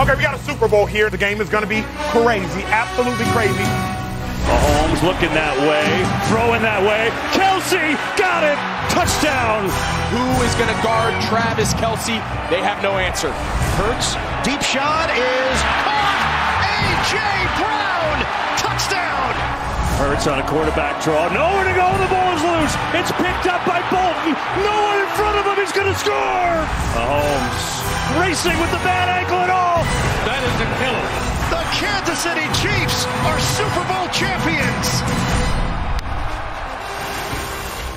Okay, 0.00 0.16
we 0.16 0.22
got 0.24 0.32
a 0.32 0.42
Super 0.48 0.66
Bowl 0.66 0.86
here. 0.86 1.10
The 1.10 1.20
game 1.20 1.44
is 1.44 1.52
gonna 1.52 1.68
be 1.68 1.84
crazy, 2.08 2.64
absolutely 2.72 3.28
crazy. 3.36 3.68
Mahomes 4.48 5.04
looking 5.04 5.28
that 5.36 5.52
way, 5.68 5.84
throwing 6.32 6.64
that 6.64 6.80
way. 6.80 7.12
Kelce 7.36 8.00
got 8.16 8.40
it. 8.40 8.56
Touchdown. 8.88 9.68
Who 10.10 10.24
is 10.42 10.50
going 10.58 10.66
to 10.66 10.80
guard 10.82 11.14
Travis 11.30 11.70
Kelce? 11.78 12.18
They 12.50 12.58
have 12.58 12.82
no 12.82 12.98
answer. 12.98 13.30
Hurts, 13.78 14.18
deep 14.42 14.58
shot 14.64 15.12
is 15.14 15.56
caught. 15.86 16.18
A.J. 16.64 17.14
Brown, 17.60 18.16
touchdown. 18.58 19.30
Hurts 20.00 20.26
on 20.26 20.40
a 20.40 20.46
quarterback 20.48 20.98
draw. 21.04 21.28
Nowhere 21.30 21.68
to 21.68 21.76
go. 21.76 21.86
The 22.02 22.10
ball 22.10 22.34
is 22.34 22.42
loose. 22.42 22.74
It's 22.98 23.12
picked 23.20 23.46
up 23.46 23.62
by 23.62 23.78
Bolton. 23.92 24.34
No 24.64 24.74
one 24.74 24.98
in 25.04 25.10
front 25.14 25.20
of 25.20 25.24
him. 25.24 25.29
He's 25.60 25.72
going 25.72 25.92
to 25.92 25.94
score. 25.94 26.56
Mahomes 26.96 28.18
racing 28.18 28.58
with 28.60 28.70
the 28.70 28.80
bad 28.80 29.10
ankle 29.10 29.36
and 29.44 29.52
all. 29.52 29.84
That 30.24 30.40
is 30.40 30.56
a 30.56 30.68
killer. 30.80 31.04
The 31.52 31.60
Kansas 31.76 32.16
City 32.16 32.48
Chiefs 32.64 33.04
are 33.28 33.38
Super 33.60 33.84
Bowl 33.84 34.08
champions. 34.08 35.39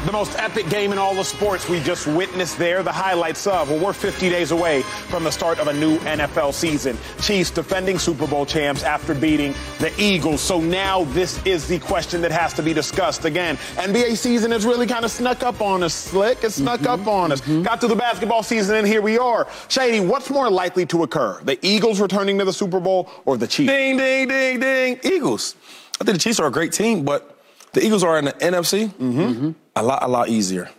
The 0.05 0.11
most 0.11 0.37
epic 0.37 0.67
game 0.67 0.91
in 0.91 0.97
all 0.97 1.15
the 1.15 1.23
sports 1.23 1.69
we 1.69 1.79
just 1.79 2.07
witnessed 2.07 2.57
there. 2.57 2.83
The 2.83 2.91
highlights 2.91 3.47
of. 3.47 3.69
Well, 3.69 3.79
we're 3.79 3.93
50 3.93 4.29
days 4.29 4.51
away 4.51 4.81
from 4.81 5.23
the 5.23 5.31
start 5.31 5.59
of 5.59 5.67
a 5.67 5.73
new 5.73 5.97
NFL 5.99 6.53
season. 6.53 6.97
Chiefs 7.21 7.51
defending 7.51 7.97
Super 7.97 8.27
Bowl 8.27 8.45
champs 8.45 8.83
after 8.83 9.15
beating 9.15 9.53
the 9.79 9.93
Eagles. 9.97 10.41
So 10.41 10.59
now 10.59 11.05
this 11.05 11.41
is 11.45 11.69
the 11.69 11.79
question 11.79 12.19
that 12.19 12.31
has 12.31 12.51
to 12.55 12.61
be 12.61 12.73
discussed 12.73 13.23
again. 13.23 13.55
NBA 13.75 14.17
season 14.17 14.51
has 14.51 14.65
really 14.65 14.87
kind 14.87 15.05
of 15.05 15.11
snuck 15.11 15.41
up 15.41 15.61
on 15.61 15.83
us, 15.83 15.93
Slick. 15.93 16.43
It 16.43 16.51
snuck 16.51 16.81
mm-hmm. 16.81 17.01
up 17.01 17.07
on 17.07 17.31
us. 17.31 17.39
Mm-hmm. 17.39 17.61
Got 17.61 17.79
through 17.79 17.89
the 17.89 17.95
basketball 17.95 18.43
season, 18.43 18.75
and 18.75 18.85
here 18.85 19.01
we 19.01 19.17
are. 19.17 19.47
Shady, 19.69 20.01
what's 20.01 20.29
more 20.29 20.49
likely 20.49 20.85
to 20.87 21.03
occur? 21.03 21.41
The 21.43 21.57
Eagles 21.65 22.01
returning 22.01 22.37
to 22.39 22.45
the 22.45 22.51
Super 22.51 22.81
Bowl 22.81 23.09
or 23.23 23.37
the 23.37 23.47
Chiefs? 23.47 23.71
Ding, 23.71 23.95
ding, 23.95 24.27
ding, 24.27 24.59
ding. 24.59 24.99
Eagles. 25.01 25.55
I 26.01 26.03
think 26.03 26.17
the 26.17 26.21
Chiefs 26.21 26.41
are 26.41 26.47
a 26.47 26.51
great 26.51 26.73
team, 26.73 27.05
but 27.05 27.32
the 27.73 27.85
Eagles 27.85 28.03
are 28.03 28.17
in 28.17 28.25
the 28.25 28.33
NFC. 28.33 28.89
Mm-hmm. 28.89 29.51
A 29.75 29.83
lot, 29.83 30.03
a 30.03 30.07
lot 30.07 30.29
easier. 30.29 30.69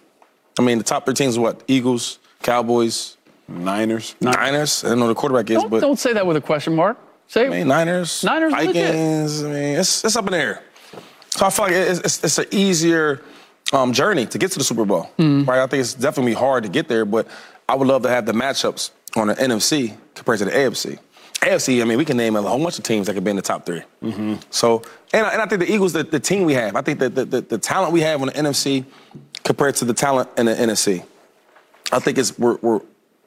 I 0.59 0.63
mean, 0.63 0.79
the 0.79 0.85
top 0.85 1.05
three 1.05 1.15
teams 1.15 1.37
are 1.37 1.41
what? 1.41 1.63
Eagles, 1.67 2.19
Cowboys, 2.43 3.17
Niners. 3.49 4.15
Niners. 4.21 4.85
I 4.85 4.89
don't 4.89 5.01
know 5.01 5.07
who 5.07 5.15
the 5.15 5.21
quarterback 5.21 5.51
is, 5.51 5.61
don't, 5.61 5.71
but 5.71 5.81
don't 5.81 5.99
say 5.99 6.13
that 6.13 6.27
with 6.27 6.37
a 6.37 6.41
question 6.41 6.75
mark. 6.75 6.99
Say 7.27 7.47
I 7.47 7.49
mean, 7.49 7.69
Niners, 7.69 8.23
Niners 8.23 8.53
legit. 8.53 8.75
Vikings. 8.75 9.43
I 9.43 9.47
mean, 9.47 9.79
it's, 9.79 10.05
it's 10.05 10.17
up 10.17 10.27
in 10.27 10.33
the 10.33 10.39
air. 10.39 10.63
So 11.31 11.47
I 11.47 11.51
feel 11.51 11.65
like 11.67 11.75
it's, 11.75 12.01
it's, 12.01 12.25
it's 12.25 12.39
an 12.39 12.47
easier 12.53 13.23
um, 13.73 13.93
journey 13.93 14.27
to 14.27 14.39
get 14.39 14.53
to 14.53 14.59
the 14.59 14.65
Super 14.65 14.85
Bowl. 14.85 15.11
Mm. 15.19 15.47
Right? 15.47 15.61
I 15.61 15.67
think 15.67 15.81
it's 15.81 15.95
definitely 15.95 16.35
hard 16.35 16.63
to 16.65 16.69
get 16.69 16.89
there, 16.89 17.05
but 17.05 17.27
I 17.69 17.75
would 17.75 17.89
love 17.89 18.03
to 18.03 18.09
have 18.09 18.27
the 18.27 18.33
matchups 18.33 18.91
on 19.17 19.29
the 19.29 19.35
NFC 19.35 19.97
compared 20.15 20.39
to 20.41 20.45
the 20.45 20.51
AFC. 20.53 20.99
AFC, 21.45 21.81
I 21.81 21.85
mean, 21.85 21.99
we 21.99 22.05
can 22.05 22.17
name 22.17 22.37
a 22.37 22.43
whole 22.43 22.63
bunch 22.63 22.79
of 22.79 22.85
teams 22.85 23.07
that 23.07 23.15
could 23.15 23.25
be 23.25 23.31
in 23.31 23.37
the 23.37 23.43
top 23.43 23.67
3 23.67 23.83
Mm-hmm. 24.03 24.35
So, 24.51 24.83
and 25.13 25.27
I, 25.27 25.33
and 25.33 25.43
I 25.43 25.47
think 25.47 25.61
the 25.61 25.73
Eagles, 25.73 25.93
the, 25.93 26.03
the 26.03 26.21
team 26.21 26.45
we 26.45 26.55
have, 26.55 26.77
I 26.77 26.83
think 26.83 26.99
that 26.99 27.15
the, 27.15 27.25
the, 27.25 27.41
the 27.41 27.59
talent 27.59 27.93
we 27.93 28.01
have 28.01 28.21
on 28.21 28.29
the 28.29 28.33
NFC 28.33 28.85
compared 29.45 29.77
to 29.77 29.85
the 29.85 29.95
talent 29.95 30.29
in 30.37 30.47
the 30.47 30.55
NFC, 30.55 31.05
I 31.93 31.99
think 31.99 32.19
it's 32.19 32.39
we're, 32.39 32.57
we're 32.63 32.81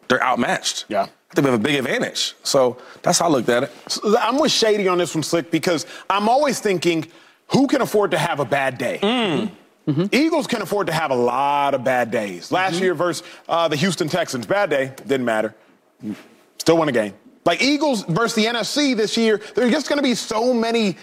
they're 0.07 0.23
outmatched. 0.23 0.85
Yeah. 0.87 1.03
I 1.03 1.33
think 1.33 1.45
we 1.45 1.51
have 1.51 1.59
a 1.59 1.63
big 1.63 1.75
advantage. 1.75 2.35
So 2.43 2.77
that's 3.01 3.19
how 3.19 3.25
I 3.25 3.29
looked 3.29 3.49
at 3.49 3.63
it. 3.63 3.71
So 3.87 4.17
I'm 4.17 4.39
with 4.39 4.51
Shady 4.51 4.87
on 4.87 4.97
this 4.97 5.13
one, 5.13 5.23
Slick, 5.23 5.51
because 5.51 5.85
I'm 6.09 6.29
always 6.29 6.59
thinking, 6.59 7.05
who 7.47 7.67
can 7.67 7.81
afford 7.81 8.11
to 8.11 8.17
have 8.17 8.39
a 8.39 8.45
bad 8.45 8.77
day? 8.77 8.99
Mm-hmm. 9.01 10.05
Eagles 10.11 10.47
can 10.47 10.61
afford 10.61 10.87
to 10.87 10.93
have 10.93 11.11
a 11.11 11.15
lot 11.15 11.73
of 11.73 11.83
bad 11.83 12.11
days. 12.11 12.51
Last 12.51 12.81
year 12.81 12.93
versus 12.93 13.25
uh, 13.47 13.67
the 13.67 13.75
Houston 13.77 14.09
Texans, 14.09 14.45
bad 14.45 14.69
day, 14.69 14.93
didn't 15.05 15.25
matter. 15.25 15.55
Still 16.57 16.77
won 16.77 16.89
a 16.89 16.91
game. 16.91 17.13
Like 17.47 17.61
Eagles 17.61 18.03
versus 18.03 18.35
the 18.35 18.45
NFC 18.45 18.93
this 18.95 19.15
year, 19.15 19.39
there's 19.55 19.71
just 19.71 19.87
going 19.87 19.97
to 19.97 20.03
be 20.03 20.15
so 20.15 20.53
many 20.53 20.97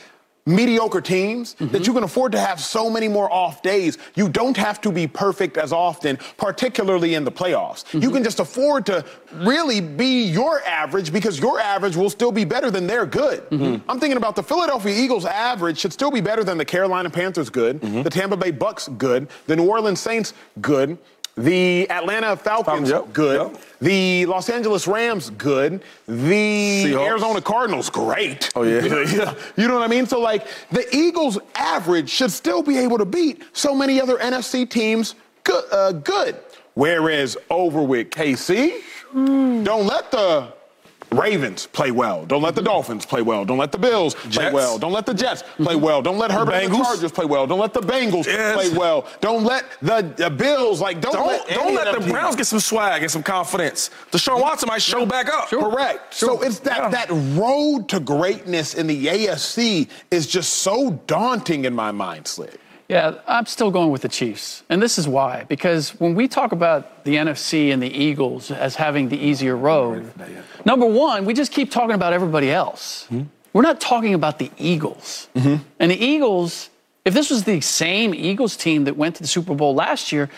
mediocre 0.47 1.01
teams 1.01 1.55
that 1.55 1.65
mm-hmm. 1.65 1.83
you 1.85 1.95
can 1.95 2.03
afford 2.03 2.33
to 2.33 2.39
have 2.39 2.61
so 2.61 2.91
many 2.91 3.09
more 3.09 3.33
off 3.33 3.63
days. 3.63 3.97
You 4.15 4.29
don't 4.29 4.59
have 4.59 4.79
to 4.83 4.93
be 4.93 5.07
perfect 5.07 5.57
as 5.57 5.73
often, 5.73 6.19
particularly 6.37 7.15
in 7.15 7.25
the 7.25 7.33
playoffs. 7.33 7.91
You 7.95 8.01
mm-hmm. 8.01 8.13
can 8.17 8.25
just 8.25 8.41
afford 8.41 8.85
to 8.85 9.07
really 9.37 9.81
be 9.81 10.25
your 10.25 10.63
average 10.65 11.15
because 11.15 11.39
your 11.39 11.61
average 11.61 11.97
will 11.97 12.11
still 12.11 12.31
be 12.31 12.45
better 12.45 12.71
than 12.71 12.87
their 12.87 13.07
good. 13.07 13.49
Mm-hmm. 13.49 13.91
I'm 13.91 13.99
thinking 13.99 14.19
about 14.19 14.37
the 14.37 14.43
Philadelphia 14.43 14.95
Eagles 14.95 15.25
average 15.25 15.79
should 15.79 15.95
still 15.95 16.11
be 16.11 16.21
better 16.21 16.45
than 16.45 16.59
the 16.59 16.65
Carolina 16.67 17.09
Panthers 17.09 17.49
good, 17.49 17.81
the 17.81 18.11
Tampa 18.11 18.37
Bay 18.37 18.51
Bucks 18.51 18.89
good, 18.99 19.29
the 19.47 19.57
New 19.57 19.67
Orleans 19.67 20.01
Saints 20.01 20.35
good. 20.61 20.99
The 21.37 21.91
Atlanta 21.91 22.37
Falcons, 22.37 22.93
good. 23.13 23.57
The 23.81 24.25
Los 24.27 24.49
Angeles 24.49 24.87
Rams, 24.87 25.31
good. 25.31 25.83
The 26.07 26.85
Seahawks. 26.85 27.07
Arizona 27.07 27.41
Cardinals, 27.41 27.91
great. 27.91 28.53
Oh, 28.55 28.63
yeah. 28.63 28.85
Yeah. 28.85 29.35
You 29.57 29.67
know 29.67 29.75
what 29.75 29.83
I 29.83 29.89
mean? 29.89 30.07
So, 30.07 30.21
like, 30.21 30.47
the 30.71 30.87
Eagles' 30.95 31.39
average 31.57 32.09
should 32.09 32.31
still 32.31 32.63
be 32.63 32.79
able 32.79 32.99
to 32.99 33.05
beat 33.05 33.43
so 33.53 33.75
many 33.75 34.01
other 34.01 34.17
NFC 34.19 34.69
teams 34.69 35.17
good. 35.43 35.65
Uh, 35.73 35.93
good. 35.93 36.37
Whereas 36.75 37.37
over 37.51 37.83
with 37.83 38.11
KC, 38.11 38.81
don't 39.13 39.87
let 39.87 40.11
the 40.11 40.53
Ravens 41.13 41.67
play 41.67 41.91
well. 41.91 42.27
Don't 42.27 42.43
let 42.43 42.55
the 42.55 42.61
mm-hmm. 42.61 42.67
Dolphins 42.67 43.07
play 43.07 43.23
well. 43.23 43.45
Don't 43.45 43.59
let 43.59 43.73
the 43.73 43.79
Bills 43.79 44.15
play 44.15 44.53
well. 44.53 44.79
Don't 44.79 44.93
let 44.93 45.07
the 45.07 45.15
Jets 45.15 45.43
play 45.43 45.75
mm-hmm. 45.75 45.85
well. 45.85 46.03
Don't 46.03 46.19
let 46.19 46.31
Herbert 46.31 46.53
and 46.53 46.73
the 46.73 46.77
Bengals. 46.77 46.85
Chargers 46.85 47.13
play 47.13 47.25
well. 47.25 47.47
Don't 47.47 47.61
let 47.61 47.73
the 47.75 47.81
Bengals 47.81 48.27
Yes. 48.27 48.55
play 48.55 48.77
well. 48.77 49.07
Don't 49.21 49.45
let 49.45 49.65
the, 49.81 50.13
the 50.17 50.31
Bills 50.31 50.81
like 50.81 51.01
don't, 51.01 51.13
Don't, 51.13 51.27
let 51.27 51.49
don't 51.49 51.75
let 51.75 52.01
the 52.01 52.07
Browns 52.07 52.37
get 52.37 52.47
some 52.47 52.61
swag 52.61 53.03
and 53.03 53.11
some 53.11 53.23
confidence. 53.23 53.91
Deshaun 54.11 54.41
Watson 54.41 54.69
might 54.69 54.83
show 54.83 55.07
back 55.07 55.29
up. 55.29 55.49
Correct. 55.49 56.15
So 56.15 56.43
it's 56.43 56.59
that 56.61 56.91
that 56.91 57.09
road 57.39 57.89
to 57.89 58.01
greatness 58.01 58.75
in 58.75 58.87
the 58.87 59.07
AFC 59.07 59.89
is 60.11 60.27
just 60.27 60.55
so 60.55 60.93
daunting 61.07 61.65
in 61.65 61.75
my 61.75 61.93
mind, 61.93 62.27
Slick. 62.27 62.61
Yeah, 62.89 63.15
I'm 63.27 63.47
still 63.47 63.71
going 63.71 63.91
with 63.91 64.03
the 64.03 64.09
Chiefs. 64.09 64.63
And 64.69 64.83
this 64.83 64.99
is 64.99 65.09
why. 65.09 65.45
Because 65.49 65.99
when 65.99 66.15
we 66.15 66.29
talk 66.29 66.53
about 66.53 67.05
the 67.05 67.17
NFC 67.17 67.73
and 67.73 67.83
the 67.83 67.89
Eagles 67.89 68.51
as 68.51 68.77
having 68.77 69.09
the 69.09 69.17
easier 69.17 69.57
road, 69.57 70.13
number 70.65 70.87
one, 70.87 71.25
we 71.25 71.33
just 71.33 71.51
keep 71.51 71.71
talking 71.71 71.95
about 71.95 72.13
everybody 72.13 72.51
else. 72.51 73.09
We're 73.55 73.63
not 73.63 73.81
talking 73.81 74.13
about 74.15 74.39
the 74.39 74.51
Eagles. 74.59 75.29
And 75.35 75.91
the 75.91 75.97
Eagles, 75.97 76.69
if 77.05 77.15
this 77.15 77.31
was 77.31 77.45
the 77.45 77.61
same 77.61 78.15
Eagles 78.15 78.57
team 78.57 78.85
that 78.85 78.97
went 78.97 79.17
to 79.17 79.23
the 79.23 79.29
Super 79.29 79.55
Bowl 79.55 79.75
last 79.75 80.13
year, 80.13 80.29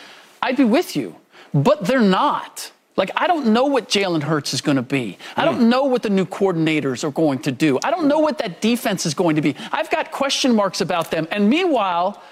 I'd 0.41 0.57
be 0.57 0.65
with 0.65 0.95
you. 0.95 1.17
But 1.53 1.85
they're 1.85 2.01
not. 2.01 2.71
Like, 2.97 3.11
I 3.17 3.27
don't 3.27 3.49
know 3.49 3.67
what 3.67 3.89
Jalen 3.89 4.23
Hurts 4.23 4.55
is 4.55 4.61
going 4.61 4.77
to 4.77 4.83
be. 4.83 5.19
I 5.37 5.45
don't 5.45 5.69
know 5.69 5.85
what 5.85 6.03
the 6.03 6.11
new 6.11 6.25
coordinators 6.25 7.05
are 7.05 7.11
going 7.11 7.41
to 7.41 7.53
do. 7.53 7.79
I 7.85 7.91
don't 7.91 8.09
know 8.09 8.21
what 8.21 8.39
that 8.39 8.61
defense 8.63 9.05
is 9.05 9.13
going 9.15 9.37
to 9.37 9.43
be. 9.43 9.55
I've 9.71 9.91
got 9.91 10.13
question 10.13 10.55
marks 10.55 10.81
about 10.81 11.11
them. 11.11 11.29
And 11.31 11.51
meanwhile, 11.51 12.23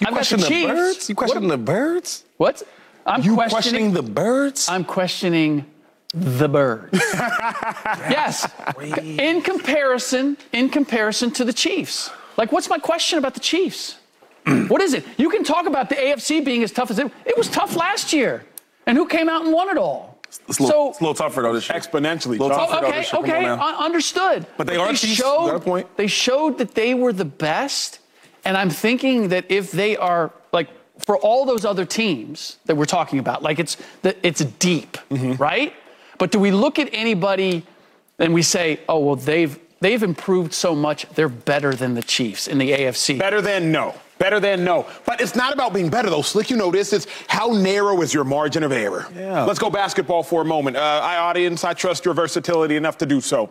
You 0.00 0.06
I've 0.08 0.12
question 0.14 0.40
got 0.40 0.48
the 0.48 0.62
the 0.62 0.66
birds? 0.66 1.08
You 1.08 1.14
question 1.14 1.48
the 1.48 1.58
birds? 1.58 2.24
What? 2.36 2.62
I'm 3.06 3.22
You 3.22 3.34
questioning 3.34 3.50
questioning 3.50 3.92
the 3.92 4.02
birds? 4.02 4.68
I'm 4.68 4.84
questioning 4.84 5.66
the 6.12 6.48
birds. 6.48 6.90
yes. 8.10 8.50
In 9.02 9.42
comparison, 9.42 10.36
in 10.52 10.68
comparison 10.68 11.30
to 11.32 11.44
the 11.44 11.52
Chiefs. 11.52 12.10
Like, 12.36 12.52
what's 12.52 12.68
my 12.68 12.78
question 12.78 13.18
about 13.18 13.34
the 13.34 13.40
Chiefs? 13.40 13.96
what 14.68 14.80
is 14.80 14.94
it? 14.94 15.04
You 15.16 15.30
can 15.30 15.44
talk 15.44 15.66
about 15.66 15.88
the 15.88 15.94
AFC 15.96 16.44
being 16.44 16.62
as 16.62 16.72
tough 16.72 16.90
as 16.90 16.98
it. 16.98 17.10
It 17.24 17.36
was 17.36 17.48
tough 17.48 17.76
last 17.76 18.12
year. 18.12 18.44
And 18.86 18.96
who 18.96 19.06
came 19.06 19.28
out 19.28 19.44
and 19.44 19.52
won 19.52 19.68
it 19.68 19.78
all? 19.78 20.18
It's 20.48 20.58
a 20.58 20.62
little, 20.62 20.90
it's 20.90 21.00
a 21.00 21.02
little 21.02 21.14
tougher 21.14 21.42
though 21.42 21.52
this 21.52 21.68
year. 21.68 21.78
Exponentially. 21.78 22.38
little 22.38 22.50
tougher 22.50 22.84
Oh, 22.84 22.88
okay, 22.88 23.00
this 23.00 23.14
okay, 23.14 23.46
on 23.46 23.74
understood. 23.74 24.46
But 24.56 24.66
they 24.66 24.76
are 24.76 24.88
Chiefs. 24.90 25.14
Showed, 25.14 25.46
got 25.46 25.56
a 25.56 25.60
point. 25.60 25.96
They 25.96 26.06
showed 26.06 26.58
that 26.58 26.74
they 26.74 26.94
were 26.94 27.12
the 27.12 27.24
best, 27.24 28.00
and 28.46 28.56
I'm 28.56 28.70
thinking 28.70 29.28
that 29.28 29.44
if 29.50 29.70
they 29.72 29.96
are 29.96 30.30
like 30.52 30.68
for 30.98 31.16
all 31.18 31.44
those 31.44 31.64
other 31.64 31.84
teams 31.84 32.58
that 32.66 32.76
we're 32.76 32.86
talking 32.98 33.18
about, 33.18 33.42
like 33.42 33.58
it's 33.58 33.76
that 34.02 34.16
it's 34.22 34.42
deep, 34.58 34.96
Mm-hmm. 35.10 35.32
right? 35.34 35.74
But 36.18 36.30
do 36.30 36.38
we 36.38 36.50
look 36.50 36.78
at 36.78 36.88
anybody 36.92 37.62
and 38.18 38.32
we 38.32 38.42
say, 38.42 38.80
oh 38.88 39.00
well, 39.00 39.16
they've 39.16 39.58
they've 39.80 40.02
improved 40.02 40.54
so 40.54 40.74
much, 40.74 41.06
they're 41.14 41.28
better 41.28 41.74
than 41.74 41.94
the 41.94 42.02
Chiefs 42.02 42.48
in 42.48 42.56
the 42.58 42.70
AFC? 42.72 43.18
Better 43.18 43.42
than 43.42 43.70
no. 43.72 43.94
Better 44.18 44.40
than 44.40 44.64
no. 44.64 44.86
But 45.04 45.20
it's 45.20 45.36
not 45.36 45.52
about 45.52 45.74
being 45.74 45.90
better, 45.90 46.08
though. 46.08 46.22
Slick, 46.22 46.48
you 46.48 46.56
know 46.56 46.70
this. 46.70 46.94
It's 46.94 47.06
how 47.28 47.48
narrow 47.48 48.00
is 48.00 48.14
your 48.14 48.24
margin 48.24 48.62
of 48.62 48.72
error. 48.72 49.06
Yeah. 49.14 49.44
Let's 49.44 49.58
go 49.58 49.68
basketball 49.68 50.22
for 50.22 50.40
a 50.40 50.44
moment. 50.46 50.78
Uh, 50.78 50.80
I, 50.80 51.18
audience, 51.18 51.64
I 51.64 51.74
trust 51.74 52.06
your 52.06 52.14
versatility 52.14 52.76
enough 52.76 52.96
to 52.98 53.06
do 53.06 53.20
so. 53.20 53.50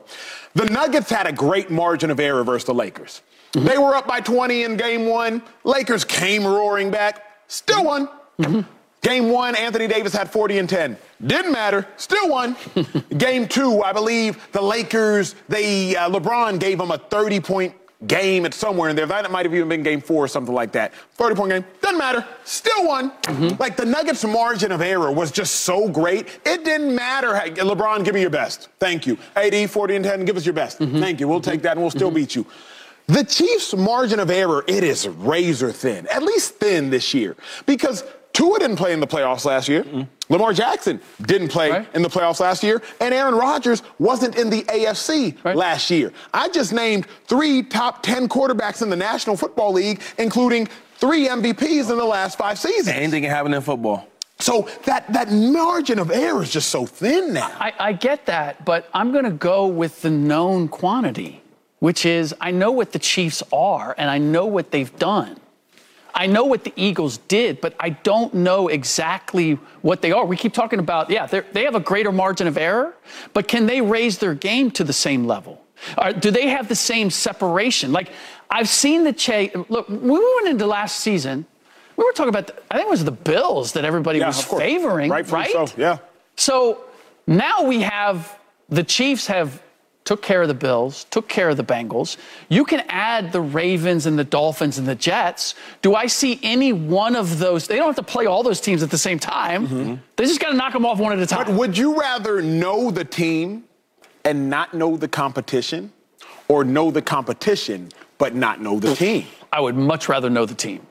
The 0.56 0.66
Nuggets 0.66 1.12
had 1.12 1.28
a 1.28 1.32
great 1.32 1.70
margin 1.70 2.10
of 2.10 2.20
error 2.20 2.44
versus 2.44 2.66
the 2.66 2.74
Lakers. 2.74 3.22
Mm-hmm. 3.56 3.68
They 3.68 3.78
were 3.78 3.96
up 3.96 4.06
by 4.06 4.20
20 4.20 4.64
in 4.64 4.78
game 4.78 5.06
one. 5.06 5.42
Lakers 5.64 6.04
came 6.04 6.46
roaring 6.46 6.92
back, 6.92 7.24
still 7.48 7.86
won. 7.86 8.10
Mm-hmm. 8.40 8.62
Game 9.02 9.30
one, 9.30 9.56
Anthony 9.56 9.88
Davis 9.88 10.14
had 10.14 10.30
40 10.30 10.58
and 10.58 10.70
10. 10.70 10.98
Didn't 11.26 11.52
matter, 11.52 11.88
still 11.96 12.28
won. 12.28 12.58
game 13.18 13.48
two, 13.48 13.82
I 13.82 13.94
believe 13.94 14.46
the 14.52 14.62
Lakers, 14.62 15.36
they 15.48 15.96
uh, 15.96 16.10
LeBron 16.10 16.60
gave 16.60 16.80
them 16.80 16.92
a 16.92 16.98
30 16.98 17.40
point 17.40 17.76
game 18.08 18.46
at 18.46 18.54
somewhere 18.54 18.90
in 18.90 18.96
there. 18.96 19.06
That 19.06 19.32
might 19.32 19.46
have 19.46 19.56
even 19.56 19.70
been 19.70 19.84
game 19.84 20.02
four 20.02 20.26
or 20.26 20.28
something 20.28 20.54
like 20.54 20.74
that. 20.74 20.94
30 21.14 21.36
point 21.36 21.52
game, 21.52 21.66
doesn't 21.82 21.98
matter, 21.98 22.28
still 22.44 22.88
won. 22.88 23.12
Mm-hmm. 23.12 23.62
Like 23.62 23.78
the 23.78 23.86
Nuggets' 23.86 24.26
margin 24.26 24.74
of 24.74 24.82
error 24.82 25.12
was 25.12 25.32
just 25.32 25.62
so 25.62 25.88
great. 25.88 26.40
It 26.46 26.66
didn't 26.66 26.94
matter. 26.94 27.38
Hey, 27.38 27.52
LeBron, 27.52 28.04
give 28.04 28.16
me 28.16 28.22
your 28.22 28.30
best. 28.32 28.68
Thank 28.80 29.08
you. 29.08 29.18
AD, 29.36 29.70
40 29.70 29.96
and 29.96 30.04
10, 30.04 30.26
give 30.26 30.36
us 30.36 30.46
your 30.46 30.54
best. 30.54 30.80
Thank 30.80 31.22
you. 31.22 31.28
We'll 31.28 31.40
take 31.42 31.62
that 31.62 31.74
and 31.74 31.82
we'll 31.82 31.92
still 31.92 32.12
beat 32.12 32.36
you. 32.36 32.46
The 33.08 33.24
Chiefs' 33.24 33.76
margin 33.76 34.20
of 34.20 34.32
error, 34.32 34.64
it 34.68 34.84
is 34.84 35.08
razor 35.08 35.72
thin, 35.72 36.08
at 36.08 36.24
least 36.24 36.56
thin 36.56 36.90
this 36.90 37.14
year, 37.14 37.36
because 37.66 38.04
Tua 38.34 38.60
didn't 38.60 38.78
play 38.78 38.94
in 38.94 39.00
the 39.00 39.08
playoffs 39.08 39.46
last 39.46 39.70
year. 39.70 39.86
Lamar 40.28 40.54
Jackson 40.54 41.00
didn't 41.22 41.50
play 41.50 41.86
in 41.94 42.02
the 42.02 42.10
playoffs 42.10 42.40
last 42.40 42.64
year, 42.64 42.82
and 43.00 43.14
Aaron 43.14 43.36
Rodgers 43.36 43.84
wasn't 44.00 44.36
in 44.36 44.50
the 44.50 44.64
AFC 44.64 45.56
last 45.56 45.90
year. 45.92 46.12
I 46.34 46.50
just 46.50 46.74
named 46.74 47.06
three 47.28 47.62
top 47.64 48.02
10 48.04 48.28
quarterbacks 48.28 48.82
in 48.82 48.90
the 48.90 48.96
National 48.96 49.38
Football 49.38 49.74
League, 49.74 50.02
including 50.18 50.68
three 50.98 51.28
MVPs 51.28 51.92
in 51.92 51.98
the 51.98 52.06
last 52.06 52.38
five 52.38 52.58
seasons. 52.58 52.90
Anything 52.90 53.22
can 53.22 53.32
happen 53.32 53.54
in 53.54 53.62
football. 53.62 54.08
So 54.40 54.68
that, 54.86 55.12
that 55.14 55.32
margin 55.32 55.98
of 56.00 56.12
error 56.12 56.44
is 56.44 56.52
just 56.52 56.70
so 56.70 56.86
thin 56.86 57.34
now. 57.34 57.52
I, 57.58 57.74
I 57.80 57.94
get 57.94 58.26
that, 58.26 58.66
but 58.66 58.90
I'm 58.94 59.12
going 59.14 59.24
to 59.24 59.32
go 59.32 59.68
with 59.68 60.02
the 60.02 60.10
known 60.10 60.68
quantity, 60.68 61.42
which 61.80 62.06
is 62.06 62.34
I 62.40 62.52
know 62.52 62.72
what 62.72 62.92
the 62.92 63.00
Chiefs 63.00 63.44
are 63.52 63.94
and 63.98 64.10
I 64.10 64.18
know 64.18 64.46
what 64.46 64.72
they've 64.72 64.96
done. 64.98 65.38
I 66.18 66.28
know 66.28 66.46
what 66.46 66.64
the 66.64 66.72
Eagles 66.78 67.18
did, 67.28 67.60
but 67.60 67.76
I 67.78 67.90
don't 67.90 68.34
know 68.34 68.70
exactly 68.70 69.60
what 69.82 70.02
they 70.02 70.14
are. 70.14 70.26
We 70.26 70.38
keep 70.38 70.54
talking 70.54 70.80
about, 70.80 71.10
yeah, 71.10 71.26
they're- 71.26 71.46
have 71.56 71.76
a 71.76 71.80
greater 71.82 72.12
margin 72.14 72.48
of 72.48 72.58
error, 72.58 72.96
but 73.34 73.50
can 73.50 73.66
they 73.66 73.82
raise 73.82 74.20
their 74.20 74.34
game 74.34 74.72
to 74.72 74.86
the 74.86 74.94
same 74.94 75.26
level? 75.28 75.62
Or 75.98 76.14
do 76.14 76.32
they 76.32 76.48
have 76.48 76.70
the 76.70 76.76
same 76.76 77.10
separation? 77.10 77.92
Like, 77.92 78.10
I've 78.50 78.70
seen 78.70 79.04
the 79.04 79.12
Che. 79.12 79.52
Look, 79.68 79.90
when 79.90 80.04
we 80.08 80.36
went 80.38 80.48
into 80.48 80.66
last 80.66 81.02
season, 81.02 81.46
we 81.98 82.06
were 82.06 82.14
talking 82.14 82.30
about, 82.30 82.48
the- 82.48 82.56
I 82.72 82.76
think 82.78 82.88
it 82.88 82.92
was 82.92 83.04
the 83.04 83.12
Bills 83.12 83.74
that 83.74 83.84
everybody 83.84 84.20
Yeah, 84.20 84.28
was 84.28 84.42
favoring, 84.42 85.12
Rightfully 85.12 85.42
right? 85.42 85.52
so, 85.52 85.68
yeah. 85.78 85.98
So 86.38 86.78
now 87.28 87.64
we 87.64 87.82
have 87.82 88.38
the 88.70 88.84
Chiefs 88.86 89.28
have 89.28 89.62
took 90.06 90.22
care 90.22 90.44
of 90.44 90.48
the 90.48 90.54
Bills, 90.54 91.06
took 91.10 91.28
care 91.28 91.50
of 91.50 91.58
the 91.58 91.64
Bengals. 91.64 92.18
You 92.48 92.64
can 92.64 92.84
add 92.90 93.32
the 93.32 93.42
Ravens 93.42 94.06
and 94.06 94.18
the 94.18 94.24
Dolphins 94.24 94.78
and 94.78 94.88
the 94.88 94.96
Jets. 94.96 95.56
Do 95.82 95.96
I 95.96 96.06
see 96.06 96.40
any 96.44 96.72
one 96.72 97.16
of 97.16 97.40
those? 97.40 97.68
They 97.68 97.76
don't 97.76 97.88
have 97.88 97.96
to 97.96 98.04
play 98.04 98.28
all 98.28 98.44
those 98.44 98.62
teams 98.62 98.84
at 98.84 98.92
the 98.92 99.00
same 99.00 99.18
time. 99.18 99.68
Mm-hmm. 99.68 99.96
They 100.16 100.26
just 100.26 100.40
got 100.40 100.52
to 100.52 100.56
knock 100.56 100.74
them 100.74 100.86
off 100.86 101.00
one 101.00 101.12
at 101.12 101.20
a 101.20 101.26
time. 101.26 101.48
But 101.48 101.56
would 101.56 101.78
you 101.78 102.00
rather 102.00 102.42
know 102.42 102.92
the 102.92 103.04
team 103.04 103.66
and 104.24 104.50
not 104.50 104.74
know 104.74 104.96
the 104.96 105.08
competition, 105.08 105.92
or 106.48 106.64
know 106.64 106.92
the 106.92 107.02
competition 107.02 107.90
but 108.18 108.36
not 108.36 108.62
know 108.62 108.80
the 108.80 108.96
team? 108.96 109.26
I 109.52 109.60
would 109.60 109.76
much 109.76 110.08
rather 110.08 110.30
know 110.30 110.46
the 110.46 110.56
team. 110.56 110.86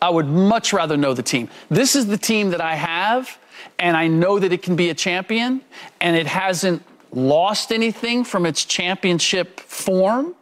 I 0.00 0.10
would 0.10 0.26
much 0.26 0.72
rather 0.72 0.96
know 0.96 1.12
the 1.12 1.24
team. 1.24 1.48
This 1.70 1.96
is 1.96 2.06
the 2.06 2.18
team 2.18 2.50
that 2.50 2.60
I 2.60 2.76
have, 2.76 3.36
and 3.80 3.96
I 3.96 4.06
know 4.06 4.38
that 4.38 4.52
it 4.52 4.62
can 4.62 4.76
be 4.76 4.90
a 4.90 4.94
champion, 4.94 5.60
and 6.00 6.16
it 6.16 6.28
hasn't 6.28 6.82
lost 7.12 7.72
anything 7.72 8.24
from 8.24 8.46
its 8.46 8.64
championship 8.64 9.60
form. 9.60 10.34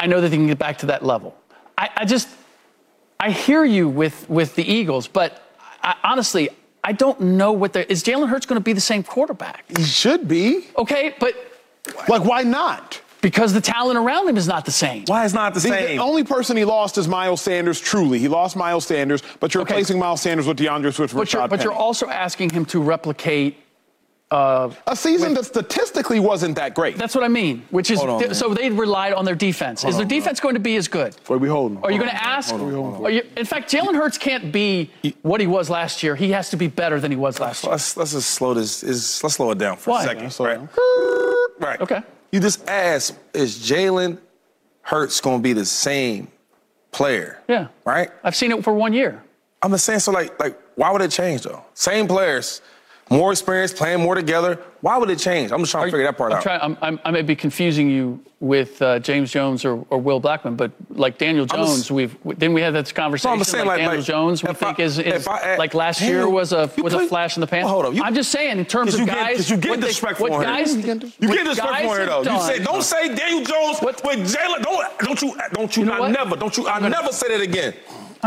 I 0.00 0.06
know 0.06 0.20
that 0.20 0.28
they 0.28 0.36
can 0.36 0.46
get 0.46 0.58
back 0.58 0.78
to 0.78 0.86
that 0.86 1.04
level. 1.04 1.36
I, 1.78 1.90
I 1.96 2.04
just, 2.04 2.28
I 3.18 3.30
hear 3.30 3.64
you 3.64 3.88
with, 3.88 4.28
with 4.28 4.54
the 4.54 4.64
Eagles, 4.64 5.08
but 5.08 5.42
I, 5.82 5.96
honestly, 6.04 6.50
I 6.82 6.92
don't 6.92 7.18
know 7.20 7.52
what 7.52 7.72
they're. 7.72 7.84
Is 7.84 8.02
Jalen 8.04 8.28
Hurts 8.28 8.44
going 8.46 8.60
to 8.60 8.64
be 8.64 8.72
the 8.74 8.80
same 8.80 9.02
quarterback? 9.02 9.64
He 9.76 9.82
should 9.84 10.28
be. 10.28 10.66
Okay, 10.76 11.14
but. 11.18 11.34
Like, 12.08 12.24
why 12.24 12.42
not? 12.42 13.00
Because 13.20 13.54
the 13.54 13.60
talent 13.60 13.98
around 13.98 14.28
him 14.28 14.36
is 14.36 14.46
not 14.46 14.66
the 14.66 14.70
same. 14.70 15.04
Why 15.06 15.24
is 15.24 15.32
not 15.32 15.54
the 15.54 15.60
The, 15.60 15.68
same? 15.68 15.96
the 15.96 16.02
only 16.02 16.24
person 16.24 16.56
he 16.58 16.64
lost 16.66 16.98
is 16.98 17.08
Miles 17.08 17.40
Sanders, 17.40 17.80
truly. 17.80 18.18
He 18.18 18.28
lost 18.28 18.54
Miles 18.54 18.84
Sanders, 18.86 19.22
but 19.40 19.54
you're 19.54 19.62
Okay. 19.62 19.72
replacing 19.74 19.98
Miles 19.98 20.20
Sanders 20.20 20.46
with 20.46 20.58
D'Andre 20.58 20.90
Swift. 20.90 21.14
But 21.14 21.32
you're, 21.32 21.48
but 21.48 21.64
you're 21.64 21.72
also 21.72 22.08
asking 22.08 22.50
him 22.50 22.66
to 22.66 22.82
replicate. 22.82 23.63
Uh, 24.34 24.74
a 24.88 24.96
season 24.96 25.32
that 25.34 25.44
statistically 25.44 26.18
wasn't 26.18 26.56
that 26.56 26.74
great. 26.74 26.96
That's 26.96 27.14
what 27.14 27.22
I 27.22 27.28
mean. 27.28 27.64
Which 27.70 27.88
is 27.92 28.00
on, 28.00 28.20
man. 28.20 28.34
so 28.34 28.52
they 28.52 28.68
relied 28.68 29.12
on 29.12 29.24
their 29.24 29.36
defense. 29.36 29.82
Hold 29.82 29.90
is 29.90 29.96
their 29.96 30.04
on, 30.04 30.08
defense 30.08 30.40
going 30.40 30.56
to 30.56 30.60
be 30.60 30.74
as 30.74 30.88
good? 30.88 31.14
What 31.26 31.36
are 31.36 31.38
we 31.38 31.48
holding? 31.48 31.78
Are 31.84 31.92
you 31.92 31.98
going 31.98 32.10
to 32.10 32.20
ask? 32.20 32.52
Are 32.52 33.10
you, 33.10 33.22
in 33.36 33.44
fact, 33.44 33.70
Jalen 33.70 33.94
Hurts 33.94 34.18
can't 34.18 34.50
be 34.50 34.90
what 35.22 35.40
he 35.40 35.46
was 35.46 35.70
last 35.70 36.02
year. 36.02 36.16
He 36.16 36.32
has 36.32 36.50
to 36.50 36.56
be 36.56 36.66
better 36.66 36.98
than 36.98 37.12
he 37.12 37.16
was 37.16 37.38
last 37.38 37.62
year. 37.62 37.70
Let's 37.70 37.96
let's 37.96 38.10
just 38.10 38.30
slow 38.32 38.54
this. 38.54 38.82
Is 38.82 39.22
let's 39.22 39.36
slow 39.36 39.52
it 39.52 39.58
down 39.58 39.76
for 39.76 39.90
Why? 39.90 40.02
a 40.02 40.06
second. 40.08 40.36
Yeah, 40.40 40.46
right. 40.46 41.48
Right. 41.60 41.80
Okay. 41.80 42.02
You 42.32 42.40
just 42.40 42.68
asked, 42.68 43.16
is 43.32 43.56
Jalen 43.56 44.18
Hurts 44.82 45.20
going 45.20 45.38
to 45.38 45.42
be 45.44 45.52
the 45.52 45.64
same 45.64 46.26
player? 46.90 47.40
Yeah. 47.46 47.68
Right. 47.84 48.10
I've 48.24 48.34
seen 48.34 48.50
it 48.50 48.64
for 48.64 48.74
one 48.74 48.94
year. 48.94 49.22
I'm 49.62 49.70
just 49.70 49.84
saying. 49.84 50.00
So 50.00 50.10
like 50.10 50.36
like 50.40 50.58
why 50.74 50.90
would 50.90 51.02
it 51.02 51.12
change 51.12 51.42
though? 51.42 51.64
Same 51.74 52.08
players, 52.08 52.60
more 53.10 53.32
experience, 53.32 53.72
playing 53.72 54.00
more 54.00 54.14
together. 54.14 54.60
Why 54.80 54.96
would 54.98 55.10
it 55.10 55.18
change? 55.18 55.52
I'm 55.52 55.60
just 55.60 55.70
trying 55.72 55.86
to 55.86 55.90
figure 55.92 56.04
that 56.06 56.16
part 56.16 56.32
I'm 56.32 56.38
out. 56.38 56.42
trying, 56.42 56.60
I'm, 56.60 56.78
I'm, 56.82 57.00
I 57.04 57.10
may 57.10 57.22
be 57.22 57.36
confusing 57.36 57.88
you 57.90 58.22
with 58.40 58.80
uh, 58.82 58.98
James 58.98 59.30
Jones 59.30 59.64
or, 59.64 59.86
or 59.88 59.98
Will 59.98 60.20
Blackman, 60.20 60.56
but 60.56 60.72
like 60.90 61.16
Daniel 61.18 61.44
I'm 61.44 61.48
just- 61.64 61.88
Jones, 61.88 61.90
we've 61.90 62.16
didn't 62.38 62.52
we 62.54 62.60
had 62.60 62.74
that 62.74 62.94
conversation? 62.94 63.28
No, 63.30 63.32
I'm 63.34 63.38
just 63.38 63.50
saying, 63.50 63.66
like- 63.66 63.78
Daniel 63.78 63.96
like, 63.96 64.04
Jones, 64.04 64.42
we 64.42 64.52
think 64.52 64.80
I- 64.80 64.82
is, 64.82 64.98
is 64.98 65.26
I- 65.26 65.56
like 65.56 65.74
last 65.74 66.00
Damn, 66.00 66.10
year 66.10 66.28
was 66.28 66.52
a 66.52 66.70
you 66.76 66.82
was 66.82 66.92
a 66.94 67.06
flash 67.06 67.36
in 67.36 67.40
the 67.42 67.46
pan. 67.46 67.64
Well, 67.64 67.72
hold 67.74 67.86
up, 67.86 67.94
you- 67.94 68.02
I'm 68.02 68.14
just 68.14 68.30
saying 68.30 68.58
in 68.58 68.64
terms 68.66 68.94
of 68.94 69.00
you 69.00 69.06
guys, 69.06 69.16
get, 69.16 69.36
cause 69.36 69.50
you 69.50 69.56
get 69.58 69.70
what 69.70 69.80
they- 69.80 69.86
disrespectful 69.88 70.28
what 70.30 70.42
guys, 70.42 70.74
here. 70.74 70.84
You 70.84 71.28
get 71.28 71.44
disrespectful 71.44 71.90
here 71.92 72.06
have 72.06 72.24
though. 72.24 72.32
You 72.34 72.40
say 72.42 72.58
don't 72.64 72.82
say 72.82 73.14
Daniel 73.14 73.44
Jones 73.44 73.78
with 73.80 74.02
Jalen. 74.02 74.62
Don't 74.62 74.98
don't 74.98 75.22
you 75.22 75.34
don't 75.52 75.76
you, 75.76 75.84
know 75.86 75.92
I 75.92 76.00
what? 76.00 76.10
never 76.10 76.36
don't 76.36 76.56
you 76.56 76.68
I 76.68 76.80
never 76.88 77.12
say 77.12 77.28
that 77.28 77.40
again. 77.42 77.74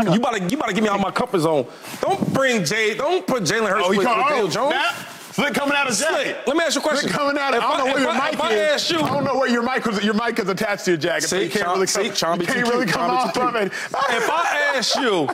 You 0.04 0.14
about 0.14 0.34
to 0.36 0.42
you 0.44 0.56
about 0.56 0.68
to 0.68 0.72
get 0.74 0.82
me 0.82 0.88
out 0.88 0.96
of 0.96 1.00
my 1.02 1.10
comfort 1.10 1.40
zone. 1.40 1.66
Don't 2.00 2.32
bring 2.32 2.64
Jay. 2.64 2.94
Don't 2.96 3.26
put 3.26 3.42
Jalen 3.42 3.68
Hurts 3.68 3.84
Oh, 3.86 3.92
you 3.92 3.98
with, 3.98 4.06
come- 4.06 4.18
with 4.18 4.26
Daniel 4.28 4.46
oh, 4.46 4.50
Jones. 4.50 4.70
now- 4.74 4.90
Slick 5.32 5.54
coming 5.54 5.76
out 5.76 5.86
of 5.88 5.94
Slick, 5.94 6.26
jacket. 6.26 6.48
Let 6.48 6.56
me 6.56 6.64
ask 6.64 6.74
you 6.74 6.80
a 6.80 6.82
question. 6.84 7.08
Slick 7.10 7.14
coming 7.16 7.38
out 7.38 7.54
of, 7.54 7.58
If 7.62 7.64
I 7.64 7.76
don't 7.76 7.78
know 7.78 7.86
I- 7.86 7.92
where 7.94 8.02
your 8.02 8.10
I- 8.10 8.24
mic 8.26 8.34
if 8.34 8.40
I 8.40 8.52
is. 8.74 8.90
you- 8.90 9.00
I 9.00 9.08
don't 9.08 9.24
know 9.24 9.38
where 9.38 9.48
your 9.48 9.62
mic 9.62 9.86
was. 9.86 10.02
Your 10.04 10.14
mic 10.14 10.36
is 10.40 10.48
attached 10.48 10.84
to 10.86 10.90
your 10.92 10.98
jacket, 10.98 11.28
so 11.28 11.36
See, 11.38 11.44
you 11.44 11.50
can't 11.50 11.64
Chom- 11.66 11.74
really 11.74 11.86
see, 11.86 12.10
come, 12.10 12.40
you 12.40 12.46
can't 12.48 12.68
really 12.68 12.86
cute, 12.86 12.96
come 12.96 13.10
off 13.12 13.32
too 13.32 13.40
of 13.42 13.54
it. 13.54 13.66
If 13.72 14.30
I 14.30 14.72
ask 14.74 14.96
you 14.96 15.28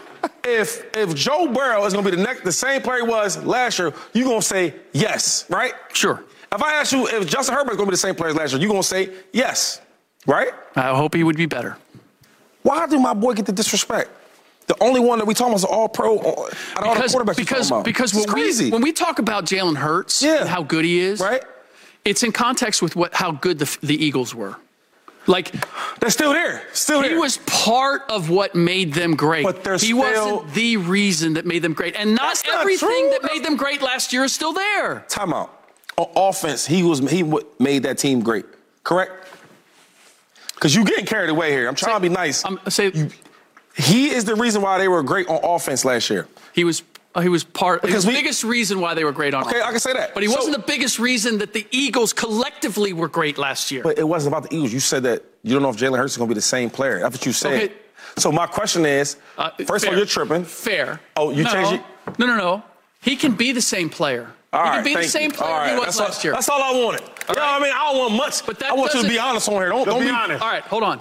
if 0.44 0.84
if 0.94 1.14
Joe 1.14 1.46
Burrow 1.48 1.86
is 1.86 1.94
gonna 1.94 2.04
be 2.10 2.14
the 2.16 2.22
next 2.22 2.44
the 2.44 2.52
same 2.52 2.82
player 2.82 2.98
he 3.04 3.08
was 3.08 3.42
last 3.44 3.78
year, 3.78 3.94
you 4.12 4.24
gonna 4.24 4.42
say 4.42 4.74
yes, 4.92 5.46
right? 5.48 5.72
Sure. 5.94 6.22
If 6.52 6.62
I 6.62 6.74
ask 6.74 6.92
you 6.92 7.06
if 7.08 7.26
Justin 7.26 7.54
Herbert 7.54 7.70
is 7.72 7.76
gonna 7.78 7.86
be 7.88 7.94
the 7.94 7.96
same 7.96 8.14
player 8.14 8.28
as 8.30 8.36
last 8.36 8.52
year, 8.52 8.60
you 8.60 8.68
gonna 8.68 8.82
say 8.82 9.10
yes, 9.32 9.80
right? 10.26 10.50
I 10.76 10.94
hope 10.94 11.14
he 11.14 11.24
would 11.24 11.36
be 11.38 11.46
better. 11.46 11.78
Why 12.62 12.86
do 12.86 12.98
my 12.98 13.14
boy 13.14 13.32
get 13.34 13.46
the 13.46 13.52
disrespect? 13.52 14.10
The 14.66 14.82
only 14.82 15.00
one 15.00 15.18
that 15.18 15.26
we 15.26 15.34
talking 15.34 15.52
about 15.52 15.58
is 15.58 15.64
all 15.64 15.88
pro. 15.88 16.18
Out 16.18 16.26
all 16.26 16.46
the 16.46 17.00
Because, 17.00 17.14
quarterbacks 17.14 17.36
because, 17.36 17.70
because 17.82 18.10
It's 18.16 18.26
when, 18.26 18.34
crazy. 18.34 18.64
We, 18.66 18.70
when 18.72 18.82
we 18.82 18.92
talk 18.92 19.18
about 19.18 19.44
Jalen 19.44 19.76
Hurts 19.76 20.22
and 20.24 20.48
how 20.48 20.62
good 20.62 20.84
he 20.84 21.00
is, 21.00 21.20
right? 21.20 21.42
it's 22.04 22.22
in 22.22 22.32
context 22.32 22.80
with 22.82 22.96
what 22.96 23.14
how 23.14 23.32
good 23.32 23.58
the, 23.58 23.78
the 23.82 24.02
Eagles 24.02 24.34
were. 24.34 24.56
Like 25.26 25.52
they're 26.00 26.10
still 26.10 26.32
there, 26.34 26.62
still 26.74 27.00
he 27.02 27.08
there. 27.10 27.18
was 27.18 27.38
part 27.46 28.02
of 28.10 28.28
what 28.28 28.54
made 28.54 28.92
them 28.92 29.16
great. 29.16 29.42
But 29.44 29.64
they're 29.64 29.74
he 29.74 29.78
still- 29.78 29.96
wasn't 29.98 30.52
the 30.54 30.76
reason 30.76 31.34
that 31.34 31.46
made 31.46 31.62
them 31.62 31.72
great, 31.72 31.94
and 31.96 32.14
not 32.14 32.42
not 32.46 32.60
everything 32.60 32.88
true. 32.88 33.10
that 33.22 33.32
made 33.32 33.42
them 33.44 33.56
great 33.56 33.80
last 33.80 34.12
year 34.12 34.24
is 34.24 34.34
still 34.34 34.52
there. 34.52 35.04
Time 35.08 35.32
out. 35.32 35.50
On 35.96 36.08
offense, 36.14 36.66
he 36.66 36.82
was 36.82 36.98
he 37.10 37.22
made 37.58 37.84
that 37.84 37.96
team 37.98 38.20
great. 38.20 38.44
Correct? 38.82 39.12
Because 40.54 40.74
you 40.74 40.84
getting 40.84 41.06
carried 41.06 41.30
away 41.30 41.52
here. 41.52 41.68
I'm 41.68 41.74
trying 41.74 41.96
to 41.96 42.00
be 42.00 42.08
nice. 42.10 42.44
I'm 42.44 42.58
say 42.68 42.92
he 43.76 44.10
is 44.10 44.24
the 44.24 44.34
reason 44.34 44.62
why 44.62 44.78
they 44.78 44.88
were 44.88 45.02
great 45.02 45.28
on 45.28 45.40
offense 45.42 45.84
last 45.84 46.10
year. 46.10 46.26
He 46.52 46.64
was 46.64 46.82
uh, 47.14 47.20
he 47.20 47.28
was 47.28 47.44
part. 47.44 47.80
He 47.82 47.86
Because 47.86 48.04
was 48.06 48.14
the 48.14 48.20
biggest 48.20 48.42
reason 48.44 48.80
why 48.80 48.94
they 48.94 49.04
were 49.04 49.12
great 49.12 49.34
on. 49.34 49.42
Offense. 49.42 49.54
Okay, 49.54 49.60
offense. 49.60 49.86
I 49.86 49.90
can 49.92 49.96
say 49.96 50.00
that. 50.00 50.14
But 50.14 50.22
he 50.24 50.28
So- 50.28 50.34
wasn't 50.36 50.56
the 50.56 50.62
biggest 50.62 50.98
reason 50.98 51.38
that 51.38 51.52
the 51.52 51.64
Eagles 51.70 52.12
collectively 52.12 52.92
were 52.92 53.08
great 53.08 53.38
last 53.38 53.70
year. 53.70 53.82
But 53.84 53.98
it 53.98 54.08
wasn't 54.08 54.34
about 54.34 54.48
the 54.50 54.56
Eagles. 54.56 54.72
You 54.72 54.80
said 54.80 55.04
that 55.04 55.22
you 55.44 55.52
don't 55.52 55.62
know 55.62 55.70
if 55.70 55.76
Jalen 55.76 55.96
Hurts 55.98 56.14
is 56.14 56.16
going 56.18 56.28
to 56.28 56.34
be 56.34 56.38
the 56.38 56.42
same 56.42 56.70
player. 56.70 56.98
That's 57.00 57.16
what 57.16 57.24
you 57.26 57.32
said. 57.32 57.52
Okay. 57.54 57.72
So 58.16 58.30
my 58.32 58.46
question 58.46 58.84
is, 58.86 59.16
Uh, 59.38 59.50
first 59.66 59.84
of 59.84 59.90
all, 59.92 59.96
you're 59.96 60.06
tripping. 60.06 60.44
Fair. 60.44 61.00
Oh, 61.16 61.30
you 61.30 61.44
no, 61.44 61.50
changed 61.50 61.72
it? 61.72 61.82
No, 62.18 62.26
no, 62.26 62.36
no. 62.36 62.62
He 63.00 63.16
can 63.16 63.32
be 63.32 63.52
the 63.52 63.60
same 63.62 63.88
player. 63.90 64.30
All 64.52 64.62
he 64.62 64.68
right, 64.70 64.74
can 64.76 64.84
be 64.84 64.94
the 64.94 65.08
same 65.08 65.30
you. 65.30 65.36
player 65.36 65.50
All 65.52 65.58
right, 65.58 65.70
he 65.70 65.74
was 65.76 65.84
that's 65.86 66.00
last 66.00 66.18
all, 66.18 66.24
year. 66.24 66.32
That's 66.32 66.48
all 66.48 66.62
I 66.62 66.84
wanted. 66.84 67.00
You 67.28 67.34
know 67.34 67.42
what 67.42 67.60
I 67.60 67.60
mean? 67.60 67.72
I 67.74 67.92
don't 67.92 67.98
want 67.98 68.14
much. 68.14 68.46
But 68.46 68.58
that 68.60 68.70
I 68.70 68.74
want 68.74 68.94
you 68.94 69.02
to 69.02 69.08
be 69.08 69.18
honest 69.18 69.48
on 69.48 69.54
here. 69.54 69.68
Don't, 69.68 69.84
don't 69.84 70.00
be 70.02 70.08
All 70.10 70.28
right, 70.38 70.62
hold 70.62 70.82
on. 70.84 71.00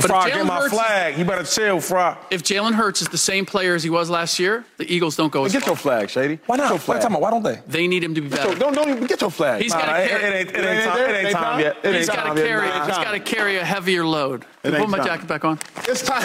Fry, 0.00 0.26
if 0.28 0.34
get 0.34 0.42
Jalen 0.42 0.46
my 0.46 0.56
Hurts- 0.56 0.74
flag. 0.74 1.18
You 1.18 1.24
better 1.24 1.44
chill, 1.44 1.80
Fry. 1.80 2.16
If 2.30 2.42
Jalen 2.42 2.74
Hurts 2.74 3.00
is 3.00 3.08
the 3.08 3.16
same 3.16 3.46
player 3.46 3.74
as 3.74 3.82
he 3.82 3.88
was 3.88 4.10
last 4.10 4.38
year, 4.38 4.64
the 4.76 4.92
Eagles 4.92 5.16
don't 5.16 5.32
go 5.32 5.46
as 5.46 5.52
Get 5.52 5.62
far. 5.62 5.70
your 5.70 5.76
flag, 5.76 6.10
Shady. 6.10 6.38
Why 6.44 6.56
not? 6.56 6.64
Get 6.64 6.68
your 6.68 6.72
What 6.74 6.82
flag. 6.82 7.00
you 7.02 7.06
about? 7.06 7.20
Why 7.22 7.30
don't 7.30 7.42
they? 7.42 7.60
They 7.66 7.86
need 7.86 8.04
him 8.04 8.14
to 8.14 8.20
be 8.20 8.28
better. 8.28 8.52
So 8.52 8.54
don't, 8.54 8.74
don't 8.74 8.90
even 8.90 9.06
get 9.06 9.20
your 9.22 9.30
flag. 9.30 9.62
He's 9.62 9.72
Nah, 9.72 9.78
got 9.80 9.86
nah, 9.86 9.92
to 9.96 10.02
it- 10.04 10.08
carry. 10.10 10.22
it 10.22 10.26
ain't- 10.36 10.48
it 10.50 10.56
ain't 10.64 10.84
time- 10.84 10.98
it 10.98 11.14
ain't 11.24 11.30
time 11.32 11.60
yet. 11.60 11.76
It 11.82 11.94
He's 11.94 12.08
ain't 12.10 12.18
got 12.18 12.34
to 12.36 12.42
carry. 12.42 12.68
Nah. 12.68 12.86
He's 12.86 12.96
got 12.96 13.10
to 13.12 13.20
carry 13.20 13.56
a 13.56 13.64
heavier 13.64 14.04
load. 14.04 14.44
It 14.74 14.80
Put 14.80 14.88
my 14.90 14.98
time. 14.98 15.06
jacket 15.06 15.26
back 15.28 15.44
on. 15.44 15.58
It's 15.86 16.02
time. 16.02 16.24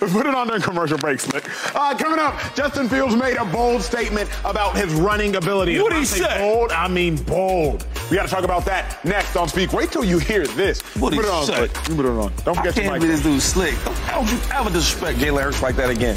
We 0.00 0.08
put 0.08 0.26
it 0.26 0.34
on 0.34 0.46
during 0.48 0.62
commercial 0.62 0.98
breaks, 0.98 1.24
Slick. 1.24 1.44
Uh, 1.74 1.96
coming 1.96 2.18
up, 2.18 2.34
Justin 2.54 2.88
Fields 2.88 3.14
made 3.16 3.36
a 3.36 3.44
bold 3.44 3.82
statement 3.82 4.28
about 4.44 4.76
his 4.76 4.92
running 4.94 5.36
ability. 5.36 5.78
What'd 5.78 5.92
When 5.92 6.02
he 6.04 6.24
I 6.24 6.28
say? 6.28 6.38
Bold, 6.38 6.72
I 6.72 6.88
mean 6.88 7.16
bold. 7.16 7.86
We 8.10 8.16
got 8.16 8.24
to 8.24 8.28
talk 8.34 8.44
about 8.44 8.64
that 8.66 9.04
next 9.04 9.36
on 9.36 9.48
Speak. 9.48 9.72
Wait 9.72 9.90
till 9.92 10.04
you 10.04 10.18
hear 10.18 10.46
this. 10.46 10.80
What'd 10.96 11.18
put 11.18 11.24
he 11.26 11.30
it 11.30 11.34
on, 11.34 11.44
say? 11.46 11.56
Slick. 11.68 11.88
You 11.88 11.94
put 11.96 12.04
it 12.06 12.08
on. 12.08 12.32
Don't 12.44 12.58
I 12.58 12.62
forget 12.62 12.76
your 12.76 12.84
can't 12.90 13.00
mic. 13.02 13.10
this 13.10 13.22
dude 13.22 13.40
slick. 13.42 13.74
Don't, 13.84 13.96
how 13.98 14.20
would 14.22 14.30
you 14.30 14.38
ever 14.52 14.70
disrespect 14.70 15.18
Jalen 15.18 15.42
Hurts 15.42 15.62
like 15.62 15.76
that 15.76 15.90
again? 15.90 16.16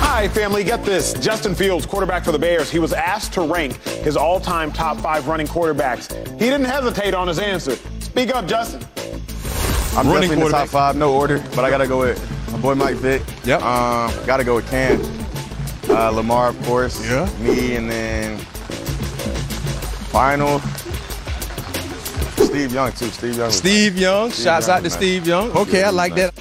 Right, 0.00 0.28
family, 0.32 0.64
get 0.64 0.84
this. 0.84 1.12
Justin 1.14 1.54
Fields, 1.54 1.86
quarterback 1.86 2.24
for 2.24 2.32
the 2.32 2.38
Bears, 2.40 2.70
he 2.70 2.80
was 2.80 2.92
asked 2.92 3.32
to 3.34 3.42
rank 3.42 3.80
his 4.02 4.16
all 4.16 4.40
time 4.40 4.72
top 4.72 4.96
five 4.98 5.28
running 5.28 5.46
quarterbacks. 5.46 6.12
He 6.32 6.46
didn't 6.46 6.64
hesitate 6.64 7.14
on 7.14 7.28
his 7.28 7.38
answer. 7.38 7.76
Speak 8.00 8.34
up, 8.34 8.46
Justin. 8.48 8.84
I'm 9.96 10.08
Running 10.08 10.32
in 10.32 10.40
the 10.40 10.48
top 10.48 10.68
five, 10.68 10.96
no 10.96 11.14
order, 11.14 11.38
but 11.54 11.64
I 11.64 11.70
gotta 11.70 11.86
go 11.86 12.00
with 12.00 12.50
my 12.50 12.58
boy 12.58 12.74
Mike 12.74 12.96
Vick. 12.96 13.22
Yep. 13.44 13.62
Um, 13.62 14.12
gotta 14.26 14.42
go 14.42 14.56
with 14.56 14.68
Cam. 14.70 15.00
Uh, 15.88 16.10
Lamar, 16.10 16.48
of 16.48 16.62
course. 16.64 17.04
Yeah. 17.04 17.28
Me, 17.40 17.76
and 17.76 17.88
then 17.88 18.38
final. 20.10 20.58
Steve 22.44 22.72
Young 22.72 22.90
too. 22.92 23.06
Steve 23.06 23.36
Young. 23.36 23.50
Steve 23.52 23.96
Young. 23.98 24.30
Steve 24.30 24.44
Shouts 24.44 24.66
Young 24.66 24.76
out 24.78 24.82
to. 24.84 24.90
Steve 24.90 25.26
Young. 25.28 25.50
Okay, 25.52 25.84
I 25.84 25.90
like 25.90 26.14
that. 26.16 26.34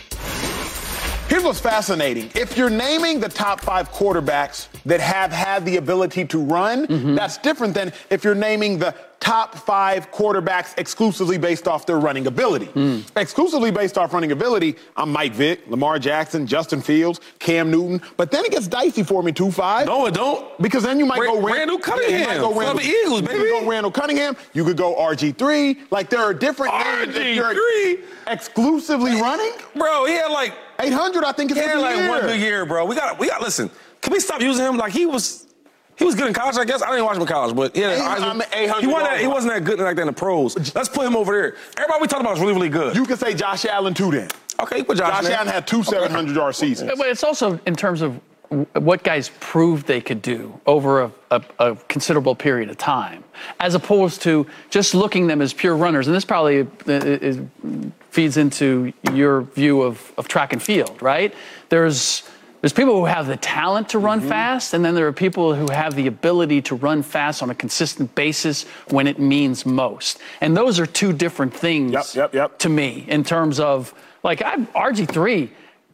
Here's 1.29 1.43
what's 1.43 1.59
fascinating. 1.59 2.31
If 2.35 2.57
you're 2.57 2.69
naming 2.69 3.19
the 3.19 3.27
top 3.27 3.59
five 3.59 3.91
quarterbacks 3.91 4.69
that 4.85 5.01
have 5.01 5.31
had 5.33 5.65
the 5.65 5.75
ability 5.75 6.23
to 6.25 6.39
run, 6.39 6.87
Mm-hmm. 6.87 7.15
that's 7.15 7.37
different 7.37 7.73
than 7.73 7.91
if 8.09 8.23
you're 8.23 8.33
naming 8.35 8.79
the 8.79 8.95
top 9.19 9.55
five 9.55 10.09
quarterbacks 10.11 10.77
exclusively 10.77 11.37
based 11.37 11.67
off 11.67 11.85
their 11.85 11.97
running 11.99 12.27
ability. 12.27 12.67
Mm. 12.67 13.03
Exclusively 13.17 13.71
based 13.71 13.97
off 13.97 14.13
running 14.13 14.31
ability, 14.31 14.75
I'm 14.95 15.11
Mike 15.11 15.33
Vick, 15.33 15.67
Lamar 15.67 15.99
Jackson, 15.99 16.47
Justin 16.47 16.81
Fields, 16.81 17.19
Cam 17.39 17.69
Newton. 17.71 18.01
But 18.15 18.31
then 18.31 18.45
it 18.45 18.51
gets 18.51 18.67
dicey 18.67 19.03
for 19.03 19.21
me, 19.21 19.33
2-5. 19.33 19.85
No, 19.87 20.05
it 20.05 20.13
don't. 20.13 20.57
Because 20.61 20.83
then 20.83 20.97
you 20.97 21.05
might 21.05 21.19
Ra- 21.19 21.33
go 21.33 21.41
Ran- 21.41 21.55
Randall 21.67 21.79
Yeah, 21.79 21.85
you 21.87 21.91
might 21.91 22.37
Cunningham 22.37 22.41
go 22.41 22.53
Randall- 22.59 22.75
the 22.77 22.83
Eagles, 22.89 23.21
You 23.21 23.27
baby. 23.27 23.39
could 23.39 23.49
go 23.63 23.69
Randall 23.69 23.91
Cunningham. 23.91 24.37
You 24.53 24.63
could 24.63 24.77
go 24.77 24.95
RG3. 24.95 25.77
Like 25.91 26.09
there 26.09 26.21
are 26.21 26.33
different 26.33 26.73
names 26.75 27.15
if 27.15 27.35
you're 27.35 27.53
RG3? 27.53 28.03
exclusively 28.27 29.19
running. 29.19 29.51
Bro, 29.75 30.05
he 30.05 30.13
had 30.13 30.27
like 30.31 30.53
800, 30.79 31.23
I 31.23 31.31
think, 31.31 31.51
is 31.51 31.57
he 31.57 31.63
had 31.63 31.71
every 31.71 31.81
like 31.83 31.95
year. 31.97 32.09
one 32.09 32.21
good 32.21 32.39
year, 32.39 32.65
bro. 32.65 32.85
We 32.85 32.95
got 32.95 33.19
we 33.19 33.27
got 33.27 33.41
listen. 33.41 33.69
Can 34.01 34.13
we 34.13 34.19
stop 34.19 34.41
using 34.41 34.65
him 34.65 34.77
like 34.77 34.91
he 34.93 35.05
was? 35.05 35.45
He 35.97 36.05
was 36.05 36.13
good 36.13 36.27
in 36.27 36.33
college, 36.33 36.57
I 36.57 36.65
guess. 36.65 36.83
I 36.83 36.91
didn't 36.91 37.05
watch 37.05 37.15
him 37.15 37.23
in 37.23 37.27
college, 37.27 37.55
but 37.55 37.75
yeah, 37.75 37.97
I'm 38.21 38.39
800 38.53 38.81
he 38.81 38.85
wasn't 38.85 39.03
that, 39.05 39.09
yards. 39.09 39.21
he 39.21 39.27
wasn't 39.27 39.53
that 39.53 39.63
good 39.63 39.79
like 39.79 39.95
that 39.95 40.01
in 40.03 40.07
the 40.07 40.13
pros. 40.13 40.75
Let's 40.75 40.89
put 40.89 41.07
him 41.07 41.15
over 41.15 41.31
there. 41.33 41.55
Everybody 41.75 42.01
we 42.03 42.07
talking 42.07 42.23
about 42.25 42.35
is 42.37 42.41
really 42.41 42.53
really 42.53 42.69
good. 42.69 42.95
You 42.95 43.05
can 43.05 43.17
say 43.17 43.33
Josh 43.33 43.65
Allen 43.65 43.95
too 43.95 44.11
then. 44.11 44.29
Okay, 44.59 44.83
put 44.83 44.97
Josh, 44.97 45.11
Allen. 45.11 45.23
Josh. 45.25 45.33
Allen 45.33 45.47
had 45.47 45.65
two 45.65 45.81
700 45.83 46.35
yard 46.35 46.55
seasons. 46.55 46.91
But 46.95 47.07
it's 47.07 47.23
also 47.23 47.59
in 47.65 47.75
terms 47.75 48.01
of 48.03 48.11
w- 48.11 48.21
what 48.73 49.03
guys 49.03 49.29
proved 49.39 49.87
they 49.87 50.01
could 50.01 50.21
do 50.21 50.59
over 50.65 51.01
a, 51.01 51.11
a, 51.31 51.41
a 51.59 51.75
considerable 51.87 52.35
period 52.35 52.69
of 52.69 52.77
time, 52.77 53.23
as 53.59 53.75
opposed 53.75 54.21
to 54.21 54.47
just 54.69 54.95
looking 54.95 55.27
them 55.27 55.41
as 55.41 55.53
pure 55.53 55.75
runners. 55.75 56.07
And 56.07 56.15
this 56.15 56.25
probably 56.25 56.61
uh, 56.61 56.67
is, 56.87 57.41
feeds 58.09 58.37
into 58.37 58.93
your 59.13 59.41
view 59.41 59.81
of, 59.81 60.13
of 60.17 60.27
track 60.27 60.53
and 60.53 60.63
field, 60.63 61.01
right? 61.01 61.33
There's 61.69 62.23
there's 62.61 62.73
people 62.73 62.95
who 62.95 63.05
have 63.05 63.27
the 63.27 63.37
talent 63.37 63.89
to 63.89 63.99
run 63.99 64.19
fast, 64.19 64.73
and 64.73 64.83
then 64.83 64.95
there 64.95 65.05
are 65.07 65.13
people 65.13 65.53
who 65.53 65.71
have 65.71 65.95
the 65.95 66.07
ability 66.07 66.63
to 66.63 66.75
run 66.75 67.03
fast 67.03 67.43
on 67.43 67.51
a 67.51 67.55
consistent 67.55 68.15
basis 68.15 68.63
when 68.89 69.05
it 69.05 69.19
means 69.19 69.63
most. 69.63 70.19
And 70.41 70.57
those 70.57 70.79
are 70.79 70.87
two 70.87 71.13
different 71.13 71.53
things 71.53 72.13
to 72.13 72.69
me 72.69 73.05
in 73.07 73.23
terms 73.23 73.59
of 73.59 73.93
like 74.23 74.41
I 74.41 74.55
RG3, 74.57 75.49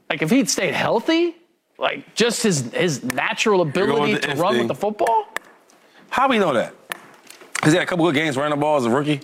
like 0.09 0.21
if 0.21 0.29
he'd 0.29 0.49
stayed 0.49 0.73
healthy, 0.73 1.35
like 1.77 2.13
just 2.15 2.43
his 2.43 2.71
his 2.73 3.03
natural 3.03 3.61
ability 3.61 4.13
with 4.13 4.21
to 4.23 4.35
run 4.35 4.53
thing. 4.53 4.59
with 4.59 4.67
the 4.69 4.75
football. 4.75 5.25
How 6.09 6.27
we 6.27 6.37
know 6.37 6.53
that? 6.53 6.73
Because 7.55 7.73
he 7.73 7.77
had 7.79 7.83
a 7.83 7.89
couple 7.89 8.05
good 8.05 8.15
games 8.15 8.37
running 8.37 8.51
the 8.57 8.61
ball 8.61 8.77
as 8.77 8.85
a 8.85 8.89
rookie. 8.89 9.21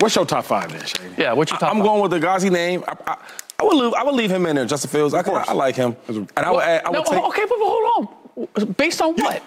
What's 0.00 0.16
your 0.16 0.26
top 0.26 0.44
five 0.44 0.70
then, 0.72 0.84
Shane? 0.84 1.14
Yeah, 1.16 1.32
what's 1.32 1.50
your 1.50 1.58
top 1.60 1.70
I'm 1.70 1.76
five? 1.78 1.84
going 1.86 2.02
with 2.02 2.10
the 2.10 2.20
guys 2.20 2.44
name. 2.44 2.84
I, 2.88 2.96
I, 3.06 3.16
I 3.58 3.62
would 3.64 3.76
leave, 3.76 3.92
I 3.94 4.02
would 4.02 4.14
leave 4.14 4.30
him 4.30 4.46
in 4.46 4.56
there, 4.56 4.64
Justin 4.64 4.90
Fields. 4.90 5.12
I, 5.14 5.20
I, 5.20 5.44
I 5.48 5.52
like 5.52 5.76
him, 5.76 5.94
and 6.08 6.26
I 6.36 6.50
would, 6.50 6.62
add, 6.62 6.84
I 6.84 6.90
would 6.90 6.96
no, 6.96 7.04
take. 7.04 7.22
okay, 7.24 7.44
but 7.44 7.56
hold 7.58 8.08
on. 8.56 8.72
Based 8.72 9.02
on 9.02 9.14
what? 9.16 9.42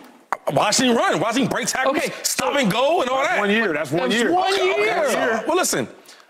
Watching 0.51 0.89
him 0.91 0.97
run, 0.97 1.19
watching 1.19 1.43
him 1.43 1.49
break 1.49 1.67
tackles, 1.67 1.97
Okay, 1.97 2.11
stop 2.21 2.55
and 2.55 2.71
go, 2.71 3.01
and 3.01 3.09
all 3.09 3.23
that. 3.23 3.39
one 3.39 3.49
year. 3.49 3.73
That's 3.73 3.91
one 3.91 4.09
That's 4.09 4.21
year. 4.21 4.31
one 4.31 4.53
Okay, 4.53 4.71
okay, 4.73 4.83
year. 4.83 5.09
so- 5.09 5.43
well, 5.47 5.57
listen. 5.57 5.87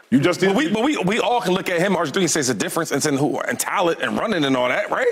You 0.09 0.19
just 0.19 0.39
did. 0.39 0.49
But 0.49 0.55
we, 0.57 0.71
but 0.71 0.83
we, 0.83 0.97
we 0.99 1.19
all 1.19 1.41
can 1.41 1.53
look 1.53 1.69
at 1.69 1.79
him, 1.79 1.93
RG3, 1.95 2.17
and 2.17 2.29
say 2.31 2.39
it's 2.41 2.49
a 2.49 2.53
difference 2.53 2.91
and, 2.91 3.01
saying 3.01 3.17
who, 3.17 3.39
and 3.39 3.59
talent 3.59 4.01
and 4.01 4.17
running 4.17 4.45
and 4.45 4.55
all 4.55 4.69
that, 4.69 4.91
right? 4.91 5.07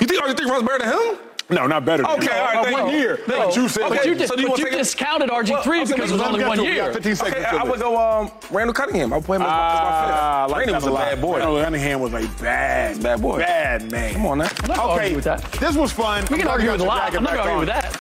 You 0.00 0.06
think 0.06 0.22
RG3 0.22 0.46
runs 0.46 0.62
better 0.66 0.84
than 0.84 0.92
him? 0.92 1.18
No, 1.50 1.66
not 1.66 1.84
better. 1.84 2.04
Than 2.04 2.12
Okay, 2.12 2.26
him. 2.26 2.32
all 2.32 2.44
right, 2.54 2.64
thank 2.64 2.78
one 2.78 2.90
you. 2.94 2.98
year. 3.00 3.18
No, 3.26 3.46
But 3.46 3.56
you 3.56 3.68
said 3.68 3.88
But 3.88 4.04
you, 4.06 4.12
Okay, 4.14 4.26
so 4.26 4.36
do 4.36 4.42
you 4.42 4.48
but 4.50 4.58
you 4.60 4.70
discounted 4.70 5.30
RG3 5.30 5.66
Well, 5.66 5.84
because 5.86 6.10
it 6.10 6.12
was 6.12 6.22
only 6.22 6.44
one 6.44 6.58
to 6.58 6.62
year. 6.64 6.84
got 6.86 6.94
15 6.94 7.16
seconds 7.16 7.36
Okay, 7.44 7.56
I 7.56 7.62
it. 7.62 7.68
would 7.68 7.80
go 7.80 7.98
um, 7.98 8.30
Randall 8.52 8.72
Cunningham. 8.74 9.12
I 9.12 9.16
would 9.16 9.24
put 9.26 9.34
him 9.36 9.42
as, 9.42 9.48
Ah, 9.50 9.54
as 9.54 9.60
my 9.60 9.66
I 9.66 10.44
fifth. 10.46 10.52
like 10.52 10.58
Randy 10.66 10.72
was 10.74 10.84
a 10.84 10.90
lot. 10.92 11.00
bad 11.10 11.20
boy. 11.20 11.38
Randall 11.38 11.62
Cunningham 11.64 12.00
was 12.00 12.14
a 12.14 12.28
bad, 12.40 13.02
Bad 13.02 13.20
boy. 13.20 13.38
bad 13.38 13.90
man. 13.90 14.12
Come 14.14 14.26
on 14.26 14.38
now. 14.38 14.44
I'm 14.62 14.68
not 14.68 14.76
gonna 14.76 14.92
Okay, 14.92 15.16
with 15.16 15.24
that. 15.24 15.42
this 15.52 15.76
was 15.76 15.90
fun. 15.92 16.24
We 16.30 16.38
can 16.38 16.46
argue 16.46 16.70
with 16.70 16.80
a 16.82 16.84
lot. 16.84 17.12
I'm 17.14 17.22
not 17.24 17.32
jacket 17.32 17.36
gonna 17.38 17.50
argue 17.50 17.58
with 17.58 17.68
back 17.68 17.99